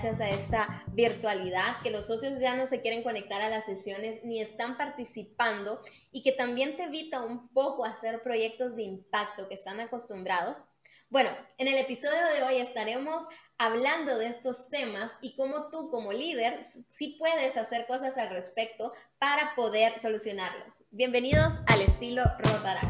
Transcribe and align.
gracias 0.00 0.20
a 0.20 0.30
esta 0.30 0.84
virtualidad, 0.92 1.80
que 1.82 1.90
los 1.90 2.06
socios 2.06 2.38
ya 2.38 2.54
no 2.54 2.68
se 2.68 2.80
quieren 2.80 3.02
conectar 3.02 3.42
a 3.42 3.48
las 3.48 3.66
sesiones 3.66 4.20
ni 4.22 4.40
están 4.40 4.76
participando 4.76 5.80
y 6.12 6.22
que 6.22 6.30
también 6.30 6.76
te 6.76 6.84
evita 6.84 7.24
un 7.24 7.48
poco 7.48 7.84
hacer 7.84 8.22
proyectos 8.22 8.76
de 8.76 8.84
impacto 8.84 9.48
que 9.48 9.56
están 9.56 9.80
acostumbrados. 9.80 10.66
Bueno, 11.10 11.30
en 11.56 11.66
el 11.66 11.78
episodio 11.78 12.24
de 12.32 12.44
hoy 12.44 12.60
estaremos 12.60 13.24
hablando 13.56 14.16
de 14.18 14.28
estos 14.28 14.68
temas 14.68 15.16
y 15.20 15.34
cómo 15.34 15.68
tú 15.68 15.90
como 15.90 16.12
líder 16.12 16.60
sí 16.88 17.16
puedes 17.18 17.56
hacer 17.56 17.88
cosas 17.88 18.18
al 18.18 18.30
respecto 18.30 18.92
para 19.18 19.56
poder 19.56 19.98
solucionarlos. 19.98 20.84
Bienvenidos 20.92 21.54
al 21.66 21.80
estilo 21.80 22.22
Rotaract. 22.38 22.86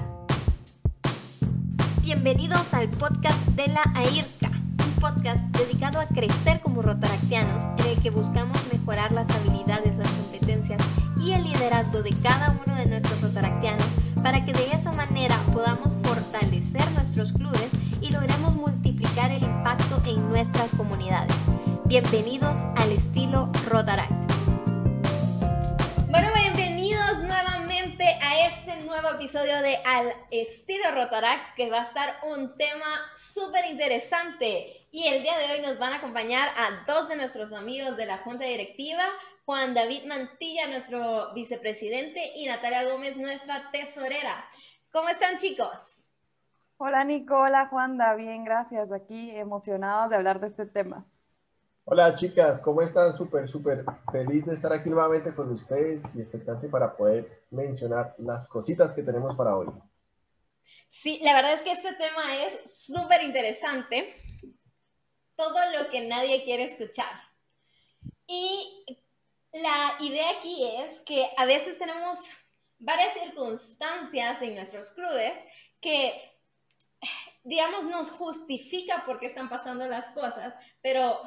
Bienvenidos 2.02 2.74
al 2.74 2.90
podcast 2.90 3.46
de 3.48 3.68
la 3.68 3.82
AIRCA, 3.94 4.50
podcast 5.00 5.44
dedicado 5.56 6.00
a 6.00 6.06
crecer 6.06 6.60
como 6.60 6.82
rotaractianos 6.82 7.64
en 7.78 7.86
el 7.86 8.02
que 8.02 8.10
buscamos 8.10 8.58
mejorar 8.72 9.12
las 9.12 9.28
habilidades, 9.30 9.96
las 9.96 10.10
competencias 10.10 10.82
y 11.20 11.32
el 11.32 11.44
liderazgo 11.44 12.02
de 12.02 12.10
cada 12.22 12.56
uno 12.64 12.74
de 12.76 12.86
nuestros 12.86 13.22
rotaractianos 13.22 13.86
para 14.22 14.44
que 14.44 14.52
de 14.52 14.70
esa 14.72 14.92
manera 14.92 15.36
podamos 15.52 15.96
fortalecer 16.02 16.82
nuestros 16.92 17.32
clubes 17.32 17.70
y 18.00 18.10
logremos 18.10 18.56
multiplicar 18.56 19.30
el 19.30 19.42
impacto 19.42 20.02
en 20.06 20.28
nuestras 20.28 20.72
comunidades. 20.72 21.34
Bienvenidos 21.86 22.64
al 22.76 22.92
estilo 22.92 23.50
Rotaract. 23.68 24.27
Este 28.48 28.80
nuevo 28.86 29.10
episodio 29.10 29.60
de 29.60 29.76
Al 29.84 30.06
estilo 30.30 30.90
Rotaract, 30.94 31.54
que 31.54 31.68
va 31.68 31.80
a 31.80 31.82
estar 31.82 32.16
un 32.22 32.56
tema 32.56 32.86
súper 33.14 33.66
interesante. 33.66 34.88
Y 34.90 35.06
el 35.08 35.22
día 35.22 35.36
de 35.36 35.52
hoy 35.52 35.60
nos 35.60 35.78
van 35.78 35.92
a 35.92 35.96
acompañar 35.96 36.48
a 36.56 36.82
dos 36.86 37.10
de 37.10 37.16
nuestros 37.16 37.52
amigos 37.52 37.98
de 37.98 38.06
la 38.06 38.16
Junta 38.16 38.46
Directiva, 38.46 39.04
Juan 39.44 39.74
David 39.74 40.06
Mantilla, 40.06 40.66
nuestro 40.66 41.34
vicepresidente, 41.34 42.32
y 42.36 42.46
Natalia 42.46 42.90
Gómez, 42.90 43.18
nuestra 43.18 43.70
tesorera. 43.70 44.48
¿Cómo 44.90 45.10
están 45.10 45.36
chicos? 45.36 46.08
Hola 46.78 47.04
Nicola, 47.04 47.66
Juanda, 47.68 48.14
bien, 48.14 48.44
gracias. 48.44 48.90
Aquí 48.92 49.30
emocionados 49.36 50.08
de 50.08 50.16
hablar 50.16 50.40
de 50.40 50.46
este 50.46 50.64
tema. 50.64 51.04
Hola 51.90 52.14
chicas, 52.14 52.60
¿cómo 52.60 52.82
están? 52.82 53.16
Súper, 53.16 53.48
súper 53.48 53.82
feliz 54.12 54.44
de 54.44 54.52
estar 54.52 54.70
aquí 54.74 54.90
nuevamente 54.90 55.34
con 55.34 55.50
ustedes 55.50 56.02
y 56.14 56.20
expectante 56.20 56.68
para 56.68 56.94
poder 56.94 57.44
mencionar 57.50 58.14
las 58.18 58.46
cositas 58.46 58.94
que 58.94 59.02
tenemos 59.02 59.34
para 59.38 59.56
hoy. 59.56 59.68
Sí, 60.86 61.18
la 61.22 61.32
verdad 61.32 61.54
es 61.54 61.62
que 61.62 61.72
este 61.72 61.94
tema 61.94 62.44
es 62.44 62.58
súper 62.70 63.22
interesante. 63.22 64.14
Todo 65.34 65.56
lo 65.78 65.88
que 65.88 66.06
nadie 66.06 66.44
quiere 66.44 66.64
escuchar. 66.64 67.10
Y 68.26 68.84
la 69.54 69.96
idea 70.00 70.28
aquí 70.38 70.70
es 70.82 71.00
que 71.00 71.30
a 71.38 71.46
veces 71.46 71.78
tenemos 71.78 72.18
varias 72.78 73.14
circunstancias 73.14 74.42
en 74.42 74.56
nuestros 74.56 74.90
clubes 74.90 75.42
que, 75.80 76.12
digamos, 77.44 77.86
nos 77.86 78.10
justifica 78.10 79.04
por 79.06 79.18
qué 79.18 79.24
están 79.24 79.48
pasando 79.48 79.88
las 79.88 80.10
cosas, 80.10 80.54
pero 80.82 81.18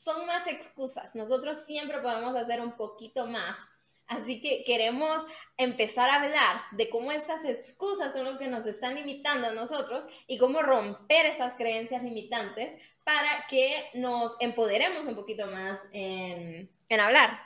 son 0.00 0.24
más 0.24 0.46
excusas. 0.46 1.14
Nosotros 1.14 1.64
siempre 1.66 1.98
podemos 1.98 2.34
hacer 2.34 2.62
un 2.62 2.72
poquito 2.72 3.26
más. 3.26 3.58
Así 4.06 4.40
que 4.40 4.64
queremos 4.64 5.24
empezar 5.58 6.08
a 6.08 6.22
hablar 6.22 6.62
de 6.72 6.88
cómo 6.88 7.12
estas 7.12 7.44
excusas 7.44 8.12
son 8.12 8.24
los 8.24 8.38
que 8.38 8.48
nos 8.48 8.64
están 8.64 8.94
limitando 8.94 9.48
a 9.48 9.52
nosotros 9.52 10.06
y 10.26 10.38
cómo 10.38 10.62
romper 10.62 11.26
esas 11.26 11.54
creencias 11.54 12.02
limitantes 12.02 12.76
para 13.04 13.46
que 13.48 13.90
nos 13.94 14.36
empoderemos 14.40 15.04
un 15.04 15.14
poquito 15.14 15.46
más 15.48 15.84
en, 15.92 16.70
en 16.88 17.00
hablar. 17.00 17.38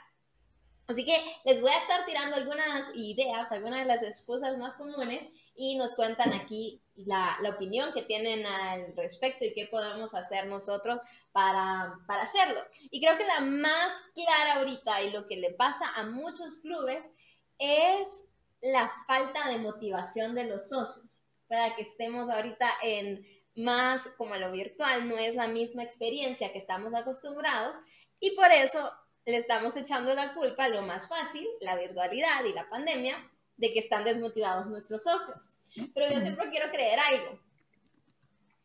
Así 0.87 1.03
que 1.03 1.17
les 1.43 1.61
voy 1.61 1.71
a 1.71 1.77
estar 1.77 2.05
tirando 2.05 2.37
algunas 2.37 2.89
ideas, 2.95 3.51
algunas 3.51 3.79
de 3.79 3.85
las 3.85 4.01
excusas 4.01 4.57
más 4.57 4.75
comunes 4.75 5.29
y 5.55 5.75
nos 5.77 5.95
cuentan 5.95 6.31
aquí 6.33 6.81
la, 6.95 7.37
opinión 7.53 7.91
que 7.93 8.03
tienen 8.03 8.45
al 8.45 8.95
respecto 8.95 9.45
y 9.45 9.53
qué 9.53 9.67
podemos 9.67 10.13
hacer 10.13 10.47
nosotros 10.47 11.01
para, 11.35 11.99
para 12.07 12.21
hacerlo. 12.21 12.61
Y 12.91 13.01
creo 13.01 13.17
que 13.17 13.25
la 13.25 13.41
más 13.41 14.01
clara 14.13 14.53
ahorita 14.53 15.01
y 15.01 15.11
lo 15.11 15.27
que 15.27 15.35
le 15.35 15.51
pasa 15.51 15.85
a 15.93 16.05
muchos 16.05 16.55
clubes 16.55 17.11
es 17.59 18.23
la 18.61 18.89
falta 19.05 19.49
de 19.49 19.57
motivación 19.57 20.33
de 20.33 20.45
los 20.45 20.69
socios. 20.69 21.23
Para 21.49 21.75
que 21.75 21.81
estemos 21.81 22.29
ahorita 22.29 22.71
en 22.83 23.27
más 23.53 24.07
como 24.17 24.35
lo 24.35 24.49
virtual, 24.53 25.09
no 25.09 25.17
es 25.17 25.35
la 25.35 25.49
misma 25.49 25.83
experiencia 25.83 26.53
que 26.53 26.57
estamos 26.57 26.93
acostumbrados 26.93 27.79
y 28.21 28.31
por 28.31 28.49
eso 28.53 28.89
le 29.25 29.35
estamos 29.35 29.75
echando 29.75 30.15
la 30.15 30.33
culpa 30.35 30.63
a 30.63 30.69
lo 30.69 30.83
más 30.83 31.09
fácil, 31.09 31.45
la 31.59 31.75
virtualidad 31.75 32.45
y 32.45 32.53
la 32.53 32.69
pandemia, 32.69 33.29
de 33.57 33.73
que 33.73 33.79
están 33.79 34.05
desmotivados 34.05 34.67
nuestros 34.67 35.03
socios. 35.03 35.51
Pero 35.93 36.13
yo 36.13 36.21
siempre 36.21 36.49
quiero 36.49 36.71
creer 36.71 36.97
algo. 36.97 37.44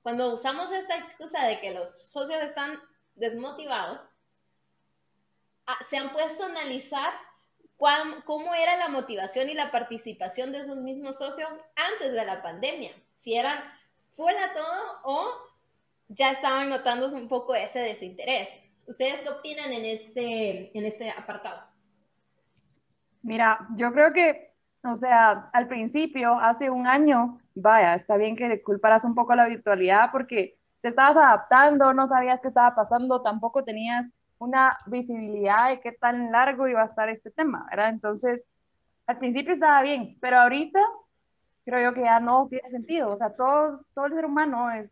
Cuando 0.03 0.33
usamos 0.33 0.73
esta 0.73 0.97
excusa 0.97 1.45
de 1.47 1.61
que 1.61 1.75
los 1.75 1.91
socios 2.11 2.43
están 2.43 2.79
desmotivados, 3.15 4.11
ah, 5.67 5.79
se 5.87 5.97
han 5.97 6.13
puesto 6.13 6.45
a 6.45 6.49
analizar 6.49 7.13
cómo 8.25 8.55
era 8.55 8.77
la 8.77 8.89
motivación 8.89 9.49
y 9.49 9.55
la 9.55 9.71
participación 9.71 10.53
de 10.53 10.61
esos 10.61 10.77
mismos 10.77 11.19
socios 11.19 11.59
antes 11.77 12.13
de 12.13 12.25
la 12.25 12.43
pandemia. 12.43 12.93
Si 13.15 13.35
eran 13.35 13.63
fuera 14.11 14.53
todo 14.53 15.01
o 15.05 15.31
ya 16.09 16.33
estaban 16.33 16.69
notando 16.69 17.09
un 17.09 17.29
poco 17.29 17.55
ese 17.55 17.79
desinterés. 17.79 18.61
¿Ustedes 18.87 19.21
qué 19.21 19.29
opinan 19.29 19.73
en 19.73 19.85
este, 19.85 20.77
en 20.77 20.85
este 20.85 21.11
apartado? 21.11 21.63
Mira, 23.23 23.67
yo 23.77 23.93
creo 23.93 24.13
que, 24.13 24.50
o 24.83 24.97
sea, 24.97 25.51
al 25.53 25.69
principio, 25.69 26.39
hace 26.41 26.71
un 26.71 26.87
año, 26.87 27.39
vaya, 27.55 27.95
está 27.95 28.17
bien 28.17 28.37
que 28.37 28.63
culparas 28.63 29.05
un 29.05 29.15
poco 29.15 29.35
la 29.35 29.47
virtualidad 29.47 30.11
porque 30.11 30.59
te 30.81 30.89
estabas 30.89 31.17
adaptando, 31.17 31.93
no 31.93 32.07
sabías 32.07 32.41
qué 32.41 32.49
estaba 32.49 32.75
pasando, 32.75 33.23
tampoco 33.23 33.65
tenías 33.65 34.07
una 34.39 34.79
visibilidad 34.87 35.69
de 35.69 35.81
qué 35.81 35.93
tan 35.93 36.33
largo 36.33 36.67
iba 36.67 36.81
a 36.81 36.87
estar 36.87 37.09
este 37.11 37.31
tema, 37.31 37.67
¿verdad? 37.71 37.91
Entonces, 37.91 38.49
al 39.07 39.19
principio 39.19 39.53
estaba 39.53 39.83
bien, 39.83 40.17
pero 40.21 40.39
ahorita 40.39 40.81
creo 41.65 41.91
yo 41.91 41.95
que 41.95 42.03
ya 42.03 42.21
no 42.21 42.49
tiene 42.49 42.71
sentido. 42.71 43.13
O 43.13 43.19
sea, 43.19 43.35
todo, 43.35 43.85
todo 43.95 44.07
el 44.07 44.15
ser 44.15 44.25
humano 44.25 44.71
es, 44.71 44.91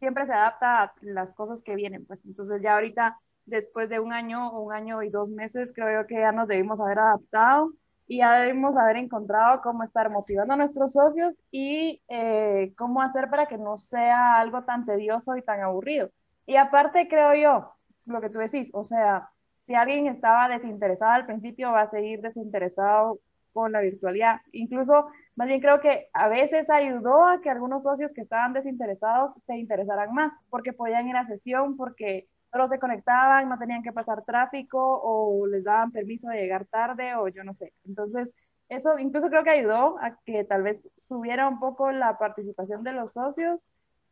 siempre 0.00 0.26
se 0.26 0.32
adapta 0.32 0.82
a 0.82 0.94
las 1.02 1.34
cosas 1.34 1.62
que 1.62 1.76
vienen, 1.76 2.04
pues 2.06 2.24
entonces 2.24 2.60
ya 2.62 2.74
ahorita 2.74 3.18
después 3.46 3.88
de 3.88 4.00
un 4.00 4.12
año 4.12 4.52
un 4.52 4.72
año 4.72 5.02
y 5.02 5.10
dos 5.10 5.28
meses, 5.28 5.72
creo 5.74 6.06
que 6.06 6.16
ya 6.16 6.32
nos 6.32 6.48
debimos 6.48 6.80
haber 6.80 6.98
adaptado 6.98 7.72
y 8.08 8.18
ya 8.18 8.40
debimos 8.40 8.76
haber 8.78 8.96
encontrado 8.96 9.60
cómo 9.62 9.84
estar 9.84 10.10
motivando 10.10 10.54
a 10.54 10.56
nuestros 10.56 10.92
socios 10.92 11.42
y 11.50 12.02
eh, 12.08 12.72
cómo 12.76 13.02
hacer 13.02 13.28
para 13.28 13.46
que 13.46 13.58
no 13.58 13.76
sea 13.76 14.40
algo 14.40 14.64
tan 14.64 14.86
tedioso 14.86 15.36
y 15.36 15.42
tan 15.42 15.60
aburrido. 15.60 16.10
Y 16.46 16.56
aparte, 16.56 17.06
creo 17.06 17.34
yo, 17.34 17.74
lo 18.06 18.22
que 18.22 18.30
tú 18.30 18.38
decís, 18.38 18.70
o 18.72 18.82
sea, 18.82 19.28
si 19.64 19.74
alguien 19.74 20.06
estaba 20.06 20.48
desinteresado 20.48 21.12
al 21.12 21.26
principio, 21.26 21.70
va 21.72 21.82
a 21.82 21.90
seguir 21.90 22.22
desinteresado 22.22 23.20
con 23.52 23.72
la 23.72 23.80
virtualidad. 23.80 24.40
Incluso, 24.52 25.08
más 25.36 25.46
bien 25.46 25.60
creo 25.60 25.80
que 25.80 26.08
a 26.14 26.28
veces 26.28 26.70
ayudó 26.70 27.26
a 27.26 27.42
que 27.42 27.50
algunos 27.50 27.82
socios 27.82 28.14
que 28.14 28.22
estaban 28.22 28.54
desinteresados 28.54 29.32
se 29.46 29.58
interesaran 29.58 30.14
más, 30.14 30.32
porque 30.48 30.72
podían 30.72 31.08
ir 31.08 31.16
a 31.16 31.26
sesión, 31.26 31.76
porque 31.76 32.26
solo 32.50 32.68
se 32.68 32.78
conectaban, 32.78 33.48
no 33.48 33.58
tenían 33.58 33.82
que 33.82 33.92
pasar 33.92 34.24
tráfico 34.24 34.78
o 35.02 35.46
les 35.46 35.64
daban 35.64 35.92
permiso 35.92 36.28
de 36.28 36.40
llegar 36.40 36.66
tarde 36.66 37.14
o 37.14 37.28
yo 37.28 37.44
no 37.44 37.54
sé. 37.54 37.72
Entonces, 37.84 38.34
eso 38.68 38.98
incluso 38.98 39.28
creo 39.28 39.44
que 39.44 39.50
ayudó 39.50 39.98
a 40.00 40.18
que 40.24 40.44
tal 40.44 40.62
vez 40.62 40.88
subiera 41.08 41.48
un 41.48 41.58
poco 41.60 41.90
la 41.92 42.18
participación 42.18 42.82
de 42.84 42.92
los 42.92 43.12
socios, 43.12 43.64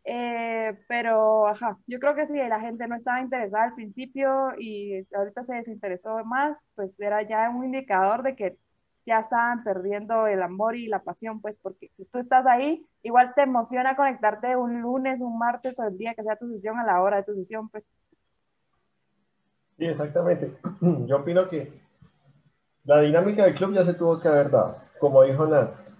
eh, 0.04 0.78
pero 0.88 1.48
ajá, 1.48 1.78
yo 1.86 1.98
creo 1.98 2.15
que 2.15 2.27
si 2.27 2.34
la 2.34 2.60
gente 2.60 2.86
no 2.86 2.94
estaba 2.97 3.21
interesada 3.21 3.65
al 3.65 3.74
principio 3.74 4.53
y 4.59 5.06
ahorita 5.15 5.42
se 5.42 5.56
desinteresó 5.56 6.24
más, 6.24 6.56
pues 6.74 6.98
era 7.00 7.22
ya 7.22 7.50
un 7.50 7.65
indicador 7.65 8.22
de 8.22 8.36
que 8.36 8.56
ya 9.04 9.21
estaban 9.21 9.62
perdiendo 9.65 10.27
el 10.27 10.42
amor 10.42 10.77
y 10.77 10.88
la 10.88 11.03
pasión, 11.03 11.41
pues 11.41 11.59
porque 11.59 11.91
tú 12.12 12.18
estás 12.18 12.47
ahí, 12.47 12.84
igual 13.03 13.33
te 13.34 13.42
emociona 13.42 13.97
conectarte 13.97 14.56
un 14.56 14.80
lunes, 14.80 15.22
un 15.22 15.38
martes 15.38 15.78
o 15.80 15.84
el 15.86 15.97
día 15.98 16.15
que 16.15 16.24
sea 16.24 16.36
tu 16.36 16.48
sesión, 16.48 16.78
a 16.78 16.84
la 16.84 17.00
hora 17.03 17.18
de 17.18 17.22
tu 17.24 17.34
sesión, 17.34 17.68
pues 17.68 17.88
Sí, 19.78 19.84
exactamente. 19.84 20.56
Yo 21.06 21.16
opino 21.16 21.48
que 21.48 21.72
la 22.84 23.00
dinámica 23.00 23.44
del 23.44 23.54
club 23.54 23.74
ya 23.74 23.84
se 23.84 23.94
tuvo 23.94 24.20
que 24.20 24.28
haber 24.28 24.50
dado. 24.50 24.76
Como 24.98 25.22
dijo 25.22 25.46
Nats, 25.46 25.96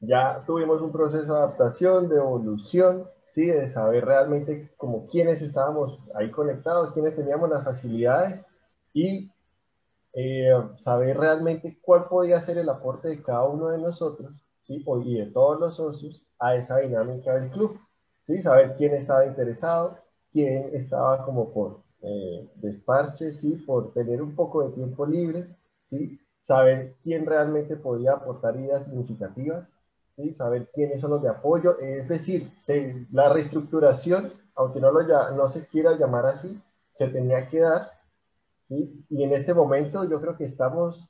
ya 0.00 0.42
tuvimos 0.44 0.80
un 0.80 0.90
proceso 0.90 1.32
de 1.32 1.38
adaptación, 1.38 2.08
de 2.08 2.16
evolución, 2.16 3.06
¿sí? 3.30 3.46
de 3.46 3.68
saber 3.68 4.04
realmente 4.04 4.72
como 4.76 5.06
quiénes 5.06 5.40
estábamos 5.42 6.00
ahí 6.14 6.30
conectados, 6.30 6.92
quiénes 6.92 7.14
teníamos 7.14 7.48
las 7.48 7.64
facilidades 7.64 8.44
y 8.92 9.30
eh, 10.14 10.52
saber 10.76 11.18
realmente 11.18 11.78
cuál 11.80 12.08
podía 12.08 12.40
ser 12.40 12.58
el 12.58 12.68
aporte 12.68 13.08
de 13.08 13.22
cada 13.22 13.44
uno 13.44 13.68
de 13.68 13.78
nosotros 13.78 14.32
¿sí? 14.62 14.84
y 15.04 15.18
de 15.18 15.26
todos 15.26 15.60
los 15.60 15.76
socios 15.76 16.22
a 16.40 16.56
esa 16.56 16.78
dinámica 16.78 17.34
del 17.36 17.50
club. 17.50 17.78
¿sí? 18.22 18.42
Saber 18.42 18.74
quién 18.76 18.94
estaba 18.94 19.24
interesado, 19.24 19.98
quién 20.32 20.70
estaba 20.72 21.24
como 21.24 21.52
por 21.52 21.82
eh, 22.02 22.50
¿sí? 23.32 23.52
Por 23.66 23.92
tener 23.92 24.22
un 24.22 24.34
poco 24.34 24.64
de 24.64 24.74
tiempo 24.74 25.06
libre, 25.06 25.46
¿sí? 25.86 26.18
Saber 26.42 26.96
quién 27.02 27.26
realmente 27.26 27.76
podía 27.76 28.12
aportar 28.12 28.56
ideas 28.56 28.86
significativas, 28.86 29.72
¿sí? 30.16 30.32
Saber 30.32 30.68
quiénes 30.72 31.00
son 31.00 31.12
los 31.12 31.22
de 31.22 31.28
apoyo, 31.28 31.78
es 31.78 32.08
decir, 32.08 32.52
la 33.12 33.32
reestructuración, 33.32 34.32
aunque 34.54 34.80
no, 34.80 34.90
lo 34.90 35.06
ya, 35.06 35.30
no 35.30 35.48
se 35.48 35.66
quiera 35.66 35.96
llamar 35.96 36.26
así, 36.26 36.60
se 36.90 37.08
tenía 37.08 37.46
que 37.46 37.60
dar, 37.60 37.92
¿sí? 38.64 39.04
Y 39.08 39.22
en 39.22 39.32
este 39.32 39.54
momento 39.54 40.04
yo 40.04 40.20
creo 40.20 40.36
que 40.36 40.44
estamos 40.44 41.08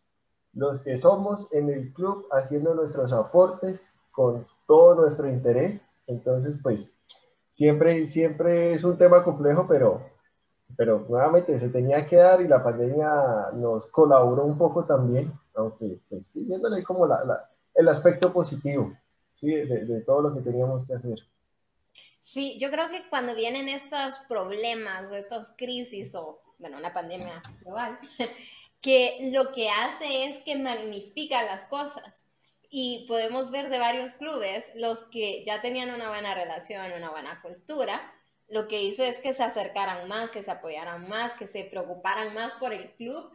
los 0.53 0.81
que 0.81 0.99
somos 0.99 1.49
en 1.53 1.71
el 1.71 1.93
club 1.93 2.27
haciendo 2.31 2.75
nuestros 2.75 3.13
aportes 3.13 3.85
con 4.11 4.47
todo 4.67 4.95
nuestro 4.95 5.29
interés. 5.29 5.83
Entonces, 6.07 6.61
pues, 6.63 6.95
siempre, 7.51 8.07
siempre 8.07 8.73
es 8.73 8.85
un 8.85 8.99
tema 8.99 9.25
complejo, 9.25 9.67
pero, 9.69 10.03
pero 10.77 11.07
nuevamente 11.09 11.59
se 11.59 11.69
tenía 11.69 12.07
que 12.07 12.17
dar 12.17 12.41
y 12.41 12.49
la 12.49 12.63
pandemia 12.63 13.51
nos 13.55 13.87
colaboró 13.89 14.45
un 14.45 14.57
poco 14.57 14.85
también, 14.85 15.33
aunque 15.55 15.99
pues, 16.09 16.27
sí, 16.29 16.45
viéndole 16.45 16.83
como 16.83 17.07
la, 17.07 17.49
el 17.75 17.89
aspecto 17.89 18.33
positivo 18.33 18.97
¿sí? 19.35 19.49
de, 19.49 19.85
de 19.85 20.01
todo 20.03 20.23
lo 20.23 20.35
que 20.35 20.41
teníamos 20.41 20.87
que 20.87 20.95
hacer. 20.95 21.19
Sí, 22.21 22.57
yo 22.61 22.71
creo 22.71 22.89
que 22.89 23.09
cuando 23.11 23.35
vienen 23.35 23.69
estos 23.69 24.21
problemas 24.29 25.11
o 25.11 25.15
estos 25.15 25.51
crisis 25.57 26.15
o, 26.15 26.41
bueno, 26.59 26.79
una 26.79 26.95
pandemia 26.95 27.43
global, 27.61 27.99
que 28.81 29.31
lo 29.33 29.53
que 29.53 29.69
hace 29.69 30.27
es 30.27 30.39
que 30.39 30.57
magnifica 30.57 31.43
las 31.43 31.65
cosas. 31.65 32.27
Y 32.71 33.05
podemos 33.07 33.51
ver 33.51 33.69
de 33.69 33.79
varios 33.79 34.15
clubes, 34.15 34.73
los 34.77 35.03
que 35.05 35.45
ya 35.45 35.61
tenían 35.61 35.93
una 35.93 36.09
buena 36.09 36.35
relación, 36.35 36.93
una 36.97 37.11
buena 37.11 37.43
cultura, 37.43 38.01
lo 38.53 38.69
que 38.69 38.83
hizo 38.83 39.03
es 39.03 39.19
que 39.19 39.33
se 39.33 39.43
acercaran 39.43 40.07
más, 40.09 40.31
que 40.31 40.43
se 40.43 40.51
apoyaran 40.51 41.09
más, 41.09 41.35
que 41.35 41.47
se 41.47 41.65
preocuparan 41.65 42.35
más 42.35 42.53
por 42.55 42.73
el 42.73 42.93
club, 42.93 43.33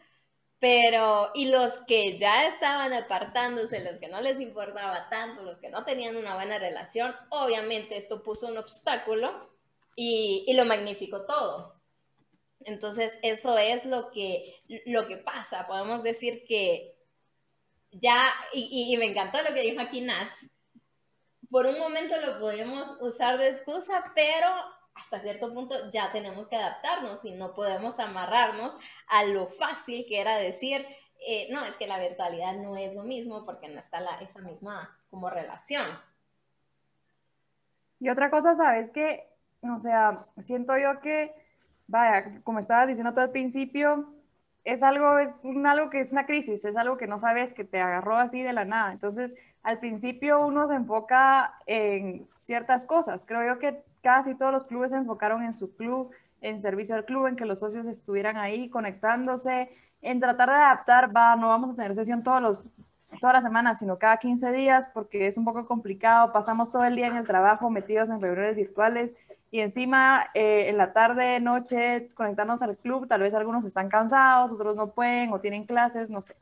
pero 0.60 1.31
y 1.36 1.48
los 1.48 1.78
que 1.88 2.18
ya 2.18 2.48
estaban 2.48 2.94
apartándose, 2.94 3.84
los 3.84 3.98
que 3.98 4.08
no 4.08 4.22
les 4.22 4.40
importaba 4.40 5.10
tanto, 5.10 5.44
los 5.44 5.58
que 5.58 5.69
no 5.69 5.84
tenían 5.84 6.16
una 6.16 6.36
buena 6.36 6.60
relación, 6.60 7.16
obviamente 7.30 7.98
esto 7.98 8.24
puso 8.24 8.48
un 8.48 8.58
obstáculo 8.58 9.52
y, 9.96 10.46
y 10.48 10.54
lo 10.54 10.66
magnificó 10.66 11.25
todo. 11.25 11.78
Entonces, 12.62 13.18
eso 13.22 13.58
es 13.58 13.86
lo 13.86 14.12
que, 14.12 14.62
lo 14.86 15.08
que 15.08 15.18
pasa. 15.18 15.68
Podemos 15.68 16.04
decir 16.04 16.44
que 16.46 16.96
ya, 17.92 18.34
y, 18.54 18.96
me 18.98 19.06
encantó 19.06 19.42
lo 19.42 19.54
que 19.54 19.62
dijo 19.62 19.81
aquí 19.81 20.02
Nats, 20.02 20.50
por 21.50 21.66
un 21.66 21.80
momento 21.80 22.20
lo 22.20 22.40
podemos 22.40 22.96
usar 23.00 23.38
de 23.38 23.48
excusa, 23.48 24.12
pero 24.13 24.48
hasta 24.98 25.20
cierto 25.20 25.54
punto 25.54 25.76
ya 25.92 26.12
tenemos 26.12 26.48
que 26.48 26.56
adaptarnos 26.56 27.24
y 27.26 27.34
no 27.34 27.54
podemos 27.54 28.00
amarrarnos 28.00 28.78
a 29.08 29.26
lo 29.26 29.48
fácil 29.48 30.06
que 30.08 30.20
era 30.20 30.38
decir, 30.38 30.86
eh, 31.26 31.48
no, 31.52 31.64
es 31.66 31.78
que 31.78 31.88
la 31.88 32.00
virtualidad 32.00 32.56
no 32.56 32.76
es 32.76 32.94
lo 32.94 33.04
mismo 33.04 33.44
porque 33.44 33.70
no 33.70 33.80
está 33.80 34.00
la, 34.02 34.16
esa 34.22 34.42
misma 34.42 34.98
como 35.10 35.30
relación. 35.30 35.86
Y 38.00 38.10
otra 38.10 38.30
cosa, 38.30 38.54
sabes 38.54 38.92
que, 38.92 39.28
o 39.62 39.80
sea, 39.80 40.26
siento 40.40 40.78
yo 40.78 41.00
que 41.02 41.34
vaya, 41.88 42.42
como 42.44 42.60
estabas 42.60 42.88
diciendo 42.88 43.14
todo 43.14 43.24
al 43.24 43.32
principio, 43.32 44.14
es 44.64 44.84
algo, 44.84 45.18
es 45.18 45.46
un, 45.46 45.66
algo 45.66 45.90
que 45.90 46.02
es 46.02 46.12
una 46.12 46.26
crisis, 46.26 46.66
es 46.66 46.76
algo 46.76 46.98
que 46.98 47.08
no 47.08 47.20
sabes 47.20 47.54
que 47.54 47.64
te 47.64 47.80
agarró 47.80 48.18
así 48.18 48.44
de 48.44 48.54
la 48.54 48.66
nada. 48.66 48.92
Entonces, 48.92 49.34
al 49.64 49.80
principio 49.80 50.46
uno 50.46 50.68
se 50.68 50.76
enfoca 50.76 51.54
en 51.66 52.28
ciertas 52.44 52.86
cosas. 52.86 53.26
Creo 53.26 53.46
yo 53.46 53.60
que 53.60 53.84
casi 54.02 54.36
todos 54.36 54.52
los 54.52 54.66
clubes 54.66 54.92
se 54.92 54.98
enfocaron 54.98 55.44
en 55.44 55.54
su 55.54 55.76
club, 55.76 56.12
en 56.42 56.60
servicio 56.60 56.96
al 56.96 57.06
club, 57.06 57.28
en 57.28 57.36
que 57.36 57.46
los 57.46 57.60
socios 57.60 57.88
estuvieran 57.88 58.38
ahí 58.38 58.70
conectándose, 58.70 59.70
en 60.02 60.20
tratar 60.20 60.50
de 60.50 60.56
adaptar, 60.56 61.16
va, 61.16 61.36
no 61.36 61.50
vamos 61.50 61.72
a 61.72 61.76
tener 61.76 61.96
sesión 61.96 62.24
todos 62.24 62.42
los, 62.42 62.66
todas 63.20 63.34
las 63.34 63.44
semanas, 63.44 63.80
sino 63.80 63.98
cada 63.98 64.18
15 64.18 64.52
días, 64.52 64.88
porque 64.94 65.28
es 65.28 65.38
un 65.38 65.46
poco 65.46 65.66
complicado, 65.66 66.32
pasamos 66.32 66.72
todo 66.72 66.84
el 66.86 66.96
día 66.96 67.08
en 67.08 67.18
el 67.18 67.26
trabajo 67.26 67.70
metidos 67.70 68.10
en 68.10 68.22
reuniones 68.22 68.56
virtuales 68.56 69.16
y 69.50 69.62
encima 69.62 70.26
eh, 70.34 70.70
en 70.70 70.78
la 70.78 70.94
tarde, 70.94 71.40
noche, 71.40 72.10
conectarnos 72.16 72.62
al 72.62 72.78
club, 72.78 73.08
tal 73.08 73.22
vez 73.22 73.34
algunos 73.34 73.66
están 73.66 73.90
cansados, 73.90 74.52
otros 74.52 74.76
no 74.76 74.92
pueden 74.92 75.32
o 75.32 75.40
tienen 75.40 75.66
clases, 75.66 76.10
no 76.10 76.22
sé. 76.22 76.36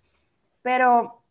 Pero 0.63 1.21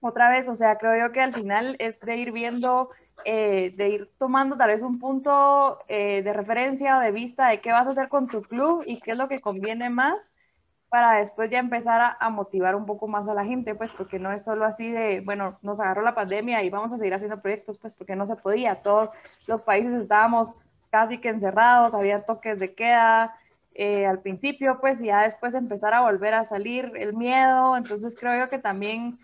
otra 0.00 0.28
vez, 0.28 0.48
o 0.48 0.54
sea, 0.54 0.76
creo 0.76 1.06
yo 1.06 1.12
que 1.12 1.20
al 1.20 1.32
final 1.32 1.76
es 1.78 1.98
de 2.00 2.16
ir 2.16 2.32
viendo, 2.32 2.90
eh, 3.24 3.72
de 3.76 3.88
ir 3.88 4.10
tomando 4.18 4.56
tal 4.56 4.68
vez 4.68 4.82
un 4.82 4.98
punto 4.98 5.78
eh, 5.88 6.22
de 6.22 6.32
referencia 6.32 6.98
o 6.98 7.00
de 7.00 7.12
vista 7.12 7.48
de 7.48 7.60
qué 7.60 7.72
vas 7.72 7.86
a 7.86 7.90
hacer 7.90 8.08
con 8.08 8.28
tu 8.28 8.42
club 8.42 8.82
y 8.86 9.00
qué 9.00 9.12
es 9.12 9.18
lo 9.18 9.28
que 9.28 9.40
conviene 9.40 9.90
más 9.90 10.32
para 10.88 11.18
después 11.18 11.50
ya 11.50 11.58
empezar 11.58 12.16
a, 12.20 12.30
motivar 12.30 12.76
un 12.76 12.86
poco 12.86 13.08
más 13.08 13.28
a 13.28 13.34
la 13.34 13.44
gente, 13.44 13.74
pues 13.74 13.90
porque 13.90 14.20
no 14.20 14.32
es 14.32 14.44
solo 14.44 14.64
así 14.64 14.92
de, 14.92 15.22
bueno, 15.22 15.58
nos 15.60 15.80
agarró 15.80 16.02
la 16.02 16.14
pandemia 16.14 16.62
y 16.62 16.70
vamos 16.70 16.92
a 16.92 16.98
seguir 16.98 17.14
haciendo 17.14 17.42
proyectos, 17.42 17.78
pues 17.78 17.92
porque 17.98 18.14
no 18.14 18.26
se 18.26 18.36
podía, 18.36 18.80
todos 18.80 19.10
los 19.48 19.62
países 19.62 19.92
estábamos 19.94 20.56
casi 20.90 21.18
que 21.18 21.30
encerrados, 21.30 21.94
había 21.94 22.24
toques 22.24 22.60
de 22.60 22.76
queda 22.76 23.34
eh, 23.74 24.06
al 24.06 24.20
principio, 24.20 24.78
pues, 24.80 25.00
y 25.00 25.06
ya 25.06 25.22
después 25.22 25.54
empezar 25.54 25.94
a 25.94 26.02
volver 26.02 26.32
a 26.34 26.44
salir 26.44 26.92
el 26.94 27.14
miedo. 27.14 27.76
Entonces 27.76 28.14
creo 28.18 28.38
yo 28.38 28.48
que 28.48 28.60
también, 28.60 29.18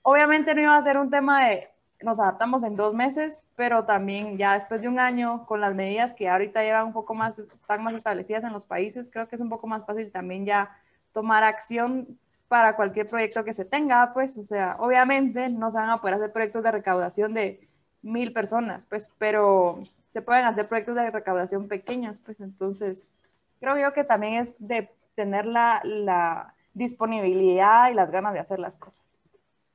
obviamente 0.00 0.54
no 0.54 0.62
iba 0.62 0.76
a 0.76 0.82
ser 0.82 0.96
un 0.96 1.10
tema 1.10 1.46
de 1.46 1.68
nos 2.04 2.18
adaptamos 2.18 2.62
en 2.62 2.76
dos 2.76 2.94
meses, 2.94 3.44
pero 3.56 3.84
también 3.84 4.38
ya 4.38 4.54
después 4.54 4.80
de 4.80 4.88
un 4.88 4.98
año, 4.98 5.46
con 5.46 5.60
las 5.60 5.74
medidas 5.74 6.14
que 6.14 6.28
ahorita 6.28 6.62
llevan 6.62 6.86
un 6.86 6.92
poco 6.92 7.14
más, 7.14 7.38
están 7.38 7.82
más 7.82 7.94
establecidas 7.94 8.44
en 8.44 8.52
los 8.52 8.64
países, 8.64 9.08
creo 9.10 9.28
que 9.28 9.36
es 9.36 9.42
un 9.42 9.48
poco 9.48 9.66
más 9.66 9.84
fácil 9.86 10.10
también 10.10 10.44
ya 10.44 10.76
tomar 11.12 11.44
acción 11.44 12.18
para 12.48 12.76
cualquier 12.76 13.08
proyecto 13.08 13.44
que 13.44 13.54
se 13.54 13.64
tenga, 13.64 14.12
pues, 14.12 14.36
o 14.36 14.44
sea, 14.44 14.76
obviamente 14.78 15.48
no 15.48 15.70
se 15.70 15.78
van 15.78 15.90
a 15.90 16.00
poder 16.00 16.16
hacer 16.16 16.32
proyectos 16.32 16.64
de 16.64 16.70
recaudación 16.72 17.32
de 17.34 17.66
mil 18.02 18.32
personas, 18.32 18.84
pues, 18.86 19.10
pero 19.18 19.78
se 20.10 20.20
pueden 20.20 20.44
hacer 20.44 20.68
proyectos 20.68 20.96
de 20.96 21.10
recaudación 21.10 21.68
pequeños, 21.68 22.20
pues 22.20 22.40
entonces 22.40 23.12
creo 23.60 23.78
yo 23.78 23.92
que 23.94 24.04
también 24.04 24.34
es 24.34 24.54
de 24.58 24.90
tener 25.14 25.46
la, 25.46 25.80
la 25.84 26.54
disponibilidad 26.74 27.90
y 27.90 27.94
las 27.94 28.10
ganas 28.10 28.34
de 28.34 28.40
hacer 28.40 28.58
las 28.58 28.76
cosas. 28.76 29.11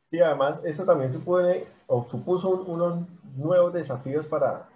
Sí, 0.10 0.22
además 0.22 0.62
eso 0.64 0.86
también 0.86 1.12
supone 1.12 1.68
o 1.88 2.08
supuso 2.08 2.50
unos 2.50 3.08
nuevos 3.36 3.74
desafíos 3.74 4.26
para, 4.28 4.70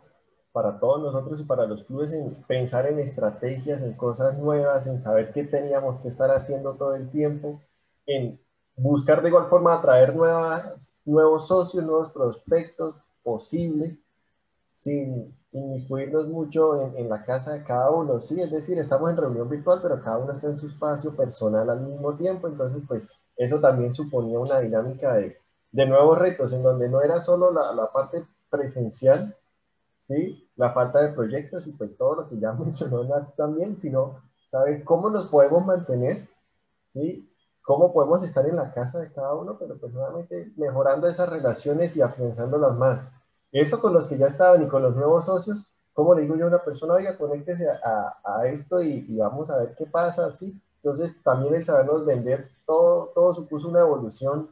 para 0.52 0.80
todos 0.80 1.02
nosotros 1.02 1.40
y 1.40 1.44
para 1.46 1.66
los 1.66 1.84
clubes 1.86 2.12
en 2.12 2.36
pensar 2.48 2.86
en 2.86 3.00
estrategias, 3.00 3.82
en 3.82 3.94
cosas 3.94 4.38
nuevas, 4.38 4.88
en 4.88 5.00
saber 5.00 5.32
qué 5.32 5.46
teníamos 5.46 6.00
que 6.00 6.10
estar 6.10 6.32
haciendo 6.32 6.76
todo 6.76 6.96
el 6.96 7.10
tiempo, 7.10 7.62
en 8.06 8.40
buscar 8.76 9.22
de 9.22 9.30
igual 9.30 9.48
forma 9.48 9.74
atraer 9.74 10.16
nuevas, 10.16 11.02
nuevos 11.06 11.48
socios, 11.48 11.84
nuevos 11.86 12.12
prospectos 12.12 12.96
posibles, 13.24 13.98
sin, 14.74 15.34
inmiscuirnos 15.54 16.30
mucho 16.30 16.82
en, 16.82 16.98
en, 16.98 17.10
la 17.10 17.26
casa 17.26 17.54
de 17.54 17.64
cada 17.64 17.92
uno, 17.92 18.22
sí, 18.22 18.40
es 18.40 18.52
decir, 18.52 18.80
estamos 18.80 19.10
en 19.10 19.18
reunión 19.18 19.50
virtual, 19.50 19.80
pero 19.82 20.02
cada 20.02 20.18
uno 20.18 20.32
está 20.32 20.48
en 20.48 20.58
su 20.58 20.68
espacio 20.68 21.16
personal 21.16 21.70
al 21.70 21.82
mismo 21.82 22.16
tiempo, 22.16 22.48
entonces 22.48 22.84
pues 22.88 23.08
eso 23.38 23.60
también 23.60 23.94
suponía 23.94 24.40
una 24.40 24.60
dinámica 24.60 25.14
de, 25.16 25.38
de 25.72 25.86
nuevos 25.86 26.18
retos, 26.18 26.54
en 26.54 26.64
donde 26.64 26.90
no 26.90 27.02
era 27.02 27.20
solo 27.22 27.52
la, 27.52 27.74
la, 27.74 27.92
parte 27.92 28.26
presencial, 28.50 29.36
sí, 30.04 30.50
la 30.56 30.74
falta 30.74 31.02
de 31.02 31.14
proyectos 31.14 31.68
y 31.68 31.72
pues 31.72 31.96
todo 31.98 32.16
lo 32.16 32.30
que 32.30 32.40
ya 32.40 32.54
mencionó 32.60 33.04
Nat 33.04 33.36
también, 33.36 33.78
sino 33.78 34.22
saber 34.48 34.84
cómo 34.84 35.10
nos 35.10 35.28
podemos 35.28 35.66
mantener, 35.66 36.28
sí, 36.94 37.32
cómo 37.62 37.94
podemos 37.94 38.24
estar 38.26 38.46
en 38.48 38.58
la 38.58 38.72
casa 38.72 39.00
de 39.00 39.12
cada 39.12 39.34
uno, 39.36 39.58
pero 39.58 39.78
pues 39.78 39.94
nuevamente 39.94 40.52
mejorando 40.58 41.08
esas 41.08 41.30
relaciones 41.30 41.96
y 41.96 42.02
afianzándolas 42.02 42.76
más. 42.76 43.10
Eso 43.52 43.82
con 43.82 43.94
los 43.94 44.06
que 44.06 44.18
ya 44.18 44.28
estaban 44.28 44.64
y 44.64 44.68
con 44.68 44.82
los 44.82 44.96
nuevos 44.96 45.26
socios, 45.26 45.68
¿cómo 45.94 46.16
le 46.16 46.22
digo 46.22 46.36
yo 46.36 46.46
a 46.46 46.50
una 46.50 46.64
persona, 46.64 46.94
oiga, 46.94 47.18
conéctese 47.18 47.70
a, 47.70 48.18
a 48.24 48.48
esto 48.48 48.82
y, 48.82 49.06
y, 49.08 49.18
vamos 49.18 49.50
a 49.50 49.58
ver 49.58 49.76
qué 49.78 49.86
pasa? 49.86 50.36
¿sí? 50.36 50.60
Entonces, 50.84 51.16
también 51.24 51.56
el 51.56 51.66
sabernos 51.66 52.06
vender, 52.06 52.50
todo, 52.66 53.12
todo 53.14 53.34
supuso 53.34 53.68
una 53.68 53.82
evolución 53.82 54.50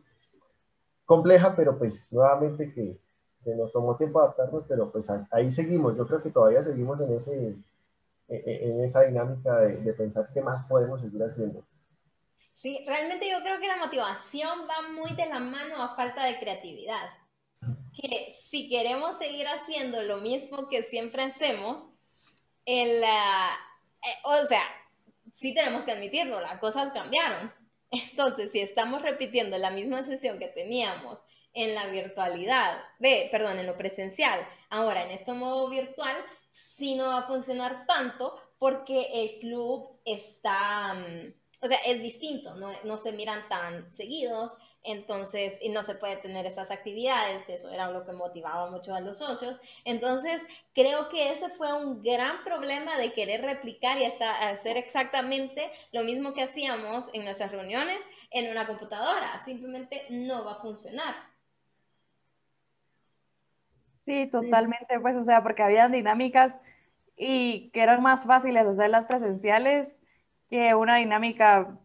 compleja, 1.05 1.55
pero 1.55 1.77
pues 1.77 2.12
nuevamente 2.12 2.71
que, 2.74 2.98
que 3.43 3.55
nos 3.55 3.71
tomó 3.71 3.95
tiempo 3.98 4.19
adaptarnos, 4.19 4.63
pero 4.67 4.91
pues 4.91 5.07
ahí 5.31 5.51
seguimos. 5.51 5.98
Yo 5.98 6.05
creo 6.05 6.21
que 6.21 6.29
todavía 6.29 6.62
seguimos 6.62 7.01
en, 7.01 7.13
ese, 7.13 7.55
en 8.27 8.83
esa 8.83 9.01
dinámica 9.01 9.59
de, 9.62 9.77
de 9.77 9.93
pensar 9.93 10.29
qué 10.33 10.41
más 10.41 10.65
podemos 10.67 11.01
seguir 11.01 11.24
haciendo. 11.24 11.63
Sí, 12.51 12.83
realmente 12.86 13.29
yo 13.29 13.38
creo 13.43 13.59
que 13.59 13.67
la 13.67 13.77
motivación 13.77 14.67
va 14.69 14.89
muy 14.91 15.15
de 15.15 15.25
la 15.25 15.39
mano 15.39 15.81
a 15.81 15.95
falta 15.95 16.25
de 16.25 16.39
creatividad 16.39 17.09
que 17.93 18.31
si 18.31 18.69
queremos 18.69 19.17
seguir 19.17 19.48
haciendo 19.48 20.01
lo 20.03 20.17
mismo 20.17 20.67
que 20.67 20.83
siempre 20.83 21.24
hacemos, 21.24 21.89
el, 22.65 23.01
uh, 23.03 24.29
o 24.29 24.43
sea, 24.45 24.62
sí 25.31 25.53
tenemos 25.53 25.83
que 25.83 25.91
admitirlo, 25.91 26.41
las 26.41 26.59
cosas 26.59 26.91
cambiaron. 26.91 27.53
Entonces, 27.91 28.51
si 28.51 28.59
estamos 28.59 29.01
repitiendo 29.01 29.57
la 29.57 29.71
misma 29.71 30.03
sesión 30.03 30.39
que 30.39 30.48
teníamos 30.48 31.19
en 31.53 31.74
la 31.74 31.88
virtualidad, 31.88 32.79
ve, 33.00 33.27
perdón, 33.31 33.59
en 33.59 33.67
lo 33.67 33.77
presencial, 33.77 34.39
ahora 34.69 35.03
en 35.03 35.12
este 35.12 35.33
modo 35.33 35.69
virtual, 35.69 36.15
sí 36.51 36.95
no 36.95 37.07
va 37.07 37.19
a 37.19 37.24
funcionar 37.24 37.86
tanto 37.88 38.36
porque 38.59 39.07
el 39.13 39.39
club 39.39 40.00
está, 40.05 40.93
mm, 40.93 41.33
o 41.62 41.67
sea, 41.67 41.77
es 41.88 42.01
distinto, 42.01 42.55
no, 42.55 42.71
no 42.83 42.98
se 42.98 43.12
miran 43.13 43.48
tan 43.50 43.91
seguidos, 43.91 44.57
entonces, 44.83 45.57
y 45.62 45.69
no 45.69 45.83
se 45.83 45.95
puede 45.95 46.17
tener 46.17 46.45
esas 46.45 46.71
actividades, 46.71 47.43
que 47.43 47.55
eso 47.55 47.69
era 47.69 47.91
lo 47.91 48.05
que 48.05 48.13
motivaba 48.13 48.69
mucho 48.71 48.95
a 48.95 49.01
los 49.01 49.17
socios. 49.17 49.62
Entonces, 49.86 50.48
creo 50.74 51.09
que 51.09 51.31
ese 51.31 51.50
fue 51.50 51.74
un 51.74 52.01
gran 52.01 52.43
problema 52.43 52.98
de 52.98 53.12
querer 53.12 53.41
replicar 53.41 53.98
y 53.98 54.05
hasta 54.05 54.50
hacer 54.50 54.77
exactamente 54.77 55.69
lo 55.91 56.03
mismo 56.03 56.33
que 56.33 56.43
hacíamos 56.43 57.09
en 57.13 57.25
nuestras 57.25 57.51
reuniones 57.51 58.09
en 58.31 58.50
una 58.50 58.67
computadora. 58.67 59.39
Simplemente 59.39 60.05
no 60.09 60.45
va 60.45 60.53
a 60.53 60.55
funcionar. 60.55 61.15
Sí, 64.01 64.27
totalmente, 64.27 65.00
pues, 65.00 65.15
o 65.15 65.24
sea, 65.24 65.43
porque 65.43 65.62
había 65.62 65.88
dinámicas 65.89 66.55
y 67.15 67.69
que 67.71 67.81
eran 67.81 68.01
más 68.01 68.24
fáciles 68.24 68.65
hacerlas 68.65 69.05
presenciales 69.05 70.00
que 70.50 70.74
una 70.74 70.95
dinámica 70.95 71.77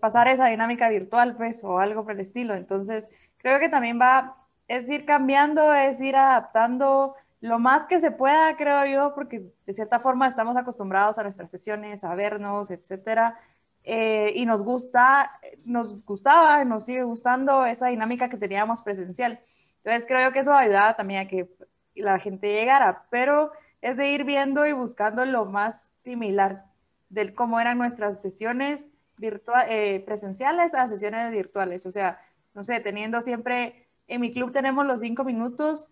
pasar 0.00 0.28
esa 0.28 0.46
dinámica 0.46 0.88
virtual, 0.88 1.36
pues, 1.36 1.62
o 1.64 1.78
algo 1.78 2.04
por 2.04 2.12
el 2.12 2.20
estilo. 2.20 2.54
Entonces, 2.54 3.08
creo 3.38 3.58
que 3.58 3.68
también 3.68 4.00
va, 4.00 4.36
es 4.68 4.88
ir 4.88 5.04
cambiando, 5.04 5.72
es 5.74 6.00
ir 6.00 6.16
adaptando 6.16 7.14
lo 7.40 7.58
más 7.58 7.86
que 7.86 8.00
se 8.00 8.10
pueda, 8.10 8.56
creo 8.56 8.84
yo, 8.86 9.14
porque 9.14 9.50
de 9.66 9.74
cierta 9.74 10.00
forma 10.00 10.28
estamos 10.28 10.56
acostumbrados 10.56 11.18
a 11.18 11.22
nuestras 11.22 11.50
sesiones, 11.50 12.04
a 12.04 12.14
vernos, 12.14 12.70
etcétera. 12.70 13.38
Eh, 13.82 14.32
y 14.36 14.44
nos 14.44 14.62
gusta, 14.62 15.40
nos 15.64 16.04
gustaba, 16.04 16.64
nos 16.64 16.84
sigue 16.84 17.02
gustando 17.02 17.64
esa 17.64 17.86
dinámica 17.88 18.28
que 18.28 18.36
teníamos 18.36 18.82
presencial. 18.82 19.40
Entonces 19.78 20.06
creo 20.06 20.32
que 20.32 20.40
eso 20.40 20.52
ayudaba 20.52 20.96
también 20.96 21.22
a 21.26 21.28
que 21.28 21.48
la 21.94 22.18
gente 22.18 22.52
llegara, 22.52 23.06
pero 23.10 23.52
es 23.80 23.96
de 23.96 24.10
ir 24.10 24.24
viendo 24.24 24.66
y 24.66 24.72
buscando 24.72 25.24
lo 25.24 25.46
más 25.46 25.90
similar 25.96 26.66
de 27.08 27.34
cómo 27.34 27.58
eran 27.58 27.78
nuestras 27.78 28.20
sesiones 28.20 28.90
virtual, 29.20 29.66
eh, 29.68 30.00
presenciales 30.04 30.74
a 30.74 30.88
sesiones 30.88 31.30
virtuales. 31.30 31.86
O 31.86 31.90
sea, 31.90 32.20
no 32.54 32.64
sé, 32.64 32.80
teniendo 32.80 33.20
siempre, 33.20 33.86
en 34.08 34.20
mi 34.20 34.32
club 34.32 34.52
tenemos 34.52 34.86
los 34.86 35.00
cinco 35.00 35.24
minutos 35.24 35.88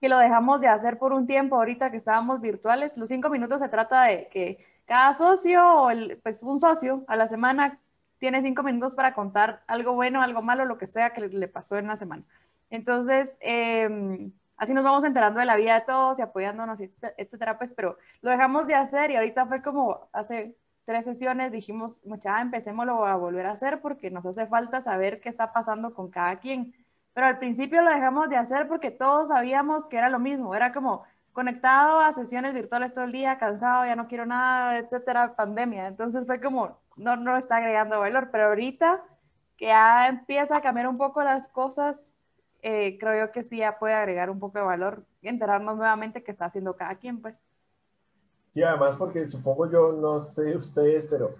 que 0.00 0.08
lo 0.08 0.18
dejamos 0.18 0.60
de 0.60 0.68
hacer 0.68 0.98
por 0.98 1.12
un 1.12 1.26
tiempo 1.26 1.56
ahorita 1.56 1.90
que 1.90 1.96
estábamos 1.96 2.40
virtuales. 2.40 2.96
Los 2.96 3.08
cinco 3.08 3.30
minutos 3.30 3.60
se 3.60 3.68
trata 3.68 4.04
de 4.04 4.28
que 4.28 4.64
cada 4.86 5.14
socio, 5.14 5.88
pues 6.22 6.42
un 6.42 6.58
socio 6.60 7.04
a 7.08 7.16
la 7.16 7.28
semana 7.28 7.80
tiene 8.18 8.42
cinco 8.42 8.62
minutos 8.62 8.94
para 8.94 9.14
contar 9.14 9.62
algo 9.66 9.94
bueno, 9.94 10.22
algo 10.22 10.42
malo, 10.42 10.64
lo 10.64 10.78
que 10.78 10.86
sea 10.86 11.10
que 11.10 11.28
le 11.28 11.48
pasó 11.48 11.78
en 11.78 11.86
la 11.88 11.96
semana. 11.96 12.24
Entonces, 12.70 13.38
em, 13.40 14.32
así 14.56 14.74
nos 14.74 14.84
vamos 14.84 15.04
enterando 15.04 15.40
de 15.40 15.46
la 15.46 15.56
vida 15.56 15.74
de 15.74 15.86
todos 15.86 16.18
y 16.18 16.22
apoyándonos, 16.22 16.80
etcétera, 16.80 17.58
pues, 17.58 17.72
pero 17.72 17.98
lo 18.22 18.30
dejamos 18.30 18.66
de 18.66 18.74
hacer 18.74 19.10
y 19.10 19.16
ahorita 19.16 19.46
fue 19.46 19.62
como 19.62 20.08
hace 20.12 20.56
tres 20.88 21.04
sesiones 21.04 21.52
dijimos, 21.52 22.00
mucha, 22.06 22.40
empecémoslo 22.40 23.04
a 23.04 23.14
volver 23.14 23.44
a 23.44 23.50
hacer 23.50 23.82
porque 23.82 24.10
nos 24.10 24.24
hace 24.24 24.46
falta 24.46 24.80
saber 24.80 25.20
qué 25.20 25.28
está 25.28 25.52
pasando 25.52 25.92
con 25.92 26.10
cada 26.10 26.40
quien. 26.40 26.74
Pero 27.12 27.26
al 27.26 27.38
principio 27.38 27.82
lo 27.82 27.90
dejamos 27.90 28.30
de 28.30 28.38
hacer 28.38 28.68
porque 28.68 28.90
todos 28.90 29.28
sabíamos 29.28 29.84
que 29.84 29.98
era 29.98 30.08
lo 30.08 30.18
mismo, 30.18 30.54
era 30.54 30.72
como 30.72 31.04
conectado 31.34 32.00
a 32.00 32.14
sesiones 32.14 32.54
virtuales 32.54 32.94
todo 32.94 33.04
el 33.04 33.12
día, 33.12 33.36
cansado, 33.36 33.84
ya 33.84 33.96
no 33.96 34.08
quiero 34.08 34.24
nada, 34.24 34.78
etcétera, 34.78 35.36
pandemia. 35.36 35.88
Entonces 35.88 36.24
fue 36.24 36.40
como, 36.40 36.78
no, 36.96 37.16
no 37.16 37.36
está 37.36 37.56
agregando 37.58 38.00
valor, 38.00 38.30
pero 38.32 38.46
ahorita 38.46 39.04
que 39.58 39.66
ya 39.66 40.08
empieza 40.08 40.56
a 40.56 40.62
cambiar 40.62 40.88
un 40.88 40.96
poco 40.96 41.22
las 41.22 41.48
cosas, 41.48 42.14
eh, 42.62 42.96
creo 42.98 43.26
yo 43.26 43.32
que 43.32 43.42
sí 43.42 43.58
ya 43.58 43.78
puede 43.78 43.92
agregar 43.92 44.30
un 44.30 44.38
poco 44.40 44.58
de 44.58 44.64
valor 44.64 45.04
y 45.20 45.28
enterarnos 45.28 45.76
nuevamente 45.76 46.22
qué 46.22 46.30
está 46.30 46.46
haciendo 46.46 46.76
cada 46.76 46.94
quien, 46.94 47.20
pues. 47.20 47.42
Sí, 48.50 48.62
además 48.62 48.96
porque 48.98 49.26
supongo 49.26 49.70
yo, 49.70 49.92
no 49.92 50.24
sé 50.24 50.56
ustedes, 50.56 51.06
pero 51.10 51.34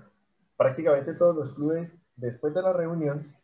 prácticamente 0.56 1.14
todos 1.14 1.36
los 1.36 1.54
clubes, 1.54 1.94
después 2.16 2.54
de 2.54 2.62
la 2.62 2.72
reunión, 2.72 3.34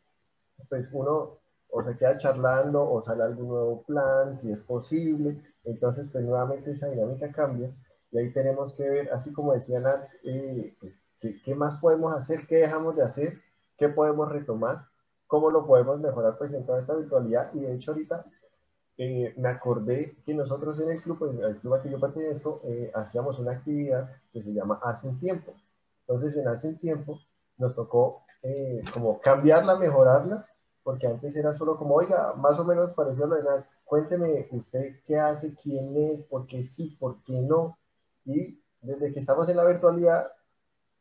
pues 0.69 0.87
uno 0.93 1.39
o 1.71 1.83
se 1.83 1.97
queda 1.97 2.19
charlando 2.19 2.89
o 2.89 3.03
sale 3.03 3.25
algún 3.25 3.49
nuevo 3.49 3.83
plan, 3.83 4.39
si 4.39 4.53
es 4.53 4.61
posible. 4.61 5.43
Entonces, 5.65 6.09
pues 6.13 6.25
nuevamente 6.25 6.73
esa 6.73 6.89
dinámica 6.89 7.33
cambia 7.33 7.75
y 8.15 8.19
ahí 8.19 8.33
tenemos 8.33 8.73
que 8.75 8.89
ver, 8.89 9.13
así 9.13 9.33
como 9.33 9.55
decía 9.55 9.81
Nat, 9.81 10.07
eh, 10.23 10.77
pues, 10.81 11.03
¿qué, 11.21 11.43
¿qué, 11.43 11.55
más 11.57 11.81
podemos 11.81 12.15
hacer? 12.15 12.47
¿Qué 12.47 12.59
dejamos 12.59 12.95
de 12.95 13.03
hacer? 13.03 13.41
¿Qué 13.77 13.89
podemos 13.89 14.31
retomar? 14.31 14.87
¿Cómo 15.27 15.51
lo 15.51 15.67
podemos 15.67 15.99
mejorar 15.99 16.39
pues 16.39 16.53
en 16.53 16.65
toda 16.65 16.79
esta 16.79 16.95
virtualidad? 16.95 17.53
Y 17.55 17.63
de 17.63 17.75
hecho 17.75 17.91
ahorita 17.91 18.25
eh, 18.97 19.35
me 19.37 19.49
acordé 19.49 20.17
que 20.25 20.35
nosotros 20.35 20.81
en 20.81 20.91
el 20.91 21.03
club, 21.03 21.19
pues, 21.19 21.35
el 21.35 21.59
club 21.59 21.75
al 21.75 21.83
que 21.83 21.91
yo 21.91 21.99
pertenezco, 21.99 22.61
eh, 22.65 22.91
hacíamos 22.95 23.39
una 23.39 23.53
actividad 23.53 24.11
que 24.33 24.43
se 24.43 24.53
llama 24.53 24.79
Hace 24.83 25.09
un 25.09 25.19
Tiempo. 25.19 25.53
Entonces, 26.07 26.37
en 26.37 26.49
Hace 26.49 26.69
un 26.69 26.79
Tiempo 26.79 27.21
nos 27.59 27.75
tocó 27.75 28.23
eh, 28.43 28.83
como 28.93 29.21
cambiarla, 29.21 29.77
mejorarla, 29.77 30.47
porque 30.83 31.07
antes 31.07 31.35
era 31.35 31.53
solo 31.53 31.79
como, 31.79 31.95
oiga, 31.95 32.35
más 32.37 32.59
o 32.59 32.65
menos 32.65 32.93
pareció 32.93 33.27
lo 33.27 33.37
de 33.37 33.43
Nats, 33.43 33.79
cuénteme 33.85 34.49
usted 34.51 35.01
qué 35.07 35.17
hace, 35.17 35.55
quién 35.55 35.97
es, 35.97 36.23
por 36.23 36.47
qué 36.47 36.63
sí, 36.63 36.97
por 37.01 37.23
qué 37.25 37.33
no. 37.33 37.79
Y 38.27 38.61
desde 38.83 39.13
que 39.13 39.21
estamos 39.21 39.49
en 39.49 39.57
la 39.57 39.65
virtualidad, 39.65 40.31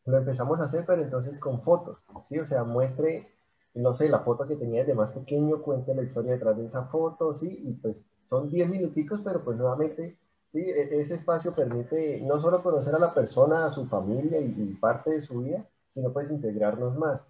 lo 0.05 0.17
empezamos 0.17 0.59
a 0.59 0.65
hacer, 0.65 0.85
pero 0.85 1.01
entonces 1.01 1.37
con 1.39 1.61
fotos, 1.61 1.99
¿sí? 2.27 2.39
O 2.39 2.45
sea, 2.45 2.63
muestre 2.63 3.29
no 3.75 3.95
sé, 3.95 4.09
la 4.09 4.19
foto 4.19 4.47
que 4.47 4.55
tenía 4.55 4.83
de 4.83 4.93
más 4.93 5.11
pequeño, 5.11 5.61
cuente 5.61 5.95
la 5.95 6.03
historia 6.03 6.33
detrás 6.33 6.57
de 6.57 6.65
esa 6.65 6.85
foto, 6.85 7.33
¿sí? 7.33 7.59
Y 7.63 7.73
pues 7.73 8.05
son 8.25 8.49
10 8.49 8.69
minuticos, 8.69 9.21
pero 9.23 9.43
pues 9.43 9.57
nuevamente, 9.57 10.17
¿sí? 10.49 10.59
E, 10.59 10.97
ese 10.97 11.15
espacio 11.15 11.55
permite 11.55 12.21
no 12.21 12.39
solo 12.39 12.61
conocer 12.61 12.93
a 12.95 12.99
la 12.99 13.13
persona, 13.13 13.65
a 13.65 13.69
su 13.69 13.87
familia 13.87 14.39
y, 14.39 14.77
parte 14.79 15.11
de 15.11 15.21
su 15.21 15.39
vida, 15.39 15.67
sino 15.89 16.13
pues 16.13 16.29
integrarnos 16.29 16.95
más. 16.95 17.27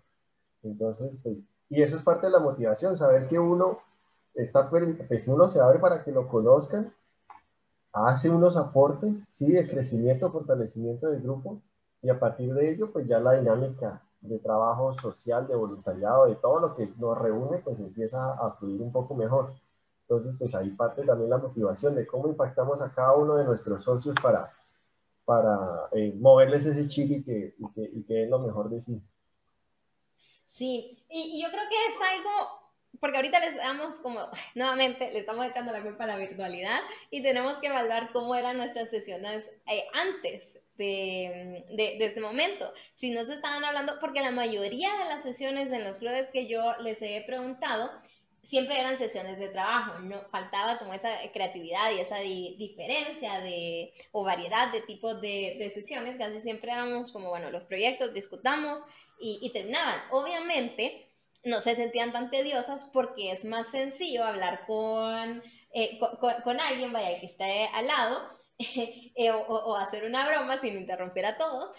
Entonces, 0.63 1.17
pues, 1.23 1.43
y 1.69 1.81
eso 1.81 1.95
es 1.95 2.01
parte 2.01 2.27
de 2.27 2.33
la 2.33 2.39
motivación, 2.39 2.95
saber 2.97 3.27
que 3.27 3.39
uno 3.39 3.79
está, 4.33 4.69
pues 4.69 5.27
uno 5.27 5.47
se 5.47 5.59
abre 5.61 5.79
para 5.79 6.03
que 6.03 6.11
lo 6.11 6.27
conozcan, 6.27 6.93
hace 7.93 8.29
unos 8.29 8.57
aportes, 8.57 9.23
sí, 9.29 9.51
de 9.51 9.67
crecimiento, 9.67 10.31
fortalecimiento 10.31 11.07
del 11.07 11.21
grupo, 11.21 11.61
y 12.01 12.09
a 12.09 12.19
partir 12.19 12.53
de 12.53 12.71
ello, 12.71 12.91
pues 12.91 13.07
ya 13.07 13.19
la 13.19 13.33
dinámica 13.33 14.01
de 14.23 14.39
trabajo 14.39 14.93
social, 14.99 15.47
de 15.47 15.55
voluntariado, 15.55 16.27
de 16.27 16.35
todo 16.35 16.59
lo 16.59 16.75
que 16.75 16.87
nos 16.97 17.17
reúne, 17.17 17.57
pues 17.59 17.79
empieza 17.79 18.33
a 18.33 18.51
fluir 18.51 18.81
un 18.81 18.91
poco 18.91 19.15
mejor. 19.15 19.53
Entonces, 20.03 20.35
pues 20.37 20.55
ahí 20.55 20.69
parte 20.71 21.03
también 21.03 21.29
la 21.29 21.37
motivación 21.37 21.95
de 21.95 22.07
cómo 22.07 22.27
impactamos 22.27 22.81
a 22.81 22.93
cada 22.93 23.15
uno 23.15 23.35
de 23.35 23.45
nuestros 23.45 23.83
socios 23.83 24.15
para, 24.21 24.53
para 25.25 25.89
eh, 25.91 26.13
moverles 26.19 26.65
ese 26.65 26.87
chip 26.87 27.11
y 27.11 27.23
que, 27.23 27.55
y 27.57 27.67
que, 27.73 27.81
y 27.81 28.03
que 28.03 28.23
es 28.23 28.29
lo 28.29 28.39
mejor 28.39 28.69
de 28.69 28.81
sí. 28.81 29.01
Sí, 30.43 31.03
y, 31.09 31.41
yo 31.41 31.49
creo 31.49 31.63
que 31.69 31.87
es 31.87 31.95
algo 32.01 32.62
porque 32.99 33.17
ahorita 33.17 33.39
les 33.39 33.55
damos 33.55 33.99
como, 33.99 34.19
nuevamente, 34.55 35.11
le 35.11 35.19
estamos 35.19 35.45
echando 35.45 35.71
la 35.71 35.81
culpa 35.81 36.03
a 36.03 36.07
la 36.07 36.17
virtualidad 36.17 36.79
y 37.09 37.21
tenemos 37.21 37.57
que 37.57 37.67
evaluar 37.67 38.11
cómo 38.11 38.35
eran 38.35 38.57
nuestras 38.57 38.89
sesiones 38.89 39.51
eh, 39.67 39.85
antes 39.93 40.59
de, 40.77 41.65
de, 41.69 41.97
de, 41.97 42.05
este 42.05 42.21
momento. 42.21 42.71
Si 42.93 43.11
no 43.11 43.23
se 43.23 43.33
estaban 43.33 43.63
hablando, 43.63 43.99
porque 43.99 44.21
la 44.21 44.31
mayoría 44.31 44.91
de 44.97 45.05
las 45.05 45.23
sesiones 45.23 45.71
en 45.71 45.83
los 45.83 45.99
clubes 45.99 46.29
que 46.29 46.47
yo 46.47 46.61
les 46.81 47.01
he 47.01 47.23
preguntado, 47.25 47.91
siempre 48.43 48.77
eran 48.77 48.97
sesiones 48.97 49.39
de 49.39 49.47
trabajo, 49.47 49.99
no 49.99 50.21
faltaba 50.29 50.77
como 50.77 50.93
esa 50.93 51.09
creatividad 51.31 51.91
y 51.91 51.99
esa 52.01 52.19
diferencia 52.19 53.39
de, 53.39 53.93
o 54.11 54.23
variedad 54.25 54.71
de 54.71 54.81
tipos 54.81 55.21
de, 55.21 55.55
de, 55.57 55.69
sesiones, 55.69 56.17
casi 56.17 56.39
siempre 56.39 56.71
éramos 56.71 57.13
como, 57.13 57.29
bueno, 57.29 57.49
los 57.51 57.63
proyectos, 57.63 58.13
discutamos 58.13 58.83
y, 59.17 59.39
y 59.41 59.51
terminaban. 59.53 59.95
Obviamente, 60.11 61.12
no 61.43 61.61
se 61.61 61.75
sentían 61.75 62.11
tan 62.11 62.29
tediosas 62.29 62.85
porque 62.85 63.31
es 63.31 63.45
más 63.45 63.69
sencillo 63.69 64.23
hablar 64.23 64.65
con, 64.65 65.43
eh, 65.71 65.99
con, 66.43 66.59
alguien, 66.59 66.93
vaya, 66.93 67.19
que 67.19 67.25
esté 67.25 67.69
al 67.73 67.87
lado, 67.87 68.21
eh, 68.57 69.31
o, 69.31 69.75
hacer 69.75 70.05
una 70.05 70.27
broma 70.27 70.57
sin 70.57 70.77
interrumpir 70.77 71.25
a 71.25 71.37
todos. 71.37 71.71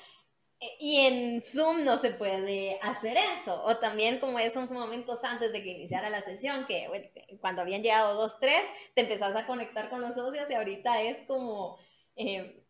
Y 0.79 1.01
en 1.01 1.41
Zoom 1.43 1.85
no 1.85 1.99
se 1.99 2.13
puede 2.13 2.79
hacer 2.81 3.19
eso. 3.35 3.63
O 3.65 3.77
también 3.77 4.19
como 4.19 4.39
esos 4.39 4.71
momentos 4.71 5.23
antes 5.25 5.53
de 5.53 5.63
que 5.63 5.71
iniciara 5.71 6.09
la 6.09 6.23
sesión, 6.23 6.67
que 6.67 7.13
cuando 7.41 7.61
habían 7.61 7.83
llegado 7.83 8.15
dos, 8.15 8.39
tres, 8.39 8.71
te 8.95 9.03
empezás 9.03 9.37
a 9.37 9.47
conectar 9.47 9.91
con 9.91 10.01
los 10.01 10.15
socios 10.15 10.49
y 10.51 10.55
ahorita 10.55 11.03
es 11.03 11.19
como... 11.27 11.79
Eh, 12.17 12.61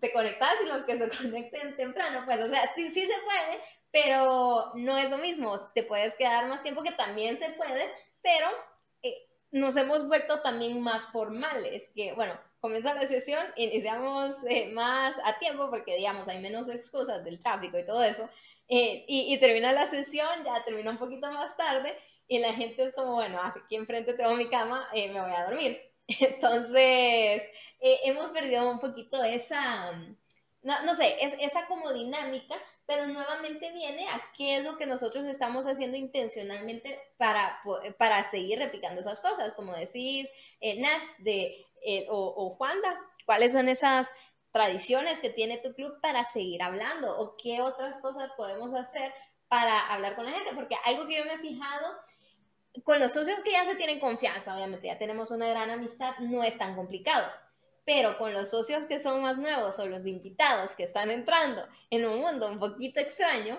te 0.00 0.12
conectas 0.12 0.54
y 0.64 0.68
los 0.68 0.82
que 0.82 0.96
se 0.96 1.08
conecten 1.22 1.76
temprano, 1.76 2.22
pues, 2.24 2.40
o 2.42 2.48
sea, 2.48 2.62
sí, 2.74 2.88
sí 2.88 3.02
se 3.02 3.14
puede, 3.24 3.60
pero 4.04 4.72
no 4.74 4.98
es 4.98 5.10
lo 5.10 5.16
mismo, 5.16 5.56
te 5.72 5.82
puedes 5.82 6.14
quedar 6.16 6.46
más 6.48 6.62
tiempo 6.62 6.82
que 6.82 6.92
también 6.92 7.38
se 7.38 7.48
puede, 7.52 7.90
pero 8.20 8.46
eh, 9.02 9.26
nos 9.52 9.74
hemos 9.78 10.06
vuelto 10.06 10.42
también 10.42 10.82
más 10.82 11.06
formales, 11.06 11.90
que 11.94 12.12
bueno, 12.12 12.38
comienza 12.60 12.92
la 12.92 13.06
sesión, 13.06 13.42
iniciamos 13.56 14.36
eh, 14.50 14.70
más 14.74 15.18
a 15.24 15.38
tiempo 15.38 15.70
porque 15.70 15.96
digamos 15.96 16.28
hay 16.28 16.40
menos 16.40 16.68
excusas 16.68 17.24
del 17.24 17.40
tráfico 17.40 17.78
y 17.78 17.86
todo 17.86 18.02
eso, 18.02 18.28
eh, 18.68 19.06
y, 19.08 19.32
y, 19.32 19.38
termina 19.38 19.72
la 19.72 19.86
sesión, 19.86 20.44
ya 20.44 20.62
termina 20.62 20.90
un 20.90 20.98
poquito 20.98 21.32
más 21.32 21.56
tarde 21.56 21.96
y 22.28 22.40
la 22.40 22.52
gente 22.52 22.82
es 22.82 22.94
como, 22.94 23.14
bueno, 23.14 23.40
aquí 23.42 23.76
enfrente 23.76 24.12
tengo 24.12 24.34
mi 24.34 24.48
cama, 24.48 24.86
me 24.92 25.20
voy 25.20 25.32
a 25.32 25.44
dormir. 25.46 25.80
Entonces, 26.20 27.48
eh, 27.80 28.00
hemos 28.04 28.30
perdido 28.30 28.68
un 28.70 28.78
poquito 28.78 29.22
esa, 29.24 29.92
no, 30.62 30.82
no 30.84 30.94
sé, 30.94 31.16
es, 31.24 31.34
esa 31.40 31.66
como 31.66 31.92
dinámica, 31.92 32.56
pero 32.86 33.06
nuevamente 33.06 33.72
viene 33.72 34.08
a 34.08 34.22
qué 34.36 34.56
es 34.56 34.64
lo 34.64 34.76
que 34.76 34.86
nosotros 34.86 35.26
estamos 35.26 35.66
haciendo 35.66 35.96
intencionalmente 35.96 36.98
para, 37.16 37.60
para 37.98 38.28
seguir 38.30 38.58
replicando 38.58 39.00
esas 39.00 39.20
cosas, 39.20 39.54
como 39.54 39.74
decís, 39.74 40.30
eh, 40.60 40.80
Nats 40.80 41.16
de, 41.18 41.66
eh, 41.84 42.06
o, 42.08 42.34
o 42.36 42.56
Juanda, 42.56 42.98
cuáles 43.24 43.52
son 43.52 43.68
esas 43.68 44.12
tradiciones 44.52 45.20
que 45.20 45.30
tiene 45.30 45.58
tu 45.58 45.74
club 45.74 46.00
para 46.00 46.24
seguir 46.24 46.62
hablando 46.62 47.18
o 47.18 47.36
qué 47.36 47.60
otras 47.60 47.98
cosas 47.98 48.30
podemos 48.36 48.72
hacer 48.72 49.12
para 49.48 49.92
hablar 49.92 50.16
con 50.16 50.24
la 50.24 50.32
gente, 50.32 50.54
porque 50.54 50.76
algo 50.84 51.06
que 51.06 51.18
yo 51.18 51.24
me 51.24 51.34
he 51.34 51.38
fijado 51.38 51.98
con 52.84 53.00
los 53.00 53.12
socios 53.12 53.42
que 53.42 53.52
ya 53.52 53.64
se 53.64 53.74
tienen 53.74 54.00
confianza, 54.00 54.54
obviamente 54.54 54.86
ya 54.86 54.98
tenemos 54.98 55.30
una 55.30 55.48
gran 55.48 55.70
amistad, 55.70 56.16
no 56.18 56.42
es 56.42 56.56
tan 56.58 56.74
complicado. 56.74 57.26
Pero 57.86 58.18
con 58.18 58.34
los 58.34 58.50
socios 58.50 58.84
que 58.84 58.98
son 58.98 59.22
más 59.22 59.38
nuevos 59.38 59.78
o 59.78 59.86
los 59.86 60.06
invitados 60.06 60.74
que 60.74 60.82
están 60.82 61.10
entrando 61.10 61.66
en 61.88 62.04
un 62.04 62.18
mundo 62.18 62.50
un 62.50 62.58
poquito 62.58 63.00
extraño, 63.00 63.58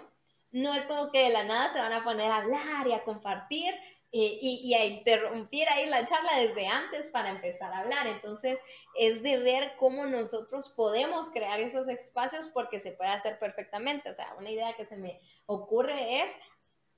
no 0.52 0.76
es 0.76 0.86
como 0.86 1.12
que 1.12 1.24
de 1.24 1.30
la 1.30 1.44
nada 1.44 1.70
se 1.70 1.80
van 1.80 1.94
a 1.94 2.04
poner 2.04 2.32
a 2.32 2.38
hablar 2.38 2.86
y 2.86 2.94
a 2.94 3.04
compartir 3.04 3.74
eh, 4.14 4.40
y, 4.42 4.74
a 4.74 4.86
interrumpir 4.86 5.68
ahí 5.68 5.86
la 5.86 6.06
charla 6.06 6.40
desde 6.40 6.66
antes 6.66 7.10
para 7.10 7.30
empezar 7.30 7.74
a 7.74 7.80
hablar. 7.80 8.08
Entonces, 8.08 8.58
es 8.98 9.22
de 9.22 9.38
ver 9.40 9.74
cómo 9.78 10.06
nosotros 10.06 10.70
podemos 10.70 11.30
crear 11.30 11.60
esos 11.60 11.90
espacios 11.90 12.48
porque 12.48 12.80
se 12.80 12.94
puede 12.94 13.10
hacer 13.10 13.38
perfectamente. 13.38 14.10
O 14.10 14.14
sea, 14.14 14.34
una 14.40 14.50
idea 14.50 14.74
que 14.78 14.86
se 14.86 14.96
me 14.96 15.20
ocurre 15.46 16.22
es 16.22 16.34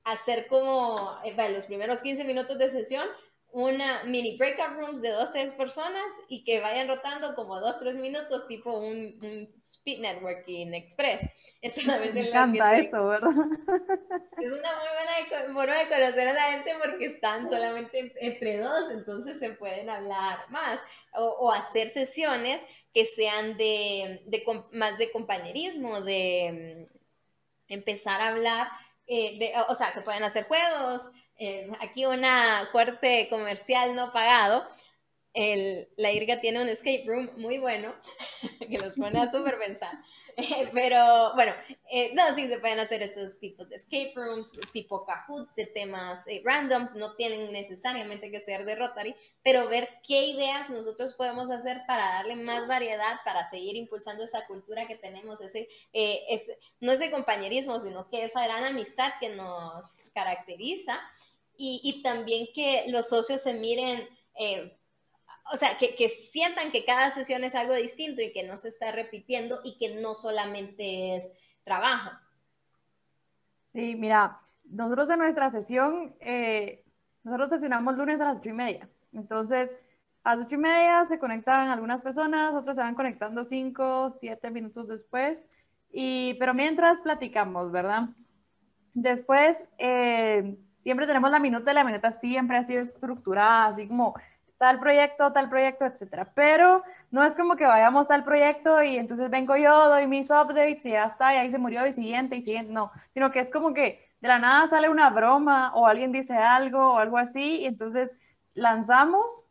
hacer 0.03 0.48
como 0.48 1.19
eh, 1.24 1.51
los 1.51 1.65
primeros 1.65 2.01
15 2.01 2.24
minutos 2.25 2.59
de 2.59 2.69
sesión, 2.69 3.07
una 3.51 4.03
mini 4.03 4.37
breakout 4.37 4.77
rooms 4.77 5.01
de 5.01 5.09
dos, 5.09 5.31
tres 5.31 5.53
personas 5.53 6.13
y 6.27 6.43
que 6.43 6.59
vayan 6.59 6.87
rotando 6.87 7.33
como 7.35 7.59
dos, 7.59 7.79
tres 7.79 7.95
minutos, 7.95 8.47
tipo 8.47 8.71
un, 8.77 9.49
speed 9.63 9.99
networking 9.99 10.73
express. 10.73 11.55
Es 11.61 11.85
Me 11.85 12.27
encanta 12.27 12.77
eso, 12.77 13.07
¿verdad? 13.07 13.29
Es 14.39 14.51
una 14.51 14.69
muy 14.75 14.87
buena 14.93 15.53
forma 15.53 15.77
de 15.77 15.87
conocer 15.89 16.27
a 16.27 16.33
la 16.33 16.51
gente 16.51 16.73
porque 16.83 17.05
están 17.05 17.49
solamente 17.49 18.13
entre 18.21 18.57
dos, 18.57 18.91
entonces 18.91 19.39
se 19.39 19.49
pueden 19.51 19.89
hablar 19.89 20.39
más. 20.49 20.79
O, 21.15 21.51
hacer 21.51 21.89
sesiones 21.89 22.65
que 22.93 23.05
sean 23.05 23.57
de, 23.57 24.21
de, 24.27 24.43
más 24.71 24.97
de 24.97 25.11
compañerismo, 25.11 26.01
de 26.01 26.87
mm, 26.87 27.73
empezar 27.73 28.21
a 28.21 28.29
hablar 28.29 28.67
eh, 29.11 29.53
o 29.67 29.73
sea, 29.73 29.91
se 29.91 30.01
pueden 30.01 30.23
hacer 30.23 30.43
juegos. 30.43 31.11
Eh, 31.39 31.72
aquí 31.79 32.05
una 32.05 32.67
corte 32.72 33.27
comercial 33.29 33.96
no 33.96 34.12
pagado. 34.12 34.67
El, 35.34 35.88
la 35.96 36.12
IRGA 36.12 36.41
tiene 36.41 36.62
un 36.62 36.67
escape 36.67 37.05
room 37.05 37.29
muy 37.38 37.60
bueno 37.60 37.93
que 38.69 38.77
los 38.77 38.96
pone 38.96 39.19
a 39.19 39.31
súper 39.31 39.58
pensar. 39.58 39.98
pero 40.74 41.34
bueno, 41.36 41.53
eh, 41.91 42.12
no, 42.13 42.34
sí 42.34 42.48
se 42.48 42.60
pueden 42.60 42.79
hacer 42.79 43.01
estos 43.01 43.39
tipos 43.39 43.69
de 43.69 43.75
escape 43.75 44.13
rooms, 44.15 44.51
tipo 44.72 45.03
Kahoots, 45.03 45.55
de 45.55 45.65
temas 45.65 46.25
eh, 46.27 46.41
randoms, 46.43 46.96
no 46.96 47.15
tienen 47.15 47.51
necesariamente 47.51 48.31
que 48.31 48.39
ser 48.39 48.65
de 48.65 48.75
Rotary, 48.75 49.15
pero 49.43 49.67
ver 49.69 49.89
qué 50.08 50.27
ideas 50.27 50.69
nosotros 50.69 51.13
podemos 51.13 51.50
hacer 51.50 51.81
para 51.88 52.03
darle 52.05 52.36
más 52.36 52.67
variedad, 52.67 53.19
para 53.24 53.48
seguir 53.50 53.75
impulsando 53.75 54.24
esa 54.24 54.46
cultura 54.48 54.88
que 54.88 54.96
tenemos, 54.96 55.41
ese, 55.41 55.67
eh, 55.93 56.19
no 56.79 56.91
ese 56.91 57.12
compañerismo, 57.12 57.79
sino 57.79 58.10
que 58.10 58.24
esa 58.24 58.43
gran 58.43 58.63
amistad 58.63 59.12
que 59.19 59.29
nos 59.29 59.98
caracteriza 60.13 61.00
y, 61.59 61.81
y 61.83 62.01
también 62.01 62.47
que 62.55 62.85
los 62.87 63.09
socios 63.09 63.41
se 63.41 63.53
miren 63.53 64.07
o 65.51 65.57
sea, 65.57 65.77
que, 65.77 66.09
sientan 66.09 66.71
que 66.71 66.85
cada 66.85 67.09
sesión 67.09 67.43
es 67.43 67.55
algo 67.55 67.73
distinto 67.73 68.21
y 68.21 68.31
que 68.31 68.43
no 68.43 68.57
se 68.57 68.69
está 68.69 68.91
repitiendo 68.91 69.59
y 69.63 69.77
que 69.77 69.95
no 69.95 70.13
solamente 70.13 71.15
es 71.15 71.31
trabajo. 71.63 72.11
Sí, 73.73 73.95
mira, 73.95 74.39
nosotros 74.65 75.10
en 75.10 75.19
nuestra 75.19 75.51
sesión, 75.51 76.15
eh, 76.19 76.84
nosotros 77.23 77.49
sesionamos 77.49 77.97
lunes 77.97 78.21
a 78.21 78.25
las 78.25 78.38
ocho 78.38 78.49
y 78.49 78.53
media. 78.53 78.89
Entonces, 79.13 79.75
a 80.23 80.36
las 80.36 80.45
ocho 80.45 80.55
y 80.55 80.60
media 80.60 81.05
se 81.05 81.19
conectan 81.19 81.69
algunas 81.69 82.01
personas, 82.01 82.53
otras 82.53 82.75
se 82.75 82.84
van 82.84 82.95
conectando 82.95 83.45
cinco, 83.45 84.10
siete 84.12 84.51
minutos 84.51 84.88
después. 84.88 85.45
Y, 85.91 86.36
pero 86.36 86.53
mientras 86.53 86.99
platicamos, 86.99 87.71
¿verdad? 87.71 88.10
Después, 88.93 89.67
eh, 89.79 90.57
siempre 90.79 91.07
tenemos 91.07 91.29
la 91.31 91.39
minuta 91.39 91.71
y 91.71 91.75
la 91.75 91.83
minuta 91.83 92.11
siempre 92.11 92.57
ha 92.57 92.63
sido 92.63 92.81
estructurada, 92.81 93.65
así 93.67 93.87
como 93.87 94.15
tal 94.57 94.79
proyecto, 94.79 95.31
tal 95.31 95.49
proyecto, 95.49 95.85
etcétera. 95.85 96.31
Pero 96.35 96.83
no 97.11 97.23
es 97.23 97.35
como 97.35 97.55
que 97.55 97.65
vayamos 97.65 98.07
tal 98.07 98.23
proyecto 98.23 98.83
y 98.83 98.97
entonces 98.97 99.29
vengo 99.29 99.55
yo, 99.55 99.89
doy 99.89 100.07
mis 100.07 100.29
updates 100.29 100.85
y 100.85 100.91
ya 100.91 101.05
está, 101.05 101.33
y 101.33 101.37
ahí 101.37 101.51
se 101.51 101.57
murió 101.57 101.87
y 101.87 101.93
siguiente 101.93 102.35
y 102.35 102.41
siguiente, 102.41 102.71
no, 102.73 102.91
sino 103.13 103.31
que 103.31 103.39
es 103.39 103.49
como 103.49 103.73
que 103.73 104.09
de 104.21 104.27
la 104.27 104.39
nada 104.39 104.67
sale 104.67 104.89
una 104.89 105.09
broma 105.09 105.71
o 105.75 105.87
alguien 105.87 106.11
dice 106.11 106.33
algo 106.35 106.95
o 106.95 106.97
algo 106.97 107.17
así 107.17 107.61
y 107.61 107.65
entonces 107.65 108.17
lanzamos 108.53 109.45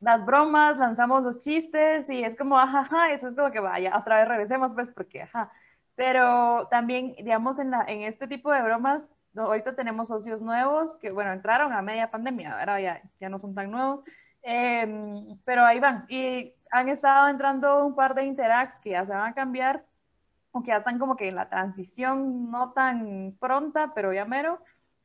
las 0.00 0.24
bromas, 0.24 0.78
lanzamos 0.78 1.22
los 1.22 1.40
chistes 1.40 2.08
y 2.08 2.24
es 2.24 2.36
como, 2.36 2.58
ajá, 2.58 3.12
eso 3.12 3.28
es 3.28 3.34
como 3.34 3.50
que 3.50 3.60
vaya, 3.60 3.96
otra 3.98 4.18
vez 4.18 4.28
regresemos 4.28 4.74
pues 4.74 4.88
porque, 4.88 5.22
ajá. 5.22 5.52
Pero 5.94 6.68
también, 6.70 7.14
digamos, 7.16 7.58
en, 7.58 7.74
en 7.88 8.02
este 8.02 8.28
tipo 8.28 8.52
de 8.52 8.62
bromas, 8.62 9.08
ahorita 9.44 9.74
tenemos 9.74 10.08
socios 10.08 10.40
nuevos 10.40 10.96
que, 10.96 11.10
bueno, 11.10 11.32
entraron 11.32 11.72
a 11.72 11.82
media 11.82 12.10
pandemia, 12.10 12.58
ahora 12.58 12.80
ya, 12.80 13.02
ya 13.20 13.28
no 13.28 13.38
son 13.38 13.54
tan 13.54 13.70
nuevos, 13.70 14.02
Em, 14.42 15.38
pero 15.44 15.64
ahí 15.64 15.80
van. 15.80 16.06
Y 16.08 16.54
han 16.70 16.88
estado 16.88 17.28
entrando 17.28 17.84
un 17.84 17.94
par 17.94 18.14
de 18.14 18.24
interacts 18.24 18.80
que 18.80 18.90
ya 18.90 19.04
se 19.04 19.12
van 19.12 19.30
a 19.30 19.34
cambiar, 19.34 19.84
o 20.52 20.62
que 20.62 20.68
ya 20.68 20.78
están 20.78 20.98
como 20.98 21.16
que 21.16 21.28
en 21.28 21.34
la 21.34 21.48
transición 21.48 22.50
no 22.50 22.72
tan 22.72 23.36
pronta, 23.40 23.92
pero 23.94 24.12
ya 24.12 24.24
mero. 24.24 24.60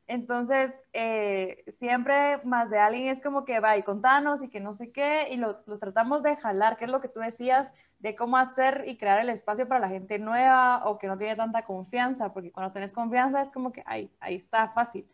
Entonces, 0.06 0.72
eh, 0.92 1.64
siempre 1.68 2.38
más 2.44 2.70
de 2.70 2.78
alguien 2.78 3.08
es 3.08 3.20
como 3.20 3.44
que 3.44 3.60
va 3.60 3.76
y 3.76 3.82
contanos 3.82 4.42
y 4.42 4.50
que 4.50 4.60
no 4.60 4.74
sé 4.74 4.92
qué, 4.92 5.28
y 5.30 5.36
los 5.38 5.80
tratamos 5.80 6.22
de 6.22 6.36
jalar, 6.36 6.76
que 6.76 6.84
es 6.84 6.90
lo 6.90 7.00
que 7.00 7.08
tú 7.08 7.20
decías, 7.20 7.72
de 7.98 8.14
cómo 8.14 8.36
hacer 8.36 8.84
y 8.86 8.98
crear 8.98 9.18
el 9.20 9.30
espacio 9.30 9.66
para 9.66 9.80
la 9.80 9.88
gente 9.88 10.18
nueva 10.18 10.84
o 10.86 10.98
que 10.98 11.06
no 11.06 11.16
tiene 11.16 11.36
tanta 11.36 11.64
confianza, 11.64 12.32
porque 12.34 12.52
cuando 12.52 12.72
tienes 12.72 12.92
confianza 12.92 13.40
es 13.40 13.50
como 13.50 13.72
que 13.72 13.82
ahí, 13.86 14.10
ahí 14.20 14.34
está 14.36 14.68
fácil 14.70 15.08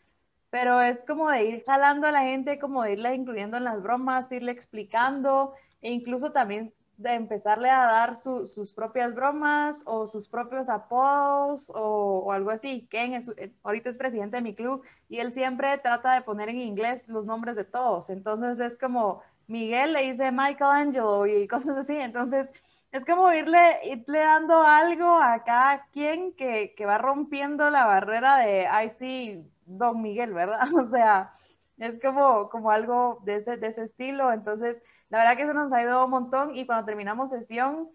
pero 0.51 0.81
es 0.83 1.05
como 1.05 1.31
de 1.31 1.45
ir 1.45 1.63
jalando 1.65 2.07
a 2.09 2.13
la 2.13 2.23
gente, 2.23 2.59
como 2.59 2.83
de 2.83 2.95
incluyendo 3.15 3.57
en 3.57 3.65
las 3.65 3.83
bromas, 3.83 4.31
irle 4.33 4.53
explicando 4.53 5.55
e 5.81 5.93
incluso 5.93 6.33
también 6.33 6.75
de 7.01 7.15
empezarle 7.15 7.71
a 7.71 7.87
dar 7.87 8.15
sus 8.15 8.73
propias 8.75 9.15
bromas 9.15 9.83
o 9.87 10.07
sus 10.07 10.29
propios 10.29 10.69
apodos 10.69 11.73
o, 11.75 12.31
algo 12.31 12.51
así. 12.51 12.87
Ken 12.91 13.15
es, 13.15 13.29
eh, 13.39 13.53
ahorita 13.63 13.89
es 13.89 13.97
presidente 13.97 14.37
de 14.37 14.43
mi 14.43 14.55
club 14.55 14.83
y 15.09 15.19
él 15.19 15.33
siempre 15.33 15.79
trata 15.79 16.13
de 16.13 16.21
poner 16.21 16.51
en 16.51 16.61
inglés 16.61 17.05
los 17.09 17.25
nombres 17.25 17.57
de 17.57 17.65
todos. 17.65 18.11
Entonces 18.11 18.59
es 18.59 18.79
como 18.79 19.23
Miguel 19.47 19.95
le 19.95 20.03
dice 20.03 20.31
Michelangelo 20.31 21.27
y 21.27 21.49
cosas 21.49 21.79
así. 21.79 21.97
Entonces 21.97 22.51
es 22.93 23.05
como 23.07 23.33
irle, 23.33 23.81
irle 23.85 24.19
dando 24.19 24.63
algo 24.63 25.17
a 25.23 25.43
cada 25.43 25.87
quien 25.93 26.35
que, 26.35 26.75
que 26.77 26.85
va 26.85 26.99
rompiendo 26.99 27.71
la 27.71 27.87
barrera 27.87 28.37
de, 28.37 28.67
ay 28.67 28.91
sí, 28.91 29.51
Don 29.65 30.03
Miguel, 30.03 30.35
¿verdad? 30.35 30.61
O 30.75 30.85
sea, 30.85 31.33
es 31.81 31.99
como, 32.01 32.49
como 32.51 32.71
algo 32.71 33.21
de 33.25 33.37
ese, 33.37 33.57
de 33.57 33.67
ese 33.69 33.83
estilo. 33.83 34.33
Entonces, 34.33 34.83
la 35.09 35.19
verdad 35.19 35.37
que 35.37 35.43
eso 35.45 35.55
nos 35.55 35.73
ayudado 35.73 36.05
un 36.05 36.11
montón 36.11 36.57
y 36.57 36.67
cuando 36.67 36.87
terminamos 36.87 37.31
sesión, 37.31 37.91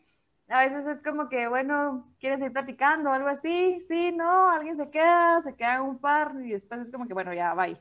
a 0.50 0.66
veces 0.66 0.86
es 0.86 1.02
como 1.02 1.30
que, 1.30 1.48
bueno, 1.48 2.14
¿quieres 2.20 2.42
ir 2.42 2.52
platicando 2.52 3.12
algo 3.12 3.30
así? 3.30 3.80
Sí, 3.82 4.12
no, 4.12 4.50
alguien 4.50 4.76
se 4.76 4.90
queda, 4.90 5.42
se 5.42 5.56
quedan 5.56 5.84
un 5.84 6.00
par 6.00 6.34
y 6.44 6.52
después 6.52 6.82
es 6.82 6.92
como 6.92 7.08
que, 7.08 7.14
bueno, 7.14 7.34
ya, 7.34 7.54
bye. 7.54 7.78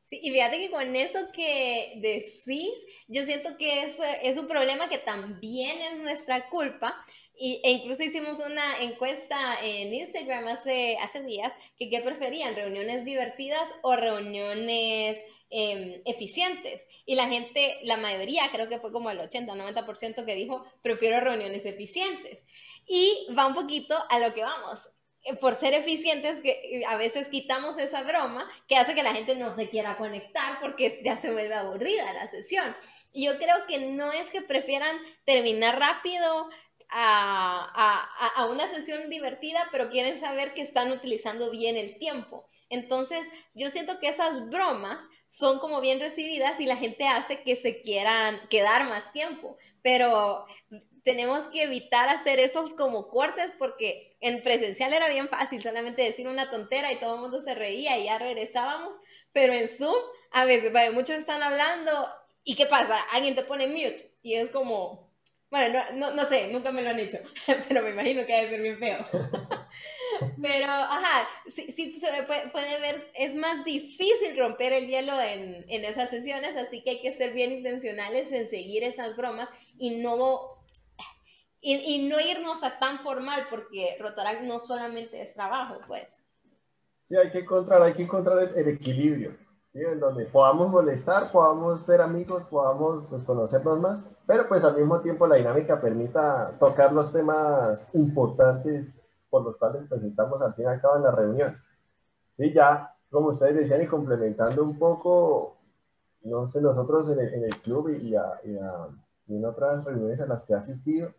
Sí, 0.00 0.18
y 0.20 0.32
fíjate 0.32 0.58
que 0.58 0.70
con 0.70 0.96
eso 0.96 1.18
que 1.32 2.00
decís, 2.02 2.84
yo 3.06 3.22
siento 3.22 3.56
que 3.56 3.84
es, 3.84 4.00
es 4.22 4.36
un 4.36 4.48
problema 4.48 4.88
que 4.88 4.98
también 4.98 5.80
es 5.80 5.98
nuestra 6.00 6.48
culpa, 6.48 6.96
y, 7.44 7.60
e 7.64 7.72
incluso 7.72 8.04
hicimos 8.04 8.38
una 8.38 8.82
encuesta 8.82 9.56
en 9.64 9.92
Instagram 9.92 10.46
hace, 10.46 10.96
hace 11.00 11.24
días 11.24 11.52
que 11.76 11.90
qué 11.90 12.00
preferían, 12.00 12.54
reuniones 12.54 13.04
divertidas 13.04 13.74
o 13.82 13.96
reuniones 13.96 15.20
em, 15.50 16.00
eficientes. 16.04 16.86
Y 17.04 17.16
la 17.16 17.28
gente, 17.28 17.80
la 17.82 17.96
mayoría, 17.96 18.48
creo 18.52 18.68
que 18.68 18.78
fue 18.78 18.92
como 18.92 19.10
el 19.10 19.18
80 19.18 19.54
90% 19.54 20.24
que 20.24 20.36
dijo, 20.36 20.64
prefiero 20.82 21.18
reuniones 21.18 21.66
eficientes. 21.66 22.44
Y 22.86 23.26
va 23.36 23.48
un 23.48 23.54
poquito 23.54 23.98
a 24.08 24.20
lo 24.20 24.32
que 24.34 24.44
vamos 24.44 24.90
por 25.40 25.54
ser 25.54 25.74
eficientes, 25.74 26.40
que 26.40 26.84
a 26.86 26.96
veces 26.96 27.28
quitamos 27.28 27.78
esa 27.78 28.02
broma 28.02 28.48
que 28.66 28.76
hace 28.76 28.94
que 28.94 29.02
la 29.02 29.14
gente 29.14 29.36
no 29.36 29.54
se 29.54 29.68
quiera 29.68 29.96
conectar 29.96 30.58
porque 30.60 30.92
ya 31.04 31.16
se 31.16 31.32
vuelve 31.32 31.54
aburrida 31.54 32.12
la 32.12 32.26
sesión. 32.28 32.76
Y 33.12 33.26
yo 33.26 33.38
creo 33.38 33.66
que 33.66 33.78
no 33.78 34.12
es 34.12 34.30
que 34.30 34.42
prefieran 34.42 34.96
terminar 35.24 35.78
rápido 35.78 36.48
a, 36.92 38.46
una 38.50 38.68
sesión 38.68 39.08
divertida, 39.08 39.66
pero 39.72 39.88
quieren 39.88 40.18
saber 40.18 40.52
que 40.52 40.62
están 40.62 40.92
utilizando 40.92 41.50
bien 41.50 41.76
el 41.76 41.98
tiempo. 41.98 42.44
Entonces, 42.68 43.26
yo 43.54 43.70
siento 43.70 43.98
que 43.98 44.08
esas 44.08 44.48
bromas 44.50 45.04
son 45.26 45.58
como 45.58 45.80
bien 45.80 46.00
recibidas 46.00 46.60
y 46.60 46.66
la 46.66 46.76
gente 46.76 47.06
hace 47.06 47.42
que 47.42 47.56
se 47.56 47.80
quieran 47.80 48.40
quedar 48.48 48.88
más 48.88 49.12
tiempo, 49.12 49.56
pero 49.82 50.46
tenemos 51.04 51.48
que 51.48 51.64
evitar 51.64 52.08
hacer 52.08 52.38
esos 52.38 52.74
como 52.74 53.08
cortes 53.08 53.56
porque 53.58 54.16
en 54.20 54.42
presencial 54.42 54.92
era 54.92 55.08
bien 55.08 55.28
fácil 55.28 55.60
solamente 55.60 56.02
decir 56.02 56.28
una 56.28 56.50
tontera 56.50 56.92
y 56.92 57.00
todo 57.00 57.16
el 57.16 57.20
mundo 57.22 57.40
se 57.40 57.54
reía 57.54 57.98
y 57.98 58.04
ya 58.04 58.18
regresábamos, 58.18 58.96
pero 59.32 59.52
en 59.52 59.68
Zoom 59.68 59.96
a 60.30 60.44
veces 60.44 60.72
muchos 60.92 61.16
están 61.16 61.42
hablando 61.42 61.90
y 62.44 62.54
¿qué 62.54 62.66
pasa? 62.66 63.00
Alguien 63.12 63.34
te 63.34 63.44
pone 63.44 63.66
mute 63.66 64.12
y 64.22 64.34
es 64.34 64.50
como 64.50 65.01
bueno, 65.52 65.80
no, 65.96 66.14
no, 66.14 66.24
sé, 66.24 66.50
nunca 66.50 66.72
me 66.72 66.80
lo 66.80 66.88
han 66.88 66.98
hecho, 66.98 67.18
pero 67.68 67.82
me 67.82 67.90
imagino 67.90 68.24
que 68.24 68.32
debe 68.32 68.48
ser 68.48 68.62
bien 68.62 68.78
feo. 68.78 69.04
pero, 70.42 70.66
ajá, 70.66 71.28
sí, 71.46 71.70
sí 71.70 71.92
se 71.92 72.06
puede, 72.22 72.48
puede, 72.48 72.80
ver, 72.80 73.12
es 73.14 73.34
más 73.34 73.62
difícil 73.62 74.34
romper 74.38 74.72
el 74.72 74.86
hielo 74.86 75.12
en, 75.20 75.66
en, 75.68 75.84
esas 75.84 76.08
sesiones, 76.08 76.56
así 76.56 76.82
que 76.82 76.92
hay 76.92 77.02
que 77.02 77.12
ser 77.12 77.34
bien 77.34 77.52
intencionales 77.52 78.32
en 78.32 78.46
seguir 78.46 78.82
esas 78.82 79.14
bromas 79.14 79.50
y 79.76 79.98
no, 79.98 80.64
y, 81.60 81.74
y 81.74 82.08
no 82.08 82.18
irnos 82.18 82.64
a 82.64 82.78
tan 82.78 82.98
formal, 83.00 83.42
porque 83.50 83.98
Rotaract 84.00 84.44
no 84.44 84.58
solamente 84.58 85.20
es 85.20 85.34
trabajo, 85.34 85.80
pues. 85.86 86.22
Sí, 87.04 87.14
hay 87.14 87.30
que 87.30 87.40
encontrar, 87.40 87.82
hay 87.82 87.92
que 87.92 88.04
encontrar 88.04 88.38
el, 88.56 88.68
equilibrio, 88.68 89.36
en 89.74 90.00
donde 90.00 90.24
podamos 90.24 90.70
molestar, 90.70 91.30
podamos 91.30 91.84
ser 91.84 92.00
amigos, 92.00 92.42
podamos 92.46 93.04
pues, 93.10 93.22
conocernos 93.24 93.78
más 93.78 94.11
pero 94.26 94.48
pues 94.48 94.64
al 94.64 94.76
mismo 94.76 95.00
tiempo 95.00 95.26
la 95.26 95.36
dinámica 95.36 95.80
permita 95.80 96.56
tocar 96.58 96.92
los 96.92 97.12
temas 97.12 97.88
importantes 97.94 98.86
por 99.30 99.44
los 99.44 99.56
cuales 99.56 99.88
presentamos 99.88 100.42
al 100.42 100.54
fin 100.54 100.66
y 100.66 100.68
al 100.68 100.80
cabo 100.80 100.96
en 100.96 101.02
la 101.04 101.10
reunión. 101.10 101.56
Y 102.38 102.52
ya, 102.52 102.94
como 103.10 103.28
ustedes 103.28 103.54
decían, 103.54 103.82
y 103.82 103.86
complementando 103.86 104.62
un 104.62 104.78
poco, 104.78 105.56
no 106.22 106.48
sé, 106.48 106.60
nosotros 106.60 107.10
en 107.10 107.20
el, 107.20 107.60
club 107.62 107.88
y, 107.90 108.14
en 108.14 109.44
otras 109.44 109.84
reuniones 109.84 110.20
a 110.20 110.26
las 110.26 110.44
que 110.44 110.52
he 110.52 110.56
asistido, 110.56 111.12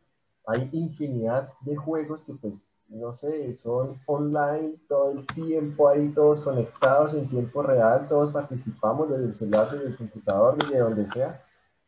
hay 0.45 0.69
infinidad 0.73 1.49
de 1.61 1.75
juegos 1.75 2.21
que 2.21 2.33
pues, 2.33 2.63
no 2.89 3.13
sé, 3.13 3.53
son 3.53 3.99
online 4.05 4.75
todo 4.87 5.11
el 5.11 5.25
tiempo, 5.27 5.89
ahí 5.89 6.09
todos 6.09 6.41
conectados 6.41 7.13
en 7.15 7.29
tiempo 7.29 7.63
real, 7.63 8.07
todos 8.07 8.31
participamos 8.31 9.09
desde 9.09 9.25
el 9.25 9.35
celular, 9.35 9.71
desde 9.71 9.87
el 9.87 9.97
computador, 9.97 10.57
desde 10.57 10.79
donde 10.79 11.07
sea. 11.07 11.43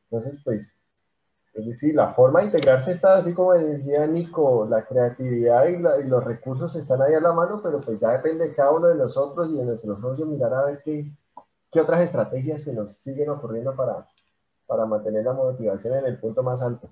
Entonces, 0.09 0.41
pues, 0.43 0.71
es 1.55 1.65
decir, 1.65 1.95
la 1.95 2.13
forma 2.13 2.41
de 2.41 2.47
integrarse 2.47 2.91
está 2.91 3.15
así 3.15 3.33
como 3.33 3.53
decía 3.53 4.05
Nico, 4.05 4.67
la 4.69 4.85
creatividad 4.85 5.65
y, 5.67 5.77
los 6.03 6.23
recursos 6.23 6.75
están 6.75 7.01
ahí 7.01 7.13
a 7.13 7.21
la 7.21 7.31
mano, 7.31 7.61
pero 7.63 7.79
pues 7.79 7.97
ya 7.97 8.09
depende 8.09 8.49
de 8.49 8.53
cada 8.53 8.73
uno 8.73 8.87
de 8.87 8.95
nosotros 8.95 9.49
y 9.49 9.57
de 9.57 9.63
nuestros 9.63 10.01
socios 10.01 10.27
mirar 10.27 10.53
a 10.53 10.65
ver 10.65 10.81
qué, 10.83 11.09
qué 11.71 11.79
otras 11.79 12.01
estrategias 12.01 12.63
se 12.63 12.73
nos 12.73 12.97
siguen 12.97 13.29
ocurriendo 13.29 13.73
para, 13.73 14.05
para 14.67 14.85
mantener 14.85 15.23
la 15.23 15.31
motivación 15.31 15.97
en 15.97 16.05
el 16.07 16.19
punto 16.19 16.43
más 16.43 16.61
alto. 16.61 16.89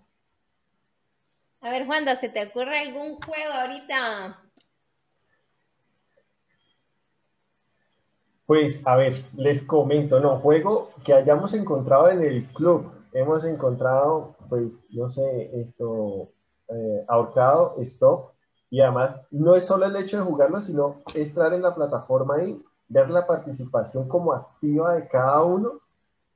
A 1.59 1.69
ver, 1.69 1.85
Juanda, 1.85 2.15
¿se 2.15 2.29
te 2.29 2.47
ocurre 2.47 2.79
algún 2.79 3.15
juego 3.15 3.53
ahorita? 3.53 4.39
Pues, 8.45 8.87
a 8.87 8.95
ver, 8.95 9.13
les 9.35 9.61
comento, 9.61 10.21
no, 10.21 10.39
juego 10.39 10.91
que 11.03 11.13
hayamos 11.13 11.53
encontrado 11.53 12.09
en 12.09 12.23
el 12.23 12.47
club 12.53 12.93
hemos 13.13 13.45
encontrado, 13.45 14.35
pues, 14.53 14.79
no 14.91 15.09
sé, 15.09 15.49
esto, 15.61 16.29
eh, 16.67 17.05
ahorcado, 17.07 17.73
stop, 17.79 18.33
y 18.69 18.81
además 18.81 19.19
no 19.31 19.55
es 19.55 19.63
solo 19.65 19.87
el 19.87 19.95
hecho 19.95 20.17
de 20.17 20.25
jugarlo, 20.25 20.61
sino 20.61 21.01
estar 21.15 21.51
en 21.55 21.63
la 21.63 21.73
plataforma 21.73 22.39
y 22.43 22.63
ver 22.87 23.09
la 23.09 23.25
participación 23.25 24.07
como 24.07 24.31
activa 24.31 24.93
de 24.93 25.07
cada 25.07 25.43
uno, 25.43 25.79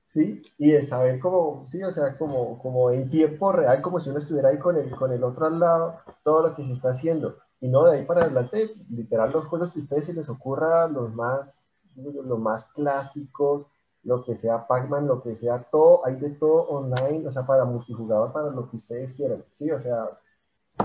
¿sí? 0.07 0.41
Y 0.57 0.71
de 0.71 0.81
saber 0.81 1.19
cómo, 1.19 1.63
sí, 1.67 1.83
o 1.83 1.91
sea, 1.91 2.17
como, 2.17 2.57
como 2.57 2.89
en 2.89 3.07
tiempo 3.11 3.51
real, 3.51 3.83
como 3.83 3.99
si 3.99 4.09
uno 4.09 4.17
estuviera 4.17 4.49
ahí 4.49 4.57
con 4.57 4.77
el, 4.77 4.89
con 4.95 5.11
el 5.11 5.23
otro 5.23 5.45
al 5.45 5.59
lado, 5.59 5.99
todo 6.23 6.41
lo 6.41 6.55
que 6.55 6.63
se 6.63 6.73
está 6.73 6.89
haciendo. 6.89 7.35
Y 7.61 7.67
no, 7.67 7.85
de 7.85 7.99
ahí 7.99 8.05
para 8.05 8.23
adelante, 8.23 8.71
literal, 8.89 9.31
los 9.31 9.45
juegos 9.45 9.71
que 9.71 9.79
a 9.79 9.83
ustedes 9.83 10.05
se 10.05 10.13
les 10.15 10.27
ocurra, 10.27 10.87
los 10.87 11.13
más, 11.13 11.53
los 11.95 12.39
más 12.39 12.63
clásicos, 12.73 13.67
lo 14.03 14.23
que 14.23 14.35
sea 14.35 14.67
Pac-Man, 14.67 15.07
lo 15.07 15.21
que 15.21 15.35
sea 15.35 15.63
todo, 15.71 16.05
hay 16.05 16.15
de 16.15 16.31
todo 16.31 16.67
online, 16.69 17.27
o 17.27 17.31
sea, 17.31 17.45
para 17.45 17.65
multijugador, 17.65 18.31
para 18.31 18.49
lo 18.49 18.69
que 18.69 18.77
ustedes 18.77 19.13
quieran, 19.13 19.43
¿sí? 19.53 19.69
O 19.71 19.79
sea, 19.79 20.09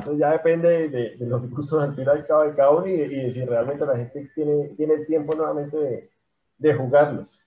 eso 0.01 0.15
ya 0.15 0.33
depende 0.33 0.89
de, 0.89 1.17
los 1.27 1.49
gustos 1.51 1.83
al 1.83 1.95
final 1.95 2.19
de 2.19 2.27
cada 2.27 2.71
uno 2.71 2.87
y, 2.87 2.97
de 2.97 3.31
si 3.31 3.45
realmente 3.45 3.87
la 3.87 3.97
gente 3.97 4.31
tiene, 4.35 4.69
tiene 4.77 4.95
el 4.95 5.07
tiempo 5.07 5.35
nuevamente 5.35 5.77
de, 5.77 6.11
de 6.59 6.75
jugarlos. 6.75 7.41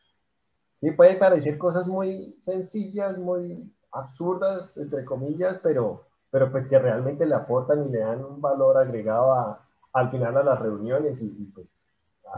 Sí, 0.77 0.91
puede 0.91 1.17
parecer 1.17 1.57
cosas 1.57 1.87
muy 1.87 2.37
sencillas, 2.41 3.17
muy 3.17 3.71
absurdas, 3.91 4.77
entre 4.77 5.05
comillas, 5.05 5.59
pero, 5.63 6.03
pero 6.29 6.51
pues 6.51 6.67
que 6.67 6.77
realmente 6.77 7.25
le 7.25 7.35
aportan 7.35 7.87
y 7.87 7.91
le 7.91 7.99
dan 7.99 8.23
un 8.23 8.41
valor 8.41 8.77
agregado 8.77 9.31
a, 9.31 9.65
al 9.93 10.11
final 10.11 10.37
a 10.37 10.43
las 10.43 10.59
reuniones 10.59 11.21
y, 11.21 11.29
pues 11.53 11.67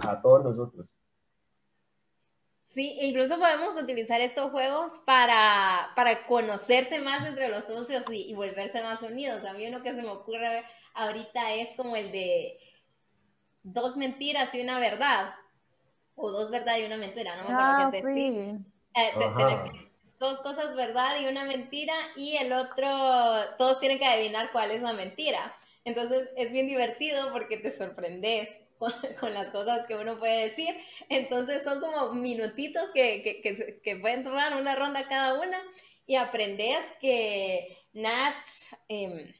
a 0.02 0.22
todos 0.22 0.44
nosotros. 0.44 0.94
Sí, 2.78 2.96
incluso 3.02 3.40
podemos 3.40 3.76
utilizar 3.76 4.22
estos 4.22 4.52
juegos 4.52 5.00
para, 5.04 5.90
para 5.96 6.28
conocerse 6.28 7.00
más 7.00 7.26
entre 7.26 7.50
los 7.50 7.64
socios 7.64 8.06
y, 8.12 8.36
volverse 8.36 8.84
más 8.84 9.02
unidos. 9.02 9.46
A 9.46 9.54
mí 9.54 9.66
uno 9.66 9.82
que 9.82 9.96
se 9.96 10.04
me 10.04 10.10
ocurre 10.10 10.64
ahorita 10.94 11.56
es 11.56 11.70
como 11.76 11.96
el 11.96 12.12
de 12.12 12.60
dos 13.64 13.98
mentiras 13.98 14.54
y 14.54 14.62
una 14.62 14.78
verdad. 14.78 15.34
O 16.14 16.30
dos 16.30 16.52
verdades 16.52 16.84
y 16.84 16.86
una 16.86 16.98
mentira, 16.98 17.36
no 17.38 17.50
me 17.50 17.56
acuerdo 17.56 17.72
ah, 17.72 17.90
qué 17.92 18.02
te 18.04 18.14
sí. 18.14 18.38
eh, 18.94 19.88
dos 20.20 20.40
cosas 20.42 20.76
verdad 20.76 21.20
y 21.20 21.26
una 21.26 21.46
mentira 21.46 21.96
y 22.16 22.38
el 22.38 22.54
otro, 22.54 22.88
todos 23.58 23.80
tienen 23.80 23.98
que 23.98 24.06
adivinar 24.06 24.52
cuál 24.52 24.70
es 24.70 24.84
la 24.84 24.94
mentira. 24.94 25.58
Entonces 25.84 26.30
es 26.38 26.52
bien 26.52 26.68
divertido 26.68 27.32
porque 27.34 27.58
te 27.58 27.72
sorprendes 27.72 28.60
con, 29.20 29.34
las 29.34 29.52
cosas 29.52 29.88
que 29.88 29.96
uno 29.96 30.20
puede 30.20 30.44
decir. 30.44 30.76
Entonces 31.10 31.64
son 31.64 31.80
como 31.80 32.14
minutitos 32.14 32.92
que, 32.92 33.24
que, 33.24 33.82
que, 33.82 33.96
pueden 33.98 34.24
tomar 34.24 34.56
una 34.56 34.76
ronda 34.76 35.08
cada 35.08 35.40
una 35.40 35.62
y 36.06 36.16
aprendes 36.16 36.92
que 37.02 37.78
Nats, 37.94 38.76
em, 38.88 39.34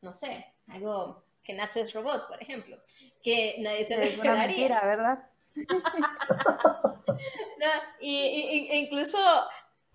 no 0.00 0.12
sé, 0.12 0.46
algo 0.68 1.24
que 1.42 1.52
Nats 1.52 1.76
es 1.76 1.92
robot, 1.92 2.28
por 2.28 2.42
ejemplo, 2.42 2.78
que 3.22 3.56
nadie 3.58 3.84
se 3.84 3.96
lo 3.96 4.02
esperaría. 4.02 4.80
¿verdad? 4.82 5.18
y, 8.00 8.68
incluso 8.72 9.18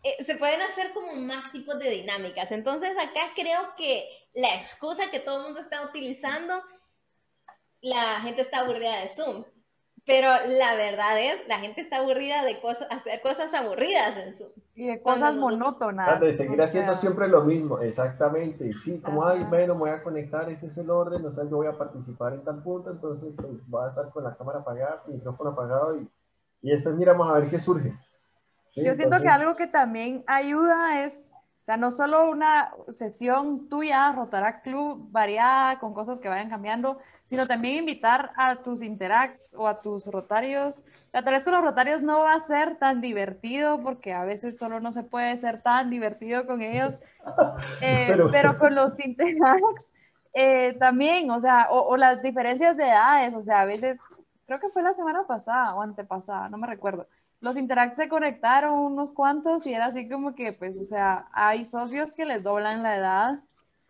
eh, 0.03 0.23
se 0.23 0.35
pueden 0.35 0.61
hacer 0.61 0.93
como 0.93 1.13
más 1.13 1.51
tipos 1.51 1.77
de 1.79 1.89
dinámicas. 1.89 2.51
Entonces 2.51 2.91
acá 2.97 3.31
creo 3.35 3.73
que 3.75 4.07
la 4.33 4.55
excusa 4.55 5.11
que 5.11 5.19
todo 5.19 5.37
el 5.37 5.43
mundo 5.45 5.59
está 5.59 5.85
utilizando 5.85 6.61
la 7.81 8.19
gente 8.21 8.41
está 8.41 8.59
aburrida 8.59 9.01
de 9.01 9.09
Zoom. 9.09 9.43
Pero 10.05 10.27
la 10.27 10.75
verdad 10.75 11.19
es, 11.19 11.47
la 11.47 11.59
gente 11.59 11.81
está 11.81 11.97
aburrida 11.97 12.43
de 12.43 12.59
cosas, 12.59 12.87
hacer 12.89 13.21
cosas 13.21 13.53
aburridas 13.53 14.17
en 14.17 14.33
Zoom. 14.33 14.49
Y 14.73 14.87
de 14.87 15.01
cosas 15.01 15.35
monótonas. 15.35 16.19
De 16.19 16.33
seguir 16.33 16.59
haciendo 16.61 16.95
siempre 16.95 17.27
lo 17.27 17.43
mismo, 17.43 17.79
exactamente. 17.79 18.73
Sí, 18.73 18.99
como, 19.01 19.23
ay, 19.23 19.43
bueno, 19.43 19.75
voy 19.75 19.91
a 19.91 20.01
conectar, 20.01 20.49
ese 20.49 20.67
es 20.67 20.77
el 20.77 20.89
orden, 20.89 21.23
o 21.25 21.31
sea, 21.31 21.43
yo 21.43 21.57
voy 21.57 21.67
a 21.67 21.77
participar 21.77 22.33
en 22.33 22.43
tal 22.43 22.63
punto, 22.63 22.89
entonces 22.89 23.33
pues 23.35 23.49
voy 23.67 23.85
a 23.85 23.89
estar 23.89 24.09
con 24.09 24.23
la 24.23 24.35
cámara 24.35 24.59
apagada, 24.59 25.03
el 25.07 25.15
micrófono 25.15 25.51
apagado 25.51 25.97
y, 25.97 26.09
y 26.61 26.71
después 26.71 26.95
miramos 26.95 27.29
a 27.29 27.39
ver 27.39 27.49
qué 27.49 27.59
surge. 27.59 27.93
yo 28.75 28.95
siento 28.95 29.21
que 29.21 29.27
algo 29.27 29.53
que 29.53 29.67
también 29.67 30.23
ayuda 30.25 31.03
es 31.03 31.28
sea, 31.69 31.77
no 31.77 31.91
solo 31.91 32.31
una 32.31 32.73
sesión 32.91 33.69
tuya, 33.69 34.11
Rotaract 34.13 34.63
Club, 34.63 35.07
variada, 35.11 35.77
con 35.77 35.93
cosas 35.93 36.17
que 36.17 36.27
vayan 36.27 36.49
cambiando, 36.49 36.97
sino 37.27 37.45
también 37.45 37.75
invitar 37.75 38.31
a 38.37 38.55
tus 38.63 38.81
interacts 38.81 39.53
o 39.55 39.67
a 39.67 39.79
tus 39.79 40.07
rotarios. 40.07 40.83
La 41.13 41.23
tal 41.23 41.35
vez 41.35 41.45
con 41.45 41.53
los 41.53 41.61
rotarios 41.61 42.01
no 42.01 42.21
va 42.21 42.33
a 42.33 42.47
ser 42.47 42.77
tan 42.79 43.01
divertido 43.01 43.83
porque 43.83 44.13
a 44.13 44.23
veces 44.23 44.57
solo 44.57 44.79
no 44.79 44.91
se 44.91 45.03
puede 45.03 45.37
ser 45.37 45.61
tan 45.61 45.91
divertido 45.91 46.47
con 46.47 46.63
ellos, 46.63 46.97
eh, 47.81 48.17
pero... 48.31 48.57
con 48.57 48.73
los 48.73 48.99
interacts 48.99 49.91
eh, 50.33 50.75
también, 50.79 51.29
o 51.29 51.39
sea, 51.39 51.67
o, 51.69 51.81
o 51.87 51.97
las 51.97 52.23
diferencias 52.23 52.77
de 52.77 52.85
edades, 52.85 53.35
o 53.35 53.43
sea, 53.43 53.61
a 53.61 53.65
veces, 53.65 53.99
creo 54.47 54.59
que 54.59 54.69
fue 54.69 54.81
la 54.81 54.95
semana 54.95 55.27
pasada 55.27 55.75
o 55.75 55.83
antepasada, 55.83 56.49
no 56.49 56.57
me 56.57 56.65
recuerdo 56.65 57.07
los 57.41 57.55
Interact 57.57 57.93
se 57.93 58.09
conectaron 58.09 58.77
unos 58.77 59.11
cuantos 59.11 59.65
y 59.65 59.73
era 59.73 59.87
así 59.87 60.09
como 60.09 60.35
que, 60.35 60.53
pues, 60.53 60.77
o 60.77 60.85
sea, 60.85 61.27
hay 61.31 61.65
socios 61.65 62.13
que 62.13 62.25
les 62.25 62.43
doblan 62.43 62.83
la 62.83 62.97
edad, 62.97 63.39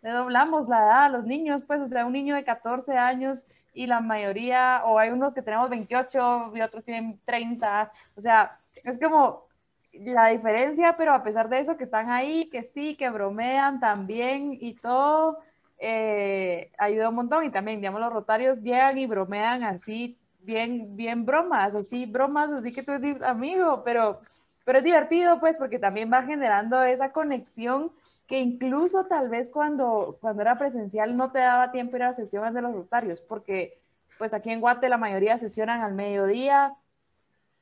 le 0.02 0.10
doblamos 0.10 0.68
la 0.68 0.78
edad 0.78 1.04
a 1.04 1.08
los 1.08 1.24
niños, 1.24 1.62
pues, 1.66 1.80
o 1.80 1.86
sea, 1.86 2.06
un 2.06 2.12
niño 2.12 2.34
de 2.34 2.44
14 2.44 2.96
años 2.96 3.44
y 3.74 3.86
la 3.86 4.00
mayoría, 4.00 4.82
o 4.84 4.98
hay 4.98 5.10
unos 5.10 5.34
que 5.34 5.42
tenemos 5.42 5.68
28 5.70 6.52
y 6.54 6.60
otros 6.60 6.84
tienen 6.84 7.20
30, 7.24 7.92
o 8.16 8.20
sea, 8.20 8.58
es 8.84 8.98
como 8.98 9.46
la 9.92 10.28
diferencia, 10.28 10.96
pero 10.96 11.12
a 11.12 11.22
pesar 11.22 11.48
de 11.48 11.58
eso 11.60 11.76
que 11.76 11.84
están 11.84 12.10
ahí, 12.10 12.48
que 12.50 12.62
sí, 12.62 12.96
que 12.96 13.10
bromean 13.10 13.80
también 13.80 14.56
y 14.60 14.74
todo, 14.74 15.38
eh, 15.78 16.70
ayuda 16.78 17.08
un 17.08 17.16
montón 17.16 17.44
y 17.44 17.50
también, 17.50 17.80
digamos, 17.80 18.00
los 18.00 18.12
rotarios 18.12 18.60
llegan 18.62 18.98
y 18.98 19.06
bromean 19.06 19.64
así, 19.64 20.19
bien, 20.42 20.96
bien 20.96 21.24
bromas, 21.24 21.74
así, 21.74 22.06
bromas, 22.06 22.50
así 22.50 22.72
que 22.72 22.82
tú 22.82 22.92
decís, 22.92 23.22
amigo, 23.22 23.82
pero, 23.84 24.20
pero 24.64 24.78
es 24.78 24.84
divertido, 24.84 25.40
pues, 25.40 25.58
porque 25.58 25.78
también 25.78 26.10
va 26.12 26.22
generando 26.22 26.82
esa 26.82 27.12
conexión 27.12 27.92
que 28.26 28.38
incluso 28.38 29.06
tal 29.06 29.28
vez 29.28 29.50
cuando, 29.50 30.16
cuando 30.20 30.42
era 30.42 30.56
presencial 30.56 31.16
no 31.16 31.32
te 31.32 31.40
daba 31.40 31.72
tiempo 31.72 31.96
ir 31.96 32.04
a 32.04 32.06
las 32.08 32.16
sesiones 32.16 32.54
de 32.54 32.62
los 32.62 32.72
rotarios, 32.72 33.20
porque 33.20 33.80
pues 34.18 34.34
aquí 34.34 34.50
en 34.50 34.60
Guate 34.60 34.88
la 34.88 34.98
mayoría 34.98 35.38
sesionan 35.38 35.80
al 35.80 35.94
mediodía 35.94 36.76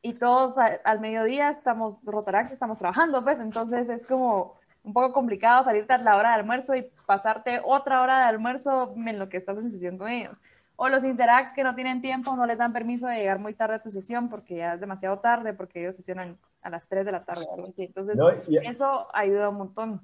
y 0.02 0.14
todos 0.14 0.56
al 0.58 1.00
mediodía 1.00 1.48
estamos, 1.50 2.00
Rotarax 2.04 2.52
estamos 2.52 2.78
trabajando, 2.78 3.24
pues 3.24 3.38
entonces 3.38 3.88
es 3.88 4.04
como 4.04 4.56
un 4.82 4.92
poco 4.92 5.12
complicado 5.12 5.64
salirte 5.64 5.92
a 5.94 5.98
la 5.98 6.16
hora 6.16 6.30
de 6.30 6.34
almuerzo 6.36 6.74
y 6.74 6.90
pasarte 7.06 7.60
otra 7.64 8.02
hora 8.02 8.18
de 8.18 8.24
almuerzo 8.24 8.94
en 8.94 9.18
lo 9.18 9.28
que 9.28 9.38
estás 9.38 9.56
en 9.58 9.70
sesión 9.70 9.98
con 9.98 10.08
ellos. 10.08 10.38
O 10.80 10.88
los 10.88 11.02
Interacs 11.02 11.52
que 11.52 11.64
no 11.64 11.74
tienen 11.74 12.00
tiempo, 12.00 12.36
no 12.36 12.46
les 12.46 12.56
dan 12.56 12.72
permiso 12.72 13.08
de 13.08 13.16
llegar 13.16 13.40
muy 13.40 13.52
tarde 13.52 13.74
a 13.74 13.82
tu 13.82 13.90
sesión 13.90 14.28
porque 14.28 14.58
ya 14.58 14.74
es 14.74 14.80
demasiado 14.80 15.18
tarde, 15.18 15.52
porque 15.52 15.80
ellos 15.80 15.96
sesionan 15.96 16.38
a 16.62 16.70
las 16.70 16.86
3 16.86 17.04
de 17.04 17.10
la 17.10 17.24
tarde 17.24 17.46
o 17.48 17.54
algo 17.56 17.66
así. 17.66 17.82
Entonces, 17.82 18.16
eso 18.48 19.08
ayuda 19.12 19.48
un 19.48 19.56
montón. 19.56 20.00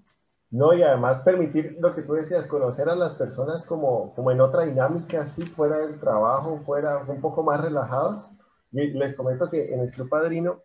No, 0.51 0.73
y 0.73 0.83
además 0.83 1.21
permitir 1.21 1.77
lo 1.79 1.95
que 1.95 2.03
tú 2.03 2.15
decías, 2.15 2.49
conocer 2.49 2.89
a 2.89 2.97
las 2.97 3.15
personas 3.15 3.65
como, 3.65 4.13
como 4.17 4.33
en 4.33 4.41
otra 4.41 4.65
dinámica, 4.65 5.23
así 5.23 5.47
fuera 5.47 5.79
del 5.79 6.01
trabajo, 6.01 6.61
fuera 6.67 7.05
un 7.07 7.21
poco 7.21 7.45
más 7.45 7.61
relajados. 7.61 8.29
Y 8.73 8.89
les 8.89 9.15
comento 9.15 9.49
que 9.49 9.73
en 9.73 9.79
el 9.79 9.93
Club 9.93 10.09
Padrino, 10.09 10.61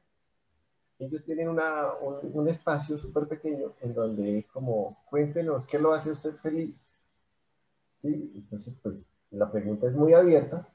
ellos 0.97 1.23
tienen 1.23 1.49
una, 1.49 1.93
un, 2.01 2.47
espacio 2.49 2.97
súper 2.97 3.27
pequeño 3.27 3.73
en 3.81 3.93
donde 3.93 4.39
es 4.39 4.47
como, 4.47 4.97
cuéntenos, 5.07 5.67
¿qué 5.67 5.77
lo 5.77 5.93
hace 5.93 6.09
usted 6.09 6.33
feliz? 6.37 6.89
Sí, 7.99 8.31
entonces 8.33 8.75
pues 8.81 9.07
la 9.31 9.51
pregunta 9.51 9.87
es 9.87 9.93
muy 9.93 10.13
abierta 10.13 10.67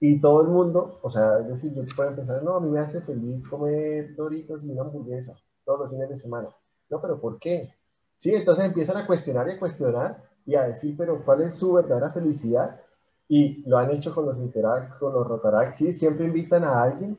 y 0.00 0.20
todo 0.20 0.42
el 0.42 0.48
mundo, 0.48 0.98
o 1.02 1.10
sea, 1.10 1.38
es 1.40 1.48
decir, 1.48 1.74
yo 1.74 1.82
puedo 1.96 2.10
empezar, 2.10 2.42
no, 2.42 2.56
a 2.56 2.60
mí 2.60 2.70
me 2.70 2.80
hace 2.80 3.00
feliz 3.00 3.46
comer 3.48 4.14
doritos 4.14 4.64
y 4.64 4.70
una 4.70 4.82
hamburguesa 4.82 5.34
todos 5.64 5.80
los 5.80 5.90
fines 5.90 6.08
de 6.08 6.18
semana. 6.18 6.48
No, 6.88 7.00
pero 7.00 7.20
¿por 7.20 7.38
qué? 7.38 7.74
¿sí? 8.18 8.34
Entonces 8.34 8.66
empiezan 8.66 8.98
a 8.98 9.06
cuestionar 9.06 9.48
y 9.48 9.52
a 9.52 9.58
cuestionar 9.58 10.22
y 10.44 10.54
a 10.54 10.64
decir, 10.64 10.94
pero 10.98 11.24
¿cuál 11.24 11.42
es 11.42 11.54
su 11.54 11.72
verdadera 11.72 12.10
felicidad? 12.10 12.80
Y 13.28 13.62
lo 13.68 13.78
han 13.78 13.90
hecho 13.90 14.14
con 14.14 14.26
los 14.26 14.38
Interact, 14.38 14.98
con 14.98 15.12
los 15.12 15.26
Rotaract, 15.26 15.74
sí, 15.74 15.92
siempre 15.92 16.26
invitan 16.26 16.64
a 16.64 16.82
alguien 16.82 17.18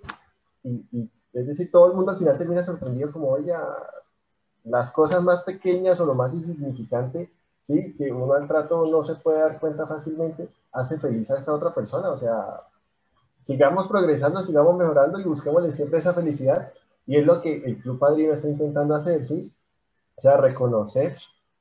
y, 0.64 1.10
es 1.34 1.48
decir, 1.48 1.72
todo 1.72 1.88
el 1.88 1.94
mundo 1.94 2.12
al 2.12 2.18
final 2.18 2.38
termina 2.38 2.64
sorprendido 2.64 3.12
como, 3.12 3.30
oye, 3.30 3.54
las 4.64 4.90
cosas 4.92 5.24
más 5.24 5.44
pequeñas 5.44 6.00
o 6.00 6.06
lo 6.06 6.16
más 6.16 6.34
insignificante, 6.34 7.32
sí, 7.62 7.94
que 7.96 8.12
uno 8.12 8.34
al 8.34 8.48
trato 8.48 8.86
no 8.88 9.04
se 9.04 9.16
puede 9.16 9.40
dar 9.40 9.60
cuenta 9.60 9.88
fácilmente, 9.88 10.50
hace 10.72 11.00
feliz 11.00 11.30
a 11.32 11.38
esta 11.38 11.54
otra 11.54 11.74
persona, 11.74 12.10
o 12.10 12.18
sea, 12.18 12.62
sigamos 13.42 13.88
progresando, 13.88 14.44
sigamos 14.44 14.76
mejorando 14.78 15.20
y 15.20 15.24
busquémosle 15.24 15.72
siempre 15.72 16.00
esa 16.00 16.14
felicidad 16.14 16.72
y 17.08 17.18
es 17.18 17.26
lo 17.26 17.42
que 17.42 17.64
el 17.66 17.82
Club 17.82 18.00
Padrino 18.00 18.34
está 18.34 18.48
intentando 18.48 18.96
hacer, 18.96 19.26
¿sí? 19.26 19.52
O 20.16 20.22
sea, 20.22 20.38
reconocer 20.38 21.18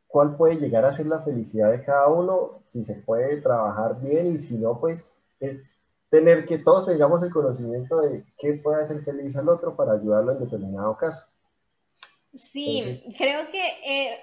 cuál 0.06 0.36
puede 0.36 0.56
llegar 0.56 0.84
a 0.84 0.92
ser 0.92 1.06
la 1.06 1.22
felicidad 1.22 1.70
de 1.70 1.84
cada 1.84 2.08
uno, 2.08 2.62
si 2.68 2.84
se 2.84 2.94
puede 2.94 3.40
trabajar 3.40 4.00
bien 4.00 4.34
y 4.34 4.38
si 4.38 4.56
no, 4.56 4.78
pues 4.80 5.06
es 5.40 5.78
tener 6.10 6.46
que 6.46 6.58
todos 6.58 6.86
tengamos 6.86 7.22
el 7.22 7.30
conocimiento 7.30 8.00
de 8.00 8.24
qué 8.38 8.54
puede 8.54 8.82
hacer 8.82 9.04
feliz 9.04 9.36
al 9.36 9.48
otro 9.48 9.76
para 9.76 9.92
ayudarlo 9.92 10.32
en 10.32 10.40
determinado 10.40 10.96
caso. 10.96 11.22
Sí, 12.34 13.04
creo 13.16 13.50
que 13.50 13.66
eh, 13.84 14.18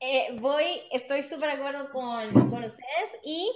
eh, 0.00 0.36
voy, 0.40 0.64
estoy 0.92 1.22
súper 1.22 1.50
de 1.50 1.56
acuerdo 1.56 1.92
con, 1.92 2.50
con 2.50 2.64
ustedes 2.64 3.16
y 3.24 3.50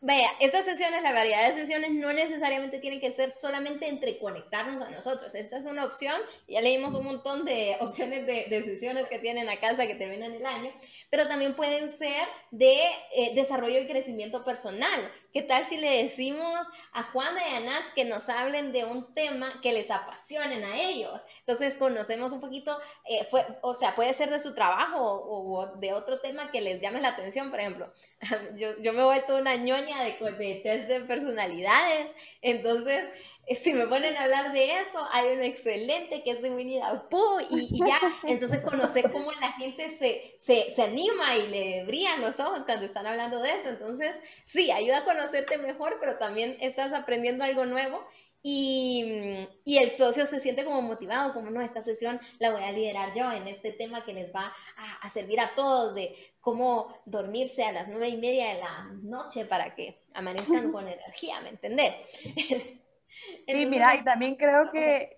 Vaya, 0.00 0.28
estas 0.38 0.66
sesiones, 0.66 1.02
la 1.02 1.12
variedad 1.12 1.48
de 1.48 1.54
sesiones 1.54 1.92
no 1.92 2.12
necesariamente 2.12 2.78
tienen 2.78 3.00
que 3.00 3.10
ser 3.10 3.32
solamente 3.32 3.88
entre 3.88 4.18
conectarnos 4.18 4.82
a 4.82 4.90
nosotros. 4.90 5.34
Esta 5.34 5.56
es 5.56 5.64
una 5.64 5.86
opción. 5.86 6.20
Ya 6.46 6.60
leímos 6.60 6.94
un 6.94 7.04
montón 7.04 7.44
de 7.44 7.76
opciones 7.80 8.26
de, 8.26 8.44
de 8.50 8.62
sesiones 8.62 9.08
que 9.08 9.18
tienen 9.18 9.48
a 9.48 9.60
casa 9.60 9.86
que 9.86 9.94
terminan 9.94 10.34
el 10.34 10.44
año, 10.44 10.70
pero 11.10 11.26
también 11.26 11.56
pueden 11.56 11.88
ser 11.88 12.26
de 12.50 12.76
eh, 13.16 13.34
desarrollo 13.34 13.80
y 13.80 13.86
crecimiento 13.86 14.44
personal. 14.44 15.10
¿Qué 15.34 15.42
tal 15.42 15.66
si 15.66 15.78
le 15.78 16.02
decimos 16.04 16.68
a 16.92 17.02
Juana 17.02 17.40
y 17.48 17.54
a 17.56 17.60
Nats 17.60 17.90
que 17.90 18.04
nos 18.04 18.28
hablen 18.28 18.70
de 18.70 18.84
un 18.84 19.12
tema 19.14 19.60
que 19.60 19.72
les 19.72 19.90
apasionen 19.90 20.62
a 20.62 20.80
ellos? 20.80 21.20
Entonces 21.40 21.76
conocemos 21.76 22.30
un 22.30 22.40
poquito, 22.40 22.78
eh, 23.04 23.24
fue, 23.28 23.44
o 23.62 23.74
sea, 23.74 23.96
puede 23.96 24.14
ser 24.14 24.30
de 24.30 24.38
su 24.38 24.54
trabajo 24.54 25.02
o, 25.02 25.76
de 25.78 25.92
otro 25.92 26.20
tema 26.20 26.52
que 26.52 26.60
les 26.60 26.80
llame 26.80 27.00
la 27.00 27.08
atención. 27.08 27.50
Por 27.50 27.58
ejemplo, 27.58 27.92
yo, 28.56 28.78
yo 28.80 28.92
me 28.92 29.02
voy 29.02 29.20
toda 29.26 29.40
una 29.40 29.56
ñoña 29.56 29.93
de, 30.02 30.32
de 30.32 30.54
test 30.56 30.88
de 30.88 31.00
personalidades, 31.00 32.14
entonces 32.42 33.04
eh, 33.46 33.56
si 33.56 33.74
me 33.74 33.86
ponen 33.86 34.16
a 34.16 34.22
hablar 34.22 34.52
de 34.52 34.78
eso, 34.78 35.06
hay 35.12 35.36
un 35.36 35.42
excelente 35.42 36.22
que 36.22 36.30
es 36.30 36.40
de 36.40 36.50
Winnie 36.50 36.80
the 36.80 37.16
y, 37.50 37.68
y, 37.70 37.78
ya, 37.78 38.00
entonces 38.22 38.62
conocer 38.62 39.12
cómo 39.12 39.30
la 39.32 39.52
gente 39.52 39.90
se, 39.90 40.34
se, 40.38 40.70
se, 40.70 40.82
anima 40.82 41.36
y 41.36 41.48
le 41.48 41.84
brillan 41.84 42.22
los 42.22 42.40
ojos 42.40 42.64
cuando 42.64 42.86
están 42.86 43.06
hablando 43.06 43.40
de 43.42 43.54
eso. 43.54 43.68
Entonces, 43.68 44.16
sí, 44.44 44.70
ayuda 44.70 44.98
a 44.98 45.04
conocerte 45.04 45.58
mejor, 45.58 45.98
pero 46.00 46.16
también 46.16 46.56
estás 46.60 46.94
aprendiendo 46.94 47.44
algo 47.44 47.66
nuevo 47.66 48.02
y, 48.46 49.38
y, 49.64 49.78
el 49.78 49.88
socio 49.88 50.26
se 50.26 50.38
siente 50.38 50.66
como 50.66 50.82
motivado, 50.82 51.32
como 51.32 51.50
no, 51.50 51.62
esta 51.62 51.80
sesión 51.80 52.20
la 52.38 52.50
voy 52.52 52.62
a 52.62 52.72
liderar 52.72 53.14
yo 53.14 53.32
en 53.32 53.48
este 53.48 53.72
tema 53.72 54.04
que 54.04 54.12
les 54.12 54.34
va 54.34 54.52
a, 54.76 54.96
a 55.00 55.08
servir 55.08 55.40
a 55.40 55.54
todos 55.54 55.94
de 55.94 56.14
cómo 56.40 56.94
dormirse 57.06 57.64
a 57.64 57.72
las 57.72 57.88
nueve 57.88 58.08
y 58.08 58.18
media 58.18 58.52
de 58.52 58.60
la 58.60 58.90
noche 59.02 59.46
para 59.46 59.74
que 59.74 59.98
amanezcan 60.12 60.70
con 60.70 60.86
energía, 60.86 61.40
¿me 61.40 61.48
entendés? 61.48 62.02
sí, 63.46 63.66
mira, 63.66 63.94
y 63.94 64.04
también 64.04 64.36
creo 64.36 64.70
que, 64.70 65.16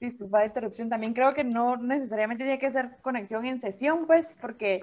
disculpa 0.00 0.40
la 0.40 0.46
interrupción, 0.46 0.88
también 0.88 1.14
creo 1.14 1.34
que 1.34 1.44
no 1.44 1.76
necesariamente 1.76 2.42
tiene 2.42 2.58
que 2.58 2.72
ser 2.72 2.96
conexión 3.00 3.44
en 3.46 3.60
sesión, 3.60 4.08
pues, 4.08 4.32
porque, 4.40 4.82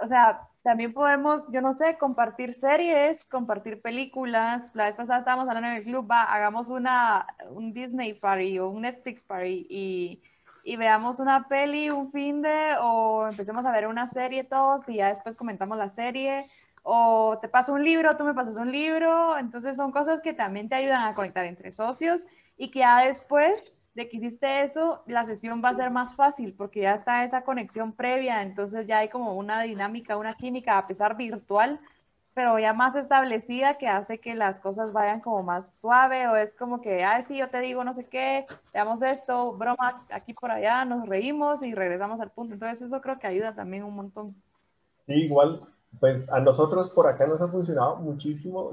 o 0.00 0.08
sea, 0.08 0.48
también 0.64 0.94
podemos, 0.94 1.44
yo 1.52 1.60
no 1.60 1.74
sé, 1.74 1.98
compartir 1.98 2.54
series, 2.54 3.26
compartir 3.26 3.82
películas. 3.82 4.70
La 4.74 4.86
vez 4.86 4.96
pasada 4.96 5.18
estábamos 5.18 5.46
hablando 5.46 5.68
en 5.68 5.76
el 5.76 5.84
club, 5.84 6.10
va, 6.10 6.22
hagamos 6.22 6.70
una, 6.70 7.26
un 7.50 7.74
Disney 7.74 8.14
party 8.14 8.58
o 8.58 8.70
un 8.70 8.82
Netflix 8.82 9.20
party 9.20 9.66
y, 9.68 10.22
y 10.64 10.76
veamos 10.76 11.20
una 11.20 11.48
peli 11.48 11.90
un 11.90 12.10
fin 12.10 12.40
de 12.40 12.76
o 12.80 13.28
empecemos 13.28 13.66
a 13.66 13.72
ver 13.72 13.86
una 13.86 14.06
serie 14.06 14.42
todos 14.42 14.88
y 14.88 14.96
ya 14.96 15.08
después 15.10 15.36
comentamos 15.36 15.76
la 15.76 15.90
serie 15.90 16.48
o 16.82 17.38
te 17.42 17.48
paso 17.48 17.74
un 17.74 17.84
libro, 17.84 18.16
tú 18.16 18.24
me 18.24 18.32
pasas 18.34 18.56
un 18.56 18.72
libro, 18.72 19.36
entonces 19.38 19.76
son 19.76 19.92
cosas 19.92 20.22
que 20.22 20.32
también 20.32 20.70
te 20.70 20.76
ayudan 20.76 21.02
a 21.02 21.14
conectar 21.14 21.44
entre 21.44 21.72
socios 21.72 22.26
y 22.56 22.70
que 22.70 22.80
ya 22.80 23.04
después 23.04 23.62
de 23.94 24.08
que 24.08 24.16
hiciste 24.16 24.64
eso, 24.64 25.02
la 25.06 25.24
sesión 25.24 25.62
va 25.64 25.70
a 25.70 25.76
ser 25.76 25.90
más 25.90 26.14
fácil 26.14 26.54
porque 26.54 26.82
ya 26.82 26.94
está 26.94 27.24
esa 27.24 27.44
conexión 27.44 27.92
previa, 27.92 28.42
entonces 28.42 28.86
ya 28.86 28.98
hay 28.98 29.08
como 29.08 29.36
una 29.36 29.62
dinámica, 29.62 30.16
una 30.16 30.34
química, 30.34 30.78
a 30.78 30.86
pesar 30.86 31.16
virtual, 31.16 31.80
pero 32.34 32.58
ya 32.58 32.72
más 32.72 32.96
establecida 32.96 33.78
que 33.78 33.86
hace 33.86 34.18
que 34.18 34.34
las 34.34 34.58
cosas 34.58 34.92
vayan 34.92 35.20
como 35.20 35.44
más 35.44 35.80
suave 35.80 36.26
o 36.26 36.34
es 36.34 36.54
como 36.54 36.80
que, 36.80 37.04
ay, 37.04 37.22
sí, 37.22 37.36
yo 37.36 37.48
te 37.48 37.60
digo 37.60 37.84
no 37.84 37.94
sé 37.94 38.06
qué, 38.06 38.46
te 38.72 38.78
damos 38.78 39.00
esto, 39.02 39.52
broma 39.52 40.04
aquí 40.10 40.34
por 40.34 40.50
allá, 40.50 40.84
nos 40.84 41.08
reímos 41.08 41.62
y 41.62 41.74
regresamos 41.74 42.20
al 42.20 42.32
punto. 42.32 42.54
Entonces 42.54 42.82
eso 42.82 43.00
creo 43.00 43.18
que 43.20 43.28
ayuda 43.28 43.54
también 43.54 43.84
un 43.84 43.94
montón. 43.94 44.34
Sí, 45.06 45.12
igual 45.12 45.62
pues 46.00 46.28
a 46.32 46.40
nosotros 46.40 46.90
por 46.90 47.06
acá 47.06 47.26
nos 47.26 47.40
ha 47.40 47.48
funcionado 47.48 47.96
muchísimo, 47.96 48.72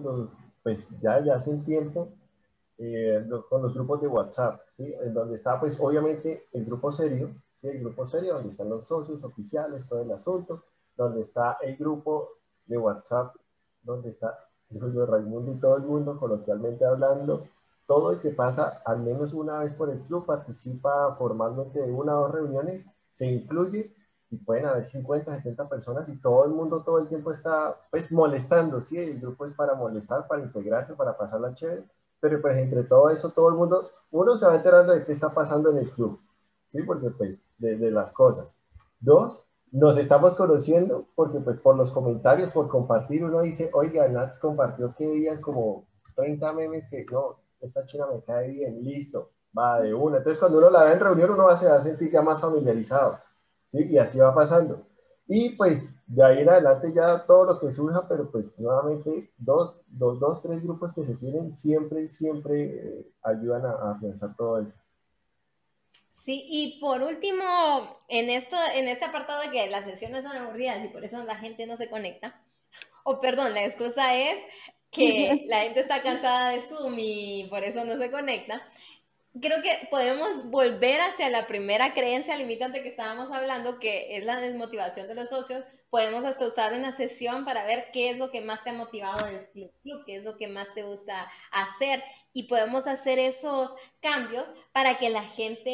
pues 0.63 0.87
ya, 1.01 1.23
ya 1.23 1.35
hace 1.35 1.49
un 1.49 1.63
tiempo, 1.63 2.09
eh, 2.83 3.23
con 3.47 3.61
los 3.61 3.75
grupos 3.75 4.01
de 4.01 4.07
WhatsApp, 4.07 4.61
¿sí? 4.71 4.91
En 5.03 5.13
donde 5.13 5.35
está, 5.35 5.59
pues 5.59 5.77
obviamente 5.79 6.47
el 6.51 6.65
grupo 6.65 6.91
serio, 6.91 7.35
¿sí? 7.55 7.67
El 7.67 7.81
grupo 7.81 8.07
serio 8.07 8.33
donde 8.33 8.49
están 8.49 8.69
los 8.69 8.87
socios 8.87 9.23
oficiales, 9.23 9.85
todo 9.85 10.01
el 10.01 10.11
asunto, 10.11 10.63
donde 10.97 11.21
está 11.21 11.57
el 11.61 11.77
grupo 11.77 12.29
de 12.65 12.79
WhatsApp, 12.79 13.35
donde 13.83 14.09
está 14.09 14.35
de 14.69 15.05
Raimundo 15.05 15.51
y 15.51 15.59
todo 15.59 15.77
el 15.77 15.83
mundo, 15.83 16.17
coloquialmente 16.17 16.83
hablando, 16.83 17.47
todo 17.85 18.13
el 18.13 18.19
que 18.19 18.31
pasa 18.31 18.81
al 18.83 19.01
menos 19.01 19.33
una 19.33 19.59
vez 19.59 19.73
por 19.73 19.91
el 19.91 19.99
club 19.99 20.25
participa 20.25 21.15
formalmente 21.17 21.85
de 21.85 21.91
una 21.91 22.17
o 22.17 22.21
dos 22.23 22.31
reuniones, 22.31 22.87
se 23.11 23.27
incluye 23.27 23.93
y 24.31 24.37
pueden 24.37 24.65
haber 24.65 24.85
50, 24.85 25.35
70 25.35 25.69
personas 25.69 26.09
y 26.09 26.17
todo 26.19 26.45
el 26.45 26.51
mundo 26.51 26.83
todo 26.83 26.97
el 26.97 27.09
tiempo 27.09 27.31
está 27.31 27.77
pues 27.91 28.11
molestando, 28.11 28.81
sí, 28.81 28.97
el 28.97 29.19
grupo 29.19 29.45
es 29.45 29.53
para 29.53 29.75
molestar, 29.75 30.25
para 30.27 30.41
integrarse, 30.41 30.95
para 30.95 31.15
pasarla 31.15 31.53
chévere, 31.53 31.83
pero 32.21 32.41
pues 32.41 32.55
entre 32.57 32.83
todo 32.83 33.09
eso 33.09 33.31
todo 33.31 33.49
el 33.49 33.55
mundo, 33.55 33.91
uno 34.11 34.37
se 34.37 34.45
va 34.45 34.55
enterando 34.55 34.93
de 34.93 35.03
qué 35.03 35.11
está 35.11 35.33
pasando 35.33 35.71
en 35.71 35.79
el 35.79 35.91
club, 35.91 36.19
sí, 36.65 36.81
porque 36.83 37.09
pues 37.09 37.43
de, 37.57 37.75
de 37.77 37.91
las 37.91 38.13
cosas. 38.13 38.55
Dos, 39.01 39.43
nos 39.71 39.97
estamos 39.97 40.35
conociendo 40.35 41.07
porque 41.15 41.39
pues 41.39 41.59
por 41.59 41.75
los 41.75 41.91
comentarios, 41.91 42.51
por 42.51 42.67
compartir, 42.67 43.23
uno 43.23 43.41
dice, 43.41 43.69
oiga, 43.73 44.07
Nats 44.07 44.37
compartió 44.37 44.93
que 44.93 45.07
había 45.07 45.41
como 45.41 45.87
30 46.15 46.53
memes 46.53 46.85
que 46.89 47.05
no, 47.11 47.37
esta 47.61 47.85
china 47.85 48.05
me 48.13 48.21
cae 48.21 48.49
bien, 48.49 48.83
listo, 48.83 49.31
va 49.57 49.79
de 49.79 49.93
una. 49.93 50.17
Entonces 50.17 50.39
cuando 50.39 50.57
uno 50.57 50.69
la 50.69 50.83
ve 50.83 50.93
en 50.93 50.99
reunión 50.99 51.31
uno 51.31 51.45
va, 51.45 51.55
se 51.55 51.67
va 51.67 51.75
a 51.75 51.81
sentir 51.81 52.11
ya 52.11 52.21
más 52.21 52.41
familiarizado. 52.41 53.19
¿sí? 53.67 53.83
Y 53.89 53.97
así 53.97 54.19
va 54.19 54.35
pasando. 54.35 54.85
Y 55.27 55.55
pues 55.55 55.90
de 56.11 56.25
ahí 56.25 56.39
en 56.39 56.49
adelante 56.49 56.91
ya 56.93 57.25
todo 57.25 57.45
lo 57.45 57.59
que 57.59 57.71
surja, 57.71 58.05
pero 58.05 58.29
pues 58.29 58.51
nuevamente 58.57 59.31
dos, 59.37 59.77
dos, 59.87 60.19
dos 60.19 60.41
tres 60.41 60.61
grupos 60.61 60.91
que 60.91 61.05
se 61.05 61.15
tienen 61.15 61.55
siempre, 61.55 62.09
siempre 62.09 62.63
eh, 62.63 63.07
ayudan 63.23 63.65
a, 63.65 63.69
a 63.71 64.35
todo 64.35 64.59
eso. 64.59 64.73
Sí, 66.11 66.45
y 66.49 66.81
por 66.81 67.01
último, 67.01 67.97
en, 68.09 68.29
esto, 68.29 68.57
en 68.75 68.89
este 68.89 69.05
apartado 69.05 69.41
de 69.41 69.51
que 69.51 69.69
las 69.69 69.85
sesiones 69.85 70.25
son 70.25 70.35
aburridas 70.35 70.83
y 70.83 70.89
por 70.89 71.05
eso 71.05 71.23
la 71.23 71.35
gente 71.35 71.65
no 71.65 71.77
se 71.77 71.89
conecta, 71.89 72.43
o 73.05 73.21
perdón, 73.21 73.53
la 73.53 73.63
excusa 73.63 74.13
es 74.17 74.41
que 74.91 75.45
la 75.47 75.61
gente 75.61 75.79
está 75.79 76.01
cansada 76.01 76.49
de 76.49 76.61
Zoom 76.61 76.95
y 76.97 77.47
por 77.49 77.63
eso 77.63 77.85
no 77.85 77.95
se 77.95 78.11
conecta, 78.11 78.61
creo 79.39 79.61
que 79.61 79.87
podemos 79.89 80.49
volver 80.49 80.99
hacia 80.99 81.29
la 81.29 81.47
primera 81.47 81.93
creencia 81.93 82.35
limitante 82.35 82.83
que 82.83 82.89
estábamos 82.89 83.31
hablando, 83.31 83.79
que 83.79 84.17
es 84.17 84.25
la 84.25 84.41
desmotivación 84.41 85.07
de 85.07 85.15
los 85.15 85.29
socios. 85.29 85.63
Podemos 85.91 86.23
hasta 86.23 86.47
usar 86.47 86.73
una 86.73 86.93
sesión 86.93 87.43
para 87.43 87.65
ver 87.65 87.91
qué 87.91 88.09
es 88.09 88.17
lo 88.17 88.31
que 88.31 88.39
más 88.39 88.63
te 88.63 88.69
ha 88.69 88.73
motivado 88.73 89.27
en 89.27 89.35
el 89.35 89.71
club, 89.81 90.03
qué 90.05 90.15
es 90.15 90.23
lo 90.23 90.37
que 90.37 90.47
más 90.47 90.73
te 90.73 90.83
gusta 90.83 91.29
hacer. 91.51 92.01
Y 92.31 92.43
podemos 92.43 92.87
hacer 92.87 93.19
esos 93.19 93.75
cambios 94.01 94.53
para 94.71 94.97
que 94.97 95.09
la 95.09 95.21
gente, 95.21 95.67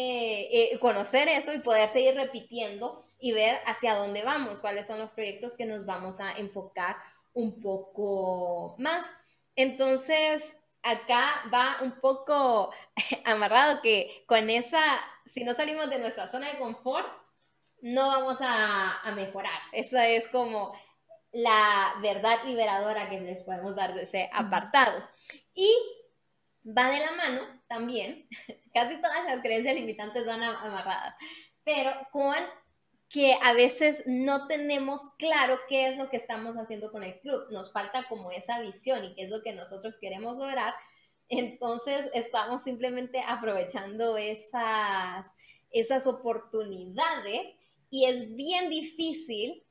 eh, 0.74 0.80
conocer 0.80 1.30
eso 1.30 1.54
y 1.54 1.60
poder 1.60 1.88
seguir 1.88 2.16
repitiendo 2.16 3.06
y 3.20 3.32
ver 3.32 3.60
hacia 3.68 3.94
dónde 3.94 4.24
vamos, 4.24 4.60
cuáles 4.60 4.88
son 4.88 4.98
los 4.98 5.12
proyectos 5.12 5.56
que 5.56 5.66
nos 5.66 5.86
vamos 5.86 6.20
a 6.20 6.34
enfocar 6.34 6.98
un 7.34 7.62
poco 7.62 8.76
más. 8.80 9.06
Entonces, 9.56 10.58
acá 10.82 11.44
va 11.54 11.78
un 11.84 12.00
poco 12.00 12.72
amarrado 13.24 13.84
que 13.84 14.24
con 14.26 14.50
esa, 14.50 14.82
si 15.26 15.44
no 15.44 15.54
salimos 15.54 15.92
de 15.92 16.00
nuestra 16.00 16.26
zona 16.26 16.50
de 16.50 16.58
confort, 16.58 17.08
no 17.88 18.08
vamos 18.08 18.40
a, 18.42 19.02
mejorar. 19.16 19.60
Esa 19.72 20.08
es 20.08 20.28
como 20.28 20.74
la 21.32 21.96
verdad 22.02 22.38
liberadora 22.46 23.10
que 23.10 23.20
les 23.22 23.44
podemos 23.44 23.76
dar 23.76 23.94
de 23.94 24.04
ese 24.04 24.30
apartado. 24.34 25.08
Y 25.54 25.74
va 26.66 26.90
de 26.90 27.00
la 27.00 27.12
mano 27.12 27.42
también, 27.68 28.28
casi 28.74 28.98
todas 28.98 29.24
las 29.26 29.42
creencias 29.42 29.76
limitantes 29.76 30.26
van 30.26 30.44
amarradas, 30.44 31.16
pero 31.64 31.92
con 32.12 32.36
que 33.10 33.38
a 33.42 33.54
veces 33.54 34.04
no 34.06 34.48
tenemos 34.48 35.14
claro 35.18 35.58
qué 35.70 35.88
es 35.88 35.98
lo 35.98 36.10
que 36.10 36.18
estamos 36.18 36.58
haciendo 36.58 36.92
con 36.92 37.04
el 37.04 37.18
club. 37.22 37.48
Nos 37.52 37.72
falta 37.72 38.06
como 38.10 38.32
esa 38.32 38.60
visión 38.60 39.06
y 39.06 39.16
qué 39.16 39.24
es 39.24 39.30
lo 39.30 39.42
que 39.44 39.54
nosotros 39.54 39.98
queremos 39.98 40.38
lograr. 40.38 40.74
Entonces 41.30 42.10
estamos 42.14 42.64
simplemente 42.64 43.22
aprovechando 43.26 44.18
esas, 44.18 45.32
esas 45.72 46.06
oportunidades 46.06 47.56
y 47.90 48.06
es 48.06 48.36
bien 48.36 48.70
difícil 48.70 49.64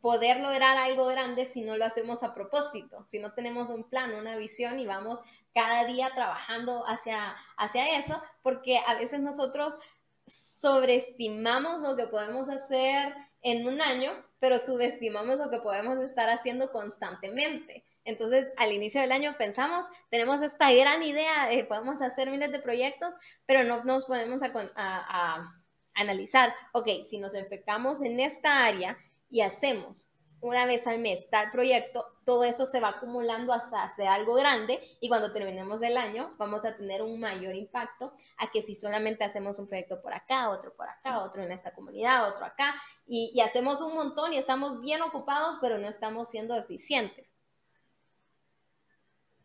poder 0.00 0.40
lograr 0.40 0.76
algo 0.76 1.06
grande 1.06 1.44
si 1.44 1.62
no 1.62 1.76
lo 1.76 1.84
hacemos 1.84 2.22
a 2.22 2.34
propósito, 2.34 3.04
si 3.06 3.18
no 3.18 3.34
tenemos 3.34 3.68
un 3.68 3.88
plan, 3.88 4.14
una 4.14 4.36
visión 4.36 4.78
y 4.78 4.86
vamos 4.86 5.20
cada 5.54 5.84
día 5.84 6.10
trabajando 6.14 6.84
hacia, 6.86 7.36
hacia 7.56 7.98
eso, 7.98 8.22
porque 8.42 8.78
a 8.86 8.94
veces 8.94 9.20
nosotros 9.20 9.78
sobreestimamos 10.26 11.82
lo 11.82 11.96
que 11.96 12.06
podemos 12.06 12.48
hacer 12.48 13.14
en 13.42 13.66
un 13.66 13.80
año, 13.80 14.12
pero 14.38 14.58
subestimamos 14.58 15.38
lo 15.38 15.50
que 15.50 15.58
podemos 15.58 15.98
estar 15.98 16.28
haciendo 16.30 16.72
constantemente. 16.72 17.84
Entonces, 18.04 18.52
al 18.56 18.72
inicio 18.72 19.00
del 19.00 19.12
año 19.12 19.34
pensamos, 19.38 19.86
tenemos 20.10 20.40
esta 20.42 20.72
gran 20.72 21.02
idea, 21.02 21.46
de 21.48 21.64
podemos 21.64 22.00
hacer 22.02 22.30
miles 22.30 22.52
de 22.52 22.60
proyectos, 22.60 23.12
pero 23.46 23.64
no 23.64 23.84
nos 23.84 24.06
podemos 24.06 24.42
a, 24.42 24.50
a 24.76 25.65
analizar, 25.96 26.54
ok, 26.72 26.88
si 27.08 27.18
nos 27.18 27.34
enfocamos 27.34 28.02
en 28.02 28.20
esta 28.20 28.64
área 28.64 28.96
y 29.28 29.40
hacemos 29.40 30.10
una 30.40 30.66
vez 30.66 30.86
al 30.86 30.98
mes 31.00 31.28
tal 31.30 31.50
proyecto, 31.50 32.04
todo 32.24 32.44
eso 32.44 32.66
se 32.66 32.80
va 32.80 32.88
acumulando 32.88 33.52
hasta 33.52 33.82
hacer 33.82 34.06
algo 34.06 34.34
grande 34.34 34.80
y 35.00 35.08
cuando 35.08 35.32
terminemos 35.32 35.82
el 35.82 35.96
año 35.96 36.34
vamos 36.38 36.64
a 36.64 36.76
tener 36.76 37.02
un 37.02 37.18
mayor 37.18 37.54
impacto 37.54 38.12
a 38.38 38.46
que 38.48 38.62
si 38.62 38.74
solamente 38.74 39.24
hacemos 39.24 39.58
un 39.58 39.66
proyecto 39.66 40.00
por 40.02 40.12
acá, 40.12 40.50
otro 40.50 40.74
por 40.74 40.88
acá, 40.88 41.20
otro 41.20 41.42
en 41.42 41.52
esta 41.52 41.72
comunidad, 41.74 42.28
otro 42.28 42.44
acá 42.44 42.74
y, 43.06 43.32
y 43.34 43.40
hacemos 43.40 43.80
un 43.80 43.94
montón 43.94 44.32
y 44.32 44.38
estamos 44.38 44.80
bien 44.80 45.02
ocupados 45.02 45.58
pero 45.60 45.78
no 45.78 45.88
estamos 45.88 46.28
siendo 46.28 46.56
eficientes. 46.56 47.34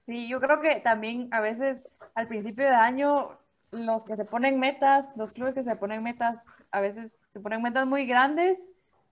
Sí, 0.05 0.27
yo 0.27 0.41
creo 0.41 0.61
que 0.61 0.81
también 0.81 1.29
a 1.31 1.39
veces 1.39 1.87
al 2.15 2.27
principio 2.27 2.65
de 2.65 2.75
año 2.75 3.39
los 3.71 4.03
que 4.03 4.15
se 4.15 4.25
ponen 4.25 4.59
metas, 4.59 5.15
los 5.17 5.31
clubes 5.33 5.53
que 5.53 5.63
se 5.63 5.75
ponen 5.75 6.03
metas, 6.03 6.45
a 6.71 6.81
veces 6.81 7.19
se 7.29 7.39
ponen 7.39 7.61
metas 7.61 7.87
muy 7.87 8.05
grandes 8.05 8.67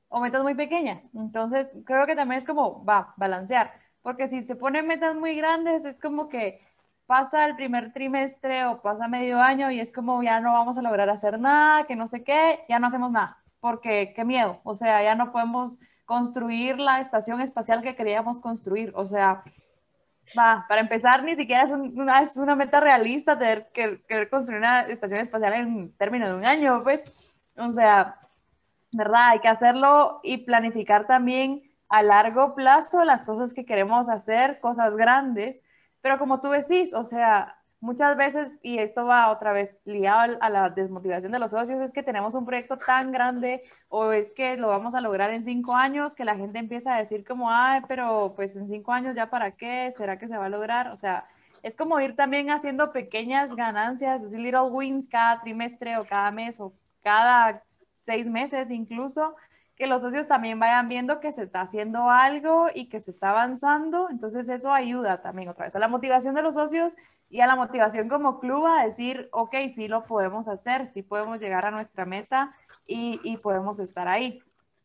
o 0.10 0.20
metas 0.20 0.44
muy 0.44 0.56
pequeñas. 0.56 1.10
Entonces, 1.14 1.72
creo 1.86 2.06
que 2.06 2.16
también 2.16 2.40
es 2.40 2.46
como, 2.46 2.84
va, 2.84 3.14
balancear, 3.18 3.74
porque 4.02 4.28
si 4.28 4.42
se 4.42 4.56
ponen 4.56 4.88
metas 4.88 5.16
muy 5.16 5.36
grandes, 5.36 5.86
es 5.86 6.00
como 6.00 6.30
que 6.30 6.62
pasa 7.06 7.46
el 7.46 7.56
primer 7.56 7.92
trimestre 7.94 8.66
o 8.66 8.82
pasa 8.82 9.08
medio 9.08 9.42
año 9.42 9.72
y 9.72 9.80
es 9.80 9.92
como 9.92 10.22
ya 10.22 10.40
no 10.42 10.54
vamos 10.54 10.78
a 10.78 10.82
lograr 10.82 11.10
hacer 11.10 11.40
nada, 11.40 11.88
que 11.88 11.96
no 11.96 12.08
sé 12.08 12.24
qué, 12.24 12.60
ya 12.70 12.80
no 12.80 12.88
hacemos 12.88 13.12
nada, 13.12 13.38
porque 13.60 14.14
qué 14.16 14.26
miedo, 14.26 14.60
o 14.64 14.74
sea, 14.74 15.02
ya 15.02 15.16
no 15.16 15.32
podemos 15.32 15.80
construir 16.06 16.80
la 16.80 17.00
estación 17.00 17.42
espacial 17.42 17.82
que 17.82 17.96
queríamos 17.96 18.40
construir, 18.40 18.92
o 18.96 19.06
sea, 19.06 19.44
va, 20.38 20.66
para 20.68 20.82
empezar, 20.82 21.24
ni 21.24 21.36
siquiera 21.36 21.64
es, 21.64 21.72
una, 21.72 22.22
es 22.22 22.38
una 22.38 22.56
meta 22.56 22.80
realista 22.80 23.38
tener 23.38 23.70
que 23.72 24.02
querer 24.08 24.30
construir 24.30 24.60
una 24.60 24.82
estación 24.82 25.20
espacial 25.20 25.54
en 25.54 25.96
términos 25.98 26.30
de 26.30 26.36
un 26.36 26.46
año, 26.46 26.84
pues, 26.84 27.04
o 27.56 27.70
sea, 27.70 28.18
¿verdad? 28.92 29.30
Hay 29.30 29.40
que 29.40 29.48
hacerlo 29.48 30.20
y 30.24 30.46
planificar 30.46 31.06
también 31.08 31.64
a 31.90 32.04
largo 32.04 32.56
plazo 32.56 33.04
las 33.04 33.24
cosas 33.24 33.54
que 33.54 33.66
queremos 33.66 34.10
hacer, 34.10 34.60
cosas 34.60 34.96
grandes, 34.96 35.64
pero 36.02 36.18
como 36.18 36.40
tú 36.40 36.50
decís, 36.50 36.94
o 36.94 37.04
sea, 37.04 37.59
muchas 37.82 38.18
veces, 38.18 38.60
y 38.62 38.80
esto 38.80 39.06
va 39.06 39.32
otra 39.32 39.54
vez 39.54 39.76
ligado 39.86 40.38
a 40.42 40.50
la 40.50 40.70
desmotivación 40.70 41.32
de 41.32 41.40
los 41.40 41.52
socios, 41.52 41.82
es 41.82 41.92
que 41.92 42.04
tenemos 42.04 42.36
un 42.36 42.46
proyecto 42.46 42.78
tan 42.78 43.12
grande 43.12 43.64
o 43.88 44.12
es 44.12 44.32
que 44.32 44.58
lo 44.58 44.68
vamos 44.68 44.96
a 44.96 45.02
lograr 45.02 45.32
en 45.32 45.44
cinco 45.44 45.76
años 45.76 46.14
que 46.14 46.26
la 46.26 46.36
gente 46.36 46.60
empieza 46.60 46.96
a 46.96 47.00
decir 47.00 47.26
como, 47.26 47.50
ay, 47.52 47.82
pero 47.88 48.34
pues 48.36 48.56
en 48.56 48.68
cinco 48.68 48.92
años 48.92 49.16
ya 49.16 49.30
para 49.30 49.52
qué, 49.52 49.92
¿será 49.92 50.20
que 50.20 50.28
se 50.28 50.38
va 50.38 50.46
a 50.46 50.50
lograr? 50.50 50.90
O 50.90 50.98
sea, 50.98 51.26
es 51.64 51.76
como 51.76 52.00
ir 52.00 52.16
también 52.16 52.50
haciendo 52.50 52.92
pequeñas 52.92 53.56
ganancias, 53.56 54.22
decir 54.22 54.40
little 54.40 54.70
wins 54.72 55.08
cada 55.08 55.42
trimestre 55.42 55.98
o 55.98 56.06
cada 56.06 56.32
mes 56.32 56.60
o 56.60 56.74
cada 57.02 57.64
seis 57.96 58.30
meses 58.30 58.70
incluso, 58.72 59.36
que 59.76 59.88
los 59.88 60.02
socios 60.02 60.28
también 60.28 60.60
vayan 60.60 60.90
viendo 60.90 61.22
que 61.22 61.32
se 61.32 61.44
está 61.44 61.62
haciendo 61.62 62.10
algo 62.10 62.68
y 62.74 62.90
que 62.90 63.00
se 63.00 63.12
está 63.12 63.30
avanzando. 63.30 64.10
Entonces 64.10 64.50
eso 64.50 64.74
ayuda 64.74 65.22
también 65.22 65.50
otra 65.50 65.66
vez 65.66 65.76
a 65.76 65.80
la 65.80 65.88
motivación 65.88 66.36
de 66.36 66.42
los 66.42 66.56
socios 66.56 66.94
y 67.30 67.42
a 67.42 67.48
la 67.48 67.56
motivación 67.56 68.10
como 68.10 68.40
club 68.40 68.66
a 68.66 68.84
decir, 68.84 69.30
ok, 69.32 69.56
sí 69.70 69.88
lo 69.88 70.06
podemos 70.06 70.48
hacer, 70.48 70.88
sí 70.88 71.04
podemos 71.04 71.40
llegar 71.40 71.66
a 71.66 71.72
nuestra 71.72 72.06
meta 72.06 72.56
y, 72.88 73.38
podemos 73.38 73.80
estar 73.80 74.08
ahí. 74.08 74.42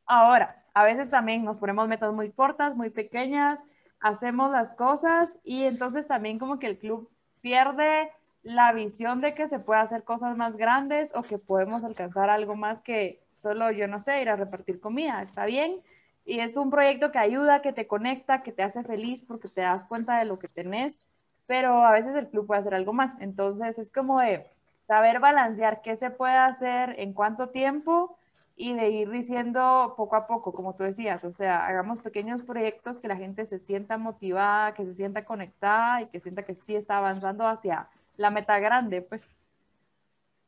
Ahora, 0.07 0.63
a 0.75 0.85
veces 0.85 1.09
también 1.09 1.43
nos 1.45 1.57
ponemos 1.57 1.89
metas 1.89 2.13
muy 2.13 2.31
cortas, 2.31 2.77
muy 2.77 2.91
pequeñas, 2.91 3.65
hacemos 4.01 4.51
las 4.51 4.75
cosas 4.75 5.39
y 5.43 5.65
entonces 5.65 6.07
también 6.07 6.39
como 6.39 6.59
que 6.59 6.67
el 6.67 6.79
club 6.79 7.11
pierde 7.41 8.11
la 8.43 8.73
visión 8.75 9.23
de 9.23 9.35
que 9.35 9.49
se 9.49 9.59
puede 9.59 9.81
hacer 9.81 10.05
cosas 10.05 10.37
más 10.37 10.59
grandes 10.59 11.15
o 11.15 11.23
que 11.23 11.39
podemos 11.39 11.83
alcanzar 11.83 12.29
algo 12.29 12.57
más 12.57 12.83
que 12.83 13.25
solo, 13.31 13.71
yo 13.71 13.89
no 13.89 14.01
sé, 14.01 14.21
ir 14.21 14.29
a 14.29 14.37
repartir 14.37 14.81
comida, 14.81 15.23
está 15.23 15.47
bien. 15.47 15.81
Y 16.27 16.41
es 16.41 16.59
un 16.59 16.71
proyecto 16.71 17.11
que 17.11 17.19
ayuda, 17.19 17.63
que 17.63 17.73
te 17.73 17.87
conecta, 17.87 18.43
que 18.43 18.53
te 18.53 18.63
hace 18.63 18.83
feliz 18.85 19.25
porque 19.25 19.49
te 19.49 19.63
das 19.63 19.87
cuenta 19.87 20.19
de 20.19 20.27
lo 20.27 20.39
que 20.39 20.49
tenés, 20.49 20.99
pero 21.47 21.85
a 21.85 21.93
veces 21.93 22.15
el 22.15 22.29
club 22.29 22.47
puede 22.47 22.61
hacer 22.61 22.75
algo 22.75 22.93
más. 22.93 23.17
Entonces 23.21 23.79
es 23.79 23.91
como 23.91 24.21
de 24.21 24.47
saber 24.87 25.21
balancear 25.21 25.83
qué 25.83 25.97
se 25.97 26.11
puede 26.11 26.37
hacer 26.37 26.95
en 26.99 27.13
cuánto 27.13 27.49
tiempo 27.49 28.17
y 28.57 28.75
de 28.75 28.91
ir 28.91 29.11
diciendo 29.11 29.95
poco 29.97 30.17
a 30.17 30.27
poco, 30.27 30.53
como 30.53 30.75
tú 30.77 30.85
decías, 30.85 31.25
o 31.25 31.33
sea, 31.33 31.67
hagamos 31.67 32.01
pequeños 32.03 32.43
proyectos 32.43 32.99
que 32.99 33.09
la 33.09 33.17
gente 33.17 33.47
se 33.47 33.59
sienta 33.59 33.99
motivada, 33.99 34.75
que 34.75 34.85
se 34.85 34.95
sienta 34.95 35.25
conectada 35.25 36.03
y 36.03 36.07
que 36.07 36.21
sienta 36.21 36.45
que 36.45 36.55
sí 36.55 36.77
está 36.77 36.99
avanzando 36.99 37.47
hacia 37.47 37.89
la 38.17 38.31
meta 38.31 38.59
grande, 38.61 39.03
pues. 39.03 39.29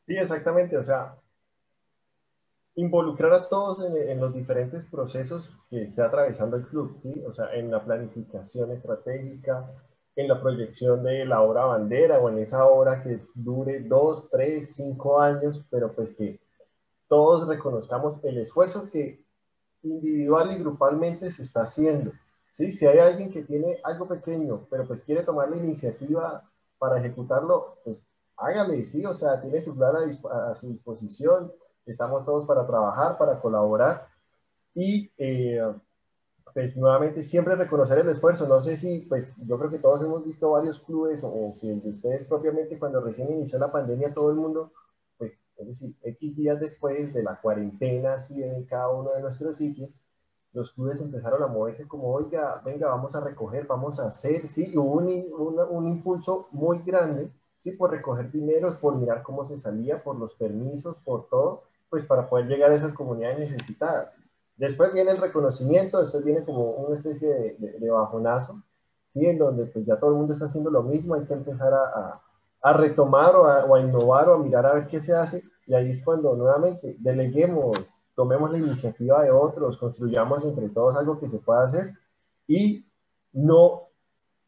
Sí, 0.07 0.17
exactamente, 0.17 0.77
o 0.77 0.85
sea, 0.85 1.17
involucrar 2.77 3.33
a 3.33 3.49
todos 3.49 3.85
en, 3.85 4.21
los 4.21 4.33
diferentes 4.33 4.87
procesos 4.87 5.51
que 5.69 5.83
está 5.83 6.07
atravesando 6.07 6.57
el 6.57 6.67
club, 6.67 7.01
¿sí? 7.03 7.25
O 7.27 7.33
sea, 7.33 7.53
en 7.55 7.71
la 7.71 7.85
planificación 7.85 8.71
estratégica, 8.71 9.69
en 10.17 10.29
la 10.29 10.41
proyección 10.41 11.05
de 11.05 11.27
la 11.27 11.43
obra 11.43 11.67
bandera 11.67 12.19
o 12.19 12.31
en 12.31 12.39
esa 12.39 12.67
obra 12.67 13.03
que 13.03 13.21
dure 13.35 13.81
dos, 13.81 14.29
tres, 14.31 14.75
cinco 14.75 15.21
años, 15.21 15.63
pero 15.71 15.93
pues 15.93 16.15
que 16.15 16.41
todos 17.07 17.47
reconozcamos 17.47 18.19
el 18.25 18.39
esfuerzo 18.39 18.89
que 18.91 19.23
individual 19.83 20.53
y 20.53 20.59
grupalmente 20.59 21.31
se 21.31 21.43
está 21.43 21.63
haciendo. 21.63 22.13
¿sí? 22.51 22.73
Si 22.73 22.87
hay 22.87 22.99
alguien 22.99 23.31
que 23.31 23.43
tiene 23.43 23.79
algo 23.85 24.09
pequeño, 24.09 24.67
pero 24.71 24.87
pues 24.87 25.03
quiere 25.03 25.23
tomar 25.23 25.51
la 25.51 25.59
iniciativa 25.59 26.43
para 26.79 26.99
ejecutarlo, 26.99 27.77
pues 27.85 28.07
hágale, 28.39 28.85
sí, 28.85 29.05
o 29.05 29.15
sea, 29.15 29.41
tiene 29.41 29.61
su 29.61 29.77
plan 29.77 29.95
a, 30.31 30.55
su 30.55 30.69
disposición, 30.69 31.53
estamos 31.85 32.25
todos 32.25 32.47
para 32.47 32.67
trabajar, 32.67 33.19
para 33.19 33.39
colaborar 33.39 34.09
y 34.75 35.11
eh, 35.19 35.63
pues 36.55 36.77
nuevamente 36.77 37.23
siempre 37.23 37.55
reconocer 37.55 37.99
el 37.99 38.09
esfuerzo. 38.09 38.47
No 38.49 38.61
sé 38.61 38.77
si, 38.77 39.01
pues 39.01 39.35
yo 39.47 39.59
creo 39.59 39.71
que 39.71 39.79
todos 39.79 40.03
hemos 40.05 40.25
visto 40.25 40.51
varios 40.51 40.81
clubes 40.81 41.21
o, 41.23 41.53
si 41.55 41.73
ustedes 41.73 42.25
propiamente 42.25 42.79
cuando 42.79 43.01
recién 43.01 43.31
inició 43.31 43.59
la 43.59 43.73
pandemia 43.73 44.15
todo 44.15 44.31
el 44.31 44.37
mundo, 44.37 44.73
pues 45.19 45.33
es 45.57 45.67
decir, 45.67 45.95
X 46.03 46.37
días 46.37 46.61
después 46.61 47.13
de 47.13 47.23
la 47.23 47.41
cuarentena, 47.41 48.15
así 48.15 48.43
en 48.43 48.65
cada 48.65 48.89
uno 48.91 49.13
de 49.13 49.21
nuestros 49.21 49.57
sitios, 49.57 49.95
los 50.53 50.73
clubes 50.73 51.01
empezaron 51.01 51.43
a 51.43 51.49
moverse 51.49 51.87
como, 51.87 52.09
oiga, 52.09 52.63
venga, 52.65 52.89
vamos 52.89 53.15
a 53.15 53.21
recoger, 53.21 53.67
vamos 53.67 54.01
a 54.01 54.07
hacer, 54.07 54.49
sí, 54.49 54.73
hubo 54.75 54.93
un, 54.93 55.09
un, 55.39 55.61
un 55.61 55.87
impulso 55.87 56.49
muy 56.53 56.79
grande, 56.83 57.31
sí, 57.59 57.73
por 57.73 57.91
recoger 57.91 58.31
dineros, 58.33 58.77
por 58.77 58.97
mirar 58.97 59.23
cómo 59.23 59.45
se 59.45 59.59
salía, 59.59 60.03
por 60.03 60.19
los 60.19 60.35
permisos, 60.35 60.97
por 60.99 61.29
todo, 61.29 61.65
pues 61.91 62.05
para 62.07 62.29
poder 62.29 62.47
llegar 62.47 62.71
a 62.71 62.75
esas 62.75 62.95
comunidades 62.95 63.39
necesitadas. 63.39 64.17
Después 64.57 64.93
viene 64.93 65.11
el 65.11 65.19
reconocimiento, 65.19 65.99
después 65.99 66.25
viene 66.25 66.45
como 66.45 66.71
una 66.71 66.97
especie 66.97 67.29
de, 67.29 67.79
de, 67.79 67.91
bajonazo, 67.91 68.63
¿sí? 69.13 69.27
en 69.27 69.39
donde 69.39 69.67
pues 69.67 69.85
ya 69.85 69.99
todo 69.99 70.11
el 70.11 70.17
mundo 70.17 70.33
está 70.33 70.47
haciendo 70.47 70.71
lo 70.71 70.83
mismo, 70.83 71.15
hay 71.15 71.25
que 71.25 71.35
empezar 71.35 71.75
a, 71.75 72.21
a, 72.63 72.73
retomar 72.73 73.37
o 73.37 73.45
a, 73.45 73.67
o 73.67 73.75
a, 73.75 73.81
innovar 73.81 74.31
o 74.31 74.35
a 74.35 74.39
mirar 74.39 74.65
a 74.65 74.75
ver 74.75 74.87
qué 74.87 75.01
se 75.01 75.15
hace, 75.15 75.45
y 75.67 75.75
ahí 75.75 75.91
es 75.91 76.03
cuando 76.03 76.35
nuevamente 76.35 76.97
deleguemos, 77.01 77.77
tomemos 78.15 78.51
la 78.51 78.59
iniciativa 78.59 79.23
de 79.23 79.31
otros, 79.31 79.77
construyamos 79.77 80.45
entre 80.47 80.71
todos 80.71 80.97
algo 80.97 81.21
que 81.21 81.29
se 81.29 81.39
pueda 81.39 81.65
hacer 81.65 81.93
y 82.47 82.87
no 83.35 83.83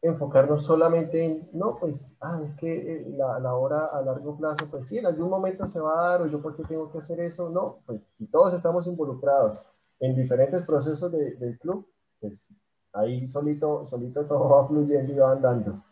enfocarnos 0.01 0.63
solamente 0.63 1.23
en, 1.23 1.49
no, 1.53 1.77
pues, 1.77 2.15
ah, 2.21 2.41
es 2.43 2.55
que 2.55 2.95
eh, 2.95 3.05
la, 3.15 3.39
la, 3.39 3.53
hora 3.53 3.87
a 3.87 4.01
largo 4.01 4.37
plazo, 4.37 4.65
pues 4.71 4.87
sí, 4.87 4.97
en 4.97 5.05
algún 5.05 5.29
momento 5.29 5.67
se 5.67 5.79
va 5.79 5.91
a 5.91 6.09
dar, 6.09 6.21
o 6.21 6.27
yo 6.27 6.41
por 6.41 6.55
qué 6.55 6.63
tengo 6.63 6.89
que 6.89 6.99
hacer 6.99 7.19
eso, 7.19 7.49
no, 7.49 7.79
pues 7.85 8.01
si 8.13 8.25
todos 8.25 8.53
estamos 8.53 8.87
involucrados 8.87 9.61
en 9.99 10.15
diferentes 10.15 10.63
procesos 10.63 11.11
de, 11.11 11.35
del 11.35 11.57
club, 11.59 11.87
pues 12.19 12.51
ahí 12.93 13.27
solito, 13.27 13.85
solito 13.87 14.25
todo 14.25 14.49
va 14.49 14.67
fluyendo 14.67 15.13
y 15.13 15.15
va 15.15 15.31
andando. 15.31 15.83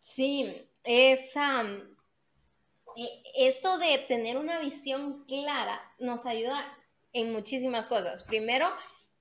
Sí, 0.00 0.68
es, 0.82 1.34
um, 1.36 1.80
esto 3.36 3.78
de 3.78 3.98
tener 4.08 4.36
una 4.36 4.60
visión 4.60 5.24
clara 5.26 5.80
nos 5.98 6.26
ayuda 6.26 6.64
en 7.12 7.32
muchísimas 7.32 7.86
cosas. 7.86 8.24
Primero, 8.24 8.66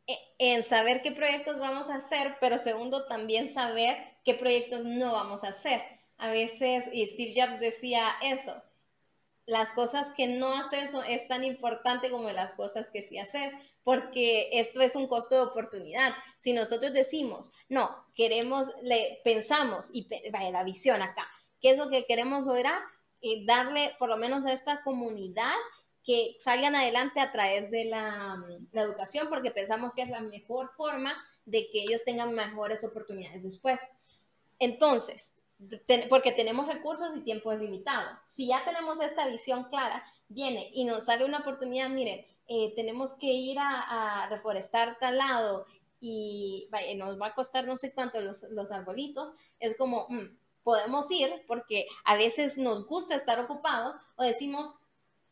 e, 0.07 0.18
en 0.39 0.64
saber 0.64 1.01
qué 1.01 1.12
proyectos 1.12 1.60
vamos 1.60 1.89
a 1.89 1.95
hacer, 1.95 2.36
pero 2.39 2.57
segundo, 2.57 3.05
también 3.07 3.47
saber 3.47 3.95
qué 4.24 4.34
proyectos 4.34 4.86
no 4.86 5.14
vamos 5.14 5.43
a 5.43 5.49
hacer. 5.49 5.82
A 6.18 6.30
veces, 6.30 6.89
y 6.91 7.05
Steve 7.05 7.34
Jobs 7.36 7.60
decía 7.60 8.03
eso, 8.24 8.62
las 9.50 9.72
cosas 9.72 10.12
que 10.16 10.28
no 10.28 10.54
haces 10.54 10.93
es 11.08 11.28
tan 11.28 11.43
importante 11.43 12.12
como 12.12 12.30
las 12.32 12.54
cosas 12.54 12.91
que 12.91 13.02
sí 13.02 13.18
haces, 13.18 13.54
porque 13.84 14.47
esto 14.54 14.80
es 14.80 14.95
un 14.95 15.08
costo 15.08 15.34
de 15.34 15.41
oportunidad. 15.41 16.14
Si 16.38 16.54
nosotros 16.54 16.93
decimos, 16.93 17.52
no, 17.68 18.06
queremos, 18.16 18.68
le, 18.84 19.20
pensamos, 19.24 19.89
y 19.91 20.08
vaya 20.32 20.52
la 20.52 20.64
visión 20.64 21.02
acá, 21.02 21.28
¿qué 21.62 21.72
es 21.72 21.80
lo 21.80 21.89
que 21.89 22.06
queremos 22.06 22.45
lograr? 22.45 22.80
Eh, 23.22 23.43
darle 23.45 23.95
por 23.97 24.08
lo 24.10 24.18
menos 24.18 24.45
a 24.45 24.54
esta 24.54 24.84
comunidad 24.84 25.56
que 26.04 26.36
salgan 26.39 26.76
adelante 26.76 27.20
a 27.20 27.32
través 27.32 27.72
de 27.72 27.86
la, 27.86 28.38
la, 28.72 28.82
educación, 28.84 29.30
porque 29.30 29.50
pensamos 29.50 29.93
que 29.93 30.04
es 30.04 30.10
la 30.10 30.22
mejor 30.22 30.70
forma 30.78 31.18
de 31.45 31.68
que 31.72 31.82
ellos 31.82 32.04
tengan 32.06 32.36
mejores 32.36 32.84
oportunidades 32.84 33.41
después. 33.41 33.82
Entonces, 34.60 35.34
porque 36.10 36.32
tenemos 36.32 36.68
recursos 36.68 37.16
y 37.16 37.22
tiempo 37.22 37.51
es 37.51 37.60
limitado. 37.60 38.07
Si 38.26 38.47
ya 38.47 38.64
tenemos 38.64 39.01
esta 39.01 39.28
visión 39.28 39.66
clara, 39.66 40.03
viene 40.30 40.70
y 40.74 40.86
nos 40.86 41.05
sale 41.05 41.26
una 41.26 41.39
oportunidad, 41.39 41.89
miren, 41.89 42.26
eh, 42.47 42.74
tenemos 42.76 43.14
que 43.14 43.28
ir 43.28 43.57
a, 43.60 44.28
reforestar 44.30 44.97
tal 44.99 45.18
lado 45.18 45.66
y 45.99 46.68
vaya, 46.72 46.95
nos 46.95 47.20
va 47.20 47.28
a 47.28 47.34
costar 47.34 47.68
no 47.68 47.78
sé 47.78 47.93
cuánto 47.93 48.22
los, 48.22 48.43
los 48.51 48.72
arbolitos, 48.72 49.34
es 49.60 49.76
como, 49.76 50.07
mm, 50.10 50.38
podemos 50.64 51.10
ir 51.12 51.43
porque 51.47 51.88
a 52.05 52.16
veces 52.16 52.57
nos 52.57 52.86
gusta 52.88 53.16
estar 53.16 53.39
ocupados 53.39 53.97
o 54.16 54.24
decimos, 54.24 54.76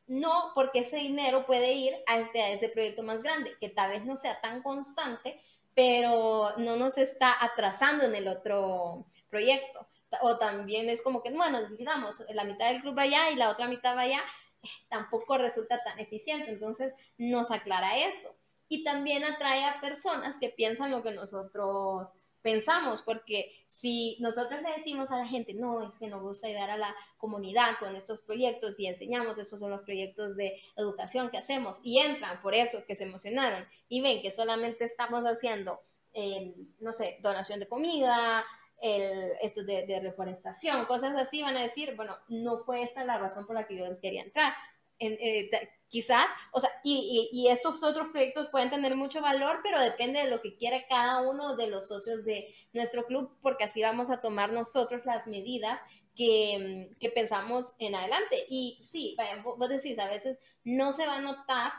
no, 0.08 0.52
porque 0.56 0.80
ese 0.80 0.98
dinero 0.98 1.46
puede 1.46 1.74
ir 1.74 1.94
a, 2.08 2.20
este, 2.20 2.42
a 2.42 2.52
ese 2.52 2.70
proyecto 2.70 3.04
más 3.04 3.22
grande, 3.22 3.56
que 3.60 3.70
tal 3.70 3.92
vez 3.92 4.06
no 4.06 4.18
sea 4.18 4.42
tan 4.42 4.62
constante, 4.62 5.40
pero 5.74 6.54
no 6.58 6.76
nos 6.76 6.98
está 6.98 7.36
atrasando 7.44 8.04
en 8.06 8.16
el 8.16 8.28
otro 8.28 9.06
proyecto 9.30 9.88
o 10.22 10.38
también 10.38 10.90
es 10.90 11.02
como 11.02 11.22
que, 11.22 11.32
bueno, 11.32 11.60
digamos, 11.78 12.24
la 12.34 12.44
mitad 12.44 12.72
del 12.72 12.82
club 12.82 12.98
va 12.98 13.04
allá 13.04 13.30
y 13.32 13.36
la 13.36 13.50
otra 13.50 13.68
mitad 13.68 13.96
va 13.96 14.02
allá, 14.02 14.22
eh, 14.64 14.68
tampoco 14.90 15.38
resulta 15.38 15.84
tan 15.84 16.00
eficiente. 16.00 16.52
Entonces, 16.52 16.96
nos 17.18 17.52
aclara 17.52 17.98
eso. 17.98 18.36
Y 18.70 18.84
también 18.84 19.24
atrae 19.24 19.64
a 19.66 19.80
personas 19.80 20.38
que 20.38 20.50
piensan 20.50 20.92
lo 20.92 21.04
que 21.04 21.12
nosotros 21.12 22.16
pensamos, 22.42 23.02
porque 23.02 23.52
si 23.68 24.16
nosotros 24.22 24.62
le 24.62 24.72
decimos 24.72 25.12
a 25.12 25.18
la 25.18 25.26
gente, 25.26 25.54
no, 25.54 25.86
es 25.86 25.98
que 25.98 26.08
nos 26.08 26.22
gusta 26.22 26.48
ayudar 26.48 26.70
a 26.70 26.78
la 26.78 26.96
comunidad 27.18 27.78
con 27.78 27.96
estos 27.96 28.22
proyectos 28.22 28.80
y 28.80 28.88
enseñamos, 28.88 29.38
estos 29.38 29.60
son 29.60 29.72
los 29.72 29.82
proyectos 29.82 30.38
de 30.38 30.58
educación 30.78 31.30
que 31.30 31.38
hacemos, 31.38 31.82
y 31.84 32.00
entran 32.00 32.42
por 32.42 32.56
eso 32.56 32.86
que 32.86 32.96
se 32.96 33.04
emocionaron 33.04 33.68
y 33.90 34.02
ven 34.02 34.22
que 34.22 34.32
solamente 34.32 34.86
estamos 34.86 35.26
haciendo, 35.26 35.82
eh, 36.14 36.54
no 36.80 36.94
sé, 36.94 37.18
donación 37.22 37.60
de 37.60 37.68
comida, 37.68 38.46
el, 38.82 39.34
esto 39.42 39.64
de, 39.64 39.86
de, 39.86 40.00
reforestación, 40.00 40.86
cosas 40.86 41.16
así, 41.16 41.42
van 41.42 41.58
a 41.58 41.62
decir, 41.62 41.96
bueno, 41.96 42.18
no 42.28 42.60
fue 42.60 42.84
esta 42.84 43.04
la 43.04 43.18
razón 43.18 43.46
por 43.46 43.56
la 43.56 43.66
que 43.66 43.78
yo 43.78 44.00
quería 44.00 44.24
entrar. 44.24 44.54
En, 45.00 45.14
eh, 45.20 45.50
quizás, 45.90 46.30
o 46.52 46.60
sea, 46.60 46.70
y, 46.84 47.30
y, 47.32 47.40
y, 47.40 47.48
estos 47.50 47.84
otros 47.84 48.10
proyectos 48.10 48.48
pueden 48.52 48.70
tener 48.70 48.96
mucho 48.96 49.22
valor, 49.22 49.60
pero 49.64 49.80
depende 49.80 50.20
de 50.20 50.30
lo 50.30 50.42
que 50.42 50.58
quiera 50.58 50.88
cada 50.88 51.22
uno 51.22 51.56
de 51.56 51.68
los 51.68 51.88
socios 51.88 52.26
de 52.26 52.54
nuestro 52.74 53.06
club, 53.06 53.38
porque 53.42 53.66
así 53.66 53.82
vamos 53.82 54.10
a 54.10 54.22
tomar 54.22 54.52
nosotros 54.52 55.06
las 55.06 55.28
medidas 55.28 55.82
que, 56.16 56.96
que 57.00 57.10
pensamos 57.10 57.76
en 57.80 57.96
adelante. 57.96 58.46
Y 58.50 58.80
sí, 58.82 59.16
vaya, 59.18 59.42
vos 59.44 59.70
decís, 59.70 60.00
a 60.00 60.10
veces 60.10 60.40
no 60.64 60.92
se 60.94 61.06
va 61.06 61.18
a 61.18 61.22
notar 61.22 61.72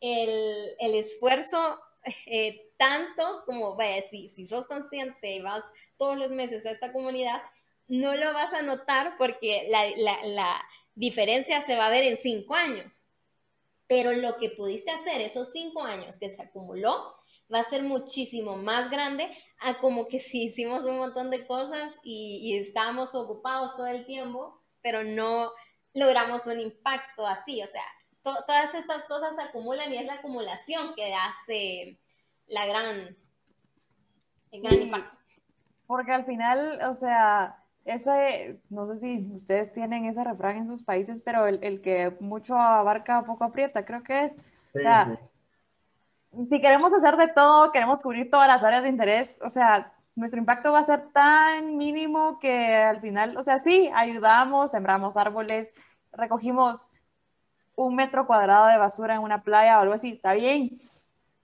el, 0.00 0.76
el 0.78 0.94
esfuerzo 0.94 1.80
eh, 2.26 2.67
tanto 2.78 3.42
como, 3.44 3.74
vaya, 3.74 4.00
si, 4.02 4.28
si 4.28 4.46
sos 4.46 4.66
consciente 4.66 5.34
y 5.34 5.42
vas 5.42 5.64
todos 5.98 6.16
los 6.16 6.30
meses 6.30 6.64
a 6.64 6.70
esta 6.70 6.92
comunidad, 6.92 7.42
no 7.88 8.14
lo 8.14 8.32
vas 8.32 8.52
a 8.52 8.62
notar 8.62 9.16
porque 9.18 9.66
la, 9.68 9.90
la, 10.24 10.62
diferencia 10.94 11.60
se 11.60 11.76
va 11.76 11.86
a 11.86 11.90
ver 11.90 12.04
en 12.04 12.16
cinco 12.16 12.54
años. 12.54 13.04
Pero 13.86 14.12
lo 14.12 14.36
que 14.36 14.50
pudiste 14.50 14.90
hacer 14.90 15.20
esos 15.20 15.52
cinco 15.52 15.82
años 15.82 16.18
que 16.18 16.28
se 16.28 16.42
acumuló 16.42 17.14
va 17.52 17.60
a 17.60 17.64
ser 17.64 17.82
muchísimo 17.82 18.56
más 18.56 18.90
grande 18.90 19.30
a 19.60 19.78
como 19.78 20.08
que 20.08 20.18
si 20.18 20.44
hicimos 20.44 20.84
un 20.84 20.98
montón 20.98 21.30
de 21.30 21.46
cosas 21.46 21.94
y, 22.02 22.56
estábamos 22.58 23.14
ocupados 23.14 23.76
todo 23.76 23.86
el 23.86 24.06
tiempo, 24.06 24.60
pero 24.82 25.04
no 25.04 25.52
logramos 25.94 26.46
un 26.46 26.60
impacto 26.60 27.26
así. 27.26 27.62
O 27.62 27.66
sea, 27.66 27.84
to 28.22 28.34
todas 28.46 28.74
estas 28.74 29.04
cosas 29.04 29.36
se 29.36 29.42
acumulan 29.42 29.92
y 29.92 29.98
es 29.98 30.04
la 30.04 30.14
acumulación 30.14 30.94
que 30.94 31.14
hace 31.14 32.00
la 32.48 32.66
gran, 32.66 33.16
el 34.52 34.62
gran 34.62 34.82
impacto. 34.82 35.16
Porque 35.86 36.12
al 36.12 36.24
final, 36.24 36.80
o 36.88 36.92
sea, 36.92 37.62
ese, 37.84 38.60
no 38.68 38.86
sé 38.86 38.98
si 38.98 39.30
ustedes 39.32 39.72
tienen 39.72 40.04
ese 40.04 40.22
refrán 40.22 40.58
en 40.58 40.66
sus 40.66 40.82
países, 40.82 41.22
pero 41.22 41.46
el, 41.46 41.58
el 41.62 41.80
que 41.80 42.14
mucho 42.20 42.56
abarca, 42.56 43.24
poco 43.24 43.44
aprieta, 43.44 43.84
creo 43.84 44.02
que 44.02 44.24
es. 44.24 44.32
Sí, 44.68 44.78
o 44.78 44.82
sea, 44.82 45.18
sí. 46.32 46.46
si 46.50 46.60
queremos 46.60 46.92
hacer 46.92 47.16
de 47.16 47.28
todo, 47.28 47.72
queremos 47.72 48.02
cubrir 48.02 48.30
todas 48.30 48.48
las 48.48 48.62
áreas 48.62 48.82
de 48.82 48.90
interés, 48.90 49.38
o 49.42 49.48
sea, 49.48 49.92
nuestro 50.14 50.40
impacto 50.40 50.72
va 50.72 50.80
a 50.80 50.84
ser 50.84 51.10
tan 51.12 51.76
mínimo 51.76 52.38
que 52.38 52.76
al 52.76 53.00
final, 53.00 53.36
o 53.36 53.42
sea, 53.42 53.58
sí, 53.58 53.90
ayudamos, 53.94 54.72
sembramos 54.72 55.16
árboles, 55.16 55.72
recogimos 56.12 56.90
un 57.76 57.94
metro 57.94 58.26
cuadrado 58.26 58.66
de 58.66 58.76
basura 58.76 59.14
en 59.14 59.22
una 59.22 59.42
playa 59.42 59.78
o 59.78 59.82
algo 59.82 59.94
así, 59.94 60.10
está 60.10 60.34
bien, 60.34 60.80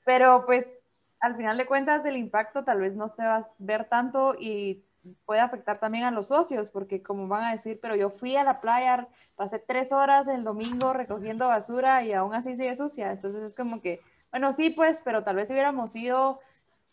pero 0.05 0.45
pues 0.45 0.77
al 1.25 1.37
final 1.37 1.57
de 1.57 1.65
cuentas 1.65 2.05
el 2.05 2.19
impacto 2.19 2.65
tal 2.65 2.81
vez 2.81 2.95
no 2.95 3.09
se 3.09 3.25
va 3.25 3.37
a 3.37 3.49
ver 3.59 3.87
tanto 3.87 4.35
y 4.39 4.85
puede 5.25 5.41
afectar 5.41 5.81
también 5.81 6.05
a 6.05 6.11
los 6.11 6.29
socios, 6.29 6.69
porque 6.69 7.03
como 7.03 7.29
van 7.29 7.45
a 7.45 7.53
decir, 7.53 7.79
pero 7.81 7.97
yo 7.97 8.11
fui 8.11 8.37
a 8.37 8.45
la 8.45 8.61
playa, 8.61 9.09
pasé 9.35 9.59
tres 9.59 9.91
horas 9.91 10.29
el 10.29 10.45
domingo 10.45 10.93
recogiendo 10.93 11.49
basura 11.49 12.03
y 12.03 12.13
aún 12.13 12.35
así 12.35 12.57
sigue 12.57 12.77
sucia, 12.77 13.11
entonces 13.11 13.43
es 13.43 13.55
como 13.55 13.81
que, 13.81 14.01
bueno, 14.31 14.53
sí, 14.53 14.69
pues, 14.69 15.01
pero 15.03 15.25
tal 15.25 15.37
vez 15.37 15.49
si 15.49 15.55
hubiéramos 15.55 15.97
ido 15.97 16.41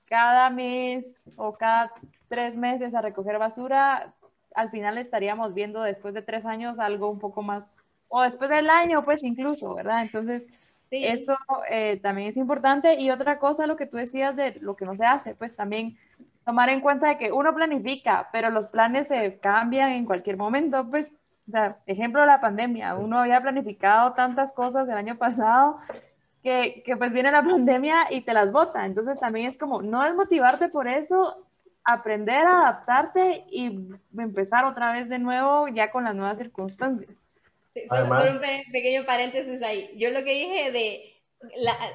cada 0.06 0.50
mes 0.50 1.24
o 1.36 1.54
cada 1.54 1.92
tres 2.30 2.56
meses 2.56 2.96
a 2.96 3.02
recoger 3.02 3.38
basura, 3.38 4.14
al 4.56 4.70
final 4.70 4.98
estaríamos 4.98 5.54
viendo 5.54 5.82
después 5.82 6.14
de 6.14 6.22
tres 6.22 6.46
años 6.46 6.80
algo 6.80 7.10
un 7.10 7.20
poco 7.20 7.42
más 7.42 7.76
o 8.08 8.22
después 8.22 8.50
del 8.50 8.70
año, 8.70 9.04
pues 9.04 9.24
incluso, 9.24 9.74
¿verdad? 9.74 10.02
Entonces, 10.02 10.48
sí. 10.92 11.06
eso 11.06 11.38
eh, 11.70 12.00
también 12.02 12.30
es 12.30 12.38
importante. 12.38 13.00
Y 13.00 13.10
otra 13.10 13.40
cosa, 13.40 13.66
lo 13.66 13.78
que 13.78 13.88
tú 13.88 13.98
decías 13.98 14.36
de 14.36 14.60
lo 14.62 14.76
que 14.76 14.86
no 14.86 14.96
se 14.96 15.06
hace, 15.06 15.34
pues 15.34 15.56
también 15.56 15.98
tomar 16.46 16.70
en 16.70 16.82
cuenta 16.82 17.08
de 17.08 17.18
que 17.18 17.32
uno 17.32 17.54
planifica, 17.56 18.30
pero 18.32 18.50
los 18.50 18.68
planes 18.68 19.08
se 19.08 19.40
cambian 19.40 19.92
en 19.92 20.06
cualquier 20.06 20.38
momento, 20.38 20.88
pues, 20.90 21.12
o 21.48 21.52
sea, 21.52 21.78
ejemplo, 21.86 22.26
la 22.26 22.42
pandemia, 22.42 22.96
uno 22.96 23.20
había 23.20 23.42
planificado 23.42 24.14
tantas 24.14 24.54
cosas 24.54 24.88
el 24.90 24.96
año 24.96 25.18
pasado 25.18 25.80
que, 26.44 26.84
que, 26.86 26.98
pues 26.98 27.14
viene 27.14 27.32
la 27.32 27.44
pandemia 27.44 27.96
y 28.10 28.22
te 28.22 28.34
las 28.34 28.52
bota. 28.52 28.86
Entonces 28.86 29.20
también 29.20 29.48
es 29.48 29.58
como, 29.58 29.82
no 29.82 30.04
es 30.06 30.16
motivarte 30.16 30.70
por 30.70 30.88
eso, 30.88 31.46
aprender 31.84 32.46
a 32.46 32.62
adaptarte 32.62 33.46
y 33.50 33.90
empezar 34.18 34.66
otra 34.66 34.94
vez 34.94 35.10
de 35.10 35.20
nuevo 35.20 35.68
ya 35.68 35.92
con 35.92 36.04
las 36.04 36.16
nuevas 36.16 36.38
circunstancias. 36.38 37.21
Solo, 37.88 38.32
un 38.32 38.72
pequeño 38.72 39.06
paréntesis 39.06 39.62
ahí. 39.62 39.92
Yo 39.98 40.12
lo 40.12 40.24
que 40.24 40.34
dije 40.34 40.72
de 40.72 41.12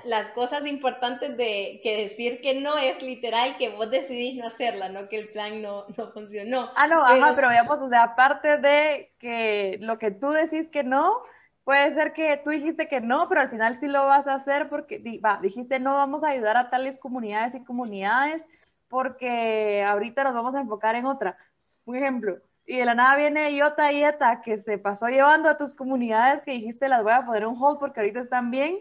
las 0.04 0.28
cosas 0.30 0.66
importantes 0.66 1.36
de 1.36 1.80
que 1.82 2.02
decir 2.02 2.40
que 2.40 2.60
no 2.60 2.78
es 2.78 3.02
literal 3.02 3.56
que 3.56 3.70
vos 3.70 3.90
decidís 3.90 4.36
no 4.36 4.46
hacerla, 4.46 4.88
no 4.88 5.08
que 5.08 5.18
el 5.18 5.28
plan 5.28 5.62
no, 5.62 5.84
no 5.96 6.12
funcionó. 6.12 6.70
Ah, 6.74 6.88
no, 6.88 7.02
pero... 7.06 7.24
ajá, 7.24 7.36
pero 7.36 7.50
digamos, 7.50 7.80
o 7.80 7.88
sea, 7.88 8.02
aparte 8.02 8.58
de 8.58 9.12
que 9.18 9.78
lo 9.80 9.98
que 9.98 10.10
tú 10.10 10.30
decís 10.30 10.68
que 10.68 10.82
no, 10.82 11.22
puede 11.62 11.94
ser 11.94 12.12
que 12.12 12.40
tú 12.44 12.50
dijiste 12.50 12.88
que 12.88 13.00
no, 13.00 13.28
pero 13.28 13.40
al 13.40 13.50
final 13.50 13.76
sí 13.76 13.86
lo 13.86 14.06
vas 14.06 14.26
a 14.26 14.34
hacer 14.34 14.68
porque 14.68 15.00
va, 15.24 15.38
dijiste 15.40 15.78
no 15.78 15.94
vamos 15.94 16.24
a 16.24 16.28
ayudar 16.28 16.56
a 16.56 16.70
tales 16.70 16.98
comunidades 16.98 17.54
y 17.54 17.64
comunidades 17.64 18.46
porque 18.88 19.84
ahorita 19.84 20.24
nos 20.24 20.34
vamos 20.34 20.54
a 20.54 20.60
enfocar 20.60 20.96
en 20.96 21.06
otra. 21.06 21.36
Un 21.84 21.96
ejemplo, 21.96 22.38
y 22.66 22.78
de 22.78 22.84
la 22.84 22.94
nada 22.94 23.16
viene 23.16 23.52
Iota 23.52 23.92
Ieta 23.92 24.42
que 24.42 24.56
se 24.58 24.78
pasó 24.78 25.06
llevando 25.06 25.48
a 25.48 25.56
tus 25.56 25.74
comunidades 25.74 26.42
que 26.42 26.52
dijiste 26.52 26.88
las 26.88 27.02
voy 27.02 27.12
a 27.12 27.24
poner 27.24 27.46
un 27.46 27.56
hold 27.60 27.78
porque 27.78 28.00
ahorita 28.00 28.20
están 28.20 28.50
bien 28.50 28.80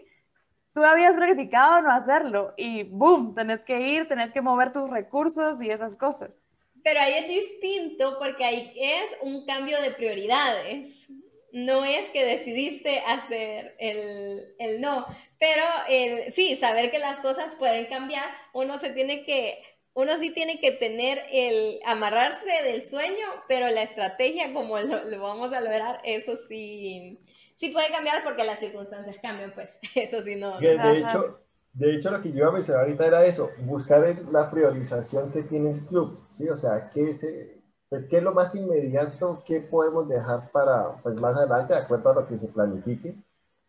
tú 0.76 0.84
habías 0.84 1.14
planificado 1.14 1.80
no 1.80 1.90
hacerlo 1.90 2.52
y 2.58 2.82
boom, 2.82 3.34
tenés 3.34 3.64
que 3.64 3.80
ir, 3.80 4.08
tenés 4.08 4.30
que 4.30 4.42
mover 4.42 4.74
tus 4.74 4.90
recursos 4.90 5.62
y 5.62 5.70
esas 5.70 5.94
cosas. 5.94 6.38
Pero 6.84 7.00
ahí 7.00 7.14
es 7.14 7.28
distinto 7.28 8.18
porque 8.18 8.44
ahí 8.44 8.74
es 8.76 9.16
un 9.22 9.46
cambio 9.46 9.80
de 9.80 9.92
prioridades. 9.92 11.08
No 11.50 11.82
es 11.86 12.10
que 12.10 12.26
decidiste 12.26 12.98
hacer 13.06 13.74
el, 13.78 14.54
el 14.58 14.82
no, 14.82 15.06
pero 15.38 15.64
el, 15.88 16.30
sí, 16.30 16.54
saber 16.56 16.90
que 16.90 16.98
las 16.98 17.20
cosas 17.20 17.54
pueden 17.54 17.86
cambiar, 17.86 18.28
uno 18.52 18.76
se 18.76 18.90
tiene 18.90 19.24
que, 19.24 19.58
uno 19.96 20.14
sí 20.18 20.30
tiene 20.30 20.60
que 20.60 20.72
tener 20.72 21.18
el 21.32 21.80
amarrarse 21.86 22.50
del 22.64 22.82
sueño, 22.82 23.26
pero 23.48 23.70
la 23.70 23.82
estrategia, 23.82 24.52
como 24.52 24.78
lo, 24.78 25.06
lo 25.06 25.22
vamos 25.22 25.54
a 25.54 25.62
lograr, 25.62 26.00
eso 26.04 26.36
sí, 26.36 27.18
sí 27.54 27.70
puede 27.70 27.90
cambiar 27.90 28.22
porque 28.22 28.44
las 28.44 28.60
circunstancias 28.60 29.16
cambian, 29.22 29.52
pues 29.54 29.80
eso 29.94 30.20
sí 30.20 30.36
no. 30.36 30.60
De, 30.60 30.98
hecho, 30.98 31.40
de 31.72 31.94
hecho, 31.94 32.10
lo 32.10 32.20
que 32.20 32.30
yo 32.30 32.36
iba 32.36 32.48
a 32.48 32.52
mencionar 32.52 32.84
ahorita 32.84 33.06
era 33.06 33.24
eso, 33.24 33.50
buscar 33.60 34.22
la 34.30 34.50
priorización 34.50 35.32
que 35.32 35.44
tiene 35.44 35.70
el 35.70 35.86
club, 35.86 36.26
¿sí? 36.28 36.46
O 36.50 36.58
sea, 36.58 36.90
¿qué, 36.90 37.16
se, 37.16 37.62
pues, 37.88 38.04
¿qué 38.04 38.18
es 38.18 38.22
lo 38.22 38.34
más 38.34 38.54
inmediato 38.54 39.42
que 39.46 39.60
podemos 39.60 40.10
dejar 40.10 40.50
para 40.52 41.00
pues, 41.02 41.14
más 41.14 41.36
adelante, 41.36 41.72
de 41.72 41.80
acuerdo 41.80 42.10
a 42.10 42.14
lo 42.16 42.28
que 42.28 42.36
se 42.36 42.48
planifique? 42.48 43.16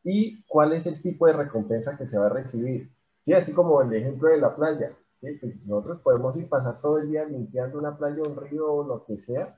Y 0.04 0.44
cuál 0.44 0.74
es 0.74 0.86
el 0.88 1.02
tipo 1.02 1.26
de 1.26 1.34
recompensa 1.34 1.98
que 1.98 2.06
se 2.06 2.20
va 2.20 2.26
a 2.26 2.30
recibir. 2.30 2.92
Sí, 3.22 3.32
así 3.32 3.54
como 3.54 3.82
el 3.82 3.94
ejemplo 3.94 4.28
de 4.28 4.40
la 4.40 4.54
playa. 4.54 4.92
¿Sí? 5.18 5.34
Pues 5.42 5.54
nosotros 5.66 6.00
podemos 6.02 6.36
ir 6.38 6.48
pasar 6.48 6.80
todo 6.82 7.00
el 7.00 7.10
día 7.10 7.26
limpiando 7.26 7.78
una 7.78 7.98
playa, 7.98 8.24
un 8.24 8.36
río, 8.36 8.72
o 8.72 8.84
lo 8.84 9.06
que 9.06 9.18
sea, 9.18 9.58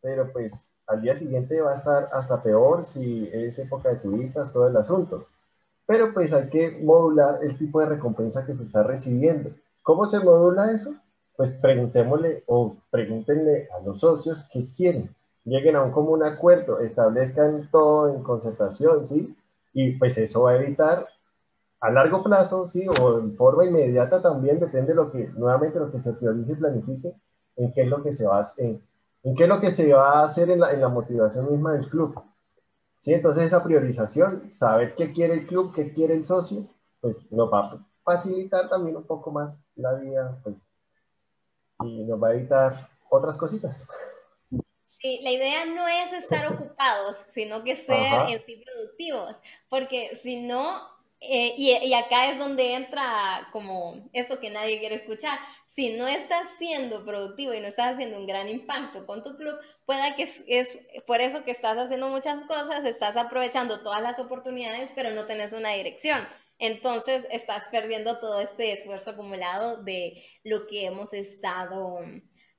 pero 0.00 0.32
pues 0.32 0.70
al 0.86 1.02
día 1.02 1.14
siguiente 1.14 1.60
va 1.60 1.72
a 1.72 1.76
estar 1.76 2.08
hasta 2.12 2.42
peor 2.42 2.84
si 2.84 3.28
es 3.32 3.58
época 3.58 3.88
de 3.88 3.96
turistas, 3.96 4.52
todo 4.52 4.68
el 4.68 4.76
asunto. 4.76 5.26
Pero 5.86 6.12
pues 6.14 6.32
hay 6.32 6.48
que 6.48 6.78
modular 6.82 7.40
el 7.42 7.58
tipo 7.58 7.80
de 7.80 7.86
recompensa 7.86 8.46
que 8.46 8.52
se 8.52 8.64
está 8.64 8.82
recibiendo. 8.82 9.50
¿Cómo 9.82 10.06
se 10.06 10.20
modula 10.20 10.70
eso? 10.72 10.94
Pues 11.36 11.50
preguntémosle 11.50 12.44
o 12.46 12.76
pregúntenle 12.90 13.68
a 13.70 13.82
los 13.84 14.00
socios 14.00 14.46
qué 14.52 14.68
quieren. 14.70 15.14
Lleguen 15.44 15.76
a 15.76 15.82
un 15.82 15.90
común 15.90 16.22
acuerdo, 16.22 16.80
establezcan 16.80 17.68
todo 17.70 18.14
en 18.14 18.22
concertación, 18.22 19.04
¿sí? 19.04 19.36
Y 19.74 19.98
pues 19.98 20.16
eso 20.16 20.42
va 20.42 20.52
a 20.52 20.56
evitar 20.56 21.06
a 21.84 21.90
largo 21.90 22.22
plazo, 22.22 22.66
¿sí? 22.66 22.86
O 22.88 23.18
en 23.18 23.36
forma 23.36 23.66
inmediata 23.66 24.22
también, 24.22 24.58
depende 24.58 24.92
de 24.92 24.94
lo 24.94 25.12
que, 25.12 25.28
nuevamente, 25.36 25.78
lo 25.78 25.92
que 25.92 26.00
se 26.00 26.14
priorice 26.14 26.52
y 26.52 26.56
planifique, 26.56 27.14
en 27.56 27.72
qué 27.72 27.82
es 27.82 27.88
lo 27.88 28.02
que 28.02 28.14
se 28.14 28.26
va 28.26 28.38
a 28.38 28.40
hacer 28.40 28.80
¿En 29.24 29.34
qué 29.34 29.44
es 29.44 29.48
lo 29.48 29.58
que 29.58 29.70
se 29.70 29.92
va 29.92 30.20
a 30.20 30.24
hacer 30.24 30.50
en 30.50 30.60
la, 30.60 30.72
en 30.72 30.82
la 30.82 30.88
motivación 30.90 31.50
misma 31.50 31.72
del 31.72 31.88
club? 31.88 32.22
¿Sí? 33.00 33.14
Entonces 33.14 33.44
esa 33.44 33.64
priorización, 33.64 34.52
saber 34.52 34.94
qué 34.94 35.12
quiere 35.12 35.34
el 35.34 35.46
club, 35.46 35.74
qué 35.74 35.92
quiere 35.92 36.14
el 36.14 36.26
socio, 36.26 36.66
pues 37.00 37.20
nos 37.30 37.50
va 37.50 37.60
a 37.60 37.86
facilitar 38.04 38.68
también 38.68 38.96
un 38.96 39.04
poco 39.04 39.30
más 39.30 39.58
la 39.76 39.94
vida 39.94 40.38
pues, 40.42 40.56
y 41.84 42.04
nos 42.04 42.22
va 42.22 42.28
a 42.28 42.34
evitar 42.34 42.90
otras 43.08 43.38
cositas. 43.38 43.86
Sí, 44.84 45.20
la 45.22 45.30
idea 45.30 45.64
no 45.66 45.88
es 45.88 46.12
estar 46.12 46.52
ocupados, 46.52 47.24
sino 47.26 47.64
que 47.64 47.76
ser 47.76 48.28
en 48.28 48.42
sí 48.42 48.62
productivos, 48.64 49.42
porque 49.70 50.16
si 50.16 50.46
no, 50.46 50.82
eh, 51.26 51.54
y, 51.56 51.94
acá 51.94 52.30
es 52.30 52.38
donde 52.38 52.74
entra 52.74 53.48
como 53.52 54.08
esto 54.12 54.40
que 54.40 54.50
nadie 54.50 54.78
quiere 54.78 54.94
escuchar. 54.94 55.38
Si 55.64 55.94
no 55.96 56.06
estás 56.06 56.56
siendo 56.58 57.04
productivo 57.04 57.54
y 57.54 57.60
no 57.60 57.66
estás 57.66 57.94
haciendo 57.94 58.18
un 58.18 58.26
gran 58.26 58.48
impacto 58.48 59.06
con 59.06 59.22
tu 59.22 59.36
club, 59.36 59.58
pueda 59.86 60.16
que 60.16 60.22
es, 60.22 60.78
por 61.06 61.20
eso 61.20 61.44
que 61.44 61.50
estás 61.50 61.78
haciendo 61.78 62.08
muchas 62.08 62.44
cosas, 62.44 62.84
estás 62.84 63.16
aprovechando 63.16 63.82
todas 63.82 64.02
las 64.02 64.18
oportunidades, 64.18 64.92
pero 64.94 65.10
no 65.10 65.26
tenés 65.26 65.52
una 65.52 65.70
dirección. 65.70 66.26
Entonces 66.58 67.26
estás 67.30 67.68
perdiendo 67.70 68.18
todo 68.18 68.40
este 68.40 68.72
esfuerzo 68.72 69.10
acumulado 69.10 69.82
de 69.82 70.22
lo 70.44 70.66
que 70.66 70.86
hemos 70.86 71.12
estado 71.14 72.00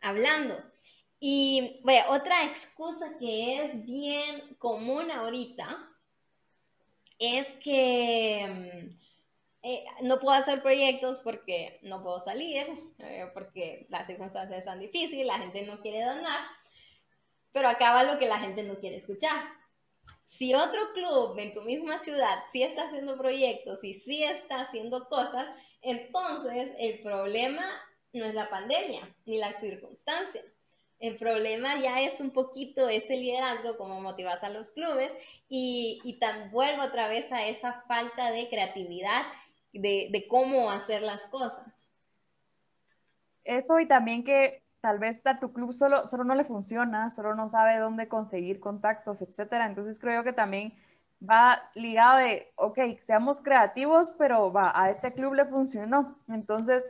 hablando. 0.02 0.56
Y 1.20 1.80
bueno, 1.84 2.04
otra 2.10 2.44
excusa 2.46 3.16
que 3.20 3.64
es 3.64 3.86
bien 3.86 4.56
común 4.58 5.12
ahorita 5.12 5.95
es 7.20 7.54
que 7.64 8.46
mm, 8.48 9.06
eh, 9.64 9.86
no 10.02 10.20
puedo 10.20 10.38
hacer 10.38 10.62
proyectos 10.62 11.20
porque 11.24 11.80
no 11.84 12.04
puedo 12.04 12.20
salir, 12.20 12.66
eh, 13.00 13.30
porque 13.34 13.88
las 13.90 14.08
circunstancias 14.08 14.60
están 14.60 14.80
difíciles, 14.80 15.26
la 15.26 15.40
gente 15.40 15.64
no 15.64 15.82
quiere 15.82 16.04
donar, 16.04 16.40
pero 17.52 17.70
acaba 17.70 18.04
lo 18.04 18.20
que 18.20 18.28
la 18.28 18.40
gente 18.40 18.64
no 18.64 18.80
quiere 18.80 18.98
escuchar. 18.98 19.42
Si 20.24 20.54
otro 20.54 20.94
club 20.94 21.38
en 21.40 21.54
tu 21.54 21.62
misma 21.62 22.00
ciudad 22.00 22.44
sí 22.52 22.64
está 22.64 22.84
haciendo 22.84 23.18
proyectos 23.18 23.84
y 23.84 23.94
sí 23.94 24.24
está 24.24 24.62
haciendo 24.62 25.08
cosas, 25.08 25.48
entonces 25.82 26.74
el 26.80 27.02
problema 27.02 27.66
no 28.12 28.26
es 28.26 28.34
la 28.34 28.50
pandemia 28.50 29.02
ni 29.26 29.38
la 29.38 29.54
circunstancia. 29.54 30.44
El 31.00 31.18
problema 31.18 31.80
ya 31.80 32.02
es 32.02 32.22
un 32.22 32.32
poquito 32.32 32.88
ese 32.90 33.16
liderazgo, 33.16 33.78
como 33.78 34.02
motivas 34.02 34.44
a 34.44 34.50
los 34.50 34.72
clubes, 34.72 35.16
y, 35.50 36.02
y 36.04 36.20
tan 36.20 36.52
vuelvo 36.52 36.84
otra 36.84 37.08
vez 37.08 37.32
a 37.32 37.46
esa 37.48 37.84
falta 37.88 38.32
de 38.32 38.50
creatividad 38.50 39.24
de, 39.74 40.10
de 40.12 40.28
cómo 40.28 40.72
hacer 40.72 41.02
las 41.02 41.26
cosas. 41.26 41.92
Eso 43.44 43.80
y 43.80 43.88
también 43.88 44.24
que 44.24 44.64
tal 44.82 45.00
vez 45.00 45.26
a 45.26 45.40
tu 45.40 45.52
club 45.52 45.74
solo, 45.74 46.08
solo 46.08 46.24
no 46.24 46.36
le 46.36 46.46
funciona, 46.46 47.10
solo 47.10 47.36
no 47.36 47.50
sabe 47.50 47.78
dónde 47.78 48.08
conseguir 48.08 48.60
contactos, 48.60 49.22
etcétera. 49.22 49.66
Entonces 49.66 50.00
creo 50.00 50.24
que 50.24 50.34
también 50.34 50.74
va 51.28 51.70
ligado 51.74 52.18
de, 52.18 52.52
ok, 52.56 52.80
seamos 53.02 53.42
creativos, 53.42 54.12
pero 54.18 54.52
va, 54.52 54.72
a 54.80 54.90
este 54.90 55.14
club 55.14 55.34
le 55.34 55.46
funcionó. 55.46 56.18
Entonces, 56.28 56.86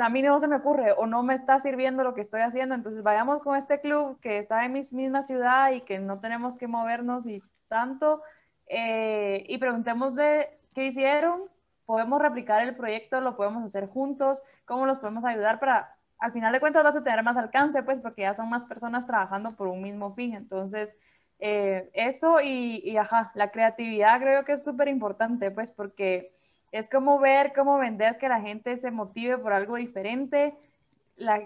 a 0.00 0.08
mí 0.08 0.22
no 0.22 0.38
se 0.40 0.48
me 0.48 0.56
ocurre 0.56 0.92
o 0.92 1.06
no 1.06 1.22
me 1.22 1.34
está 1.34 1.58
sirviendo 1.60 2.02
lo 2.02 2.14
que 2.14 2.20
estoy 2.20 2.40
haciendo, 2.40 2.74
entonces 2.74 3.02
vayamos 3.02 3.42
con 3.42 3.56
este 3.56 3.80
club 3.80 4.20
que 4.20 4.38
está 4.38 4.64
en 4.64 4.72
mi 4.72 4.80
misma 4.92 5.22
ciudad 5.22 5.72
y 5.72 5.80
que 5.82 5.98
no 5.98 6.20
tenemos 6.20 6.56
que 6.56 6.66
movernos 6.66 7.26
y 7.26 7.42
tanto, 7.68 8.22
eh, 8.66 9.44
y 9.48 9.58
preguntémosle 9.58 10.58
qué 10.74 10.86
hicieron, 10.86 11.42
podemos 11.86 12.20
replicar 12.20 12.62
el 12.62 12.76
proyecto, 12.76 13.20
lo 13.20 13.36
podemos 13.36 13.64
hacer 13.64 13.88
juntos, 13.88 14.42
cómo 14.64 14.86
los 14.86 14.98
podemos 14.98 15.24
ayudar 15.24 15.58
para, 15.58 15.96
al 16.18 16.32
final 16.32 16.52
de 16.52 16.60
cuentas 16.60 16.84
vas 16.84 16.96
a 16.96 17.02
tener 17.02 17.22
más 17.22 17.36
alcance, 17.36 17.82
pues 17.82 18.00
porque 18.00 18.22
ya 18.22 18.34
son 18.34 18.50
más 18.50 18.66
personas 18.66 19.06
trabajando 19.06 19.56
por 19.56 19.68
un 19.68 19.82
mismo 19.82 20.14
fin, 20.14 20.34
entonces... 20.34 20.96
Eh, 21.40 21.88
eso 21.92 22.40
y, 22.40 22.82
y, 22.84 22.96
ajá, 22.96 23.30
la 23.36 23.52
creatividad 23.52 24.20
creo 24.20 24.44
que 24.44 24.54
es 24.54 24.64
súper 24.64 24.88
importante, 24.88 25.52
pues 25.52 25.70
porque 25.70 26.36
es 26.72 26.88
como 26.88 27.18
ver, 27.18 27.52
cómo 27.54 27.78
vender 27.78 28.18
que 28.18 28.28
la 28.28 28.40
gente 28.40 28.76
se 28.76 28.90
motive 28.90 29.38
por 29.38 29.52
algo 29.52 29.76
diferente 29.76 30.56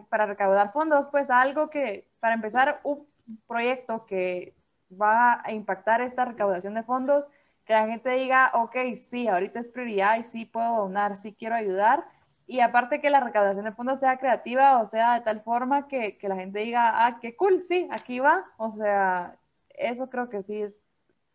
para 0.08 0.26
recaudar 0.26 0.72
fondos, 0.72 1.06
pues 1.10 1.30
algo 1.30 1.70
que, 1.70 2.06
para 2.20 2.34
empezar, 2.34 2.80
un 2.82 3.06
proyecto 3.46 4.04
que 4.06 4.54
va 5.00 5.40
a 5.44 5.52
impactar 5.52 6.02
esta 6.02 6.24
recaudación 6.24 6.74
de 6.74 6.82
fondos, 6.82 7.26
que 7.64 7.72
la 7.72 7.86
gente 7.86 8.10
diga, 8.10 8.50
ok, 8.54 8.76
sí, 8.94 9.28
ahorita 9.28 9.60
es 9.60 9.68
prioridad 9.68 10.18
y 10.18 10.24
sí 10.24 10.44
puedo 10.44 10.76
donar, 10.76 11.16
sí 11.16 11.34
quiero 11.38 11.54
ayudar. 11.54 12.04
Y 12.46 12.60
aparte 12.60 13.00
que 13.00 13.08
la 13.08 13.20
recaudación 13.20 13.64
de 13.64 13.72
fondos 13.72 14.00
sea 14.00 14.18
creativa, 14.18 14.78
o 14.80 14.86
sea, 14.86 15.14
de 15.14 15.20
tal 15.20 15.40
forma 15.42 15.88
que, 15.88 16.18
que 16.18 16.28
la 16.28 16.36
gente 16.36 16.58
diga, 16.58 17.06
ah, 17.06 17.18
qué 17.20 17.36
cool, 17.36 17.62
sí, 17.62 17.88
aquí 17.90 18.18
va. 18.18 18.44
O 18.58 18.72
sea, 18.72 19.38
eso 19.70 20.10
creo 20.10 20.28
que 20.28 20.42
sí 20.42 20.60
es 20.60 20.81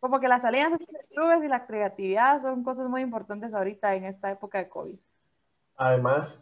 como 0.00 0.20
que 0.20 0.28
las 0.28 0.44
alianzas 0.44 0.80
entre 0.80 1.06
clubes 1.08 1.42
y 1.42 1.48
la 1.48 1.66
creatividad 1.66 2.40
son 2.40 2.62
cosas 2.62 2.88
muy 2.88 3.02
importantes 3.02 3.54
ahorita 3.54 3.94
en 3.94 4.04
esta 4.04 4.30
época 4.30 4.58
de 4.58 4.68
COVID. 4.68 4.98
Además, 5.76 6.38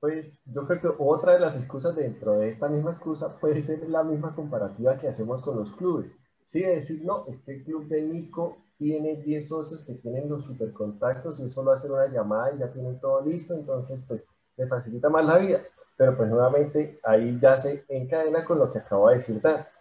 pues 0.00 0.42
yo 0.46 0.66
creo 0.66 0.80
que 0.80 0.88
otra 0.98 1.32
de 1.32 1.40
las 1.40 1.56
excusas 1.56 1.96
dentro 1.96 2.32
de 2.34 2.48
esta 2.48 2.68
misma 2.68 2.90
excusa 2.90 3.38
puede 3.38 3.62
ser 3.62 3.88
la 3.88 4.04
misma 4.04 4.34
comparativa 4.34 4.98
que 4.98 5.08
hacemos 5.08 5.42
con 5.42 5.56
los 5.56 5.72
clubes. 5.76 6.14
Sí, 6.44 6.60
decir, 6.60 7.02
no, 7.04 7.24
este 7.26 7.64
club 7.64 7.88
de 7.88 8.02
Nico 8.02 8.58
tiene 8.76 9.16
10 9.16 9.48
socios 9.48 9.82
que 9.84 9.94
tienen 9.94 10.28
los 10.28 10.44
supercontactos 10.44 11.40
y 11.40 11.48
solo 11.48 11.72
hacer 11.72 11.90
una 11.90 12.08
llamada 12.08 12.54
y 12.54 12.58
ya 12.58 12.72
tienen 12.72 13.00
todo 13.00 13.24
listo, 13.24 13.54
entonces 13.54 14.04
pues 14.06 14.24
le 14.56 14.66
facilita 14.66 15.08
más 15.08 15.24
la 15.24 15.38
vida. 15.38 15.60
Pero 15.96 16.16
pues 16.16 16.28
nuevamente 16.28 17.00
ahí 17.04 17.38
ya 17.40 17.56
se 17.56 17.84
encadena 17.88 18.44
con 18.44 18.58
lo 18.58 18.70
que 18.70 18.80
acabo 18.80 19.08
de 19.08 19.16
decir 19.16 19.40
antes. 19.42 19.73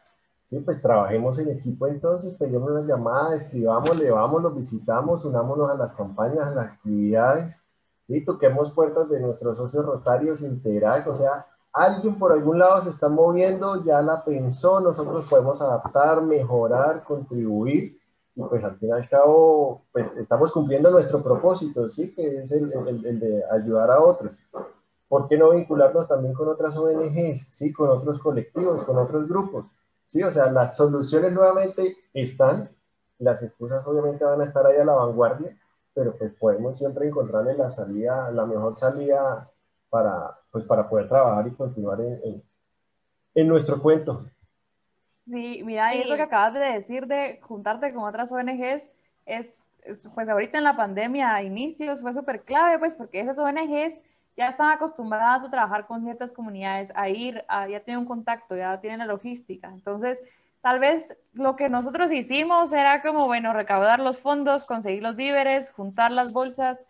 Sí, 0.54 0.60
pues 0.60 0.80
trabajemos 0.84 1.39
en 1.39 1.49
equipo 1.49 1.88
entonces, 1.88 2.36
pedimos 2.36 2.70
una 2.70 2.82
llamada, 2.82 3.36
escribamos, 3.36 3.89
vamos, 4.12 4.43
los 4.43 4.56
visitamos, 4.56 5.26
unámonos 5.26 5.68
a 5.72 5.76
las 5.76 5.93
campañas, 5.93 6.45
a 6.45 6.51
las 6.51 6.68
actividades, 6.74 7.60
y 8.08 8.24
toquemos 8.24 8.72
puertas 8.72 9.10
de 9.10 9.20
nuestros 9.20 9.58
socios 9.58 9.84
rotarios, 9.84 10.43
Interac, 10.43 11.08
o 11.08 11.16
sea, 11.16 11.47
alguien 11.72 12.20
por 12.20 12.34
algún 12.34 12.60
lado 12.60 12.84
se 12.84 12.91
está 12.91 13.10
moviendo, 13.10 13.84
ya 13.84 14.04
la 14.04 14.24
pensó, 14.24 14.80
nosotros 14.80 15.26
podemos 15.28 15.60
adaptar, 15.60 16.22
mejorar, 16.22 17.04
contribuir, 17.04 17.99
y 18.36 18.43
pues 18.43 18.64
al 18.64 18.78
fin 18.78 18.89
y 18.89 18.91
al 18.91 19.10
cabo, 19.10 19.82
pues 19.91 20.16
estamos 20.18 20.51
cumpliendo 20.51 20.91
nuestro 20.91 21.24
propósito, 21.24 21.89
¿sí? 21.89 22.14
Que 22.14 22.28
es 22.28 22.51
el 22.51 23.20
de 23.20 23.43
ayudar 23.49 23.89
a 23.89 24.04
otros. 24.04 24.38
¿Por 25.08 25.28
qué 25.28 25.36
no 25.36 25.49
vincularnos 25.49 26.08
también 26.08 26.36
con 26.36 26.47
otras 26.47 26.78
ONGs, 26.78 27.47
¿sí? 27.54 27.74
Con 27.74 27.89
otros 27.89 28.20
colectivos, 28.20 28.84
con 28.84 28.99
otros 28.99 29.28
grupos, 29.28 29.66
¿sí? 30.14 30.22
O 30.22 30.32
sea, 30.32 30.51
las 30.51 30.76
soluciones 30.76 31.34
nuevamente 31.34 31.97
están, 32.14 32.70
las 33.18 33.41
excusas 33.41 33.86
obviamente 33.88 34.24
van 34.24 34.41
a 34.41 34.45
estar 34.45 34.64
ahí 34.68 34.78
a 34.78 34.86
la 34.86 34.93
vanguardia, 34.93 35.57
pero 35.95 36.16
pues 36.16 36.32
podemos 36.34 36.78
siempre 36.78 37.07
encontrarle 37.07 37.57
la 37.57 37.72
salida, 37.72 38.30
la 38.30 38.45
mejor 38.45 38.76
salida 38.78 39.49
para, 39.89 40.38
pues 40.51 40.66
para 40.66 40.88
poder 40.88 41.09
trabajar 41.09 41.47
y 41.47 41.55
continuar 41.55 41.99
en, 42.01 42.43
en, 43.34 43.47
nuestro 43.47 43.82
cuento. 43.82 44.24
Sí, 45.26 45.64
mira, 45.64 45.95
y 45.95 46.01
eso 46.01 46.16
que 46.16 46.22
acabas 46.22 46.53
de 46.53 46.59
decir 46.59 47.07
de 47.07 47.39
juntarte 47.41 47.91
con 47.91 48.03
otras 48.03 48.32
ONGs 48.32 48.91
es, 49.26 49.68
pues 50.14 50.30
ahorita 50.30 50.59
en 50.59 50.64
la 50.64 50.76
pandemia 50.76 51.34
a 51.34 51.41
inicios 51.41 52.01
fue 52.01 52.14
súper 52.14 52.43
clave, 52.43 52.78
pues 52.78 52.93
porque 52.93 53.20
esas 53.20 53.39
ONGs 53.39 53.99
ya 54.36 54.49
están 54.49 54.69
acostumbradas 54.71 55.43
a 55.43 55.49
trabajar 55.49 55.86
con 55.86 56.03
ciertas 56.03 56.31
comunidades, 56.31 56.91
a 56.95 57.09
ir, 57.09 57.45
ya 57.49 57.79
tienen 57.81 57.99
un 57.99 58.05
contacto, 58.05 58.55
ya 58.55 58.79
tienen 58.81 58.99
la 58.99 59.05
logística. 59.05 59.67
Entonces, 59.67 60.23
tal 60.61 60.79
vez 60.79 61.17
lo 61.34 61.55
que 61.55 61.69
nosotros 61.69 62.11
hicimos 62.11 62.73
era 62.73 63.01
como, 63.01 63.27
bueno, 63.27 63.53
recaudar 63.53 63.99
los 63.99 64.19
fondos, 64.19 64.63
conseguir 64.63 65.03
los 65.03 65.15
víveres, 65.15 65.71
juntar 65.71 66.11
las 66.11 66.34
bolsas, 66.34 66.84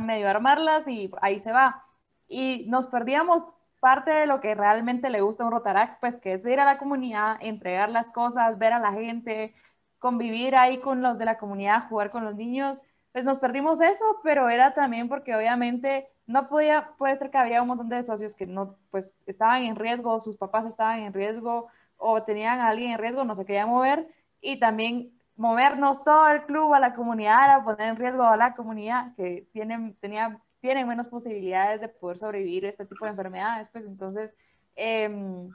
medio 0.00 0.28
armarlas 0.28 0.86
y 0.86 1.10
ahí 1.20 1.40
se 1.40 1.52
va. 1.52 1.84
Y 2.28 2.66
nos 2.68 2.86
perdíamos 2.86 3.44
parte 3.80 4.12
de 4.12 4.26
lo 4.26 4.40
que 4.40 4.54
realmente 4.54 5.10
le 5.10 5.20
gusta 5.20 5.42
a 5.42 5.46
un 5.46 5.52
Rotarac, 5.52 5.98
pues 6.00 6.16
que 6.16 6.34
es 6.34 6.46
ir 6.46 6.60
a 6.60 6.64
la 6.64 6.78
comunidad, 6.78 7.38
entregar 7.40 7.90
las 7.90 8.10
cosas, 8.10 8.58
ver 8.58 8.72
a 8.72 8.78
la 8.78 8.92
gente, 8.92 9.54
convivir 9.98 10.54
ahí 10.54 10.78
con 10.78 11.02
los 11.02 11.18
de 11.18 11.24
la 11.24 11.38
comunidad, 11.38 11.88
jugar 11.88 12.10
con 12.10 12.24
los 12.24 12.36
niños. 12.36 12.80
Pues 13.12 13.24
nos 13.24 13.38
perdimos 13.38 13.80
eso, 13.80 14.20
pero 14.22 14.48
era 14.48 14.72
también 14.72 15.08
porque 15.08 15.34
obviamente 15.34 16.08
no 16.30 16.48
podía, 16.48 16.94
puede 16.96 17.16
ser 17.16 17.30
que 17.30 17.38
había 17.38 17.60
un 17.60 17.68
montón 17.68 17.88
de 17.88 18.02
socios 18.04 18.36
que 18.36 18.46
no, 18.46 18.76
pues 18.90 19.12
estaban 19.26 19.64
en 19.64 19.74
riesgo, 19.74 20.18
sus 20.20 20.36
papás 20.36 20.64
estaban 20.64 21.00
en 21.00 21.12
riesgo, 21.12 21.66
o 21.96 22.22
tenían 22.22 22.60
a 22.60 22.68
alguien 22.68 22.92
en 22.92 22.98
riesgo, 22.98 23.24
no 23.24 23.34
se 23.34 23.44
quería 23.44 23.66
mover, 23.66 24.08
y 24.40 24.60
también 24.60 25.12
movernos 25.34 26.04
todo 26.04 26.28
el 26.28 26.44
club 26.46 26.72
a 26.72 26.78
la 26.78 26.94
comunidad, 26.94 27.50
a 27.50 27.64
poner 27.64 27.88
en 27.88 27.96
riesgo 27.96 28.22
a 28.22 28.36
la 28.36 28.54
comunidad 28.54 29.12
que 29.16 29.48
tienen, 29.52 29.96
tenía, 29.96 30.40
tienen 30.60 30.86
menos 30.86 31.08
posibilidades 31.08 31.80
de 31.80 31.88
poder 31.88 32.18
sobrevivir 32.18 32.64
este 32.64 32.86
tipo 32.86 33.04
de 33.04 33.10
enfermedades, 33.10 33.68
pues 33.68 33.84
entonces 33.84 34.36
em, 34.76 35.50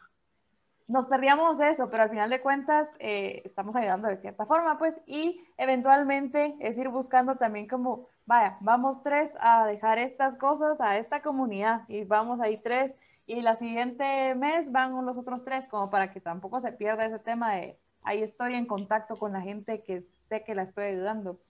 nos 0.87 1.07
perdíamos 1.07 1.59
eso, 1.59 1.89
pero 1.89 2.03
al 2.03 2.09
final 2.09 2.29
de 2.29 2.41
cuentas 2.41 2.95
eh, 2.99 3.41
estamos 3.43 3.75
ayudando 3.75 4.07
de 4.07 4.15
cierta 4.15 4.45
forma, 4.45 4.77
pues, 4.77 5.01
y 5.07 5.41
eventualmente 5.57 6.55
es 6.59 6.77
ir 6.77 6.89
buscando 6.89 7.35
también 7.35 7.67
como, 7.67 8.07
vaya, 8.25 8.57
vamos 8.61 9.01
tres 9.01 9.33
a 9.39 9.65
dejar 9.65 9.97
estas 9.97 10.37
cosas 10.37 10.79
a 10.79 10.97
esta 10.97 11.21
comunidad 11.21 11.81
y 11.87 12.03
vamos 12.03 12.39
ahí 12.39 12.57
tres 12.57 12.95
y 13.25 13.41
la 13.41 13.55
siguiente 13.55 14.35
mes 14.35 14.71
van 14.71 15.05
los 15.05 15.17
otros 15.17 15.43
tres, 15.43 15.67
como 15.67 15.89
para 15.89 16.11
que 16.11 16.21
tampoco 16.21 16.59
se 16.59 16.71
pierda 16.71 17.05
ese 17.05 17.19
tema 17.19 17.53
de 17.55 17.79
ahí 18.03 18.21
estoy 18.21 18.53
en 18.53 18.67
contacto 18.67 19.15
con 19.15 19.33
la 19.33 19.41
gente 19.41 19.81
que 19.81 20.03
sé 20.29 20.43
que 20.43 20.53
la 20.53 20.63
estoy 20.63 20.85
ayudando. 20.85 21.41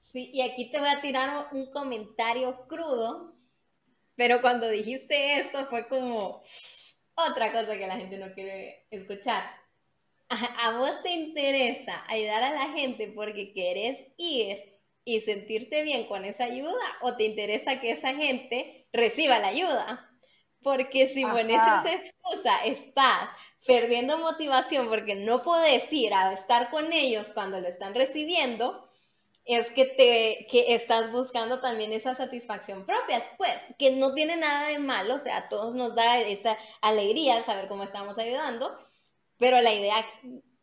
Sí, 0.00 0.30
y 0.32 0.42
aquí 0.42 0.70
te 0.70 0.78
voy 0.78 0.88
a 0.88 1.00
tirar 1.00 1.48
un 1.52 1.70
comentario 1.70 2.66
crudo, 2.66 3.34
pero 4.16 4.40
cuando 4.40 4.68
dijiste 4.68 5.38
eso 5.38 5.64
fue 5.66 5.88
como 5.88 6.40
otra 7.26 7.52
cosa 7.52 7.76
que 7.76 7.86
la 7.86 7.96
gente 7.96 8.18
no 8.18 8.32
quiere 8.32 8.86
escuchar. 8.90 9.42
A, 10.28 10.36
a 10.68 10.78
vos 10.78 11.02
te 11.02 11.10
interesa 11.10 12.04
ayudar 12.08 12.42
a 12.42 12.52
la 12.52 12.72
gente 12.72 13.12
porque 13.14 13.52
querés 13.52 14.06
ir 14.16 14.78
y 15.04 15.20
sentirte 15.20 15.82
bien 15.82 16.06
con 16.06 16.24
esa 16.24 16.44
ayuda 16.44 16.84
o 17.00 17.16
te 17.16 17.24
interesa 17.24 17.80
que 17.80 17.92
esa 17.92 18.14
gente 18.14 18.86
reciba 18.92 19.38
la 19.38 19.48
ayuda. 19.48 20.04
Porque 20.62 21.06
si 21.06 21.22
pones 21.22 21.56
esa 21.56 21.92
excusa, 21.92 22.64
estás 22.64 23.30
perdiendo 23.66 24.18
motivación 24.18 24.88
porque 24.88 25.14
no 25.14 25.42
puedes 25.42 25.92
ir 25.92 26.12
a 26.12 26.32
estar 26.32 26.68
con 26.70 26.92
ellos 26.92 27.30
cuando 27.30 27.60
lo 27.60 27.68
están 27.68 27.94
recibiendo, 27.94 28.87
es 29.48 29.70
que 29.72 29.86
te 29.86 30.46
que 30.50 30.74
estás 30.74 31.10
buscando 31.10 31.60
también 31.60 31.90
esa 31.92 32.14
satisfacción 32.14 32.84
propia, 32.84 33.22
pues 33.38 33.66
que 33.78 33.92
no 33.92 34.12
tiene 34.12 34.36
nada 34.36 34.68
de 34.68 34.78
malo, 34.78 35.14
o 35.14 35.18
sea, 35.18 35.38
a 35.38 35.48
todos 35.48 35.74
nos 35.74 35.94
da 35.94 36.18
esa 36.20 36.58
alegría 36.82 37.40
saber 37.40 37.66
cómo 37.66 37.82
estamos 37.82 38.18
ayudando, 38.18 38.68
pero 39.38 39.62
la 39.62 39.72
idea 39.72 39.96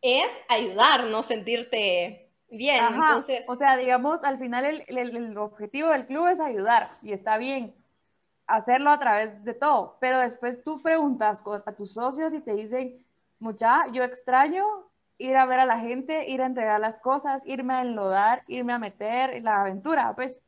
es 0.01 0.39
ayudar, 0.49 1.05
no 1.05 1.23
sentirte 1.23 2.29
bien. 2.47 2.83
Entonces, 2.93 3.43
o 3.49 3.55
sea, 3.55 3.75
digamos, 3.75 4.23
al 4.23 4.37
final 4.37 4.65
el, 4.65 4.83
el 4.87 5.37
objetivo 5.39 5.89
del 5.89 6.05
club 6.05 6.27
es 6.27 6.39
ayudar 6.39 6.99
y 7.01 7.11
está 7.11 7.39
bien, 7.39 7.75
hacerlo 8.45 8.91
a 8.91 8.99
través 8.99 9.43
de 9.43 9.55
todo, 9.55 9.97
pero 9.99 10.19
después 10.19 10.63
tú 10.63 10.83
preguntas 10.83 11.41
a 11.65 11.71
tus 11.71 11.93
socios 11.93 12.35
y 12.35 12.39
te 12.39 12.53
dicen, 12.53 13.03
mucha, 13.39 13.91
yo 13.91 14.03
extraño 14.03 14.63
ir 15.17 15.37
a 15.37 15.45
ver 15.45 15.59
a 15.59 15.65
la 15.65 15.79
gente, 15.79 16.29
ir 16.29 16.41
a 16.41 16.45
entregar 16.45 16.79
las 16.79 16.97
cosas, 16.97 17.43
irme 17.45 17.73
a 17.73 17.81
enlodar, 17.81 18.43
irme 18.47 18.73
a 18.73 18.79
meter 18.79 19.41
la 19.43 19.61
aventura, 19.61 20.13
pues. 20.15 20.39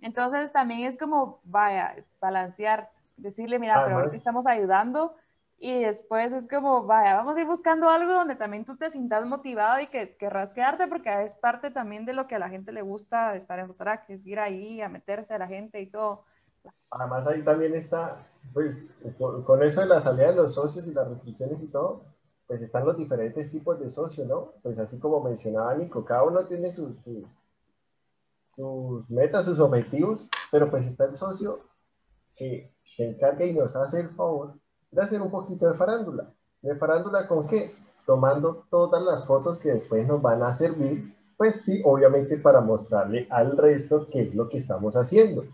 Entonces 0.00 0.52
también 0.52 0.84
es 0.84 0.96
como, 0.96 1.40
vaya, 1.44 1.94
balancear, 2.20 2.90
decirle, 3.16 3.58
mira, 3.58 3.82
pero 3.84 3.96
ahorita 3.96 4.16
estamos 4.16 4.46
ayudando 4.46 5.14
y 5.58 5.82
después 5.82 6.32
es 6.32 6.46
como, 6.46 6.84
vaya, 6.84 7.14
vamos 7.14 7.36
a 7.36 7.40
ir 7.40 7.46
buscando 7.46 7.88
algo 7.88 8.12
donde 8.12 8.36
también 8.36 8.64
tú 8.64 8.76
te 8.76 8.90
sientas 8.90 9.24
motivado 9.24 9.80
y 9.80 9.86
que 9.86 10.16
querrás 10.16 10.52
quedarte 10.52 10.88
porque 10.88 11.22
es 11.22 11.34
parte 11.34 11.70
también 11.70 12.04
de 12.04 12.12
lo 12.12 12.26
que 12.26 12.34
a 12.34 12.38
la 12.38 12.50
gente 12.50 12.72
le 12.72 12.82
gusta 12.82 13.34
estar 13.34 13.58
en 13.58 13.68
Rotaract, 13.68 14.10
es 14.10 14.26
ir 14.26 14.40
ahí 14.40 14.80
a 14.82 14.88
meterse 14.88 15.32
a 15.32 15.38
la 15.38 15.46
gente 15.46 15.80
y 15.80 15.86
todo. 15.86 16.24
Además 16.90 17.26
ahí 17.26 17.42
también 17.42 17.74
está, 17.74 18.26
pues 18.52 18.86
con 19.46 19.62
eso 19.62 19.80
de 19.80 19.86
la 19.86 20.00
salida 20.00 20.30
de 20.30 20.36
los 20.36 20.54
socios 20.54 20.86
y 20.86 20.92
las 20.92 21.08
restricciones 21.08 21.62
y 21.62 21.68
todo, 21.68 22.04
pues 22.46 22.60
están 22.60 22.84
los 22.84 22.96
diferentes 22.96 23.50
tipos 23.50 23.78
de 23.80 23.88
socios, 23.88 24.26
¿no? 24.26 24.52
Pues 24.62 24.78
así 24.78 24.98
como 24.98 25.20
mencionaba 25.20 25.74
Nico, 25.74 26.04
cada 26.04 26.24
uno 26.24 26.44
tiene 26.46 26.70
sus, 26.70 26.92
sus, 28.54 29.10
metas, 29.10 29.46
sus 29.46 29.58
objetivos, 29.58 30.20
pero 30.50 30.70
pues 30.70 30.86
está 30.86 31.06
el 31.06 31.14
socio 31.14 31.60
que 32.36 32.70
se 32.94 33.08
encarga 33.08 33.44
y 33.44 33.54
nos 33.54 33.74
hace 33.76 34.00
el 34.00 34.10
favor 34.10 34.54
de 34.90 35.02
hacer 35.02 35.22
un 35.22 35.30
poquito 35.30 35.68
de 35.68 35.76
farándula. 35.76 36.32
¿De 36.62 36.74
farándula 36.76 37.26
con 37.26 37.46
qué? 37.46 37.74
Tomando 38.06 38.66
todas 38.70 39.02
las 39.02 39.24
fotos 39.26 39.58
que 39.58 39.70
después 39.70 40.06
nos 40.06 40.20
van 40.20 40.42
a 40.42 40.52
servir, 40.52 41.14
pues 41.36 41.64
sí, 41.64 41.80
obviamente 41.84 42.36
para 42.38 42.60
mostrarle 42.60 43.26
al 43.30 43.56
resto 43.56 44.08
qué 44.10 44.22
es 44.22 44.34
lo 44.34 44.48
que 44.48 44.58
estamos 44.58 44.96
haciendo. 44.96 45.44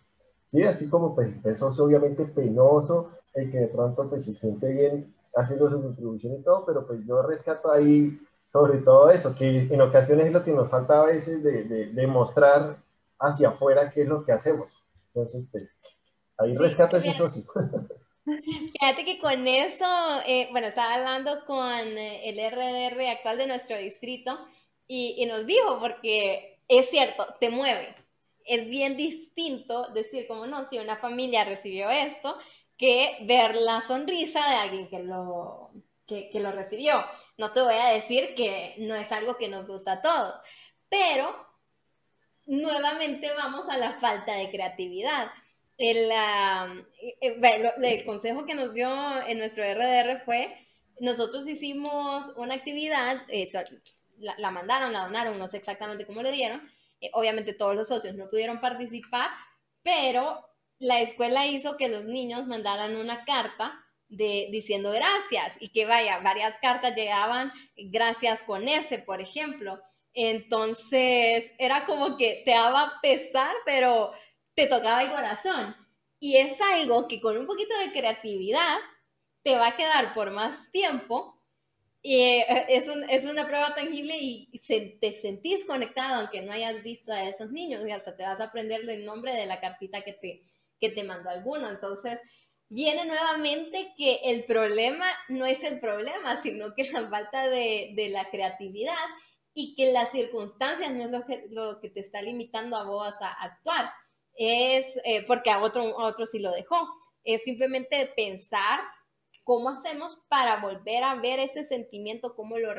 Sí, 0.47 0.63
así 0.65 0.89
como 0.89 1.15
pues 1.15 1.37
está 1.37 1.51
el 1.51 1.57
socio 1.57 1.85
obviamente 1.85 2.25
penoso, 2.27 3.11
el 3.35 3.51
que 3.51 3.59
de 3.59 3.69
pronto 3.69 4.09
pues 4.09 4.25
se 4.25 4.35
siente 4.35 4.69
bien 4.73 5.15
haciendo 5.35 5.71
su 5.71 5.83
contribución 5.83 6.35
y 6.35 6.43
todo, 6.43 6.65
pero 6.67 6.87
pues 6.87 7.01
yo 7.07 7.23
rescato 7.23 7.71
ahí 7.71 8.19
sobre 8.51 8.79
todo 8.79 9.11
eso, 9.11 9.35
que 9.35 9.69
en 9.71 9.81
ocasiones 9.81 10.27
es 10.27 10.33
lo 10.33 10.43
que 10.43 10.53
nos 10.53 10.71
falta 10.71 11.01
a 11.01 11.07
veces 11.07 11.43
de, 11.43 11.65
de, 11.65 12.07
mostrar 12.09 12.83
hacia 13.21 13.51
afuera 13.51 13.91
qué 13.91 14.03
es 14.03 14.09
lo 14.09 14.25
que 14.25 14.33
hacemos. 14.33 14.83
Entonces, 15.07 15.47
pues 15.53 15.71
ahí 16.37 16.53
rescato 16.55 16.97
ese 16.97 17.13
socio. 17.13 17.45
Fíjate 18.25 19.05
que 19.05 19.19
con 19.19 19.47
eso, 19.47 19.87
eh, 20.27 20.49
bueno, 20.51 20.67
estaba 20.67 20.95
hablando 20.95 21.45
con 21.47 21.71
eh, 21.71 22.29
el 22.29 22.39
RDR 22.39 23.01
actual 23.09 23.39
de 23.39 23.47
nuestro 23.47 23.79
distrito 23.79 24.37
y, 24.87 25.15
y 25.19 25.27
nos 25.27 25.47
dijo, 25.47 25.79
porque 25.79 26.59
es 26.67 26.91
cierto, 26.91 27.25
te 27.39 27.51
mueve, 27.51 27.95
es 28.45 28.69
bien 28.69 28.97
distinto 28.97 29.89
decir 29.95 30.27
como 30.27 30.47
no, 30.47 30.65
si 30.67 30.79
una 30.79 30.97
familia 30.97 31.45
recibió 31.45 31.89
esto, 31.89 32.37
que 32.81 33.19
ver 33.27 33.57
la 33.57 33.83
sonrisa 33.83 34.41
de 34.49 34.57
alguien 34.57 34.89
que 34.89 35.01
lo, 35.01 35.71
que, 36.07 36.31
lo 36.41 36.51
recibió. 36.51 37.05
No 37.37 37.53
te 37.53 37.61
voy 37.61 37.75
a 37.75 37.89
decir 37.89 38.35
que 38.35 38.75
no 38.79 38.95
es 38.95 39.13
algo 39.13 39.37
que 39.37 39.49
nos 39.49 39.67
gusta 39.67 39.93
a 39.93 40.01
todos, 40.01 40.41
pero 40.89 41.47
nuevamente 42.47 43.31
vamos 43.37 43.69
a 43.69 43.77
la 43.77 43.93
falta 43.93 44.35
de 44.35 44.51
creatividad. 44.51 45.31
El, 45.77 46.11
eh, 47.21 47.67
el, 47.83 48.05
consejo 48.07 48.47
que 48.47 48.55
nos 48.55 48.73
dio 48.73 48.89
en 49.27 49.39
nuestro 49.39 49.63
RDR 49.63 50.19
fue, 50.21 50.67
nosotros 51.01 51.47
hicimos 51.47 52.33
una 52.37 52.55
actividad, 52.55 53.21
la, 54.19 54.51
mandaron, 54.51 54.95
la 54.95 55.05
donaron, 55.05 55.39
no 55.39 55.49
sé 55.49 55.59
exactamente 55.59 56.07
cómo 56.07 56.23
le 56.23 56.33
dieron. 56.33 56.67
Eh, 57.03 57.11
obviamente 57.13 57.53
todos 57.53 57.75
los 57.75 57.89
socios 57.89 58.15
no 58.15 58.31
pudieron 58.31 58.59
participar, 58.59 59.29
pero 59.83 60.50
la 60.81 61.01
escuela 61.01 61.47
hizo 61.47 61.77
que 61.77 61.89
los 61.89 62.07
niños 62.07 62.47
mandaran 62.47 62.97
una 62.97 63.25
carta 63.25 63.85
de, 64.09 64.49
diciendo 64.51 64.91
gracias 64.91 65.59
y 65.61 65.69
que 65.69 65.85
vaya, 65.85 66.19
varias 66.21 66.57
cartas 66.57 66.97
llegaban 66.97 67.53
gracias 67.77 68.43
con 68.43 68.67
ese, 68.67 68.99
por 68.99 69.21
ejemplo. 69.21 69.79
Entonces 70.15 71.53
era 71.59 71.85
como 71.85 72.17
que 72.17 72.43
te 72.47 72.53
daba 72.53 72.99
pesar, 73.03 73.55
pero 73.67 74.13
te 74.55 74.67
tocaba 74.67 75.03
el 75.03 75.11
corazón. 75.11 75.77
Y 76.19 76.37
es 76.37 76.59
algo 76.63 77.07
que 77.07 77.21
con 77.21 77.37
un 77.37 77.47
poquito 77.47 77.79
de 77.79 77.93
creatividad 77.93 78.79
te 79.43 79.57
va 79.57 79.69
a 79.69 79.77
quedar 79.77 80.15
por 80.15 80.31
más 80.31 80.71
tiempo. 80.73 81.39
Y 82.03 82.23
eh, 82.23 82.67
es, 82.71 82.89
es 83.11 83.27
una 83.27 83.47
prueba 83.47 83.75
tangible 83.75 84.17
y 84.19 84.51
te 84.99 85.13
sentís 85.13 85.67
conectado 85.67 86.21
aunque 86.21 86.41
no 86.41 86.53
hayas 86.53 86.83
visto 86.83 87.13
a 87.13 87.29
esos 87.29 87.51
niños 87.51 87.85
y 87.87 87.91
hasta 87.91 88.17
te 88.17 88.23
vas 88.23 88.41
a 88.41 88.45
aprender 88.45 88.89
el 88.89 89.05
nombre 89.05 89.35
de 89.35 89.45
la 89.45 89.61
cartita 89.61 90.01
que 90.01 90.15
te, 90.15 90.43
que 90.81 90.91
te 90.91 91.05
mandó 91.05 91.31
alguno. 91.31 91.69
Entonces, 91.69 92.21
viene 92.69 93.05
nuevamente 93.05 93.93
que 93.97 94.21
el 94.25 94.45
problema 94.45 95.07
no 95.29 95.47
es 95.47 95.63
el 95.63 95.81
problema, 95.81 96.37
sino 96.37 96.75
que 96.75 96.85
la 96.85 97.09
falta 97.09 97.49
de, 97.49 97.93
de 97.95 98.09
la 98.09 98.31
creatividad 98.31 98.95
y 99.55 99.75
que 99.75 99.93
las 99.93 100.13
circunstancias 100.13 100.93
no 100.93 101.05
es 101.05 101.11
lo 101.11 101.27
que, 101.27 101.47
lo 101.51 101.81
que 101.81 101.91
te 101.91 102.01
está 102.01 102.23
limitando 102.23 102.77
a 102.77 102.85
vos 102.85 103.21
a 103.21 103.33
actuar. 103.33 103.91
Es 104.35 104.99
eh, 105.05 105.25
porque 105.27 105.51
a 105.51 105.61
otro, 105.61 105.83
a 106.01 106.07
otro 106.07 106.27
sí 106.27 106.39
lo 106.39 106.53
dejó. 106.53 106.89
Es 107.25 107.45
simplemente 107.45 108.13
pensar 108.17 108.81
cómo 109.45 109.71
hacemos 109.71 110.19
para 110.29 110.61
volver 110.61 111.03
a 111.03 111.17
ver 111.17 111.41
ese 111.41 111.65
sentimiento, 111.65 112.35
cómo 112.37 112.59
lo, 112.59 112.73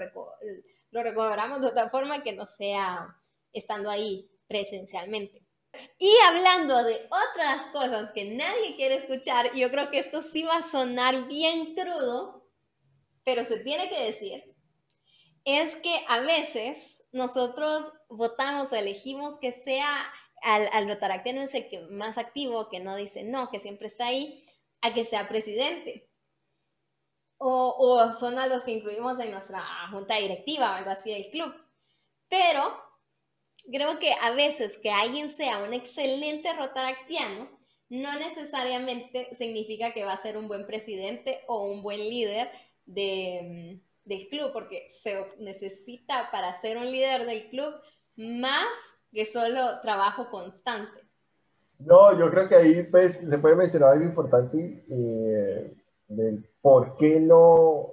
lo 0.91 1.03
recobramos 1.03 1.61
de 1.61 1.67
otra 1.67 1.89
forma 1.89 2.23
que 2.23 2.33
no 2.33 2.45
sea 2.45 3.17
estando 3.51 3.89
ahí 3.89 4.31
presencialmente. 4.47 5.45
Y 5.97 6.13
hablando 6.27 6.83
de 6.83 7.07
otras 7.09 7.61
cosas 7.71 8.11
que 8.11 8.25
nadie 8.25 8.75
quiere 8.75 8.95
escuchar, 8.95 9.53
yo 9.53 9.71
creo 9.71 9.89
que 9.89 9.99
esto 9.99 10.21
sí 10.21 10.43
va 10.43 10.57
a 10.57 10.63
sonar 10.63 11.27
bien 11.27 11.75
crudo, 11.75 12.47
pero 13.23 13.43
se 13.45 13.59
tiene 13.59 13.89
que 13.89 14.03
decir, 14.03 14.55
es 15.45 15.75
que 15.75 16.03
a 16.07 16.21
veces 16.21 17.03
nosotros 17.11 17.91
votamos 18.09 18.71
o 18.71 18.75
elegimos 18.75 19.37
que 19.37 19.51
sea 19.51 20.11
al, 20.41 20.69
al 20.73 20.87
no 20.87 21.41
es 21.41 21.53
el 21.53 21.69
que 21.69 21.81
más 21.91 22.17
activo, 22.17 22.69
que 22.69 22.79
no 22.79 22.95
dice 22.95 23.23
no, 23.23 23.49
que 23.49 23.59
siempre 23.59 23.87
está 23.87 24.07
ahí, 24.07 24.45
a 24.81 24.93
que 24.93 25.05
sea 25.05 25.27
presidente. 25.27 26.09
O, 27.37 27.75
o 27.77 28.13
son 28.13 28.37
a 28.37 28.47
los 28.47 28.63
que 28.63 28.71
incluimos 28.71 29.19
en 29.19 29.31
nuestra 29.31 29.63
junta 29.91 30.17
directiva 30.17 30.71
o 30.71 30.75
algo 30.75 30.91
así 30.91 31.11
del 31.11 31.29
club. 31.31 31.53
Pero 32.27 32.90
creo 33.71 33.99
que 33.99 34.11
a 34.21 34.31
veces 34.31 34.77
que 34.77 34.91
alguien 34.91 35.29
sea 35.29 35.63
un 35.63 35.73
excelente 35.73 36.51
rotaractiano 36.53 37.49
no 37.89 38.17
necesariamente 38.19 39.33
significa 39.33 39.93
que 39.93 40.05
va 40.05 40.13
a 40.13 40.17
ser 40.17 40.37
un 40.37 40.47
buen 40.47 40.65
presidente 40.65 41.39
o 41.47 41.69
un 41.69 41.83
buen 41.83 41.99
líder 41.99 42.47
de, 42.85 43.81
del 44.05 44.27
club, 44.29 44.51
porque 44.53 44.87
se 44.89 45.25
necesita 45.39 46.29
para 46.31 46.53
ser 46.53 46.77
un 46.77 46.89
líder 46.89 47.25
del 47.25 47.49
club 47.49 47.73
más 48.15 48.95
que 49.11 49.25
solo 49.25 49.81
trabajo 49.81 50.29
constante. 50.29 51.01
No, 51.79 52.17
yo 52.17 52.29
creo 52.29 52.47
que 52.47 52.55
ahí 52.55 52.83
pues, 52.83 53.17
se 53.27 53.37
puede 53.39 53.55
mencionar 53.55 53.93
algo 53.93 54.05
importante 54.05 54.85
eh, 54.89 55.73
del 56.07 56.47
por 56.61 56.95
qué 56.97 57.19
no 57.19 57.91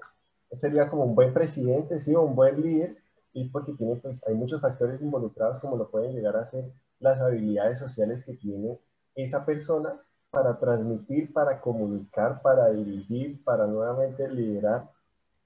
sería 0.52 0.88
como 0.88 1.04
un 1.04 1.14
buen 1.14 1.32
presidente, 1.32 2.00
sí, 2.00 2.14
un 2.14 2.34
buen 2.34 2.60
líder, 2.60 2.96
es 3.34 3.48
porque 3.48 3.74
tiene, 3.74 3.96
pues, 3.96 4.20
hay 4.26 4.34
muchos 4.34 4.60
factores 4.60 5.00
involucrados 5.00 5.58
como 5.60 5.76
lo 5.76 5.90
pueden 5.90 6.12
llegar 6.12 6.36
a 6.36 6.44
ser 6.44 6.64
las 7.00 7.20
habilidades 7.20 7.78
sociales 7.78 8.24
que 8.24 8.34
tiene 8.34 8.78
esa 9.14 9.44
persona 9.44 10.00
para 10.30 10.58
transmitir, 10.58 11.32
para 11.32 11.60
comunicar, 11.60 12.42
para 12.42 12.70
dirigir, 12.70 13.42
para 13.44 13.66
nuevamente 13.66 14.28
liderar 14.28 14.90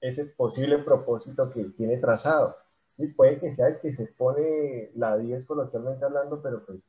ese 0.01 0.25
posible 0.25 0.79
propósito 0.79 1.49
que 1.49 1.63
tiene 1.65 1.97
trazado. 1.97 2.57
Sí, 2.97 3.07
puede 3.07 3.39
que 3.39 3.53
sea 3.53 3.67
el 3.67 3.79
que 3.79 3.93
se 3.93 4.03
expone 4.03 4.91
la 4.95 5.17
10 5.17 5.45
coloquialmente 5.45 6.05
hablando, 6.05 6.41
pero 6.41 6.65
pues 6.65 6.79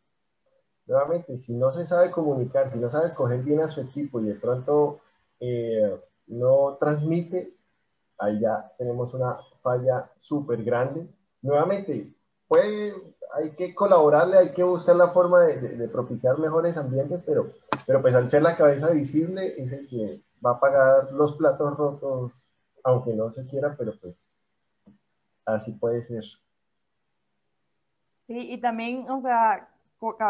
nuevamente, 0.87 1.39
si 1.39 1.55
no 1.55 1.71
se 1.71 1.87
sabe 1.87 2.11
comunicar, 2.11 2.71
si 2.71 2.79
no 2.79 2.91
sabe 2.91 3.07
escoger 3.07 3.43
bien 3.43 3.61
a 3.61 3.69
su 3.69 3.81
equipo 3.81 4.21
y 4.21 4.27
de 4.27 4.35
pronto 4.35 5.01
eh, 5.41 5.99
no 6.27 6.77
transmite, 6.79 7.55
ahí 8.19 8.41
ya 8.41 8.73
tenemos 8.77 9.15
una 9.15 9.39
falla 9.65 10.11
súper 10.19 10.63
grande. 10.63 11.09
Nuevamente, 11.43 12.13
puede, 12.47 12.95
hay 13.33 13.51
que 13.53 13.75
colaborarle, 13.75 14.37
hay 14.37 14.53
que 14.53 14.63
buscar 14.63 14.95
la 14.95 15.09
forma 15.09 15.41
de, 15.41 15.89
propiciar 15.89 16.39
mejores 16.39 16.77
ambientes, 16.77 17.23
pero, 17.27 17.51
pero 17.87 18.03
pues 18.03 18.15
al 18.15 18.29
ser 18.29 18.43
la 18.43 18.57
cabeza 18.57 18.91
visible 18.91 19.55
es 19.57 19.73
el 19.73 19.89
que 19.89 20.23
va 20.45 20.53
a 20.53 20.61
pagar 20.61 21.11
los 21.13 21.35
platos 21.37 21.77
rotos, 21.77 22.33
aunque 22.85 23.15
no 23.15 23.33
se 23.33 23.47
quiera, 23.47 23.75
pero 23.77 23.95
pues 24.01 24.15
así 25.47 25.73
puede 25.73 26.03
ser. 26.03 26.25
Sí, 28.27 28.53
y 28.53 28.61
también, 28.61 29.11
o 29.11 29.21
sea, 29.21 29.69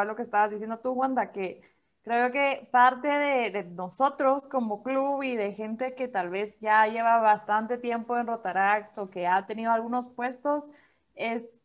lo 0.07 0.16
que 0.16 0.22
estabas 0.22 0.51
diciendo 0.51 0.78
tú, 0.78 0.93
Wanda, 0.93 1.32
que 1.32 1.62
creo 2.05 2.30
que 2.32 2.68
parte 2.70 3.09
de, 3.09 3.64
nosotros 3.64 4.46
como 4.46 4.82
club 4.82 5.22
y 5.22 5.36
de 5.36 5.52
gente 5.52 5.94
que 5.94 6.07
tal 6.09 6.30
vez 6.30 6.59
ya 6.61 6.86
lleva 6.86 7.18
bastante 7.18 7.78
tiempo 7.78 8.16
en 8.18 8.26
Rotaract 8.26 8.96
o 8.98 9.11
que 9.11 9.26
ha 9.26 9.46
tenido 9.46 9.72
algunos 9.72 10.09
puestos 10.09 10.70
es 11.14 11.62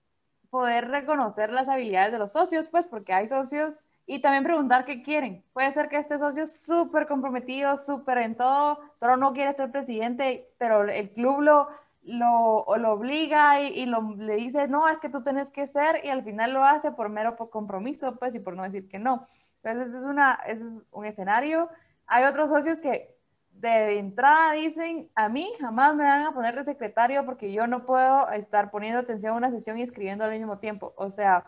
poder 0.50 0.88
reconocer 0.90 1.52
las 1.52 1.70
habilidades 1.70 2.12
de 2.12 2.20
los 2.20 2.32
socios, 2.32 2.70
pues 2.70 2.88
porque 2.88 3.14
hay 3.14 3.28
socios 3.28 3.88
y 4.06 4.22
también 4.22 4.44
preguntar 4.44 4.86
qué 4.86 5.04
quieren. 5.04 5.44
Puede 5.54 5.72
ser 5.72 5.90
que 5.90 5.98
este 5.98 6.18
socio 6.18 6.44
es 6.44 6.62
súper 6.62 7.06
comprometido, 7.08 7.78
súper 7.78 8.20
en 8.20 8.36
todo, 8.36 8.80
solo 8.96 9.18
no 9.18 9.34
quiere 9.34 9.54
ser 9.54 9.72
presidente, 9.72 10.50
pero 10.58 10.84
el 10.90 11.12
club 11.12 11.42
lo, 11.42 11.68
lo, 12.02 12.66
lo 12.78 12.92
obliga 12.94 13.62
y, 13.62 13.86
lo, 13.86 14.16
le 14.16 14.36
dice, 14.36 14.68
no, 14.68 14.88
es 14.88 15.00
que 15.00 15.10
tú 15.10 15.22
tienes 15.24 15.50
que 15.52 15.68
ser, 15.68 16.04
y 16.04 16.10
al 16.10 16.24
final 16.24 16.54
lo 16.54 16.64
hace 16.64 16.92
por 16.92 17.10
mero 17.10 17.36
compromiso, 17.36 18.16
pues, 18.16 18.34
y 18.36 18.40
por 18.40 18.56
no 18.56 18.64
decir 18.64 18.88
que 18.88 19.00
no. 19.00 19.28
Entonces, 19.64 19.94
es, 19.94 20.02
una, 20.02 20.40
es 20.48 20.60
un 20.92 21.06
escenario. 21.06 21.70
Hay 22.08 22.24
otros 22.24 22.50
socios 22.50 22.80
que 22.80 23.16
de 23.52 24.00
entrada 24.00 24.54
dicen, 24.54 25.10
a 25.16 25.28
mí 25.28 25.52
jamás 25.60 25.96
me 25.96 26.06
van 26.06 26.26
a 26.26 26.32
poner 26.32 26.56
de 26.56 26.64
secretario 26.64 27.26
porque 27.26 27.52
yo 27.52 27.68
no 27.68 27.86
puedo 27.86 28.30
estar 28.32 28.72
poniendo 28.72 29.00
atención 29.00 29.34
a 29.34 29.38
una 29.38 29.52
sesión 29.52 29.78
y 29.78 29.82
escribiendo 29.82 30.24
al 30.24 30.32
mismo 30.32 30.60
tiempo. 30.60 30.94
O 30.96 31.12
sea, 31.12 31.44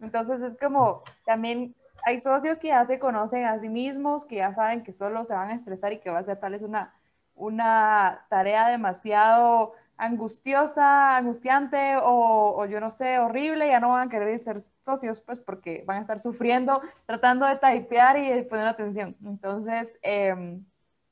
entonces 0.00 0.40
es 0.42 0.56
como 0.56 1.02
también 1.24 1.74
hay 2.04 2.20
socios 2.20 2.58
que 2.58 2.68
ya 2.68 2.84
se 2.84 2.98
conocen 2.98 3.44
a 3.44 3.58
sí 3.58 3.68
mismos, 3.68 4.24
que 4.24 4.36
ya 4.36 4.52
saben 4.52 4.82
que 4.82 4.92
solo 4.92 5.24
se 5.24 5.34
van 5.34 5.50
a 5.50 5.54
estresar 5.54 5.92
y 5.92 6.00
que 6.00 6.10
va 6.10 6.18
a 6.18 6.24
ser 6.24 6.38
tal 6.40 6.52
vez 6.52 6.62
una, 6.62 6.94
una 7.36 8.26
tarea 8.28 8.68
demasiado 8.68 9.74
angustiosa, 9.96 11.16
angustiante 11.16 11.96
o, 12.02 12.66
yo 12.66 12.80
no 12.80 12.90
sé, 12.90 13.18
horrible, 13.18 13.68
ya 13.68 13.80
no 13.80 13.90
van 13.90 14.08
a 14.08 14.10
querer 14.10 14.38
ser 14.38 14.60
socios, 14.82 15.20
pues 15.20 15.38
porque 15.38 15.84
van 15.86 15.98
a 15.98 16.00
estar 16.00 16.18
sufriendo, 16.18 16.80
tratando 17.06 17.46
de 17.46 17.56
typear 17.56 18.18
y 18.18 18.42
poner 18.42 18.66
atención. 18.66 19.16
Entonces, 19.24 19.98
eh, 20.02 20.60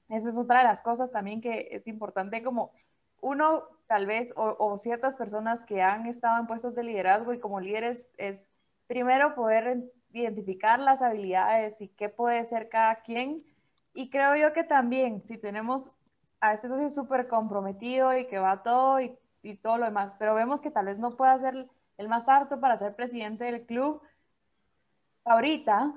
esa 0.08 0.30
es 0.30 0.36
otra 0.36 0.58
de 0.58 0.64
las 0.64 0.82
cosas 0.82 1.10
también 1.12 1.40
que 1.40 1.68
es 1.70 1.86
importante 1.86 2.42
como 2.42 2.72
uno 3.20 3.64
tal 3.86 4.06
vez 4.06 4.32
o, 4.36 4.56
o, 4.58 4.78
ciertas 4.78 5.14
personas 5.14 5.64
que 5.64 5.82
han 5.82 6.06
estado 6.06 6.38
en 6.38 6.46
puestos 6.46 6.74
de 6.74 6.84
liderazgo 6.84 7.32
y 7.32 7.40
como 7.40 7.60
líderes 7.60 8.12
es 8.18 8.46
primero 8.86 9.34
poder 9.34 9.84
identificar 10.12 10.80
las 10.80 11.02
habilidades 11.02 11.80
y 11.80 11.88
qué 11.88 12.08
puede 12.08 12.44
ser 12.44 12.68
cada 12.68 13.02
quien. 13.02 13.44
Y 13.94 14.10
creo 14.10 14.36
yo 14.36 14.52
que 14.52 14.64
también 14.64 15.22
si 15.24 15.38
tenemos 15.38 15.92
a 16.40 16.52
este 16.52 16.68
socio 16.68 16.90
súper 16.90 17.28
comprometido 17.28 18.16
y 18.16 18.26
que 18.26 18.38
va 18.38 18.62
todo 18.62 19.00
y, 19.00 19.16
y, 19.42 19.56
todo 19.56 19.78
lo 19.78 19.84
demás, 19.84 20.14
pero 20.18 20.34
vemos 20.34 20.60
que 20.60 20.70
tal 20.70 20.86
vez 20.86 20.98
no 20.98 21.16
pueda 21.16 21.38
ser 21.38 21.68
el 21.98 22.08
más 22.08 22.28
apto 22.28 22.60
para 22.60 22.76
ser 22.76 22.94
presidente 22.94 23.44
del 23.44 23.66
club 23.66 24.02
ahorita, 25.24 25.94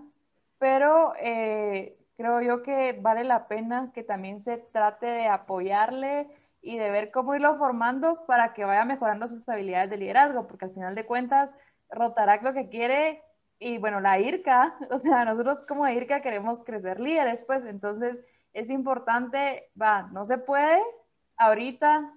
pero 0.57 1.13
eh, 1.19 1.97
creo 2.17 2.41
yo 2.41 2.63
que 2.63 2.93
vale 3.01 3.23
la 3.23 3.47
pena 3.47 3.91
que 3.93 4.03
también 4.03 4.41
se 4.41 4.57
trate 4.57 5.05
de 5.05 5.27
apoyarle 5.27 6.27
y 6.61 6.77
de 6.77 6.89
ver 6.89 7.11
cómo 7.11 7.35
irlo 7.35 7.57
formando 7.57 8.25
para 8.25 8.53
que 8.53 8.63
vaya 8.65 8.85
mejorando 8.85 9.27
sus 9.27 9.47
habilidades 9.49 9.89
de 9.89 9.97
liderazgo, 9.97 10.47
porque 10.47 10.65
al 10.65 10.73
final 10.73 10.95
de 10.95 11.05
cuentas, 11.05 11.53
Rotarac 11.89 12.43
lo 12.43 12.53
que 12.53 12.69
quiere, 12.69 13.21
y 13.59 13.77
bueno, 13.77 13.99
la 13.99 14.19
IRCA, 14.19 14.75
o 14.91 14.99
sea, 14.99 15.25
nosotros 15.25 15.59
como 15.67 15.87
IRCA 15.87 16.21
queremos 16.21 16.63
crecer 16.63 16.99
líderes, 16.99 17.43
pues 17.43 17.65
entonces 17.65 18.23
es 18.53 18.69
importante, 18.69 19.71
va, 19.79 20.03
no 20.11 20.25
se 20.25 20.37
puede 20.37 20.81
ahorita, 21.37 22.13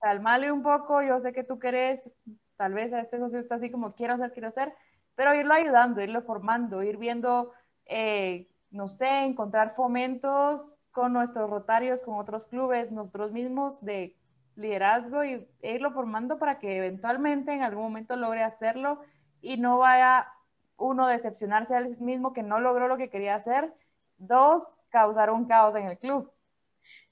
calmale 0.00 0.52
un 0.52 0.62
poco, 0.62 1.02
yo 1.02 1.20
sé 1.20 1.32
que 1.32 1.44
tú 1.44 1.58
querés, 1.58 2.10
tal 2.56 2.74
vez 2.74 2.92
a 2.92 3.00
este 3.00 3.18
socio 3.18 3.38
está 3.38 3.56
así 3.56 3.70
como 3.70 3.94
quiero 3.94 4.14
hacer, 4.14 4.32
quiero 4.32 4.48
hacer, 4.48 4.74
pero 5.14 5.34
irlo 5.34 5.54
ayudando, 5.54 6.00
irlo 6.00 6.22
formando, 6.22 6.82
ir 6.82 6.96
viendo, 6.96 7.52
eh, 7.86 8.48
no 8.70 8.88
sé, 8.88 9.24
encontrar 9.24 9.74
fomentos 9.74 10.76
con 10.90 11.12
nuestros 11.12 11.48
rotarios, 11.48 12.02
con 12.02 12.18
otros 12.18 12.46
clubes, 12.46 12.90
nosotros 12.90 13.32
mismos, 13.32 13.84
de 13.84 14.16
liderazgo 14.56 15.24
y 15.24 15.48
irlo 15.62 15.92
formando 15.92 16.38
para 16.38 16.58
que 16.58 16.76
eventualmente 16.76 17.52
en 17.52 17.62
algún 17.62 17.84
momento 17.84 18.16
logre 18.16 18.42
hacerlo 18.42 19.00
y 19.40 19.56
no 19.56 19.78
vaya 19.78 20.28
uno 20.76 21.06
decepcionarse 21.06 21.74
a 21.74 21.78
él 21.78 21.96
mismo 22.00 22.32
que 22.32 22.42
no 22.42 22.60
logró 22.60 22.88
lo 22.88 22.96
que 22.96 23.10
quería 23.10 23.34
hacer. 23.34 23.72
Dos, 24.18 24.79
causar 24.90 25.30
un 25.30 25.46
caos 25.46 25.74
en 25.76 25.86
el 25.86 25.98
club. 25.98 26.30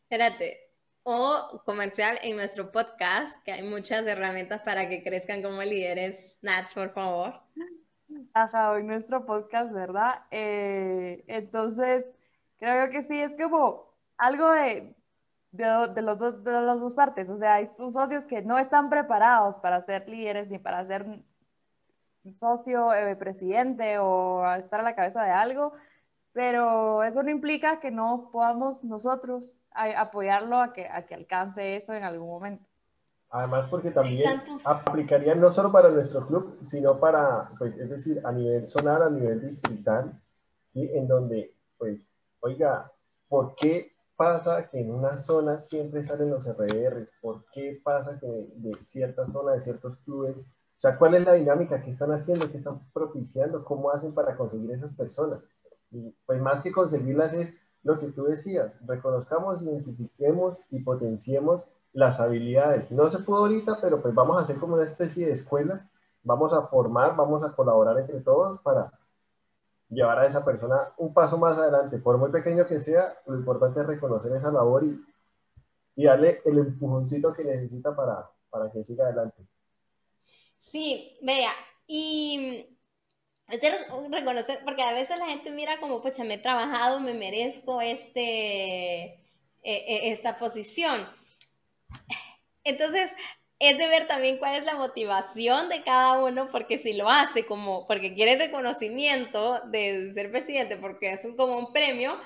Espérate, 0.02 0.68
o 1.02 1.62
comercial 1.64 2.18
en 2.22 2.36
nuestro 2.36 2.70
podcast, 2.70 3.42
que 3.42 3.52
hay 3.52 3.62
muchas 3.62 4.06
herramientas 4.06 4.60
para 4.62 4.88
que 4.88 5.02
crezcan 5.02 5.42
como 5.42 5.62
líderes. 5.62 6.38
Nats, 6.42 6.74
por 6.74 6.92
favor. 6.92 7.40
Ajá, 8.34 8.76
en 8.78 8.86
nuestro 8.86 9.24
podcast, 9.24 9.72
¿verdad? 9.72 10.22
Eh, 10.30 11.24
entonces, 11.26 12.14
creo 12.58 12.90
que 12.90 13.02
sí, 13.02 13.20
es 13.20 13.34
como 13.34 13.94
algo 14.16 14.52
de, 14.52 14.94
de, 15.52 16.02
los 16.02 16.18
dos, 16.18 16.44
de 16.44 16.60
las 16.60 16.80
dos 16.80 16.92
partes. 16.94 17.30
O 17.30 17.36
sea, 17.36 17.54
hay 17.54 17.66
sus 17.66 17.94
socios 17.94 18.26
que 18.26 18.42
no 18.42 18.58
están 18.58 18.90
preparados 18.90 19.56
para 19.58 19.80
ser 19.80 20.08
líderes 20.08 20.48
ni 20.48 20.58
para 20.58 20.86
ser 20.86 21.06
socio, 22.36 22.92
eh, 22.92 23.16
presidente 23.16 23.98
o 23.98 24.44
estar 24.54 24.80
a 24.80 24.82
la 24.82 24.94
cabeza 24.94 25.22
de 25.22 25.30
algo, 25.30 25.72
pero 26.38 27.02
eso 27.02 27.20
no 27.24 27.30
implica 27.30 27.80
que 27.80 27.90
no 27.90 28.28
podamos 28.30 28.84
nosotros 28.84 29.58
apoyarlo 29.72 30.60
a 30.60 30.72
que, 30.72 30.86
a 30.86 31.04
que 31.04 31.16
alcance 31.16 31.74
eso 31.74 31.94
en 31.94 32.04
algún 32.04 32.28
momento. 32.28 32.64
Además, 33.28 33.66
porque 33.68 33.90
también 33.90 34.40
aplicaría 34.64 35.34
no 35.34 35.50
solo 35.50 35.72
para 35.72 35.88
nuestro 35.88 36.24
club, 36.28 36.56
sino 36.62 37.00
para, 37.00 37.50
pues, 37.58 37.76
es 37.76 37.90
decir, 37.90 38.22
a 38.24 38.30
nivel 38.30 38.68
zonal, 38.68 39.02
a 39.02 39.10
nivel 39.10 39.40
distrital, 39.40 40.22
¿sí? 40.72 40.88
en 40.94 41.08
donde, 41.08 41.56
pues, 41.76 42.08
oiga, 42.38 42.88
¿por 43.26 43.56
qué 43.56 43.90
pasa 44.14 44.68
que 44.68 44.78
en 44.78 44.94
una 44.94 45.16
zona 45.16 45.58
siempre 45.58 46.04
salen 46.04 46.30
los 46.30 46.46
RDRs? 46.46 47.14
¿Por 47.20 47.46
qué 47.52 47.80
pasa 47.82 48.16
que 48.20 48.28
de 48.28 48.78
cierta 48.84 49.26
zona, 49.26 49.54
de 49.54 49.60
ciertos 49.60 49.98
clubes, 50.04 50.38
o 50.38 50.80
sea, 50.80 50.96
¿cuál 50.96 51.16
es 51.16 51.24
la 51.24 51.32
dinámica 51.32 51.82
que 51.82 51.90
están 51.90 52.12
haciendo, 52.12 52.48
que 52.48 52.58
están 52.58 52.88
propiciando, 52.92 53.64
cómo 53.64 53.90
hacen 53.90 54.14
para 54.14 54.36
conseguir 54.36 54.70
esas 54.70 54.94
personas? 54.94 55.44
Y 55.90 56.14
pues 56.26 56.40
más 56.40 56.62
que 56.62 56.72
conseguirlas 56.72 57.32
es 57.34 57.54
lo 57.82 57.98
que 57.98 58.08
tú 58.08 58.24
decías, 58.24 58.74
reconozcamos, 58.86 59.62
identifiquemos 59.62 60.60
y 60.70 60.80
potenciemos 60.80 61.66
las 61.92 62.20
habilidades. 62.20 62.90
No 62.92 63.06
se 63.06 63.20
pudo 63.20 63.38
ahorita, 63.38 63.80
pero 63.80 64.02
pues 64.02 64.14
vamos 64.14 64.36
a 64.36 64.42
hacer 64.42 64.58
como 64.58 64.74
una 64.74 64.84
especie 64.84 65.26
de 65.26 65.32
escuela, 65.32 65.88
vamos 66.22 66.52
a 66.52 66.66
formar, 66.66 67.16
vamos 67.16 67.42
a 67.42 67.52
colaborar 67.52 67.98
entre 67.98 68.20
todos 68.20 68.60
para 68.60 68.92
llevar 69.88 70.18
a 70.18 70.26
esa 70.26 70.44
persona 70.44 70.92
un 70.98 71.14
paso 71.14 71.38
más 71.38 71.56
adelante, 71.56 71.98
por 71.98 72.18
muy 72.18 72.30
pequeño 72.30 72.66
que 72.66 72.78
sea, 72.78 73.16
lo 73.26 73.36
importante 73.36 73.80
es 73.80 73.86
reconocer 73.86 74.32
esa 74.32 74.52
labor 74.52 74.84
y, 74.84 75.00
y 75.96 76.04
darle 76.04 76.42
el 76.44 76.58
empujoncito 76.58 77.32
que 77.32 77.44
necesita 77.44 77.96
para, 77.96 78.30
para 78.50 78.70
que 78.70 78.84
siga 78.84 79.04
adelante. 79.04 79.46
Sí, 80.58 81.16
vea, 81.22 81.52
y 81.86 82.77
es 83.48 84.10
reconocer, 84.10 84.60
porque 84.64 84.82
a 84.82 84.92
veces 84.92 85.18
la 85.18 85.26
gente 85.26 85.50
mira 85.50 85.78
como, 85.78 86.02
pucha, 86.02 86.24
me 86.24 86.34
he 86.34 86.38
trabajado, 86.38 87.00
me 87.00 87.14
merezco 87.14 87.80
este, 87.80 88.22
e, 88.22 89.18
e, 89.62 90.12
esta 90.12 90.36
posición. 90.36 91.08
Entonces, 92.64 93.14
es 93.58 93.78
de 93.78 93.88
ver 93.88 94.06
también 94.06 94.38
cuál 94.38 94.56
es 94.56 94.64
la 94.64 94.76
motivación 94.76 95.68
de 95.68 95.82
cada 95.82 96.18
uno, 96.22 96.48
porque 96.52 96.78
si 96.78 96.92
lo 96.92 97.08
hace 97.08 97.46
como, 97.46 97.86
porque 97.86 98.14
quiere 98.14 98.36
reconocimiento 98.36 99.60
de 99.66 100.10
ser 100.10 100.30
presidente, 100.30 100.76
porque 100.76 101.12
es 101.12 101.24
un, 101.24 101.34
como 101.34 101.58
un 101.58 101.72
premio, 101.72 102.20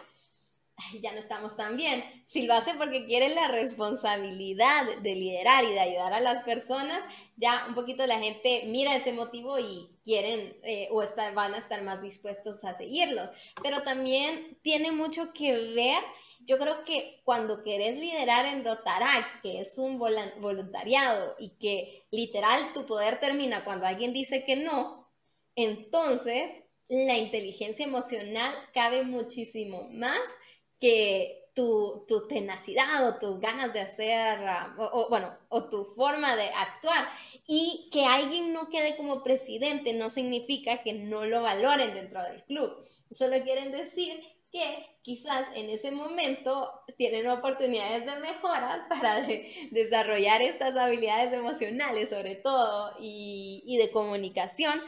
ya 1.00 1.12
no 1.12 1.18
estamos 1.18 1.56
tan 1.56 1.76
bien. 1.76 2.04
Si 2.24 2.42
lo 2.42 2.54
hace 2.54 2.74
porque 2.74 3.06
quiere 3.06 3.34
la 3.34 3.48
responsabilidad 3.48 4.98
de 4.98 5.14
liderar 5.14 5.64
y 5.64 5.72
de 5.72 5.80
ayudar 5.80 6.12
a 6.12 6.20
las 6.20 6.42
personas, 6.42 7.04
ya 7.36 7.64
un 7.68 7.74
poquito 7.74 8.06
la 8.06 8.18
gente 8.18 8.64
mira 8.66 8.94
ese 8.94 9.12
motivo 9.12 9.58
y 9.58 9.88
quieren 10.04 10.56
eh, 10.62 10.88
o 10.90 11.02
estar, 11.02 11.34
van 11.34 11.54
a 11.54 11.58
estar 11.58 11.82
más 11.82 12.02
dispuestos 12.02 12.64
a 12.64 12.74
seguirlos. 12.74 13.30
Pero 13.62 13.82
también 13.82 14.58
tiene 14.62 14.92
mucho 14.92 15.32
que 15.32 15.52
ver. 15.74 16.02
Yo 16.44 16.58
creo 16.58 16.82
que 16.84 17.20
cuando 17.24 17.62
querés 17.62 17.98
liderar 17.98 18.46
en 18.46 18.64
Rotarac, 18.64 19.42
que 19.42 19.60
es 19.60 19.78
un 19.78 19.98
voluntariado 19.98 21.36
y 21.38 21.50
que 21.50 22.06
literal 22.10 22.72
tu 22.74 22.84
poder 22.86 23.20
termina 23.20 23.64
cuando 23.64 23.86
alguien 23.86 24.12
dice 24.12 24.44
que 24.44 24.56
no, 24.56 25.08
entonces 25.54 26.64
la 26.88 27.16
inteligencia 27.16 27.86
emocional 27.86 28.54
cabe 28.74 29.02
muchísimo 29.04 29.88
más 29.92 30.20
que 30.82 31.48
tu, 31.54 32.04
tu, 32.08 32.26
tenacidad 32.26 33.06
o 33.08 33.18
tus 33.20 33.38
ganas 33.40 33.72
de 33.72 33.80
hacer, 33.80 34.38
ah, 34.48 34.74
o, 34.76 35.08
bueno, 35.08 35.32
o 35.48 35.68
tu 35.68 35.84
forma 35.84 36.34
de 36.34 36.48
actuar. 36.48 37.08
Y 37.46 37.88
que 37.92 38.04
alguien 38.04 38.52
no 38.52 38.68
quede 38.68 38.96
como 38.96 39.22
presidente 39.22 39.92
no 39.92 40.10
significa 40.10 40.82
que 40.82 40.92
no 40.92 41.24
lo 41.24 41.40
valoren 41.40 41.94
dentro 41.94 42.20
del 42.24 42.42
club. 42.42 42.84
Solo 43.12 43.40
quieren 43.44 43.70
decir 43.70 44.20
que 44.50 44.98
quizás 45.02 45.46
en 45.54 45.70
ese 45.70 45.92
momento 45.92 46.72
tienen 46.96 47.28
oportunidades 47.28 48.06
de 48.06 48.16
mejora 48.16 48.86
para 48.88 49.24
desarrollar 49.70 50.42
estas 50.42 50.76
habilidades 50.76 51.32
emocionales 51.32 52.10
sobre 52.10 52.34
todo 52.34 52.96
y, 52.98 53.62
y, 53.66 53.76
de 53.76 53.92
comunicación 53.92 54.82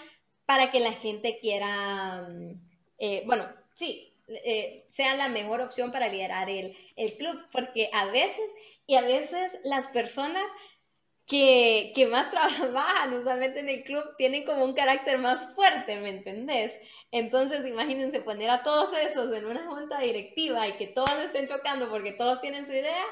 para 0.45 0.73
que 0.73 0.81
la 0.81 0.93
gente 0.93 1.39
quiera, 1.41 2.27
mm, 2.29 2.61
eh, 2.99 3.23
bueno, 3.27 3.45
sí, 3.75 4.14
eh, 4.29 4.87
sea 4.89 5.17
la 5.17 5.29
mejor 5.29 5.61
opción 5.61 5.93
para 5.93 6.09
liderar 6.09 6.49
el, 6.49 6.77
el, 6.97 7.17
club, 7.17 7.37
porque 7.53 7.91
a 7.93 8.07
veces, 8.07 8.51
y 8.87 8.97
a 8.97 9.03
veces 9.03 9.59
las 9.65 9.89
personas 9.89 10.51
que, 11.27 11.93
que, 11.95 12.07
más 12.07 12.31
trabajan 12.59 13.13
usualmente 13.15 13.61
en 13.61 13.69
el 13.69 13.85
club 13.85 14.05
tienen 14.17 14.45
como 14.45 14.65
un 14.65 14.75
carácter 14.75 15.19
más 15.19 15.55
fuerte, 15.55 15.99
¿me 15.99 16.11
entendés? 16.11 16.81
Entonces 17.11 17.67
imagínense 17.67 18.21
poner 18.21 18.51
a 18.51 18.63
todos 18.63 18.93
esos 18.95 19.33
en 19.33 19.47
una 19.47 19.67
junta 19.67 20.01
directiva 20.01 20.69
y 20.69 20.73
que 20.73 20.87
todos 20.87 21.19
estén 21.25 21.47
chocando 21.47 21.91
porque 21.91 22.13
todos 22.13 22.41
tienen 22.41 22.67
su 22.67 22.73
idea 22.73 23.05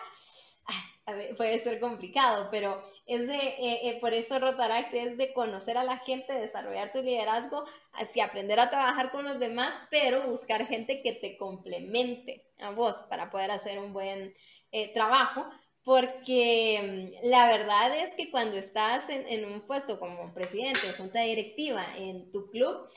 puede 1.37 1.59
ser 1.59 1.81
complicado, 1.81 2.49
pero 2.51 2.81
es 3.07 3.27
de, 3.27 3.35
eh, 3.37 3.89
eh, 3.89 3.99
por 4.01 4.15
eso 4.15 4.39
Rotaract 4.39 4.95
es 4.95 5.17
de 5.17 5.33
conocer 5.33 5.77
a 5.77 5.85
la 5.85 5.99
gente, 5.99 6.33
desarrollar 6.33 6.91
tu 6.93 7.03
liderazgo, 7.03 7.65
así 7.93 8.21
aprender 8.21 8.61
a 8.61 8.71
trabajar 8.71 9.11
con 9.11 9.25
los 9.25 9.41
demás, 9.41 9.81
pero 9.91 10.23
buscar 10.29 10.65
gente 10.67 11.03
que 11.03 11.13
te 11.13 11.37
complemente 11.37 12.47
a 12.59 12.71
vos 12.71 13.01
para 13.09 13.31
poder 13.31 13.51
hacer 13.51 13.79
un 13.79 13.93
buen 13.93 14.35
eh, 14.71 14.93
trabajo, 14.95 15.45
porque 15.83 17.19
mm, 17.23 17.29
la 17.29 17.47
verdad 17.49 17.97
es 17.99 18.15
que 18.15 18.31
cuando 18.31 18.57
estás 18.57 19.09
en, 19.09 19.27
en 19.29 19.45
un 19.45 19.63
puesto 19.63 19.99
como 19.99 20.33
presidente 20.33 20.81
o 20.89 20.97
junta 20.97 21.23
directiva 21.23 21.85
en 21.97 22.31
tu 22.31 22.49
club, 22.51 22.89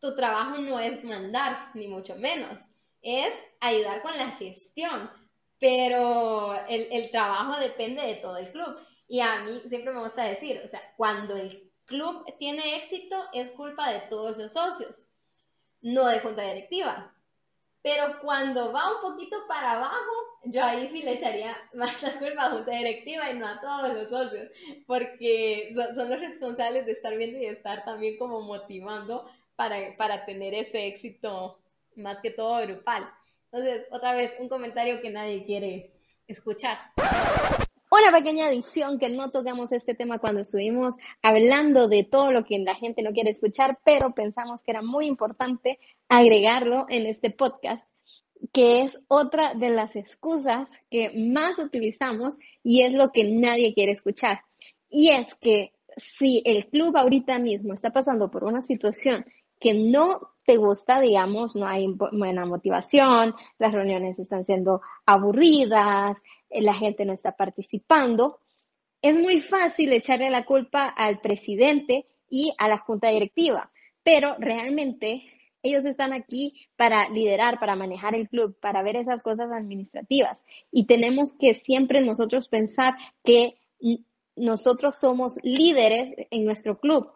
tu 0.00 0.16
trabajo 0.16 0.58
no 0.58 0.80
es 0.80 1.04
mandar, 1.04 1.70
ni 1.74 1.86
mucho 1.86 2.16
menos, 2.16 2.62
es 3.00 3.32
ayudar 3.60 4.02
con 4.02 4.16
la 4.16 4.30
gestión 4.32 5.10
pero 5.58 6.54
el, 6.68 6.88
el, 6.92 7.10
trabajo 7.10 7.58
depende 7.58 8.02
de 8.02 8.14
todo 8.16 8.36
el 8.36 8.50
club. 8.52 8.80
Y 9.08 9.20
a 9.20 9.40
mí 9.40 9.62
siempre 9.66 9.92
me 9.92 10.00
gusta 10.00 10.24
decir, 10.24 10.60
o 10.64 10.68
sea, 10.68 10.80
cuando 10.96 11.36
el 11.36 11.72
club 11.86 12.24
tiene 12.38 12.76
éxito 12.76 13.16
es 13.32 13.50
culpa 13.50 13.90
de 13.92 14.00
todos 14.00 14.36
los 14.38 14.52
socios, 14.52 15.10
no 15.80 16.06
de 16.06 16.20
junta 16.20 16.42
directiva. 16.42 17.14
Pero 17.82 18.20
cuando 18.20 18.72
va 18.72 18.96
un 18.96 19.00
poquito 19.00 19.36
para 19.48 19.72
abajo, 19.72 20.12
yo 20.44 20.62
ahí 20.64 20.86
sí 20.86 21.02
le 21.02 21.14
echaría 21.14 21.56
más 21.74 22.02
la 22.02 22.18
culpa 22.18 22.46
a 22.46 22.50
junta 22.50 22.72
directiva 22.72 23.30
y 23.30 23.38
no 23.38 23.46
a 23.46 23.60
todos 23.60 23.94
los 23.94 24.10
socios, 24.10 24.48
porque 24.86 25.70
son, 25.74 25.94
son 25.94 26.10
los 26.10 26.20
responsables 26.20 26.86
de 26.86 26.92
estar 26.92 27.16
viendo 27.16 27.38
y 27.38 27.42
de 27.42 27.50
estar 27.50 27.84
también 27.84 28.16
como 28.18 28.40
motivando 28.40 29.28
para, 29.56 29.96
para 29.96 30.24
tener 30.24 30.54
ese 30.54 30.86
éxito 30.86 31.58
más 31.96 32.20
que 32.20 32.30
todo 32.30 32.60
grupal. 32.62 33.10
Entonces, 33.50 33.86
otra 33.90 34.14
vez, 34.14 34.36
un 34.40 34.48
comentario 34.48 35.00
que 35.00 35.10
nadie 35.10 35.44
quiere 35.44 35.92
escuchar. 36.26 36.78
Una 37.90 38.12
pequeña 38.12 38.46
adición 38.46 38.98
que 38.98 39.08
no 39.08 39.30
tocamos 39.30 39.72
este 39.72 39.94
tema 39.94 40.18
cuando 40.18 40.42
estuvimos 40.42 40.94
hablando 41.22 41.88
de 41.88 42.04
todo 42.04 42.32
lo 42.32 42.44
que 42.44 42.58
la 42.58 42.74
gente 42.74 43.02
no 43.02 43.12
quiere 43.12 43.30
escuchar, 43.30 43.78
pero 43.82 44.12
pensamos 44.12 44.60
que 44.60 44.72
era 44.72 44.82
muy 44.82 45.06
importante 45.06 45.78
agregarlo 46.08 46.84
en 46.90 47.06
este 47.06 47.30
podcast, 47.30 47.88
que 48.52 48.82
es 48.82 49.00
otra 49.08 49.54
de 49.54 49.70
las 49.70 49.96
excusas 49.96 50.68
que 50.90 51.10
más 51.16 51.58
utilizamos 51.58 52.36
y 52.62 52.82
es 52.82 52.92
lo 52.92 53.10
que 53.10 53.24
nadie 53.24 53.72
quiere 53.72 53.92
escuchar. 53.92 54.40
Y 54.90 55.10
es 55.10 55.34
que 55.36 55.72
si 55.96 56.42
el 56.44 56.66
club 56.66 56.94
ahorita 56.94 57.38
mismo 57.38 57.72
está 57.72 57.90
pasando 57.90 58.30
por 58.30 58.44
una 58.44 58.60
situación 58.60 59.24
que 59.60 59.72
no 59.72 60.34
te 60.48 60.56
gusta, 60.56 60.98
digamos, 60.98 61.54
no 61.54 61.66
hay 61.66 61.86
buena 61.88 62.46
motivación, 62.46 63.34
las 63.58 63.70
reuniones 63.70 64.18
están 64.18 64.46
siendo 64.46 64.80
aburridas, 65.04 66.16
eh, 66.48 66.62
la 66.62 66.72
gente 66.72 67.04
no 67.04 67.12
está 67.12 67.32
participando, 67.32 68.38
es 69.02 69.18
muy 69.18 69.40
fácil 69.40 69.92
echarle 69.92 70.30
la 70.30 70.46
culpa 70.46 70.88
al 70.88 71.20
presidente 71.20 72.06
y 72.30 72.54
a 72.56 72.66
la 72.66 72.78
junta 72.78 73.10
directiva, 73.10 73.70
pero 74.02 74.36
realmente 74.38 75.22
Ellos 75.62 75.84
están 75.84 76.12
aquí 76.12 76.54
para 76.76 77.08
liderar, 77.08 77.58
para 77.58 77.74
manejar 77.74 78.14
el 78.14 78.28
club, 78.28 78.56
para 78.60 78.82
ver 78.82 78.96
esas 78.96 79.22
cosas 79.22 79.50
administrativas. 79.50 80.44
Y 80.70 80.86
tenemos 80.86 81.36
que 81.36 81.54
siempre 81.54 82.00
nosotros 82.00 82.48
pensar 82.48 82.94
que 83.24 83.56
nosotros 84.36 84.96
somos 85.00 85.34
líderes 85.42 86.14
en 86.30 86.44
nuestro 86.44 86.78
club, 86.78 87.10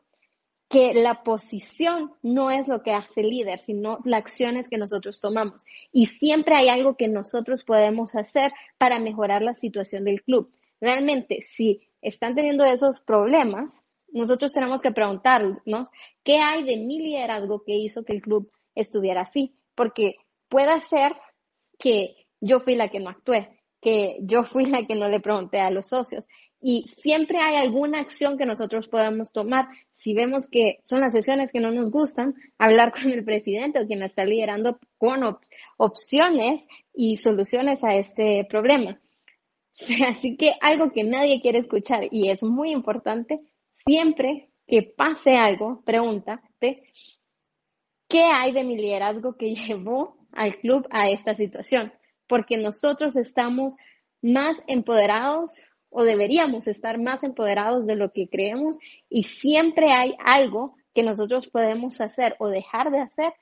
que 0.72 0.94
la 0.94 1.22
posición 1.22 2.14
no 2.22 2.50
es 2.50 2.66
lo 2.66 2.82
que 2.82 2.92
hace 2.92 3.22
líder, 3.22 3.58
sino 3.58 3.98
las 4.06 4.20
acciones 4.20 4.70
que 4.70 4.78
nosotros 4.78 5.20
tomamos. 5.20 5.66
Y 5.92 6.06
siempre 6.06 6.56
hay 6.56 6.70
algo 6.70 6.96
que 6.96 7.08
nosotros 7.08 7.62
podemos 7.62 8.14
hacer 8.14 8.54
para 8.78 8.98
mejorar 8.98 9.42
la 9.42 9.54
situación 9.54 10.04
del 10.04 10.22
club. 10.22 10.50
Realmente, 10.80 11.42
si 11.42 11.82
están 12.00 12.34
teniendo 12.34 12.64
esos 12.64 13.02
problemas, 13.02 13.82
nosotros 14.12 14.54
tenemos 14.54 14.80
que 14.80 14.92
preguntarnos 14.92 15.90
qué 16.24 16.38
hay 16.38 16.64
de 16.64 16.78
mi 16.78 17.00
liderazgo 17.00 17.62
que 17.64 17.74
hizo 17.74 18.06
que 18.06 18.14
el 18.14 18.22
club 18.22 18.50
estuviera 18.74 19.20
así. 19.20 19.54
Porque 19.74 20.16
puede 20.48 20.80
ser 20.84 21.12
que 21.78 22.16
yo 22.40 22.60
fui 22.60 22.76
la 22.76 22.88
que 22.88 22.98
no 22.98 23.10
actué, 23.10 23.60
que 23.82 24.18
yo 24.20 24.44
fui 24.44 24.64
la 24.64 24.86
que 24.86 24.94
no 24.94 25.08
le 25.08 25.20
pregunté 25.20 25.60
a 25.60 25.70
los 25.70 25.88
socios. 25.88 26.28
Y 26.60 26.88
siempre 27.02 27.38
hay 27.40 27.56
alguna 27.56 27.98
acción 27.98 28.38
que 28.38 28.46
nosotros 28.46 28.86
podamos 28.86 29.32
tomar. 29.32 29.66
Si 29.94 30.14
vemos 30.14 30.46
que 30.46 30.78
son 30.84 31.00
las 31.00 31.12
sesiones 31.12 31.50
que 31.50 31.58
no 31.58 31.72
nos 31.72 31.90
gustan, 31.90 32.34
hablar 32.58 32.92
con 32.92 33.10
el 33.10 33.24
presidente 33.24 33.80
o 33.80 33.86
quien 33.86 34.04
está 34.04 34.24
liderando 34.24 34.78
con 34.98 35.36
opciones 35.76 36.64
y 36.94 37.16
soluciones 37.16 37.82
a 37.82 37.96
este 37.96 38.46
problema. 38.48 39.00
Así 40.08 40.36
que 40.36 40.52
algo 40.60 40.92
que 40.92 41.02
nadie 41.02 41.40
quiere 41.40 41.58
escuchar 41.58 42.06
y 42.12 42.30
es 42.30 42.40
muy 42.42 42.70
importante, 42.70 43.40
siempre 43.84 44.48
que 44.68 44.82
pase 44.82 45.34
algo, 45.34 45.82
pregúntate, 45.84 46.84
¿qué 48.08 48.22
hay 48.22 48.52
de 48.52 48.62
mi 48.62 48.76
liderazgo 48.76 49.36
que 49.36 49.54
llevó 49.66 50.16
al 50.30 50.56
club 50.58 50.86
a 50.90 51.10
esta 51.10 51.34
situación? 51.34 51.92
Porque 52.32 52.56
nosotros 52.56 53.14
estamos 53.16 53.76
más 54.22 54.56
empoderados 54.66 55.52
o 55.90 56.02
deberíamos 56.02 56.66
estar 56.66 56.98
más 56.98 57.22
empoderados 57.24 57.84
de 57.84 57.94
lo 57.94 58.10
que 58.10 58.26
creemos 58.26 58.78
y 59.10 59.24
siempre 59.24 59.92
hay 59.92 60.16
algo 60.24 60.74
que 60.94 61.02
nosotros 61.02 61.48
podemos 61.48 62.00
hacer 62.00 62.34
o 62.38 62.48
dejar 62.48 62.90
de 62.90 63.00
hacer 63.00 63.34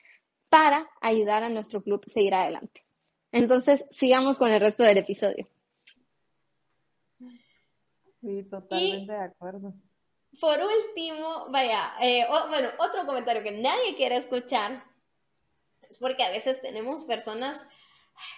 para 0.49 0.89
ayudar 0.99 1.41
a 1.41 1.49
nuestro 1.49 1.81
club 1.81 2.01
a 2.05 2.09
seguir 2.09 2.33
adelante. 2.33 2.83
Entonces, 3.31 3.85
sigamos 3.91 4.37
con 4.37 4.51
el 4.51 4.59
resto 4.59 4.83
del 4.83 4.97
episodio. 4.97 5.47
Sí, 8.19 8.43
totalmente 8.51 9.13
de 9.13 9.23
acuerdo. 9.23 9.73
Por 10.37 10.59
último, 10.59 11.45
vaya, 11.49 11.93
eh, 12.01 12.25
bueno, 12.49 12.67
otro 12.77 13.05
comentario 13.05 13.41
que 13.41 13.51
nadie 13.51 13.95
quiere 13.95 14.17
escuchar 14.17 14.83
es 15.89 15.97
porque 15.97 16.23
a 16.23 16.29
veces 16.31 16.61
tenemos 16.61 17.05
personas 17.05 17.69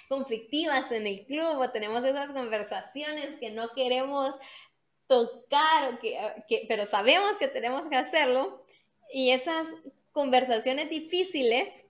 conflictivas 0.07 0.91
en 0.91 1.07
el 1.07 1.25
club 1.25 1.59
o 1.59 1.71
tenemos 1.71 2.03
esas 2.03 2.31
conversaciones 2.31 3.37
que 3.37 3.51
no 3.51 3.69
queremos 3.69 4.35
tocar, 5.07 5.99
que, 5.99 6.65
pero 6.67 6.85
sabemos 6.85 7.37
que 7.37 7.47
tenemos 7.47 7.87
que 7.87 7.95
hacerlo. 7.95 8.63
Y 9.11 9.31
esas 9.31 9.73
conversaciones 10.11 10.89
difíciles, 10.89 11.85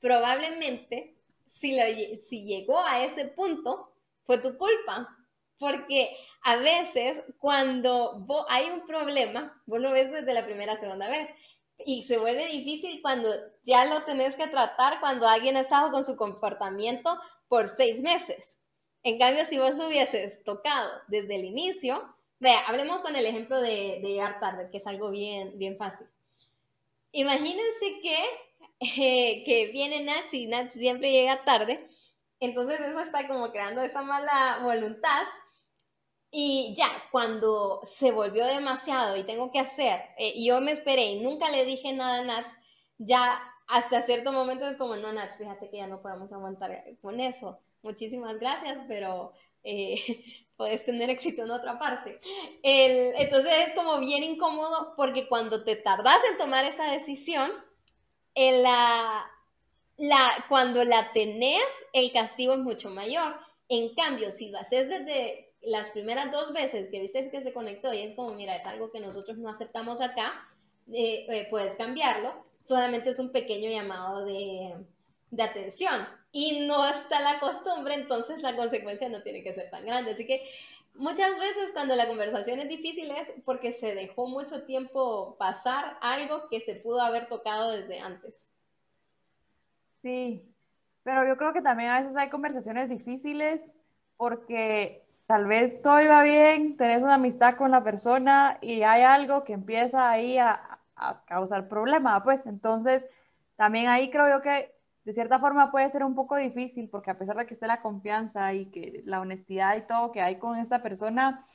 probablemente, 0.00 1.16
si, 1.46 1.78
si 2.20 2.44
llegó 2.44 2.80
a 2.80 3.04
ese 3.04 3.26
punto, 3.26 3.92
fue 4.24 4.38
tu 4.38 4.56
culpa. 4.58 5.16
Porque 5.58 6.16
a 6.42 6.56
veces 6.56 7.22
cuando 7.38 8.26
hay 8.48 8.70
un 8.70 8.84
problema, 8.84 9.62
vos 9.66 9.80
lo 9.80 9.92
ves 9.92 10.10
desde 10.10 10.34
la 10.34 10.44
primera, 10.44 10.76
segunda 10.76 11.08
vez, 11.08 11.30
y 11.78 12.04
se 12.04 12.18
vuelve 12.18 12.46
difícil 12.48 13.00
cuando 13.02 13.30
ya 13.64 13.84
lo 13.84 14.04
tenés 14.04 14.36
que 14.36 14.46
tratar 14.46 15.00
cuando 15.00 15.28
alguien 15.28 15.56
ha 15.56 15.60
estado 15.60 15.90
con 15.90 16.04
su 16.04 16.16
comportamiento 16.16 17.18
por 17.48 17.68
seis 17.68 18.00
meses. 18.00 18.58
En 19.02 19.18
cambio, 19.18 19.44
si 19.44 19.58
vos 19.58 19.74
lo 19.74 19.88
hubieses 19.88 20.44
tocado 20.44 20.90
desde 21.08 21.36
el 21.36 21.44
inicio, 21.44 22.14
vea, 22.40 22.66
hablemos 22.66 23.02
con 23.02 23.16
el 23.16 23.26
ejemplo 23.26 23.60
de, 23.60 24.00
de 24.02 24.22
tarde, 24.40 24.68
que 24.70 24.78
es 24.78 24.86
algo 24.86 25.10
bien, 25.10 25.58
bien 25.58 25.76
fácil. 25.76 26.06
Imagínense 27.12 27.98
que, 28.02 28.16
eh, 28.80 29.44
que 29.44 29.70
viene 29.72 30.02
Nats 30.02 30.32
y 30.32 30.46
Nats 30.46 30.72
siempre 30.72 31.12
llega 31.12 31.44
tarde, 31.44 31.88
entonces 32.40 32.80
eso 32.80 33.00
está 33.00 33.28
como 33.28 33.52
creando 33.52 33.82
esa 33.82 34.02
mala 34.02 34.60
voluntad 34.62 35.22
y 36.36 36.74
ya, 36.76 36.88
cuando 37.12 37.80
se 37.84 38.10
volvió 38.10 38.44
demasiado 38.44 39.16
y 39.16 39.22
tengo 39.22 39.52
que 39.52 39.60
hacer, 39.60 40.00
eh, 40.18 40.34
yo 40.44 40.60
me 40.60 40.72
esperé 40.72 41.12
y 41.12 41.20
nunca 41.20 41.48
le 41.48 41.64
dije 41.64 41.92
nada 41.92 42.18
a 42.18 42.24
Nats, 42.24 42.58
ya 42.98 43.40
hasta 43.68 44.02
cierto 44.02 44.32
momento 44.32 44.66
es 44.66 44.76
como, 44.76 44.96
no, 44.96 45.12
Nats, 45.12 45.36
fíjate 45.36 45.70
que 45.70 45.76
ya 45.76 45.86
no 45.86 46.02
podemos 46.02 46.32
aguantar 46.32 46.86
con 47.00 47.20
eso. 47.20 47.60
Muchísimas 47.82 48.40
gracias, 48.40 48.82
pero 48.88 49.32
eh, 49.62 49.94
puedes 50.56 50.84
tener 50.84 51.08
éxito 51.08 51.44
en 51.44 51.52
otra 51.52 51.78
parte. 51.78 52.18
El, 52.64 53.14
entonces 53.14 53.52
es 53.68 53.70
como 53.70 54.00
bien 54.00 54.24
incómodo 54.24 54.92
porque 54.96 55.28
cuando 55.28 55.62
te 55.62 55.76
tardas 55.76 56.18
en 56.32 56.36
tomar 56.36 56.64
esa 56.64 56.90
decisión, 56.90 57.52
la, 58.34 59.24
la, 59.98 60.44
cuando 60.48 60.82
la 60.82 61.12
tenés, 61.12 61.62
el 61.92 62.10
castigo 62.10 62.54
es 62.54 62.58
mucho 62.58 62.90
mayor. 62.90 63.36
En 63.68 63.94
cambio, 63.94 64.32
si 64.32 64.50
lo 64.50 64.58
haces 64.58 64.88
desde 64.88 65.53
las 65.66 65.90
primeras 65.90 66.30
dos 66.32 66.52
veces 66.52 66.88
que 66.88 67.00
dices 67.00 67.30
que 67.30 67.42
se 67.42 67.52
conectó 67.52 67.92
y 67.92 68.02
es 68.02 68.14
como, 68.14 68.34
mira, 68.34 68.56
es 68.56 68.66
algo 68.66 68.90
que 68.90 69.00
nosotros 69.00 69.38
no 69.38 69.48
aceptamos 69.48 70.00
acá, 70.00 70.32
eh, 70.92 71.26
eh, 71.28 71.46
puedes 71.50 71.74
cambiarlo, 71.74 72.44
solamente 72.60 73.10
es 73.10 73.18
un 73.18 73.32
pequeño 73.32 73.70
llamado 73.70 74.24
de, 74.24 74.74
de 75.30 75.42
atención 75.42 76.06
y 76.32 76.66
no 76.66 76.86
está 76.86 77.20
la 77.20 77.38
costumbre, 77.40 77.94
entonces 77.94 78.42
la 78.42 78.56
consecuencia 78.56 79.08
no 79.08 79.22
tiene 79.22 79.42
que 79.42 79.52
ser 79.52 79.70
tan 79.70 79.86
grande. 79.86 80.12
Así 80.12 80.26
que 80.26 80.42
muchas 80.94 81.38
veces 81.38 81.70
cuando 81.72 81.94
la 81.94 82.08
conversación 82.08 82.58
es 82.60 82.68
difícil 82.68 83.10
es 83.12 83.32
porque 83.44 83.72
se 83.72 83.94
dejó 83.94 84.26
mucho 84.26 84.64
tiempo 84.64 85.36
pasar 85.38 85.96
algo 86.00 86.48
que 86.48 86.60
se 86.60 86.74
pudo 86.74 87.00
haber 87.00 87.28
tocado 87.28 87.70
desde 87.70 88.00
antes. 88.00 88.50
Sí, 90.02 90.42
pero 91.04 91.26
yo 91.26 91.36
creo 91.36 91.52
que 91.52 91.62
también 91.62 91.90
a 91.90 92.00
veces 92.00 92.16
hay 92.16 92.30
conversaciones 92.30 92.88
difíciles 92.88 93.62
porque 94.16 95.03
tal 95.26 95.46
vez 95.46 95.80
todo 95.82 96.00
iba 96.00 96.22
bien, 96.22 96.76
tenés 96.76 97.02
una 97.02 97.14
amistad 97.14 97.56
con 97.56 97.70
la 97.70 97.82
persona 97.82 98.58
y 98.60 98.82
hay 98.82 99.02
algo 99.02 99.44
que 99.44 99.54
empieza 99.54 100.10
ahí 100.10 100.38
a, 100.38 100.80
causar 101.26 101.68
problema, 101.68 102.22
pues. 102.22 102.46
Entonces 102.46 103.08
también 103.56 103.88
ahí 103.88 104.10
creo 104.10 104.28
yo 104.28 104.42
que 104.42 104.74
de 105.04 105.12
cierta 105.12 105.38
forma 105.38 105.70
puede 105.70 105.90
ser 105.90 106.04
un 106.04 106.14
poco 106.14 106.36
difícil 106.36 106.88
porque 106.88 107.10
a 107.10 107.18
pesar 107.18 107.36
de 107.36 107.46
que 107.46 107.54
esté 107.54 107.66
la 107.66 107.82
confianza 107.82 108.54
y 108.54 108.66
que 108.66 109.02
la 109.04 109.20
honestidad 109.20 109.76
y 109.76 109.82
todo 109.82 110.12
que 110.12 110.22
hay 110.22 110.38
con 110.38 110.56
esta 110.56 110.82
persona, 110.82 111.46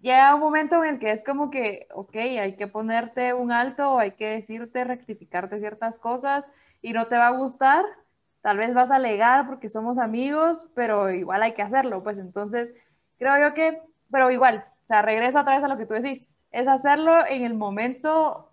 llega 0.00 0.34
un 0.34 0.40
momento 0.40 0.82
en 0.84 0.94
el 0.94 0.98
que 0.98 1.12
es 1.12 1.22
como 1.22 1.50
que, 1.50 1.88
ok, 1.94 2.16
hay 2.16 2.56
que 2.56 2.66
ponerte 2.66 3.34
un 3.34 3.52
alto, 3.52 3.98
hay 3.98 4.12
que 4.12 4.28
decirte, 4.28 4.84
rectificarte 4.84 5.58
ciertas 5.58 5.98
cosas 5.98 6.46
y 6.82 6.92
no 6.92 7.06
te 7.06 7.16
va 7.16 7.28
a 7.28 7.30
gustar, 7.30 7.84
tal 8.42 8.58
vez 8.58 8.74
vas 8.74 8.90
a 8.90 8.96
alegar 8.96 9.46
porque 9.46 9.68
somos 9.68 9.98
amigos, 9.98 10.68
pero 10.74 11.10
igual 11.10 11.42
hay 11.42 11.54
que 11.54 11.62
hacerlo, 11.62 12.02
pues. 12.02 12.18
Entonces 12.18 12.74
creo 13.22 13.38
yo 13.38 13.54
que, 13.54 13.80
pero 14.10 14.32
igual, 14.32 14.64
o 14.82 14.86
sea, 14.88 15.00
regresa 15.00 15.42
otra 15.42 15.54
vez 15.54 15.62
a 15.62 15.68
lo 15.68 15.78
que 15.78 15.86
tú 15.86 15.94
decís, 15.94 16.28
es 16.50 16.66
hacerlo 16.66 17.24
en 17.24 17.44
el 17.44 17.54
momento 17.54 18.50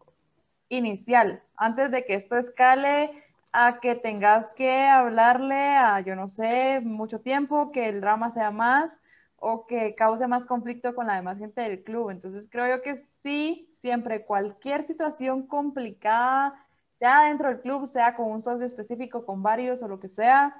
inicial, 0.69 1.41
antes 1.57 1.89
de 1.89 2.05
que 2.05 2.13
esto 2.13 2.37
escale 2.37 3.11
a 3.51 3.79
que 3.79 3.95
tengas 3.95 4.53
que 4.53 4.87
hablarle 4.87 5.75
a, 5.75 6.01
yo 6.01 6.15
no 6.15 6.27
sé, 6.27 6.81
mucho 6.81 7.19
tiempo, 7.19 7.71
que 7.71 7.89
el 7.89 7.99
drama 7.99 8.29
sea 8.29 8.51
más 8.51 9.01
o 9.37 9.65
que 9.65 9.95
cause 9.95 10.27
más 10.27 10.45
conflicto 10.45 10.93
con 10.93 11.07
la 11.07 11.15
demás 11.15 11.39
gente 11.39 11.61
del 11.61 11.83
club. 11.83 12.11
Entonces 12.11 12.47
creo 12.47 12.67
yo 12.75 12.83
que 12.83 12.93
sí, 12.93 13.71
siempre 13.71 14.23
cualquier 14.23 14.83
situación 14.83 15.47
complicada, 15.47 16.63
sea 16.99 17.23
dentro 17.23 17.47
del 17.47 17.61
club, 17.61 17.87
sea 17.87 18.15
con 18.15 18.27
un 18.29 18.41
socio 18.43 18.67
específico, 18.67 19.25
con 19.25 19.41
varios 19.41 19.81
o 19.81 19.87
lo 19.87 19.99
que 19.99 20.09
sea, 20.09 20.55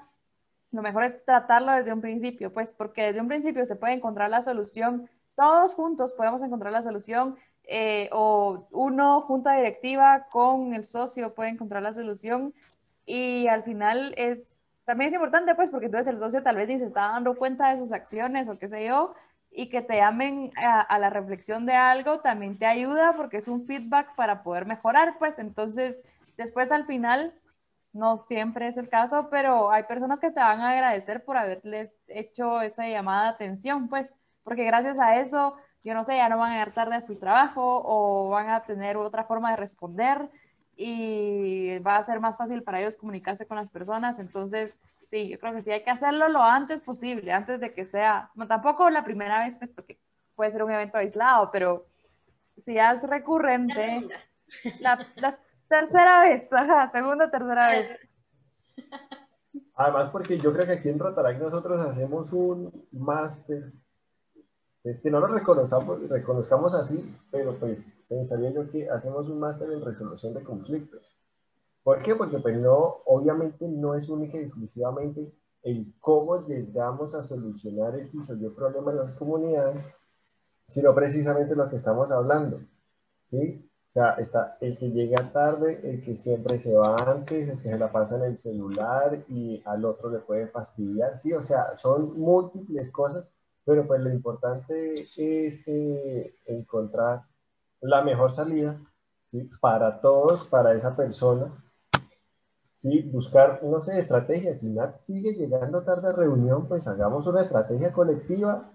lo 0.72 0.82
mejor 0.82 1.04
es 1.04 1.24
tratarlo 1.24 1.72
desde 1.72 1.92
un 1.92 2.00
principio, 2.00 2.52
pues 2.52 2.72
porque 2.72 3.02
desde 3.04 3.20
un 3.20 3.28
principio 3.28 3.64
se 3.66 3.76
puede 3.76 3.94
encontrar 3.94 4.30
la 4.30 4.42
solución, 4.42 5.08
todos 5.34 5.74
juntos 5.74 6.12
podemos 6.12 6.42
encontrar 6.42 6.72
la 6.72 6.82
solución, 6.82 7.36
eh, 7.64 8.08
o 8.12 8.66
uno, 8.72 9.22
junta 9.22 9.54
directiva 9.54 10.26
con 10.30 10.74
el 10.74 10.84
socio 10.84 11.34
puede 11.34 11.50
encontrar 11.50 11.82
la 11.82 11.92
solución. 11.92 12.52
Y 13.06 13.46
al 13.46 13.62
final 13.62 14.14
es, 14.16 14.62
también 14.84 15.08
es 15.08 15.14
importante 15.14 15.54
pues 15.54 15.70
porque 15.70 15.86
entonces 15.86 16.12
el 16.12 16.18
socio 16.18 16.42
tal 16.42 16.56
vez 16.56 16.68
ni 16.68 16.78
se 16.78 16.86
está 16.86 17.08
dando 17.12 17.36
cuenta 17.36 17.70
de 17.70 17.78
sus 17.78 17.92
acciones 17.92 18.48
o 18.48 18.58
qué 18.58 18.68
sé 18.68 18.86
yo, 18.86 19.14
y 19.52 19.68
que 19.68 19.82
te 19.82 19.96
llamen 19.96 20.50
a, 20.56 20.80
a, 20.80 20.98
la 20.98 21.10
reflexión 21.10 21.66
de 21.66 21.74
algo 21.74 22.20
también 22.20 22.58
te 22.58 22.66
ayuda 22.66 23.14
porque 23.16 23.36
es 23.38 23.48
un 23.48 23.66
feedback 23.66 24.14
para 24.16 24.42
poder 24.42 24.66
mejorar, 24.66 25.16
pues. 25.18 25.38
Entonces 25.38 26.02
después 26.36 26.72
al 26.72 26.86
final 26.86 27.34
no 27.92 28.18
siempre 28.28 28.68
es 28.68 28.76
el 28.76 28.88
caso, 28.88 29.28
pero 29.30 29.70
hay 29.70 29.84
personas 29.84 30.20
que 30.20 30.30
te 30.30 30.40
van 30.40 30.60
a 30.60 30.70
agradecer 30.70 31.24
por 31.24 31.36
haberles 31.36 31.96
hecho 32.06 32.60
esa 32.62 32.88
llamada 32.88 33.24
de 33.24 33.28
atención, 33.30 33.88
pues, 33.88 34.14
porque 34.44 34.64
gracias 34.64 34.98
a 34.98 35.18
eso, 35.20 35.56
yo 35.82 35.94
no 35.94 36.04
sé, 36.04 36.16
ya 36.16 36.28
no 36.28 36.38
van 36.38 36.50
a 36.50 36.54
llegar 36.54 36.72
tarde 36.72 36.96
a 36.96 37.00
su 37.00 37.18
trabajo 37.18 37.82
o 37.84 38.28
van 38.30 38.50
a 38.50 38.62
tener 38.62 38.96
otra 38.96 39.24
forma 39.24 39.50
de 39.50 39.56
responder 39.56 40.30
y 40.76 41.78
va 41.80 41.96
a 41.96 42.04
ser 42.04 42.20
más 42.20 42.36
fácil 42.36 42.62
para 42.62 42.80
ellos 42.80 42.96
comunicarse 42.96 43.46
con 43.46 43.56
las 43.56 43.70
personas. 43.70 44.18
Entonces, 44.18 44.78
sí, 45.04 45.28
yo 45.28 45.38
creo 45.38 45.52
que 45.52 45.62
sí 45.62 45.70
hay 45.70 45.82
que 45.82 45.90
hacerlo 45.90 46.28
lo 46.28 46.42
antes 46.42 46.80
posible, 46.80 47.32
antes 47.32 47.60
de 47.60 47.74
que 47.74 47.84
sea, 47.84 48.30
no, 48.34 48.46
tampoco 48.46 48.88
la 48.88 49.04
primera 49.04 49.44
vez, 49.44 49.56
pues 49.56 49.70
porque 49.70 49.98
puede 50.34 50.52
ser 50.52 50.62
un 50.62 50.70
evento 50.70 50.96
aislado, 50.96 51.50
pero 51.50 51.86
si 52.64 52.74
ya 52.74 52.92
es 52.92 53.02
recurrente, 53.02 54.06
la, 54.80 54.98
la 55.16 55.38
tercera 55.70 56.22
vez, 56.22 56.52
ajá, 56.52 56.90
segunda, 56.90 57.30
tercera 57.30 57.68
vez. 57.68 57.98
Además, 59.76 60.10
porque 60.10 60.38
yo 60.38 60.52
creo 60.52 60.66
que 60.66 60.72
aquí 60.72 60.88
en 60.88 60.98
Rotarac 60.98 61.40
nosotros 61.40 61.80
hacemos 61.80 62.32
un 62.32 62.86
máster, 62.92 63.72
que 64.82 65.10
no 65.10 65.20
lo 65.20 65.28
reconozcamos, 65.28 66.08
reconozcamos 66.08 66.74
así, 66.74 67.16
pero 67.30 67.58
pues 67.58 67.80
pensaría 68.08 68.50
yo 68.50 68.68
que 68.70 68.90
hacemos 68.90 69.28
un 69.28 69.38
máster 69.38 69.70
en 69.70 69.82
resolución 69.82 70.34
de 70.34 70.42
conflictos. 70.42 71.16
¿Por 71.82 72.02
qué? 72.02 72.14
Porque 72.14 72.38
pues 72.40 72.58
no, 72.58 72.76
obviamente 73.06 73.66
no 73.68 73.94
es 73.94 74.08
única 74.08 74.36
y 74.36 74.42
exclusivamente 74.42 75.32
el 75.62 75.94
cómo 76.00 76.46
llegamos 76.46 77.14
a 77.14 77.22
solucionar 77.22 77.94
el 77.94 78.10
o 78.10 78.54
problema 78.54 78.90
en 78.90 78.98
las 78.98 79.14
comunidades, 79.14 79.82
sino 80.66 80.94
precisamente 80.94 81.54
lo 81.54 81.68
que 81.68 81.76
estamos 81.76 82.10
hablando. 82.10 82.60
¿sí? 83.24 83.69
O 83.90 83.92
sea, 83.92 84.10
está 84.20 84.56
el 84.60 84.78
que 84.78 84.90
llega 84.90 85.32
tarde, 85.32 85.80
el 85.82 86.00
que 86.00 86.14
siempre 86.14 86.60
se 86.60 86.72
va 86.76 87.10
antes, 87.10 87.48
el 87.48 87.60
que 87.60 87.70
se 87.70 87.76
la 87.76 87.90
pasa 87.90 88.18
en 88.18 88.22
el 88.22 88.38
celular 88.38 89.24
y 89.26 89.60
al 89.66 89.84
otro 89.84 90.10
le 90.10 90.20
puede 90.20 90.46
fastidiar. 90.46 91.18
Sí, 91.18 91.32
o 91.32 91.42
sea, 91.42 91.76
son 91.76 92.16
múltiples 92.16 92.92
cosas, 92.92 93.32
pero 93.64 93.88
pues 93.88 94.00
lo 94.00 94.10
importante 94.10 95.08
es 95.16 95.60
eh, 95.66 96.36
encontrar 96.46 97.24
la 97.80 98.04
mejor 98.04 98.30
salida 98.30 98.80
¿sí? 99.26 99.50
para 99.60 100.00
todos, 100.00 100.44
para 100.44 100.72
esa 100.72 100.94
persona. 100.94 101.52
¿sí? 102.76 103.02
Buscar, 103.10 103.60
no 103.64 103.82
sé, 103.82 103.98
estrategias. 103.98 104.60
Si 104.60 104.68
Nat 104.70 104.98
sigue 104.98 105.34
llegando 105.34 105.82
tarde 105.82 106.10
a 106.10 106.12
reunión, 106.12 106.68
pues 106.68 106.86
hagamos 106.86 107.26
una 107.26 107.40
estrategia 107.40 107.92
colectiva 107.92 108.70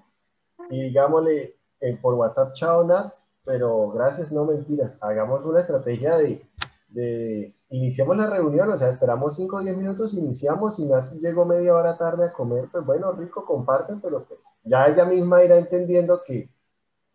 y 0.70 0.82
digámosle 0.82 1.56
eh, 1.80 1.98
por 2.02 2.16
WhatsApp, 2.16 2.52
chao 2.54 2.84
Nat, 2.84 3.14
pero 3.46 3.92
gracias, 3.92 4.32
no 4.32 4.46
mentiras, 4.46 4.98
hagamos 5.02 5.46
una 5.46 5.62
estrategia 5.62 6.18
de, 6.18 6.46
de 6.90 7.56
iniciamos 7.70 8.18
la 8.18 8.30
reunión, 8.30 8.70
o 8.70 8.78
sea, 8.78 8.90
esperamos 8.90 9.36
5 9.36 9.58
o 9.58 9.60
10 9.62 9.78
minutos, 9.78 10.14
iniciamos 10.14 10.80
y 10.80 10.86
Nats 10.86 11.14
llegó 11.22 11.46
media 11.46 11.74
hora 11.74 11.98
tarde 11.98 12.26
a 12.26 12.34
comer, 12.34 12.68
pues 12.72 12.86
bueno, 12.86 13.12
rico, 13.12 13.46
comparten, 13.46 14.02
pero 14.02 14.24
pues 14.24 14.40
ya 14.64 14.88
ella 14.88 15.06
misma 15.06 15.44
irá 15.44 15.58
entendiendo 15.58 16.22
que, 16.26 16.50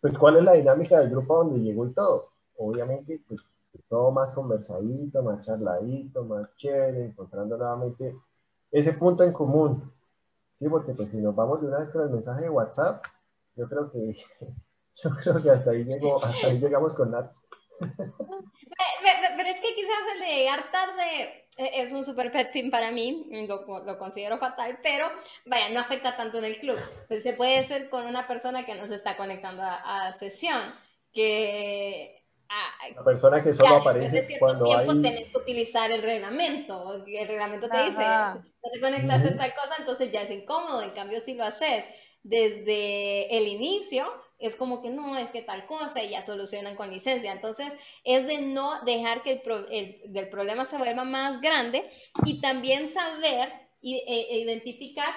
pues 0.00 0.16
cuál 0.16 0.36
es 0.36 0.44
la 0.44 0.52
dinámica 0.54 0.98
del 0.98 1.10
grupo 1.10 1.36
donde 1.36 1.60
llegó 1.60 1.86
y 1.86 1.92
todo. 1.92 2.30
Obviamente, 2.56 3.22
pues 3.26 3.40
todo 3.88 4.10
más 4.10 4.32
conversadito, 4.32 5.22
más 5.22 5.44
charladito, 5.44 6.24
más 6.24 6.54
chévere, 6.56 7.06
encontrando 7.06 7.56
nuevamente 7.56 8.16
ese 8.70 8.92
punto 8.94 9.24
en 9.24 9.32
común. 9.32 9.92
Sí, 10.58 10.68
porque 10.68 10.92
pues 10.92 11.10
si 11.10 11.18
nos 11.18 11.34
vamos 11.34 11.60
de 11.60 11.68
una 11.68 11.78
vez 11.78 11.90
con 11.90 12.02
el 12.02 12.10
mensaje 12.10 12.42
de 12.42 12.50
WhatsApp, 12.50 13.02
yo 13.56 13.68
creo 13.68 13.90
que 13.90 14.16
Yo 15.04 15.10
creo 15.22 15.42
que 15.42 15.50
hasta 15.50 15.70
ahí, 15.70 15.86
hasta 16.22 16.46
ahí 16.46 16.58
llegamos 16.58 16.94
con 16.94 17.10
Nats. 17.10 17.42
Pero 17.78 19.48
es 19.48 19.60
que 19.60 19.74
quizás 19.74 19.98
el 20.14 20.20
de 20.20 20.36
llegar 20.36 20.70
tarde 20.70 21.40
eh, 21.56 21.70
es 21.74 21.92
un 21.92 22.04
super 22.04 22.30
pet 22.30 22.52
pin 22.52 22.70
para 22.70 22.90
mí, 22.90 23.26
lo, 23.48 23.84
lo, 23.84 23.98
considero 23.98 24.38
fatal, 24.38 24.78
pero 24.82 25.06
vaya, 25.46 25.70
no 25.70 25.80
afecta 25.80 26.16
tanto 26.16 26.38
en 26.38 26.44
el 26.44 26.58
club. 26.58 26.78
Pues 27.08 27.22
se 27.22 27.32
puede 27.32 27.64
ser 27.64 27.88
con 27.88 28.06
una 28.06 28.26
persona 28.26 28.64
que 28.64 28.74
no 28.74 28.86
se 28.86 28.94
está 28.94 29.16
conectando 29.16 29.62
a, 29.62 30.08
a 30.08 30.12
sesión, 30.12 30.60
que... 31.12 32.22
la 32.94 33.04
persona 33.04 33.42
que 33.42 33.52
solo 33.52 33.76
aparece 33.76 34.38
cuando 34.38 34.66
tiempo 34.66 34.92
hay... 34.92 35.02
tenés 35.02 35.30
que 35.30 35.38
utilizar 35.38 35.90
el 35.90 36.02
reglamento, 36.02 37.04
el 37.06 37.28
reglamento 37.28 37.68
te 37.68 37.84
dice, 37.84 38.02
no 38.02 38.70
te 38.72 38.80
conectas 38.80 39.24
a 39.24 39.36
tal 39.36 39.54
cosa, 39.54 39.74
entonces 39.78 40.12
ya 40.12 40.22
es 40.22 40.30
incómodo, 40.30 40.82
en 40.82 40.90
cambio 40.90 41.20
si 41.20 41.34
lo 41.34 41.44
haces 41.44 41.86
desde 42.22 43.36
el 43.36 43.48
inicio, 43.48 44.04
es 44.40 44.56
como 44.56 44.80
que 44.80 44.90
no, 44.90 45.16
es 45.16 45.30
que 45.30 45.42
tal 45.42 45.66
cosa 45.66 46.02
y 46.02 46.10
ya 46.10 46.22
solucionan 46.22 46.76
con 46.76 46.90
licencia. 46.90 47.32
Entonces, 47.32 47.74
es 48.04 48.26
de 48.26 48.40
no 48.40 48.82
dejar 48.84 49.22
que 49.22 49.42
el, 49.70 50.12
del 50.12 50.28
problema 50.28 50.64
se 50.64 50.78
vuelva 50.78 51.04
más 51.04 51.40
grande 51.40 51.90
y 52.24 52.40
también 52.40 52.88
saber 52.88 53.52
e, 53.82 54.02
e, 54.06 54.38
identificar 54.38 55.14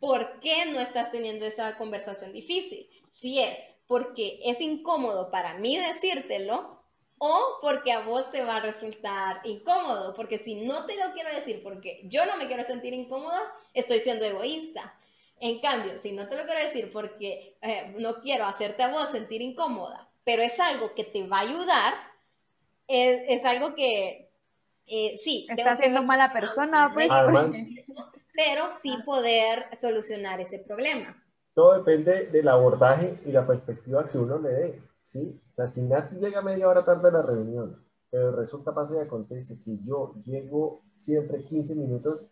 por 0.00 0.40
qué 0.40 0.66
no 0.66 0.80
estás 0.80 1.10
teniendo 1.10 1.46
esa 1.46 1.76
conversación 1.76 2.32
difícil. 2.32 2.88
Si 3.10 3.38
es 3.38 3.62
porque 3.86 4.40
es 4.44 4.60
incómodo 4.60 5.30
para 5.30 5.58
mí 5.58 5.76
decírtelo 5.76 6.82
o 7.18 7.58
porque 7.60 7.92
a 7.92 8.00
vos 8.00 8.30
te 8.30 8.42
va 8.42 8.56
a 8.56 8.60
resultar 8.60 9.40
incómodo, 9.44 10.12
porque 10.14 10.38
si 10.38 10.56
no 10.56 10.86
te 10.86 10.96
lo 10.96 11.12
quiero 11.12 11.32
decir 11.32 11.62
porque 11.62 12.00
yo 12.04 12.26
no 12.26 12.36
me 12.36 12.46
quiero 12.46 12.64
sentir 12.64 12.94
incómoda, 12.94 13.40
estoy 13.74 14.00
siendo 14.00 14.24
egoísta. 14.24 14.98
En 15.44 15.58
cambio, 15.58 15.98
si 15.98 16.12
no 16.12 16.28
te 16.28 16.36
lo 16.36 16.44
quiero 16.44 16.60
decir 16.60 16.88
porque 16.92 17.58
eh, 17.62 17.92
no 17.98 18.20
quiero 18.22 18.44
hacerte 18.44 18.84
a 18.84 18.92
vos 18.92 19.10
sentir 19.10 19.42
incómoda, 19.42 20.08
pero 20.22 20.40
es 20.40 20.60
algo 20.60 20.94
que 20.94 21.02
te 21.02 21.26
va 21.26 21.38
a 21.38 21.40
ayudar, 21.40 21.94
es, 22.86 23.44
algo 23.44 23.74
que 23.74 24.30
eh, 24.86 25.16
sí. 25.16 25.48
Está 25.50 25.76
siendo 25.78 26.04
mala 26.04 26.32
persona, 26.32 26.92
pues. 26.94 27.08
pero 28.32 28.70
sí 28.70 28.96
poder 29.04 29.66
solucionar 29.76 30.40
ese 30.40 30.60
problema. 30.60 31.20
Todo 31.54 31.76
depende 31.78 32.26
del 32.26 32.46
abordaje 32.46 33.18
y 33.26 33.32
la 33.32 33.44
perspectiva 33.44 34.06
que 34.06 34.18
uno 34.18 34.38
le 34.38 34.48
dé, 34.48 34.82
¿sí? 35.02 35.42
O 35.50 35.54
sea, 35.56 35.66
si 35.66 35.82
Nancy 35.82 36.20
llega 36.20 36.40
media 36.42 36.68
hora 36.68 36.84
tarde 36.84 37.08
a 37.08 37.12
la 37.12 37.22
reunión, 37.22 37.84
pero 38.10 38.30
resulta, 38.36 38.72
pasa 38.72 38.94
y 38.94 39.00
acontece 39.00 39.58
que 39.58 39.76
yo 39.84 40.14
llego 40.24 40.82
siempre 40.96 41.44
15 41.44 41.74
minutos 41.74 42.28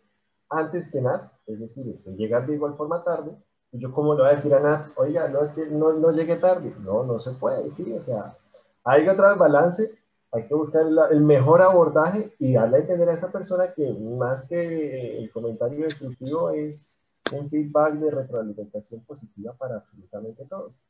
antes 0.51 0.89
que 0.91 1.01
Nats, 1.01 1.35
es 1.47 1.59
decir, 1.59 1.87
estoy 1.89 2.15
llegando 2.15 2.51
de 2.51 2.57
igual 2.57 2.75
forma 2.75 3.03
tarde, 3.03 3.31
y 3.71 3.79
yo 3.79 3.91
como 3.93 4.13
le 4.13 4.23
voy 4.23 4.31
a 4.31 4.35
decir 4.35 4.53
a 4.53 4.59
Nats, 4.59 4.93
oiga, 4.97 5.29
no 5.29 5.41
es 5.41 5.51
que 5.51 5.65
no, 5.65 5.93
no 5.93 6.11
llegue 6.11 6.35
tarde, 6.35 6.75
no, 6.81 7.03
no 7.03 7.17
se 7.17 7.31
puede, 7.31 7.69
sí, 7.69 7.91
o 7.93 7.99
sea, 8.01 8.37
hay 8.83 9.05
que 9.05 9.13
traer 9.13 9.37
balance, 9.37 9.97
hay 10.33 10.47
que 10.47 10.53
buscar 10.53 10.83
el 11.11 11.21
mejor 11.21 11.61
abordaje 11.61 12.33
y 12.39 12.53
darle 12.53 12.77
a 12.77 12.79
entender 12.81 13.09
a 13.09 13.13
esa 13.13 13.31
persona 13.31 13.73
que 13.73 13.91
más 13.93 14.43
que 14.43 15.19
el 15.19 15.31
comentario 15.31 15.85
destructivo 15.85 16.51
es 16.51 16.97
un 17.33 17.49
feedback 17.49 17.93
de 17.95 18.11
retroalimentación 18.11 19.01
positiva 19.05 19.53
para 19.53 19.77
absolutamente 19.77 20.45
todos. 20.45 20.85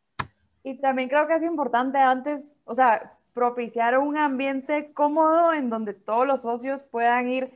Y 0.63 0.79
también 0.79 1.09
creo 1.09 1.27
que 1.27 1.35
es 1.35 1.43
importante 1.43 1.97
antes, 1.97 2.55
o 2.65 2.75
sea, 2.75 3.17
propiciar 3.33 3.97
un 3.97 4.17
ambiente 4.17 4.93
cómodo 4.93 5.53
en 5.53 5.69
donde 5.69 5.93
todos 5.93 6.27
los 6.27 6.41
socios 6.41 6.83
puedan 6.83 7.29
ir 7.29 7.51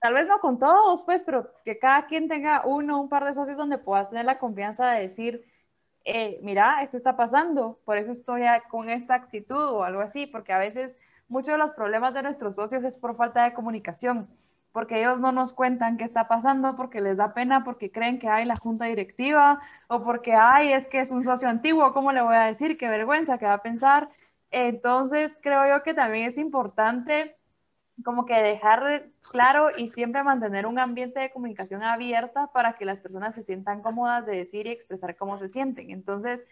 tal 0.00 0.14
vez 0.14 0.26
no 0.26 0.38
con 0.40 0.58
todos, 0.58 1.02
pues, 1.02 1.22
pero 1.22 1.52
que 1.64 1.78
cada 1.78 2.06
quien 2.06 2.28
tenga 2.28 2.62
uno, 2.64 3.00
un 3.00 3.08
par 3.08 3.24
de 3.24 3.34
socios 3.34 3.58
donde 3.58 3.78
puedas 3.78 4.10
tener 4.10 4.24
la 4.24 4.38
confianza 4.38 4.90
de 4.90 5.00
decir, 5.00 5.44
eh, 6.04 6.40
mira, 6.42 6.82
esto 6.82 6.96
está 6.96 7.16
pasando, 7.16 7.80
por 7.84 7.96
eso 7.98 8.12
estoy 8.12 8.42
con 8.70 8.90
esta 8.90 9.14
actitud 9.14 9.62
o 9.62 9.84
algo 9.84 10.00
así, 10.00 10.26
porque 10.26 10.52
a 10.52 10.58
veces 10.58 10.96
muchos 11.28 11.52
de 11.52 11.58
los 11.58 11.72
problemas 11.72 12.14
de 12.14 12.22
nuestros 12.22 12.54
socios 12.54 12.84
es 12.84 12.94
por 12.94 13.16
falta 13.16 13.44
de 13.44 13.52
comunicación, 13.54 14.28
porque 14.72 15.00
ellos 15.00 15.18
no 15.20 15.32
nos 15.32 15.52
cuentan 15.52 15.96
qué 15.96 16.04
está 16.04 16.28
pasando, 16.28 16.76
porque 16.76 17.00
les 17.00 17.16
da 17.16 17.34
pena, 17.34 17.64
porque 17.64 17.90
creen 17.90 18.18
que 18.18 18.28
hay 18.28 18.44
la 18.44 18.56
junta 18.56 18.86
directiva, 18.86 19.60
o 19.88 20.02
porque 20.04 20.34
hay, 20.34 20.72
es 20.72 20.88
que 20.88 21.00
es 21.00 21.10
un 21.10 21.24
socio 21.24 21.48
antiguo, 21.48 21.92
¿cómo 21.92 22.12
le 22.12 22.22
voy 22.22 22.36
a 22.36 22.44
decir? 22.44 22.78
Qué 22.78 22.88
vergüenza, 22.88 23.38
qué 23.38 23.46
va 23.46 23.54
a 23.54 23.62
pensar. 23.62 24.08
Entonces, 24.50 25.38
creo 25.42 25.68
yo 25.68 25.82
que 25.82 25.94
también 25.94 26.28
es 26.28 26.38
importante 26.38 27.37
como 28.04 28.26
que 28.26 28.34
dejar 28.34 29.04
claro 29.30 29.70
y 29.76 29.88
siempre 29.88 30.22
mantener 30.22 30.66
un 30.66 30.78
ambiente 30.78 31.20
de 31.20 31.30
comunicación 31.30 31.82
abierta 31.82 32.48
para 32.52 32.74
que 32.74 32.84
las 32.84 33.00
personas 33.00 33.34
se 33.34 33.42
sientan 33.42 33.82
cómodas 33.82 34.26
de 34.26 34.36
decir 34.36 34.66
y 34.66 34.70
expresar 34.70 35.16
cómo 35.16 35.38
se 35.38 35.48
sienten. 35.48 35.90
Entonces, 35.90 36.44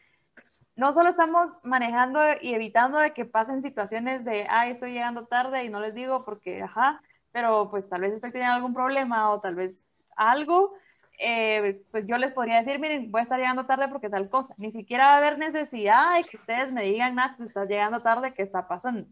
no 0.75 0.93
solo 0.93 1.09
estamos 1.09 1.57
manejando 1.63 2.21
y 2.41 2.55
evitando 2.55 2.99
de 2.99 3.13
que 3.13 3.25
pasen 3.25 3.63
situaciones 3.63 4.25
de, 4.25 4.47
ay, 4.49 4.71
estoy 4.71 4.93
llegando 4.93 5.27
tarde 5.27 5.65
y 5.65 5.69
no 5.69 5.81
les 5.81 5.95
digo 5.95 6.25
porque, 6.25 6.63
ajá, 6.63 7.01
pero 7.33 7.71
pues 7.71 7.89
tal 7.89 8.03
vez 8.03 8.13
estoy 8.13 8.33
teniendo 8.33 8.55
algún 8.55 8.75
problema 8.75 9.31
o 9.31 9.41
tal 9.41 9.55
vez 9.55 9.85
algo, 10.17 10.75
eh, 11.19 11.83
pues 11.93 12.07
yo 12.07 12.19
les 12.19 12.33
podría 12.33 12.59
decir, 12.59 12.79
miren, 12.79 13.11
voy 13.11 13.21
a 13.21 13.23
estar 13.23 13.39
llegando 13.39 13.65
tarde 13.65 13.89
porque 13.89 14.11
tal 14.11 14.29
cosa. 14.29 14.55
Ni 14.59 14.71
siquiera 14.71 15.07
va 15.07 15.15
a 15.15 15.19
haber 15.19 15.39
necesidad 15.39 16.17
de 16.17 16.25
que 16.25 16.37
ustedes 16.37 16.73
me 16.73 16.83
digan, 16.83 17.15
Nat, 17.15 17.41
estás 17.41 17.69
llegando 17.69 18.03
tarde, 18.03 18.35
¿qué 18.35 18.43
está 18.43 18.69
pasando? 18.69 19.07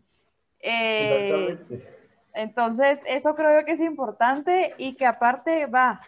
Eh, 0.61 1.49
Exactamente 1.53 2.04
entonces, 2.35 3.01
eso 3.07 3.37
creo 3.37 3.65
que 3.65 3.73
es 3.73 3.81
importante 3.81 4.75
y 4.77 4.97
que 4.97 5.07
aparte 5.07 5.67
va, 5.67 6.01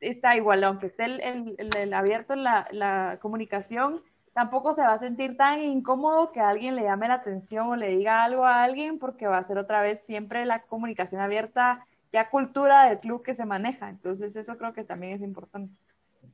está 0.00 0.34
igual, 0.34 0.64
aunque 0.64 0.86
esté 0.86 1.04
el, 1.04 1.94
abierto 1.94 2.34
la, 2.34 2.66
la, 2.70 3.18
comunicación, 3.20 4.02
tampoco 4.32 4.72
se 4.72 4.80
va 4.80 4.94
a 4.94 4.98
sentir 4.98 5.36
tan 5.36 5.60
incómodo 5.60 6.32
que 6.32 6.40
alguien 6.40 6.76
le 6.76 6.84
llame 6.84 7.08
la 7.08 7.14
atención 7.14 7.68
o 7.68 7.76
le 7.76 7.88
diga 7.88 8.24
algo 8.24 8.46
a 8.46 8.64
alguien 8.64 8.98
porque 8.98 9.26
va 9.26 9.36
a 9.36 9.44
ser 9.44 9.58
otra 9.58 9.82
vez 9.82 10.00
siempre 10.00 10.46
la 10.46 10.62
comunicación 10.62 11.20
abierta, 11.20 11.86
ya 12.10 12.30
cultura 12.30 12.88
del 12.88 12.98
club 13.00 13.22
que 13.22 13.34
se 13.34 13.44
maneja. 13.44 13.90
Entonces, 13.90 14.34
eso 14.34 14.56
creo 14.56 14.72
que 14.72 14.84
también 14.84 15.12
es 15.12 15.20
importante. 15.20 15.78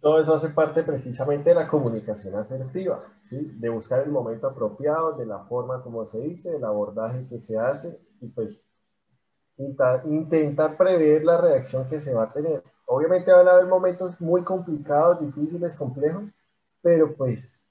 Todo 0.01 0.21
eso 0.21 0.35
hace 0.35 0.51
parte 0.51 0.85
precisamente 0.85 1.51
de 1.51 1.57
la 1.57 1.69
comunicación 1.69 2.35
asertiva, 2.37 3.05
¿sí? 3.21 3.53
de 3.57 3.69
buscar 3.69 4.03
el 4.03 4.11
momento 4.11 4.49
apropiado, 4.49 5.17
de 5.17 5.27
la 5.27 5.41
forma 5.45 5.83
como 5.83 6.05
se 6.05 6.21
dice, 6.21 6.51
del 6.51 6.65
abordaje 6.65 7.27
que 7.29 7.39
se 7.39 7.59
hace 7.59 8.01
y 8.21 8.29
pues 8.29 8.72
intentar 9.59 10.77
prever 10.77 11.25
la 11.25 11.41
reacción 11.41 11.89
que 11.89 12.01
se 12.01 12.15
va 12.15 12.25
a 12.25 12.33
tener. 12.33 12.63
Obviamente 12.87 13.33
van 13.33 13.49
a 13.49 13.53
haber 13.53 13.67
momentos 13.67 14.21
muy 14.21 14.43
complicados, 14.43 15.21
difíciles, 15.21 15.75
complejos, 15.75 16.29
pero 16.83 17.15
pues 17.15 17.65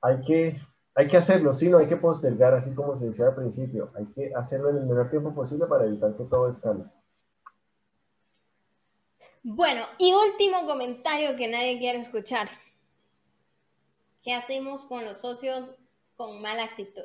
hay 0.00 0.20
que, 0.22 0.60
hay 0.94 1.06
que 1.06 1.16
hacerlo, 1.16 1.52
sí, 1.52 1.68
no 1.68 1.78
hay 1.78 1.86
que 1.86 1.96
postergar, 1.96 2.54
así 2.54 2.74
como 2.74 2.96
se 2.96 3.06
decía 3.06 3.26
al 3.26 3.34
principio, 3.34 3.90
hay 3.94 4.06
que 4.06 4.32
hacerlo 4.34 4.70
en 4.70 4.78
el 4.78 4.86
menor 4.86 5.10
tiempo 5.10 5.34
posible 5.34 5.66
para 5.66 5.84
evitar 5.84 6.16
que 6.16 6.24
todo 6.24 6.48
escale. 6.48 6.84
Bueno, 9.42 9.82
y 9.98 10.12
último 10.12 10.66
comentario 10.66 11.36
que 11.36 11.48
nadie 11.48 11.78
quiere 11.78 11.98
escuchar. 12.00 12.48
¿Qué 14.22 14.34
hacemos 14.34 14.84
con 14.84 15.04
los 15.04 15.20
socios 15.20 15.72
con 16.16 16.42
mala 16.42 16.64
actitud? 16.64 17.04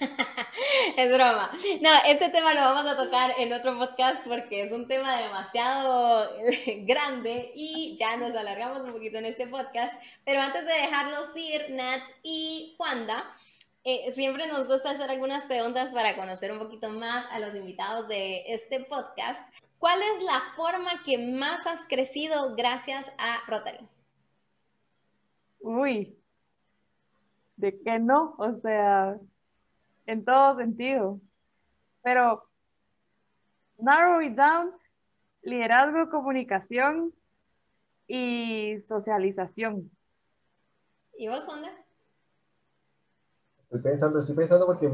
es 0.96 1.12
broma. 1.12 1.50
No, 1.80 1.90
este 2.06 2.30
tema 2.30 2.54
lo 2.54 2.60
vamos 2.60 2.90
a 2.90 2.96
tocar 2.96 3.32
en 3.38 3.52
otro 3.52 3.78
podcast 3.78 4.26
porque 4.26 4.62
es 4.62 4.72
un 4.72 4.88
tema 4.88 5.20
demasiado 5.20 6.30
grande 6.82 7.52
y 7.54 7.96
ya 7.98 8.16
nos 8.16 8.34
alargamos 8.34 8.80
un 8.80 8.92
poquito 8.92 9.18
en 9.18 9.26
este 9.26 9.46
podcast. 9.46 9.94
Pero 10.24 10.40
antes 10.40 10.66
de 10.66 10.72
dejarlos 10.72 11.36
ir, 11.36 11.70
Nat 11.70 12.02
y 12.22 12.74
Juanda, 12.76 13.24
eh, 13.84 14.12
siempre 14.12 14.46
nos 14.46 14.66
gusta 14.66 14.90
hacer 14.90 15.10
algunas 15.10 15.46
preguntas 15.46 15.92
para 15.92 16.16
conocer 16.16 16.50
un 16.52 16.58
poquito 16.58 16.88
más 16.90 17.26
a 17.30 17.38
los 17.38 17.54
invitados 17.54 18.08
de 18.08 18.44
este 18.46 18.80
podcast. 18.84 19.46
¿Cuál 19.78 20.00
es 20.00 20.22
la 20.22 20.40
forma 20.56 21.02
que 21.04 21.18
más 21.18 21.66
has 21.66 21.84
crecido 21.84 22.54
gracias 22.56 23.12
a 23.18 23.40
Rotary? 23.46 23.86
Uy, 25.60 26.16
¿de 27.56 27.78
qué 27.82 27.98
no? 27.98 28.34
O 28.38 28.52
sea, 28.52 29.18
en 30.06 30.24
todo 30.24 30.54
sentido. 30.54 31.20
Pero, 32.02 32.44
narrow 33.78 34.20
it 34.20 34.36
down, 34.36 34.70
liderazgo, 35.42 36.10
comunicación 36.10 37.12
y 38.06 38.78
socialización. 38.78 39.90
¿Y 41.16 41.28
vos, 41.28 41.46
Juan? 41.46 41.64
Estoy 43.62 43.80
pensando, 43.80 44.18
estoy 44.20 44.36
pensando 44.36 44.66
porque 44.66 44.90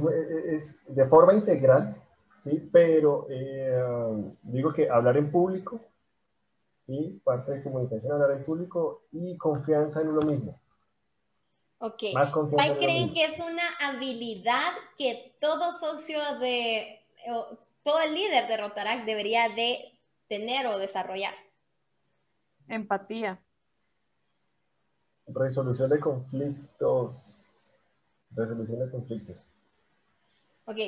es 0.47 0.83
de 0.95 1.07
forma 1.07 1.35
integral, 1.35 1.97
¿sí? 2.41 2.69
Pero 2.73 3.27
eh, 3.29 4.35
digo 4.43 4.73
que 4.73 4.89
hablar 4.89 5.17
en 5.17 5.31
público, 5.31 5.81
¿sí? 6.87 7.21
Parte 7.25 7.53
de 7.53 7.63
comunicación, 7.63 8.13
hablar 8.13 8.39
en 8.39 8.45
público 8.45 9.03
y 9.13 9.37
confianza 9.37 10.01
en 10.01 10.09
uno 10.09 10.23
mismo. 10.23 10.59
Ok. 11.83 12.03
¿Cuál 12.51 12.77
creen 12.77 13.15
que 13.15 13.25
es 13.25 13.41
una 13.41 13.63
habilidad 13.81 14.73
que 14.99 15.35
todo 15.41 15.73
socio 15.73 16.19
de, 16.39 17.01
todo 17.83 18.01
el 18.01 18.15
líder 18.15 18.49
de 18.49 18.57
Rotaract 18.59 19.07
debería 19.07 19.49
de 19.49 19.99
tener 20.29 20.67
o 20.67 20.77
desarrollar? 20.77 21.33
Empatía. 22.69 23.41
Resolución 25.27 25.89
de 25.89 26.01
conflictos. 26.01 27.75
Resolución 28.33 28.81
de 28.81 28.91
conflictos. 28.91 29.47
Ok. 30.67 30.79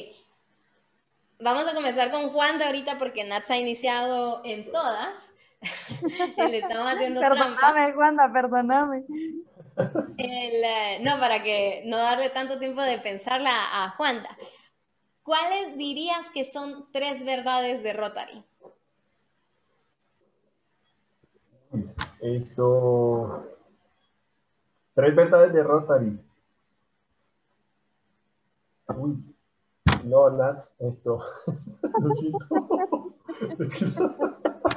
Vamos 1.40 1.66
a 1.66 1.74
comenzar 1.74 2.10
con 2.10 2.28
Juan 2.30 2.58
de 2.58 2.66
ahorita 2.66 2.98
porque 2.98 3.24
Nats 3.24 3.50
ha 3.50 3.56
iniciado 3.56 4.42
en 4.44 4.70
todas. 4.70 5.32
Le 6.36 6.58
estamos 6.58 6.86
haciendo 6.92 7.20
perdóname, 7.20 7.92
Juanda, 7.94 8.30
perdóname. 8.30 9.04
Eh, 10.18 11.00
no, 11.02 11.18
para 11.18 11.42
que 11.42 11.82
no 11.86 11.96
darle 11.96 12.30
tanto 12.30 12.58
tiempo 12.58 12.82
de 12.82 12.98
pensarla 12.98 13.50
a 13.84 13.90
Juanda. 13.90 14.36
¿Cuáles 15.22 15.76
dirías 15.76 16.30
que 16.30 16.44
son 16.44 16.90
tres 16.92 17.24
verdades 17.24 17.82
de 17.82 17.92
Rotary? 17.92 18.44
Esto. 22.20 23.48
Tres 24.94 25.16
verdades 25.16 25.52
de 25.52 25.62
Rotary. 25.62 26.20
Uy, 28.88 29.34
no, 30.04 30.30
Nat, 30.30 30.66
esto. 30.80 31.20
Lo 32.00 32.10
siento. 32.14 33.16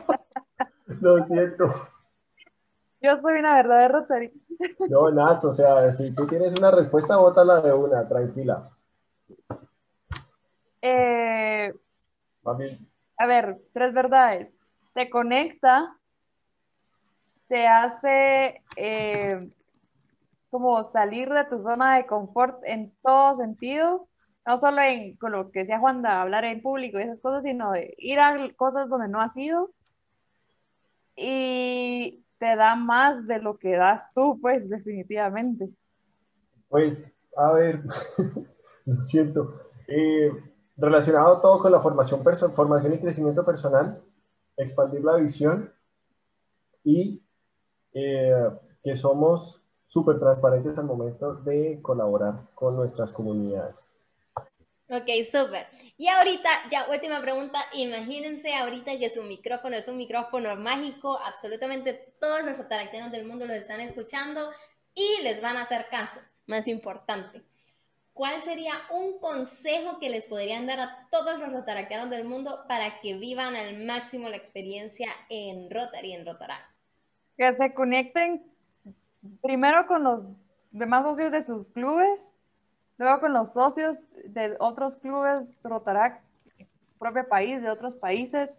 Lo 1.02 1.26
siento. 1.26 1.95
Yo 3.02 3.20
soy 3.22 3.40
una 3.40 3.56
verdadera 3.56 3.88
Rotary. 3.88 4.32
No, 4.90 5.12
Nats, 5.12 5.46
o 5.46 5.54
sea, 5.54 5.92
si 5.92 6.14
tú 6.14 6.28
tienes 6.28 6.54
una 6.54 6.72
respuesta, 6.72 7.18
bótala 7.18 7.62
de 7.62 7.74
una, 7.74 8.08
tranquila. 8.08 8.72
Eh, 10.82 11.74
a 13.18 13.26
ver, 13.26 13.62
tres 13.74 13.94
verdades. 13.94 14.54
Te 14.94 15.10
conecta, 15.10 15.98
te 17.48 17.68
hace 17.68 18.64
eh, 18.76 19.50
como 20.50 20.84
salir 20.84 21.30
de 21.30 21.46
tu 21.46 21.62
zona 21.64 21.98
de 21.98 22.06
confort 22.06 22.62
en 22.66 22.96
todo 23.02 23.34
sentido, 23.34 24.08
no 24.46 24.58
solo 24.58 24.82
en 24.82 25.18
con 25.18 25.32
lo 25.32 25.52
que 25.52 25.60
decía 25.60 25.80
Juan 25.80 26.02
de 26.02 26.10
hablar 26.10 26.46
en 26.46 26.62
público 26.62 27.00
y 27.00 27.04
esas 27.04 27.20
cosas, 27.20 27.44
sino 27.44 27.72
de 27.72 27.94
ir 27.98 28.20
a 28.20 28.38
cosas 28.56 28.90
donde 28.90 29.08
no 29.08 29.22
has 29.22 29.36
ido. 29.36 29.72
Y 31.16 32.25
te 32.46 32.56
da 32.56 32.76
más 32.76 33.26
de 33.26 33.40
lo 33.42 33.58
que 33.58 33.76
das 33.76 34.14
tú, 34.14 34.38
pues 34.40 34.70
definitivamente. 34.70 35.68
Pues, 36.70 37.04
a 37.36 37.52
ver, 37.54 37.82
lo 38.86 39.02
siento. 39.02 39.62
Eh, 39.88 40.32
relacionado 40.78 41.42
todo 41.42 41.60
con 41.60 41.72
la 41.72 41.82
formación, 41.82 42.24
formación 42.56 42.94
y 42.94 43.00
crecimiento 43.00 43.44
personal, 43.44 44.00
expandir 44.58 45.04
la 45.04 45.16
visión 45.16 45.74
y 46.84 47.24
eh, 47.94 48.50
que 48.84 48.96
somos 48.96 49.60
súper 49.88 50.20
transparentes 50.20 50.78
al 50.78 50.86
momento 50.86 51.34
de 51.34 51.80
colaborar 51.82 52.44
con 52.54 52.76
nuestras 52.76 53.12
comunidades. 53.12 53.95
Ok, 54.88 55.10
súper. 55.30 55.66
Y 55.98 56.08
ahorita, 56.08 56.50
ya 56.70 56.88
última 56.90 57.20
pregunta, 57.20 57.60
imagínense 57.74 58.54
ahorita 58.54 58.98
que 59.00 59.10
su 59.10 59.24
micrófono 59.24 59.76
es 59.76 59.88
un 59.88 59.98
micrófono 59.98 60.56
mágico, 60.58 61.18
absolutamente 61.26 61.94
todos 62.20 62.44
los 62.44 62.58
rotaracteros 62.58 63.12
del 63.12 63.26
mundo 63.26 63.48
lo 63.48 63.54
están 63.54 63.82
escuchando 63.82 64.52
y 64.94 65.24
les 65.24 65.42
van 65.42 65.58
a 65.58 65.62
hacer 65.62 65.88
caso, 65.90 66.20
más 66.46 66.68
importante. 66.68 67.42
¿Cuál 68.14 68.40
sería 68.42 68.74
un 68.92 69.20
consejo 69.20 70.00
que 70.00 70.10
les 70.10 70.28
podrían 70.28 70.68
dar 70.68 70.80
a 70.80 71.08
todos 71.12 71.40
los 71.40 71.52
rotaracteros 71.52 72.10
del 72.10 72.24
mundo 72.24 72.64
para 72.68 73.00
que 73.02 73.16
vivan 73.16 73.56
al 73.56 73.84
máximo 73.84 74.30
la 74.30 74.38
experiencia 74.38 75.10
en 75.30 75.70
Rotary, 75.70 76.14
en 76.14 76.26
Rotaract? 76.26 76.64
Que 77.36 77.54
se 77.56 77.74
conecten 77.74 78.44
primero 79.42 79.88
con 79.88 80.04
los 80.04 80.28
demás 80.72 81.04
socios 81.04 81.32
de 81.32 81.42
sus 81.42 81.68
clubes 81.70 82.35
Luego 82.98 83.20
con 83.20 83.34
los 83.34 83.54
socios 83.54 84.08
de 84.26 84.56
otros 84.60 84.96
clubes 84.96 85.56
Rotarac, 85.64 86.22
propio 86.98 87.28
país, 87.28 87.62
de 87.62 87.70
otros 87.70 87.96
países, 87.96 88.58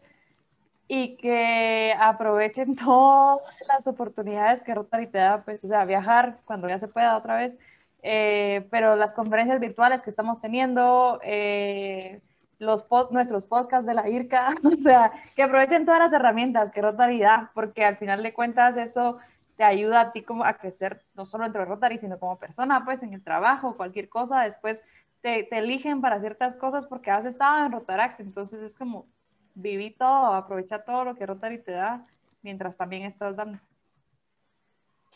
y 0.89 1.17
que 1.17 1.95
aprovechen 1.99 2.77
todas 2.85 3.41
las 3.69 3.87
oportunidades 3.87 4.63
que 4.63 4.75
Rotary 4.75 5.07
te 5.07 5.19
da, 5.19 5.43
pues, 5.43 5.65
o 5.65 5.69
sea, 5.69 5.85
viajar 5.85 6.39
cuando 6.45 6.69
ya 6.69 6.79
se 6.79 6.89
pueda 6.89 7.17
otra 7.17 7.37
vez, 7.37 7.59
eh, 8.03 8.67
pero 8.71 8.95
las 8.97 9.15
conferencias 9.15 9.59
virtuales 9.59 10.03
que 10.03 10.11
estamos 10.11 10.41
teniendo, 10.41 11.19
eh, 11.25 12.21
los 12.59 12.87
nuestros 13.11 13.45
podcasts 13.45 13.87
de 13.87 13.95
la 13.95 14.09
IRCA, 14.09 14.55
o 14.65 14.77
sea, 14.77 15.13
que 15.35 15.43
aprovechen 15.43 15.85
todas 15.85 16.01
las 16.01 16.13
herramientas 16.13 16.73
que 16.73 16.83
Rotary 16.83 17.21
da, 17.21 17.51
porque 17.55 17.85
al 17.85 17.97
final 17.97 18.23
de 18.23 18.33
cuentas 18.33 18.77
eso 18.77 19.19
te 19.57 19.65
ayuda 19.65 20.01
a 20.01 20.13
ti 20.13 20.23
como 20.23 20.45
a 20.45 20.55
crecer, 20.55 21.03
no 21.15 21.27
solo 21.27 21.45
dentro 21.45 21.63
de 21.63 21.69
Rotary, 21.69 21.99
sino 21.99 22.19
como 22.19 22.39
persona, 22.39 22.85
pues 22.85 23.03
en 23.03 23.15
el 23.15 23.23
trabajo, 23.23 23.77
cualquier 23.77 24.09
cosa, 24.09 24.43
después 24.43 24.83
te, 25.23 25.45
te 25.45 25.59
eligen 25.59 26.01
para 26.01 26.19
ciertas 26.19 26.55
cosas 26.55 26.87
porque 26.87 27.11
has 27.11 27.25
estado 27.25 27.65
en 27.65 27.73
Rotaract, 27.73 28.21
entonces 28.21 28.63
es 28.63 28.75
como 28.75 29.07
viví 29.57 29.91
todo, 29.91 30.35
aprovecha 30.35 30.85
todo 30.85 31.05
lo 31.05 31.17
que 31.17 31.27
Rotary 31.27 31.59
te 31.59 31.73
da 31.73 32.07
mientras 32.43 32.77
también 32.77 33.05
estás 33.05 33.35
dando. 33.35 33.59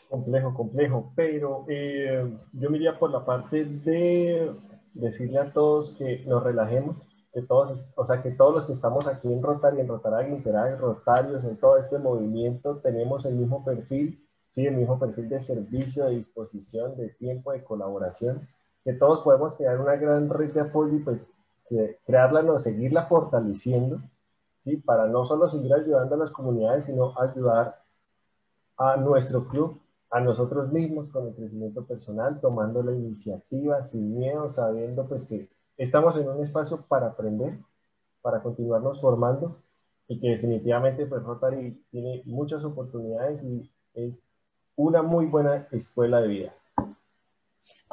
Complejo, 0.09 0.53
complejo, 0.53 1.13
pero 1.15 1.65
eh, 1.69 2.37
yo 2.51 2.69
me 2.69 2.77
iría 2.77 2.99
por 2.99 3.11
la 3.11 3.23
parte 3.23 3.63
de 3.63 4.51
decirle 4.93 5.39
a 5.39 5.53
todos 5.53 5.91
que 5.91 6.25
nos 6.25 6.43
relajemos, 6.43 6.97
que 7.33 7.41
todos, 7.43 7.81
o 7.95 8.05
sea, 8.05 8.21
que 8.21 8.31
todos 8.31 8.55
los 8.55 8.65
que 8.65 8.73
estamos 8.73 9.07
aquí 9.07 9.31
en 9.31 9.41
Rotary, 9.41 9.79
en 9.79 9.87
Rotaract, 9.87 10.29
Interag, 10.29 10.79
Rotarios, 10.79 11.45
en 11.45 11.57
todo 11.57 11.77
este 11.77 11.97
movimiento, 11.97 12.79
tenemos 12.79 13.23
el 13.23 13.35
mismo 13.35 13.63
perfil, 13.63 14.27
sí, 14.51 14.67
el 14.67 14.75
mismo 14.75 14.99
perfil 14.99 15.29
de 15.29 15.39
servicio, 15.39 16.05
de 16.05 16.17
disposición, 16.17 16.95
de 16.97 17.09
tiempo, 17.09 17.51
de 17.51 17.63
colaboración, 17.63 18.47
que 18.83 18.93
todos 18.93 19.21
podemos 19.21 19.55
crear 19.55 19.79
una 19.79 19.95
gran 19.95 20.29
red 20.29 20.53
de 20.53 20.61
apoyo 20.61 20.95
y 20.95 20.99
pues 20.99 21.25
crearla, 22.05 22.43
no, 22.43 22.59
seguirla 22.59 23.05
fortaleciendo, 23.05 24.01
¿sí? 24.63 24.77
Para 24.77 25.07
no 25.07 25.25
solo 25.25 25.49
seguir 25.49 25.73
ayudando 25.73 26.15
a 26.15 26.19
las 26.19 26.31
comunidades, 26.31 26.85
sino 26.85 27.13
ayudar 27.19 27.81
a 28.77 28.97
nuestro 28.97 29.47
club, 29.47 29.79
a 30.09 30.19
nosotros 30.19 30.71
mismos 30.73 31.09
con 31.09 31.27
el 31.27 31.35
crecimiento 31.35 31.85
personal, 31.85 32.41
tomando 32.41 32.83
la 32.83 32.91
iniciativa 32.91 33.81
sin 33.83 34.17
miedo, 34.17 34.49
sabiendo 34.49 35.07
pues 35.07 35.23
que 35.23 35.49
estamos 35.77 36.17
en 36.17 36.27
un 36.27 36.41
espacio 36.41 36.85
para 36.87 37.07
aprender, 37.07 37.57
para 38.21 38.43
continuarnos 38.43 38.99
formando 38.99 39.61
y 40.07 40.19
que 40.19 40.29
definitivamente 40.29 41.05
pues 41.05 41.23
Rotary 41.23 41.81
tiene 41.89 42.21
muchas 42.25 42.65
oportunidades 42.65 43.41
y 43.43 43.71
es 43.93 44.21
una 44.81 45.01
muy 45.01 45.25
buena 45.25 45.67
escuela 45.71 46.21
de 46.21 46.27
vida. 46.27 46.55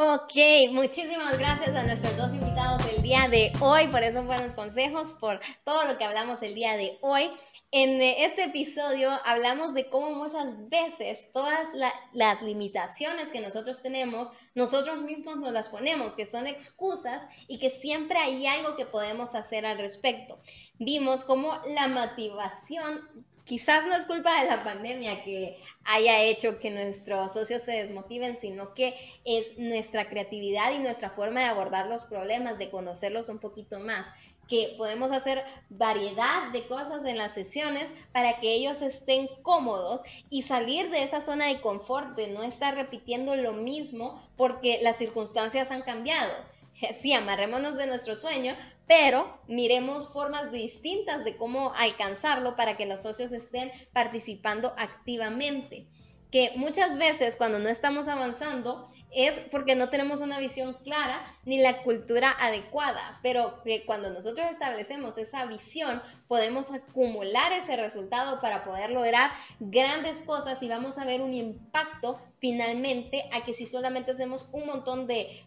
Ok, 0.00 0.32
muchísimas 0.70 1.38
gracias 1.38 1.74
a 1.74 1.82
nuestros 1.82 2.16
dos 2.16 2.34
invitados 2.34 2.82
el 2.96 3.02
día 3.02 3.28
de 3.28 3.52
hoy 3.60 3.88
por 3.88 4.02
esos 4.04 4.24
buenos 4.26 4.54
consejos, 4.54 5.12
por 5.14 5.40
todo 5.64 5.84
lo 5.86 5.98
que 5.98 6.04
hablamos 6.04 6.40
el 6.42 6.54
día 6.54 6.76
de 6.76 6.98
hoy. 7.00 7.28
En 7.72 8.00
este 8.00 8.44
episodio 8.44 9.10
hablamos 9.24 9.74
de 9.74 9.90
cómo 9.90 10.12
muchas 10.12 10.68
veces 10.70 11.30
todas 11.32 11.68
las 12.12 12.42
limitaciones 12.42 13.32
que 13.32 13.40
nosotros 13.40 13.82
tenemos, 13.82 14.30
nosotros 14.54 15.02
mismos 15.02 15.36
nos 15.36 15.52
las 15.52 15.68
ponemos, 15.68 16.14
que 16.14 16.26
son 16.26 16.46
excusas 16.46 17.26
y 17.48 17.58
que 17.58 17.68
siempre 17.68 18.18
hay 18.18 18.46
algo 18.46 18.76
que 18.76 18.86
podemos 18.86 19.34
hacer 19.34 19.66
al 19.66 19.78
respecto. 19.78 20.38
Vimos 20.78 21.24
cómo 21.24 21.60
la 21.66 21.88
motivación 21.88 23.26
quizás 23.48 23.86
no 23.86 23.94
es 23.96 24.04
culpa 24.04 24.42
de 24.42 24.46
la 24.46 24.62
pandemia 24.62 25.24
que 25.24 25.56
haya 25.84 26.22
hecho 26.22 26.58
que 26.60 26.70
nuestros 26.70 27.32
socios 27.32 27.62
se 27.62 27.72
desmotiven, 27.72 28.36
sino 28.36 28.74
que 28.74 28.94
es 29.24 29.58
nuestra 29.58 30.10
creatividad 30.10 30.72
y 30.72 30.78
nuestra 30.78 31.08
forma 31.08 31.40
de 31.40 31.46
abordar 31.46 31.86
los 31.86 32.02
problemas, 32.02 32.58
de 32.58 32.70
conocerlos 32.70 33.30
un 33.30 33.38
poquito 33.38 33.80
más 33.80 34.12
que 34.48 34.74
podemos 34.76 35.12
hacer 35.12 35.44
variedad 35.68 36.50
de 36.52 36.66
cosas 36.66 37.04
en 37.04 37.18
las 37.18 37.32
sesiones 37.32 37.94
para 38.12 38.40
que 38.40 38.54
ellos 38.54 38.82
estén 38.82 39.28
cómodos 39.42 40.02
y 40.30 40.42
salir 40.42 40.90
de 40.90 41.02
esa 41.02 41.20
zona 41.20 41.46
de 41.46 41.60
confort, 41.60 42.16
de 42.16 42.28
no 42.28 42.42
estar 42.42 42.74
repitiendo 42.74 43.34
lo 43.36 43.52
mismo 43.52 44.22
porque 44.36 44.80
las 44.82 44.96
circunstancias 44.96 45.70
han 45.70 45.82
cambiado. 45.82 46.32
Sí, 47.00 47.12
amarrémonos 47.12 47.76
de 47.76 47.86
nuestro 47.86 48.16
sueño, 48.16 48.54
pero 48.86 49.40
miremos 49.46 50.08
formas 50.12 50.50
distintas 50.50 51.24
de 51.24 51.36
cómo 51.36 51.72
alcanzarlo 51.74 52.56
para 52.56 52.76
que 52.76 52.86
los 52.86 53.02
socios 53.02 53.32
estén 53.32 53.70
participando 53.92 54.72
activamente. 54.76 55.86
Que 56.30 56.52
muchas 56.56 56.98
veces 56.98 57.36
cuando 57.36 57.58
no 57.58 57.68
estamos 57.68 58.08
avanzando, 58.08 58.88
es 59.10 59.38
porque 59.50 59.74
no 59.74 59.88
tenemos 59.88 60.20
una 60.20 60.38
visión 60.38 60.74
clara 60.84 61.24
ni 61.44 61.58
la 61.58 61.82
cultura 61.82 62.34
adecuada, 62.38 63.18
pero 63.22 63.62
que 63.62 63.86
cuando 63.86 64.10
nosotros 64.10 64.50
establecemos 64.50 65.16
esa 65.16 65.46
visión 65.46 66.02
podemos 66.26 66.70
acumular 66.70 67.52
ese 67.52 67.76
resultado 67.76 68.40
para 68.40 68.64
poder 68.64 68.90
lograr 68.90 69.30
grandes 69.60 70.20
cosas 70.20 70.62
y 70.62 70.68
vamos 70.68 70.98
a 70.98 71.04
ver 71.04 71.22
un 71.22 71.32
impacto 71.32 72.20
finalmente 72.38 73.28
a 73.32 73.44
que 73.44 73.54
si 73.54 73.66
solamente 73.66 74.10
hacemos 74.10 74.46
un 74.52 74.66
montón 74.66 75.06
de, 75.06 75.42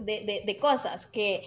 de, 0.00 0.42
de 0.44 0.58
cosas, 0.58 1.06
que 1.06 1.44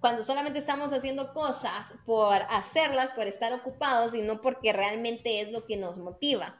cuando 0.00 0.24
solamente 0.24 0.58
estamos 0.58 0.92
haciendo 0.92 1.32
cosas 1.32 1.94
por 2.04 2.34
hacerlas, 2.50 3.12
por 3.12 3.26
estar 3.26 3.52
ocupados 3.52 4.14
y 4.14 4.22
no 4.22 4.40
porque 4.40 4.72
realmente 4.72 5.40
es 5.40 5.52
lo 5.52 5.64
que 5.64 5.76
nos 5.76 5.98
motiva 5.98 6.54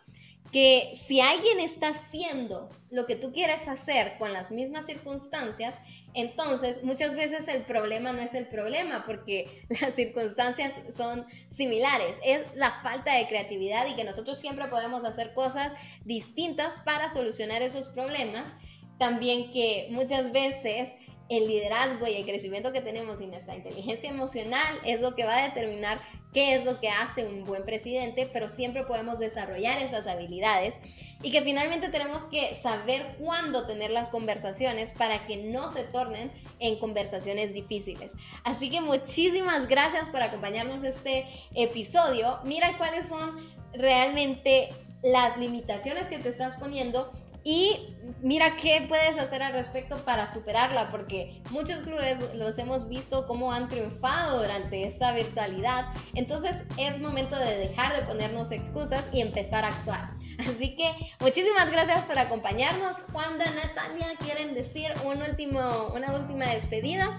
que 0.52 0.93
si 0.94 1.20
alguien 1.20 1.60
está 1.60 1.89
haciendo 1.89 2.68
lo 2.90 3.06
que 3.06 3.16
tú 3.16 3.32
quieres 3.32 3.68
hacer 3.68 4.16
con 4.18 4.32
las 4.32 4.51
mismas 4.51 4.86
circunstancias, 4.86 5.74
entonces 6.14 6.82
muchas 6.82 7.14
veces 7.14 7.47
el 7.48 7.62
problema 7.64 8.12
no 8.12 8.20
es 8.20 8.32
el 8.35 8.48
problema 8.48 9.05
porque 9.06 9.66
las 9.81 9.94
circunstancias 9.94 10.73
son 10.94 11.27
similares, 11.48 12.16
es 12.24 12.40
la 12.55 12.70
falta 12.82 13.14
de 13.14 13.27
creatividad 13.27 13.86
y 13.86 13.94
que 13.97 14.05
nosotros 14.05 14.39
siempre 14.39 14.66
podemos 14.68 15.05
hacer 15.05 15.35
cosas 15.35 15.74
distintas 16.05 16.81
para 16.81 17.10
solucionar 17.10 17.62
esos 17.62 17.89
problemas. 17.89 18.56
También 18.98 19.51
que 19.51 19.89
muchas 19.90 20.32
veces 20.32 20.90
el 21.28 21.48
liderazgo 21.48 22.06
y 22.06 22.14
el 22.14 22.24
crecimiento 22.24 22.73
que 22.73 22.81
tenemos 22.81 23.20
y 23.20 23.27
nuestra 23.27 23.56
inteligencia 23.56 24.09
emocional 24.09 24.78
es 24.85 25.01
lo 25.01 25.14
que 25.14 25.24
va 25.24 25.36
a 25.36 25.48
determinar 25.48 25.98
qué 26.36 26.54
es 26.54 26.66
lo 26.66 26.78
que 26.78 26.90
hace 26.90 27.24
un 27.24 27.44
buen 27.44 27.64
presidente, 27.64 28.28
pero 28.30 28.50
siempre 28.50 28.84
podemos 28.84 29.18
desarrollar 29.18 29.80
esas 29.80 30.06
habilidades 30.06 30.82
y 31.22 31.32
que 31.32 31.40
finalmente 31.40 31.88
tenemos 31.88 32.26
que 32.26 32.54
saber 32.54 33.00
cuándo 33.18 33.66
tener 33.66 33.90
las 33.90 34.10
conversaciones 34.10 34.90
para 34.90 35.26
que 35.26 35.38
no 35.38 35.72
se 35.72 35.82
tornen 35.84 36.30
en 36.58 36.78
conversaciones 36.78 37.54
difíciles. 37.54 38.12
Así 38.44 38.68
que 38.68 38.82
muchísimas 38.82 39.66
gracias 39.66 40.10
por 40.10 40.20
acompañarnos 40.20 40.82
este 40.82 41.24
episodio. 41.54 42.38
Mira 42.44 42.76
cuáles 42.76 43.08
son 43.08 43.34
realmente 43.72 44.68
las 45.02 45.38
limitaciones 45.38 46.06
que 46.08 46.18
te 46.18 46.28
estás 46.28 46.56
poniendo 46.56 47.10
y 47.48 47.78
mira 48.23 48.56
qué 48.60 48.85
puedes 48.89 49.16
hacer 49.18 49.40
al 49.40 49.52
respecto 49.52 49.97
para 49.98 50.27
superarla, 50.27 50.89
porque 50.90 51.40
muchos 51.52 51.85
clubes 51.85 52.35
los 52.35 52.59
hemos 52.59 52.89
visto 52.89 53.24
cómo 53.28 53.52
han 53.52 53.68
triunfado 53.68 54.43
durante 54.43 54.85
esta 54.85 55.12
virtualidad. 55.12 55.86
Entonces 56.16 56.64
es 56.77 57.01
momento 57.01 57.39
de 57.39 57.56
dejar 57.59 57.94
de 57.94 58.02
ponernos 58.02 58.51
excusas 58.51 59.09
y 59.12 59.20
empezar 59.20 59.64
a 59.64 59.68
actuar. 59.68 60.01
Así 60.40 60.74
que 60.74 60.90
muchísimas 61.20 61.70
gracias 61.70 62.02
por 62.02 62.18
acompañarnos. 62.18 62.97
Juan 63.12 63.39
Natalia, 63.39 64.09
¿quieren 64.18 64.52
decir 64.55 64.93
un 65.05 65.23
último, 65.23 65.60
una 65.94 66.16
última 66.16 66.47
despedida? 66.47 67.16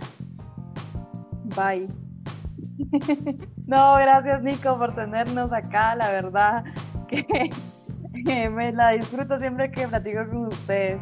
Bye. 1.55 1.87
No, 3.65 3.95
gracias 3.95 4.43
Nico 4.43 4.77
por 4.77 4.95
tenernos 4.95 5.51
acá, 5.51 5.93
la 5.95 6.09
verdad 6.09 6.63
que 7.09 7.49
me 8.51 8.71
la 8.71 8.91
disfruto 8.91 9.39
siempre 9.39 9.71
que 9.71 9.87
platico 9.87 10.27
con 10.27 10.47
ustedes. 10.47 10.97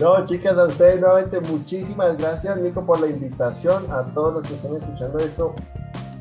No, 0.00 0.24
chicas, 0.24 0.56
a 0.56 0.64
ustedes 0.64 0.98
nuevamente 0.98 1.40
muchísimas 1.40 2.16
gracias, 2.16 2.58
Nico, 2.60 2.86
por 2.86 3.00
la 3.00 3.08
invitación. 3.08 3.84
A 3.92 4.04
todos 4.06 4.34
los 4.34 4.48
que 4.48 4.54
estén 4.54 4.76
escuchando 4.76 5.18
esto, 5.18 5.54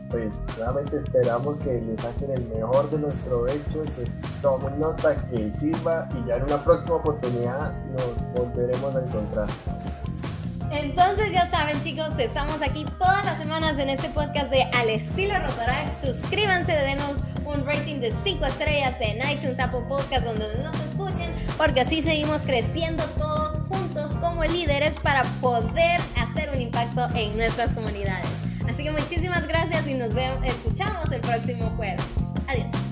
pues 0.10 0.32
realmente 0.58 0.98
esperamos 0.98 1.60
que 1.60 1.80
les 1.82 2.02
saquen 2.02 2.32
el 2.32 2.46
mejor 2.50 2.90
de 2.90 2.98
nuestro 2.98 3.48
hecho, 3.48 3.84
que 3.96 4.06
tomen 4.42 4.80
nota, 4.80 5.16
que 5.30 5.50
sirva 5.52 6.10
y 6.12 6.28
ya 6.28 6.38
en 6.38 6.44
una 6.44 6.58
próxima 6.58 6.96
oportunidad 6.96 7.74
nos 7.92 8.34
volveremos 8.34 8.96
a 8.96 9.00
encontrar. 9.00 9.48
Entonces 10.72 11.32
ya 11.32 11.46
saben 11.46 11.82
chicos, 11.82 12.14
estamos 12.20 12.62
aquí 12.62 12.86
todas 13.00 13.26
las 13.26 13.38
semanas 13.38 13.80
en 13.80 13.90
este 13.90 14.10
podcast 14.10 14.52
de 14.52 14.64
Al 14.64 14.90
estilo 14.90 15.34
Rotaract. 15.40 16.04
Suscríbanse, 16.04 16.74
denos 16.74 17.24
un 17.50 17.66
rating 17.66 18.00
de 18.00 18.12
5 18.12 18.46
estrellas 18.46 18.98
en 19.02 19.18
iTunes, 19.18 19.60
Apple 19.60 19.84
Podcast, 19.88 20.26
donde 20.26 20.46
nos 20.64 20.80
escuchen, 20.80 21.32
porque 21.58 21.82
así 21.82 22.02
seguimos 22.02 22.42
creciendo 22.44 23.04
todos 23.18 23.60
juntos 23.68 24.14
como 24.16 24.44
líderes 24.46 24.98
para 25.00 25.24
poder 25.42 26.00
hacer 26.18 26.50
un 26.54 26.62
impacto 26.62 27.08
en 27.16 27.38
nuestras 27.38 27.74
comunidades. 27.74 28.62
Así 28.68 28.84
que 28.84 28.92
muchísimas 28.92 29.48
gracias 29.48 29.88
y 29.88 29.96
nos 29.96 30.14
vemos, 30.14 30.46
escuchamos 30.46 31.12
el 31.12 31.22
próximo 31.22 31.72
jueves. 31.76 32.06
Adiós. 32.48 32.89